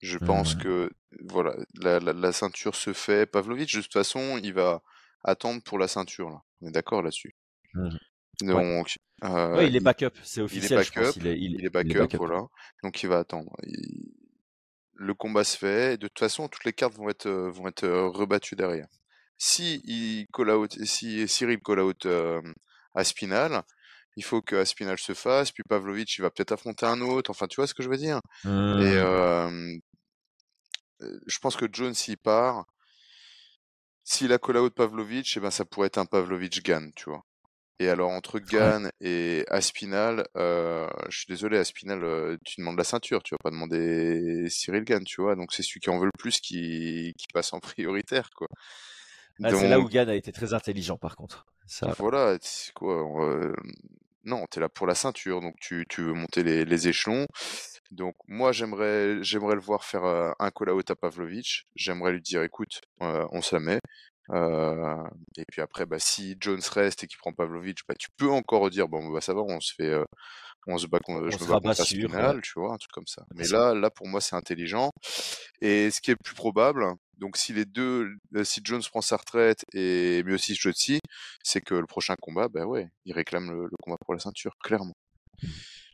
Je 0.00 0.18
pense 0.18 0.56
que 0.56 0.90
voilà, 1.28 1.54
la, 1.74 2.00
la, 2.00 2.12
la 2.12 2.32
ceinture 2.32 2.74
se 2.74 2.92
fait. 2.92 3.24
Pavlovich, 3.24 3.76
de 3.76 3.82
toute 3.82 3.92
façon, 3.92 4.36
il 4.42 4.52
va 4.52 4.82
attendre 5.22 5.62
pour 5.62 5.78
la 5.78 5.86
ceinture 5.86 6.28
là. 6.28 6.42
On 6.60 6.68
est 6.68 6.72
d'accord 6.72 7.02
là-dessus. 7.02 7.36
Mmh. 7.74 7.96
Ouais. 8.50 8.78
Donc, 8.78 8.96
euh, 9.24 9.56
Ouais, 9.56 9.68
il 9.68 9.76
est 9.76 9.80
backup, 9.80 10.10
c'est 10.22 10.40
il 10.50 10.64
est 10.64 10.70
officiel, 10.70 10.82
je 10.82 10.92
pense. 10.92 11.16
backup, 11.16 11.20
Il 11.20 11.26
est, 11.26 11.36
il, 11.38 11.42
il 11.52 11.64
est 11.66 11.70
il 11.80 11.92
est 11.92 11.94
backup, 11.94 11.98
backup. 11.98 12.16
voilà. 12.18 12.42
Donc 12.82 13.02
il 13.02 13.08
va 13.08 13.18
attendre. 13.20 13.50
Le 14.94 15.14
combat 15.14 15.44
se 15.44 15.56
fait. 15.56 15.94
et 15.94 15.96
De 15.96 16.06
toute 16.08 16.18
façon, 16.18 16.48
toutes 16.48 16.64
les 16.64 16.72
cartes 16.72 16.94
vont 16.94 17.08
être 17.08 17.26
euh, 17.26 17.50
vont 17.50 17.68
être 17.68 17.84
euh, 17.84 18.08
rebattues 18.08 18.56
derrière. 18.56 18.86
Si 19.38 19.80
il 19.84 20.26
call 20.32 20.50
out, 20.50 20.72
si 20.84 21.26
Cyril 21.28 21.58
call 21.60 21.80
out 21.80 22.06
euh, 22.06 22.40
Aspinal, 22.94 23.62
il 24.16 24.24
faut 24.24 24.42
que 24.42 24.56
Aspinal 24.56 24.98
se 24.98 25.14
fasse. 25.14 25.50
Puis 25.52 25.64
Pavlovich, 25.68 26.18
il 26.18 26.22
va 26.22 26.30
peut-être 26.30 26.52
affronter 26.52 26.86
un 26.86 27.00
autre. 27.00 27.30
Enfin, 27.30 27.46
tu 27.48 27.56
vois 27.56 27.66
ce 27.66 27.74
que 27.74 27.82
je 27.82 27.88
veux 27.88 27.96
dire? 27.96 28.20
Et 28.44 28.48
Mmh. 28.48 28.50
euh, 28.50 29.76
je 31.26 31.38
pense 31.38 31.56
que 31.56 31.66
Jones, 31.72 31.94
s'il 31.94 32.16
part, 32.18 32.64
s'il 34.04 34.32
a 34.32 34.38
call 34.38 34.58
out 34.58 34.74
Pavlovich, 34.74 35.36
eh 35.36 35.40
ben 35.40 35.50
ça 35.50 35.64
pourrait 35.64 35.88
être 35.88 35.98
un 35.98 36.06
Pavlovich 36.06 36.62
Gann, 36.62 36.92
tu 36.94 37.04
vois. 37.10 37.24
Et 37.78 37.88
alors 37.88 38.10
entre. 38.10 38.38
Gann 38.38 38.90
et 39.00 39.44
Aspinal, 39.48 40.26
euh, 40.36 40.88
je 41.08 41.18
suis 41.18 41.26
désolé, 41.28 41.58
Aspinal, 41.58 42.04
euh, 42.04 42.36
tu 42.44 42.60
demandes 42.60 42.78
la 42.78 42.84
ceinture, 42.84 43.22
tu 43.22 43.34
vas 43.34 43.38
pas 43.42 43.50
demander 43.50 44.48
Cyril 44.48 44.84
Gann, 44.84 45.02
tu 45.04 45.20
vois. 45.20 45.34
Donc 45.36 45.52
c'est 45.52 45.62
celui 45.62 45.80
qui 45.80 45.90
en 45.90 45.98
veut 45.98 46.06
le 46.06 46.18
plus 46.18 46.40
qui, 46.40 47.12
qui 47.18 47.26
passe 47.32 47.52
en 47.52 47.60
prioritaire, 47.60 48.30
quoi. 48.36 48.48
Ah, 49.42 49.50
c'est 49.50 49.68
là 49.68 49.80
où 49.80 49.88
Gann 49.88 50.08
a 50.08 50.14
été 50.14 50.30
très 50.30 50.54
intelligent, 50.54 50.98
par 50.98 51.16
contre. 51.16 51.46
Ça, 51.66 51.94
voilà, 51.98 52.36
c'est 52.40 52.72
quoi. 52.74 53.02
euh, 53.24 53.54
non, 54.24 54.46
t'es 54.50 54.60
là 54.60 54.68
pour 54.68 54.86
la 54.86 54.94
ceinture, 54.94 55.40
donc 55.40 55.54
tu, 55.60 55.84
tu 55.88 56.02
veux 56.02 56.12
monter 56.12 56.42
les, 56.42 56.64
les 56.64 56.88
échelons. 56.88 57.26
Donc 57.90 58.14
moi 58.26 58.52
j'aimerais 58.52 59.22
j'aimerais 59.22 59.54
le 59.54 59.60
voir 59.60 59.84
faire 59.84 60.04
un 60.04 60.50
call 60.50 60.70
out 60.70 60.90
à 60.90 60.96
Pavlovich. 60.96 61.66
J'aimerais 61.76 62.12
lui 62.12 62.22
dire 62.22 62.42
écoute, 62.42 62.80
euh, 63.02 63.26
on 63.32 63.42
se 63.42 63.54
la 63.54 63.60
met. 63.60 63.80
Euh, 64.30 65.04
et 65.36 65.44
puis 65.50 65.60
après, 65.60 65.86
bah, 65.86 65.98
si 65.98 66.36
Jones 66.40 66.60
reste 66.72 67.04
et 67.04 67.06
qu'il 67.06 67.18
prend 67.18 67.32
Pavlovich, 67.32 67.80
bah, 67.88 67.94
tu 67.98 68.08
peux 68.16 68.30
encore 68.30 68.70
dire 68.70 68.88
bon 68.88 69.10
bah 69.10 69.20
ça 69.20 69.34
va, 69.34 69.40
on 69.42 69.60
se 69.60 69.74
fait, 69.74 69.90
euh, 69.90 70.04
on 70.66 70.78
se 70.78 70.86
bat, 70.86 71.00
on 71.08 71.28
je 71.28 71.36
me 71.38 71.48
bats 71.48 71.60
contre. 71.60 71.64
Ouais. 71.64 71.70
Aspinal, 71.70 72.40
tu 72.42 72.52
vois, 72.56 72.72
un 72.72 72.76
truc 72.76 72.92
comme 72.92 73.06
ça. 73.06 73.24
Mais 73.34 73.46
là, 73.48 73.74
là 73.74 73.90
pour 73.90 74.06
moi 74.06 74.20
c'est 74.20 74.36
intelligent. 74.36 74.90
Et 75.60 75.90
ce 75.90 76.00
qui 76.00 76.12
est 76.12 76.16
plus 76.16 76.34
probable, 76.34 76.86
donc 77.18 77.36
si 77.36 77.52
les 77.52 77.64
deux, 77.64 78.08
euh, 78.36 78.44
si 78.44 78.60
Jones 78.64 78.82
prend 78.90 79.00
sa 79.00 79.16
retraite 79.16 79.64
et 79.74 80.22
mais 80.24 80.34
aussi 80.34 80.54
Jotsi, 80.54 81.00
c'est 81.42 81.60
que 81.60 81.74
le 81.74 81.86
prochain 81.86 82.14
combat, 82.20 82.48
bah 82.48 82.64
ouais, 82.66 82.88
il 83.04 83.12
réclame 83.14 83.50
le, 83.50 83.64
le 83.64 83.76
combat 83.82 83.96
pour 84.04 84.14
la 84.14 84.20
ceinture, 84.20 84.54
clairement. 84.62 84.94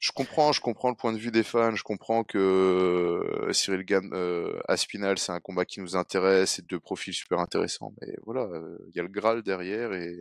Je 0.01 0.13
comprends, 0.13 0.53
je 0.53 0.61
comprends 0.61 0.91
le 0.91 0.95
point 0.97 1.13
de 1.13 1.19
vue 1.19 1.33
des 1.33 1.43
fans, 1.43 1.75
je 1.75 1.83
comprends 1.83 2.23
que 2.23 2.39
euh, 2.39 3.53
Cyril 3.53 3.85
Gann, 3.85 4.11
euh, 4.13 4.61
Aspinal, 4.69 5.19
c'est 5.19 5.33
un 5.33 5.41
combat 5.41 5.65
qui 5.65 5.81
nous 5.81 5.97
intéresse, 5.97 6.53
c'est 6.55 6.67
deux 6.67 6.79
profils 6.79 7.13
super 7.15 7.41
intéressants, 7.41 7.93
mais 8.01 8.15
voilà, 8.25 8.43
euh, 8.43 8.79
il 8.89 8.97
y 8.97 9.01
a 9.01 9.03
le 9.03 9.09
Graal 9.09 9.43
derrière 9.43 9.93
et 9.93 10.15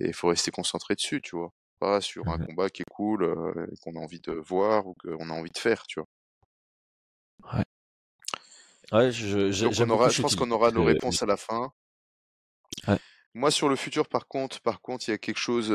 il 0.00 0.14
faut 0.14 0.28
rester 0.28 0.50
concentré 0.50 0.94
dessus, 0.94 1.20
tu 1.20 1.36
vois. 1.36 1.50
Pas 1.80 2.00
sur 2.00 2.28
un 2.30 2.38
Mhm. 2.38 2.46
combat 2.46 2.70
qui 2.70 2.82
est 2.82 2.90
cool, 2.90 3.24
euh, 3.24 3.66
et 3.72 3.76
qu'on 3.82 3.96
a 3.96 4.00
envie 4.00 4.20
de 4.20 4.32
voir 4.32 4.86
ou 4.86 4.94
qu'on 4.94 5.30
a 5.30 5.32
envie 5.32 5.50
de 5.50 5.58
faire, 5.58 5.84
tu 5.86 6.00
vois. 6.00 6.08
Ouais, 8.92 9.12
je, 9.12 9.50
je- 9.52 9.64
Donc 9.64 9.74
on 9.80 9.90
aura, 9.90 10.08
je 10.08 10.20
pense 10.22 10.34
qu'on 10.36 10.50
aura 10.50 10.70
nos 10.70 10.84
réponses 10.84 11.22
à 11.22 11.26
la 11.26 11.36
fin. 11.36 11.70
Ouais. 12.88 12.98
Moi 13.34 13.50
sur 13.50 13.68
le 13.68 13.76
futur, 13.76 14.08
par 14.08 14.26
contre, 14.28 14.60
par 14.60 14.80
contre, 14.80 15.08
il 15.08 15.12
y 15.12 15.14
a 15.14 15.18
quelque 15.18 15.38
chose 15.38 15.70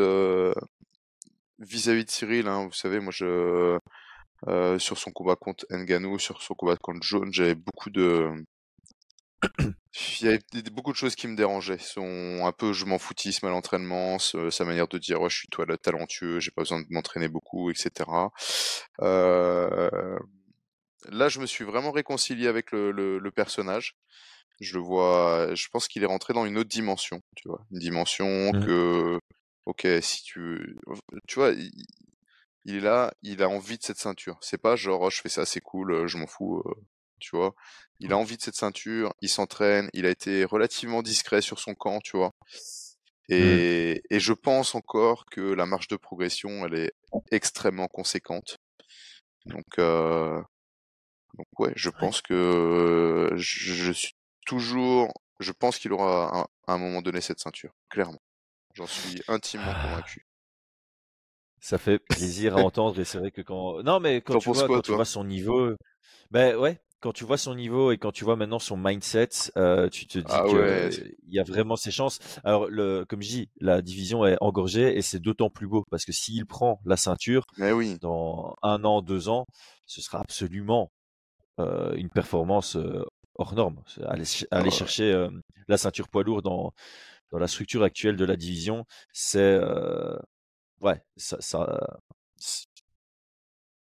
vis-à-vis 1.59 2.05
de 2.05 2.11
Cyril. 2.11 2.47
Hein, 2.47 2.65
vous 2.67 2.73
savez, 2.73 2.99
moi 2.99 3.11
je 3.15 3.77
euh, 4.47 4.79
sur 4.79 4.97
son 4.97 5.11
combat 5.11 5.35
contre 5.35 5.65
Ngannou, 5.71 6.19
sur 6.19 6.41
son 6.41 6.53
combat 6.55 6.77
contre 6.77 7.01
Jones, 7.03 7.29
j'avais 7.33 7.55
beaucoup 7.55 7.89
de 7.89 8.31
il 10.21 10.25
y 10.25 10.29
avait 10.29 10.39
beaucoup 10.71 10.91
de 10.91 10.97
choses 10.97 11.15
qui 11.15 11.27
me 11.27 11.35
dérangeaient. 11.35 11.77
Son 11.79 12.45
un 12.45 12.51
peu 12.51 12.73
je 12.73 12.85
m'en 12.85 12.99
foutisme 12.99 13.45
à 13.47 13.49
l'entraînement, 13.49 14.19
sa 14.19 14.65
manière 14.65 14.87
de 14.87 14.97
dire 14.97 15.21
ouais, 15.21 15.29
je 15.29 15.37
suis 15.37 15.47
toi 15.49 15.65
là 15.65 15.77
talentueux, 15.77 16.39
j'ai 16.39 16.51
pas 16.51 16.61
besoin 16.61 16.81
de 16.81 16.85
m'entraîner 16.89 17.27
beaucoup, 17.27 17.69
etc. 17.71 18.31
Euh, 19.01 19.89
là, 21.09 21.29
je 21.29 21.39
me 21.39 21.45
suis 21.45 21.63
vraiment 21.65 21.91
réconcilié 21.91 22.47
avec 22.47 22.71
le, 22.71 22.91
le, 22.91 23.19
le 23.19 23.31
personnage. 23.31 23.95
Je 24.61 24.75
le 24.77 24.83
vois, 24.83 25.55
je 25.55 25.67
pense 25.71 25.87
qu'il 25.87 26.03
est 26.03 26.07
rentré 26.07 26.33
dans 26.33 26.45
une 26.45 26.57
autre 26.57 26.69
dimension, 26.69 27.21
tu 27.35 27.47
vois, 27.47 27.61
une 27.71 27.79
dimension 27.79 28.51
Mhm. 28.53 28.65
que, 28.65 29.19
ok, 29.65 29.87
si 30.01 30.23
tu, 30.23 30.77
tu 31.27 31.35
vois, 31.39 31.51
il, 31.51 31.71
il 32.65 32.75
est 32.77 32.79
là, 32.81 33.13
il 33.23 33.43
a 33.43 33.49
envie 33.49 33.77
de 33.77 33.83
cette 33.83 33.97
ceinture. 33.99 34.37
C'est 34.41 34.57
pas 34.61 34.75
genre, 34.75 35.01
oh, 35.01 35.09
je 35.09 35.21
fais 35.21 35.29
ça, 35.29 35.45
c'est 35.45 35.61
cool, 35.61 35.93
euh, 35.93 36.07
je 36.07 36.17
m'en 36.17 36.27
fous, 36.27 36.59
euh, 36.65 36.73
tu 37.19 37.35
vois. 37.35 37.55
Il 37.99 38.13
a 38.13 38.17
envie 38.17 38.37
de 38.37 38.41
cette 38.41 38.55
ceinture, 38.55 39.13
il 39.21 39.29
s'entraîne, 39.29 39.89
il 39.93 40.05
a 40.05 40.09
été 40.09 40.45
relativement 40.45 41.01
discret 41.03 41.41
sur 41.41 41.59
son 41.59 41.75
camp, 41.75 41.99
tu 42.01 42.17
vois. 42.17 42.33
Et, 43.29 44.01
et 44.09 44.19
je 44.19 44.33
pense 44.33 44.75
encore 44.75 45.25
que 45.27 45.41
la 45.41 45.65
marge 45.65 45.87
de 45.87 45.95
progression, 45.97 46.65
elle 46.65 46.75
est 46.75 46.91
extrêmement 47.31 47.87
conséquente. 47.87 48.57
Donc, 49.45 49.79
euh, 49.79 50.41
donc 51.37 51.47
ouais, 51.59 51.73
je 51.75 51.89
pense 51.89 52.21
que 52.21 53.31
je, 53.35 53.73
je 53.73 53.91
suis 53.91 54.13
toujours, 54.45 55.11
je 55.39 55.51
pense 55.51 55.79
qu'il 55.79 55.93
aura 55.93 56.37
un- 56.39 56.47
à 56.67 56.73
un 56.73 56.77
moment 56.77 57.01
donné 57.01 57.21
cette 57.21 57.39
ceinture, 57.39 57.71
clairement. 57.89 58.21
J'en 58.79 58.87
suis 58.87 59.21
intimement 59.27 59.65
Ah. 59.75 59.87
convaincu. 59.89 60.25
Ça 61.61 61.77
fait 61.77 61.99
plaisir 62.09 62.57
à 62.57 62.61
entendre 62.61 62.99
et 62.99 63.03
c'est 63.05 63.17
vrai 63.19 63.31
que 63.31 63.41
quand 63.41 63.83
non 63.83 63.99
mais 63.99 64.21
quand 64.21 64.39
tu 64.39 64.49
vois 64.49 64.65
quoi, 64.67 64.77
quand 64.77 64.81
tu 64.81 64.93
vois 64.93 65.05
son 65.05 65.23
niveau 65.25 65.71
ben 66.31 66.55
ouais 66.55 66.79
quand 67.01 67.11
tu 67.13 67.23
vois 67.25 67.37
son 67.37 67.55
niveau 67.55 67.91
et 67.91 67.97
quand 67.97 68.11
tu 68.13 68.23
vois 68.23 68.35
maintenant 68.37 68.59
son 68.59 68.77
mindset 68.77 69.29
euh, 69.57 69.89
tu 69.89 70.07
te 70.07 70.19
dis 70.19 70.25
Ah 70.29 70.43
que 70.43 70.55
ouais. 70.55 70.57
euh, 70.57 70.89
il 71.27 71.33
y 71.33 71.39
a 71.39 71.43
vraiment 71.43 71.75
ses 71.75 71.91
chances 71.91 72.19
alors 72.45 72.67
le 72.69 73.03
comme 73.05 73.21
je 73.21 73.27
dis 73.29 73.49
la 73.59 73.81
division 73.81 74.25
est 74.25 74.37
engorgée 74.39 74.97
et 74.97 75.01
c'est 75.01 75.19
d'autant 75.19 75.49
plus 75.49 75.67
beau 75.67 75.83
parce 75.91 76.05
que 76.05 76.13
s'il 76.13 76.45
prend 76.45 76.79
la 76.85 76.95
ceinture 76.97 77.43
Mais 77.57 77.73
oui. 77.73 77.97
dans 77.99 78.55
un 78.61 78.85
an 78.85 79.01
deux 79.01 79.27
ans 79.27 79.45
ce 79.85 80.01
sera 80.01 80.19
absolument 80.21 80.91
euh, 81.59 81.93
une 81.95 82.09
performance 82.09 82.77
euh, 82.77 83.03
hors 83.35 83.53
norme 83.53 83.81
aller, 84.05 84.23
Ah 84.51 84.59
aller 84.59 84.71
chercher 84.71 85.27
la 85.67 85.77
ceinture 85.77 86.07
poids 86.07 86.23
lourd 86.23 86.41
dans 86.41 86.73
dans 87.31 87.39
la 87.39 87.47
structure 87.47 87.83
actuelle 87.83 88.15
de 88.15 88.25
la 88.25 88.35
division 88.35 88.85
c'est 89.13 89.39
euh, 89.39 90.17
ouais 90.81 91.01
ça 91.17 91.37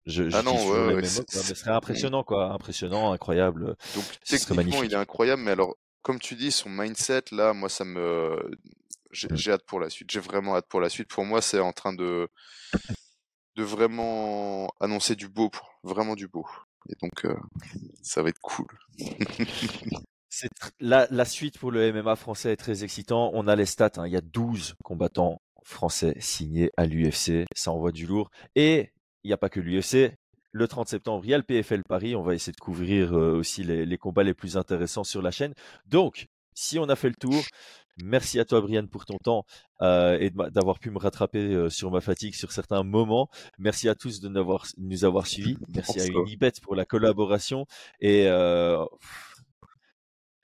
je 0.06 0.24
Ah 0.34 0.42
non, 0.42 0.52
ouais, 0.70 0.94
ouais, 0.96 1.02
mots 1.02 1.08
quoi, 1.08 1.42
mais 1.48 1.56
serait 1.56 1.72
impressionnant 1.72 2.24
quoi 2.24 2.52
impressionnant 2.52 3.12
incroyable 3.14 3.76
Donc 3.96 4.04
ce 4.24 4.36
techniquement, 4.36 4.84
il 4.84 4.94
est 4.94 4.98
incroyable, 4.98 5.42
mais 5.42 5.52
alors, 5.52 5.78
comme 6.02 6.20
tu 6.20 6.36
dis, 6.36 6.52
son 6.52 6.70
mindset, 6.70 7.24
là, 7.32 7.54
moi, 7.54 7.70
ça 7.70 7.86
me, 7.86 8.52
j'ai 9.12 9.30
Mm. 9.30 9.36
j'ai 9.36 9.52
hâte 9.54 9.66
pour 9.66 9.80
la 9.80 9.90
suite. 9.90 10.12
J'ai 10.12 10.20
vraiment 10.20 10.56
hâte 10.56 10.68
pour 10.68 10.82
la 10.82 10.90
suite. 10.90 11.08
Pour 11.08 11.24
moi, 11.26 11.42
c'est 11.42 11.60
en 11.60 11.72
train 11.72 11.94
de, 11.94 12.28
de 13.56 13.64
vraiment 13.64 14.68
annoncer 14.80 15.16
du 15.16 15.30
beau, 15.30 15.52
vraiment 15.84 16.16
du 16.16 16.28
beau. 16.28 16.46
Et 16.90 16.96
donc, 17.02 17.26
euh, 17.26 17.36
ça 18.02 18.22
va 18.22 18.30
être 18.30 18.42
cool. 18.42 18.68
La, 20.80 21.08
la, 21.10 21.26
suite 21.26 21.58
pour 21.60 21.72
le 21.72 21.92
MMA 21.92 22.16
français 22.16 22.54
est 22.54 22.58
très 22.58 22.84
excitant. 22.84 23.32
On 23.34 23.48
a 23.48 23.56
les 23.56 23.66
stats. 23.66 23.92
Hein. 23.98 24.08
Il 24.08 24.14
y 24.14 24.18
a 24.18 24.22
12 24.22 24.76
combattants 24.84 25.42
français 25.64 26.16
signés 26.20 26.72
à 26.78 26.86
l'UFC. 26.86 27.46
Ça 27.56 27.72
envoie 27.72 27.92
du 27.92 28.06
lourd. 28.06 28.30
Et 28.56 28.92
il 29.24 29.28
n'y 29.28 29.34
a 29.34 29.38
pas 29.38 29.50
que 29.50 29.60
l'UFC. 29.60 30.14
Le 30.52 30.68
30 30.68 30.88
septembre, 30.88 31.26
il 31.26 31.32
y 31.32 31.34
a 31.34 31.38
le 31.38 31.44
PFL 31.44 31.84
Paris. 31.84 32.16
On 32.16 32.22
va 32.22 32.36
essayer 32.36 32.54
de 32.54 32.60
couvrir 32.60 33.18
euh, 33.18 33.38
aussi 33.38 33.64
les, 33.64 33.86
les, 33.86 33.98
combats 33.98 34.24
les 34.24 34.36
plus 34.36 34.56
intéressants 34.56 35.04
sur 35.04 35.22
la 35.22 35.32
chaîne. 35.32 35.54
Donc, 35.88 36.28
si 36.54 36.78
on 36.78 36.84
a 36.90 36.96
fait 36.96 37.10
le 37.10 37.16
tour, 37.16 37.44
merci 38.02 38.40
à 38.40 38.46
toi, 38.46 38.62
Brian, 38.62 38.86
pour 38.88 39.06
ton 39.06 39.18
temps 39.18 39.46
euh, 39.82 40.18
et 40.20 40.30
d'avoir 40.30 40.80
pu 40.80 40.92
me 40.92 41.00
rattraper 41.00 41.40
euh, 41.40 41.70
sur 41.70 41.92
ma 41.92 42.02
fatigue 42.02 42.36
sur 42.36 42.52
certains 42.52 42.84
moments. 42.84 43.30
Merci 43.58 43.90
à 43.90 43.96
tous 43.96 44.20
de 44.20 44.30
nous 44.30 44.40
avoir, 44.40 44.66
nous 44.78 45.06
avoir 45.06 45.28
suivis. 45.28 45.58
Merci 45.74 46.00
à 46.00 46.06
Unibet 46.06 46.52
pour 46.62 46.76
la 46.76 46.86
collaboration. 46.86 47.66
Et 48.00 48.28
euh, 48.28 48.86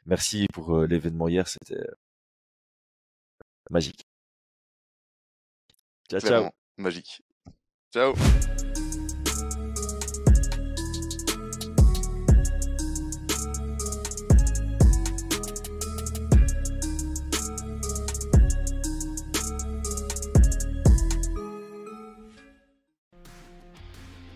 Merci 0.09 0.47
pour 0.51 0.75
euh, 0.75 0.87
l'événement 0.87 1.27
hier, 1.27 1.47
c'était 1.47 1.85
magique. 3.69 4.01
Ciao, 6.09 6.19
ciao. 6.19 6.49
Magique. 6.77 7.21
Ciao. 7.93 8.15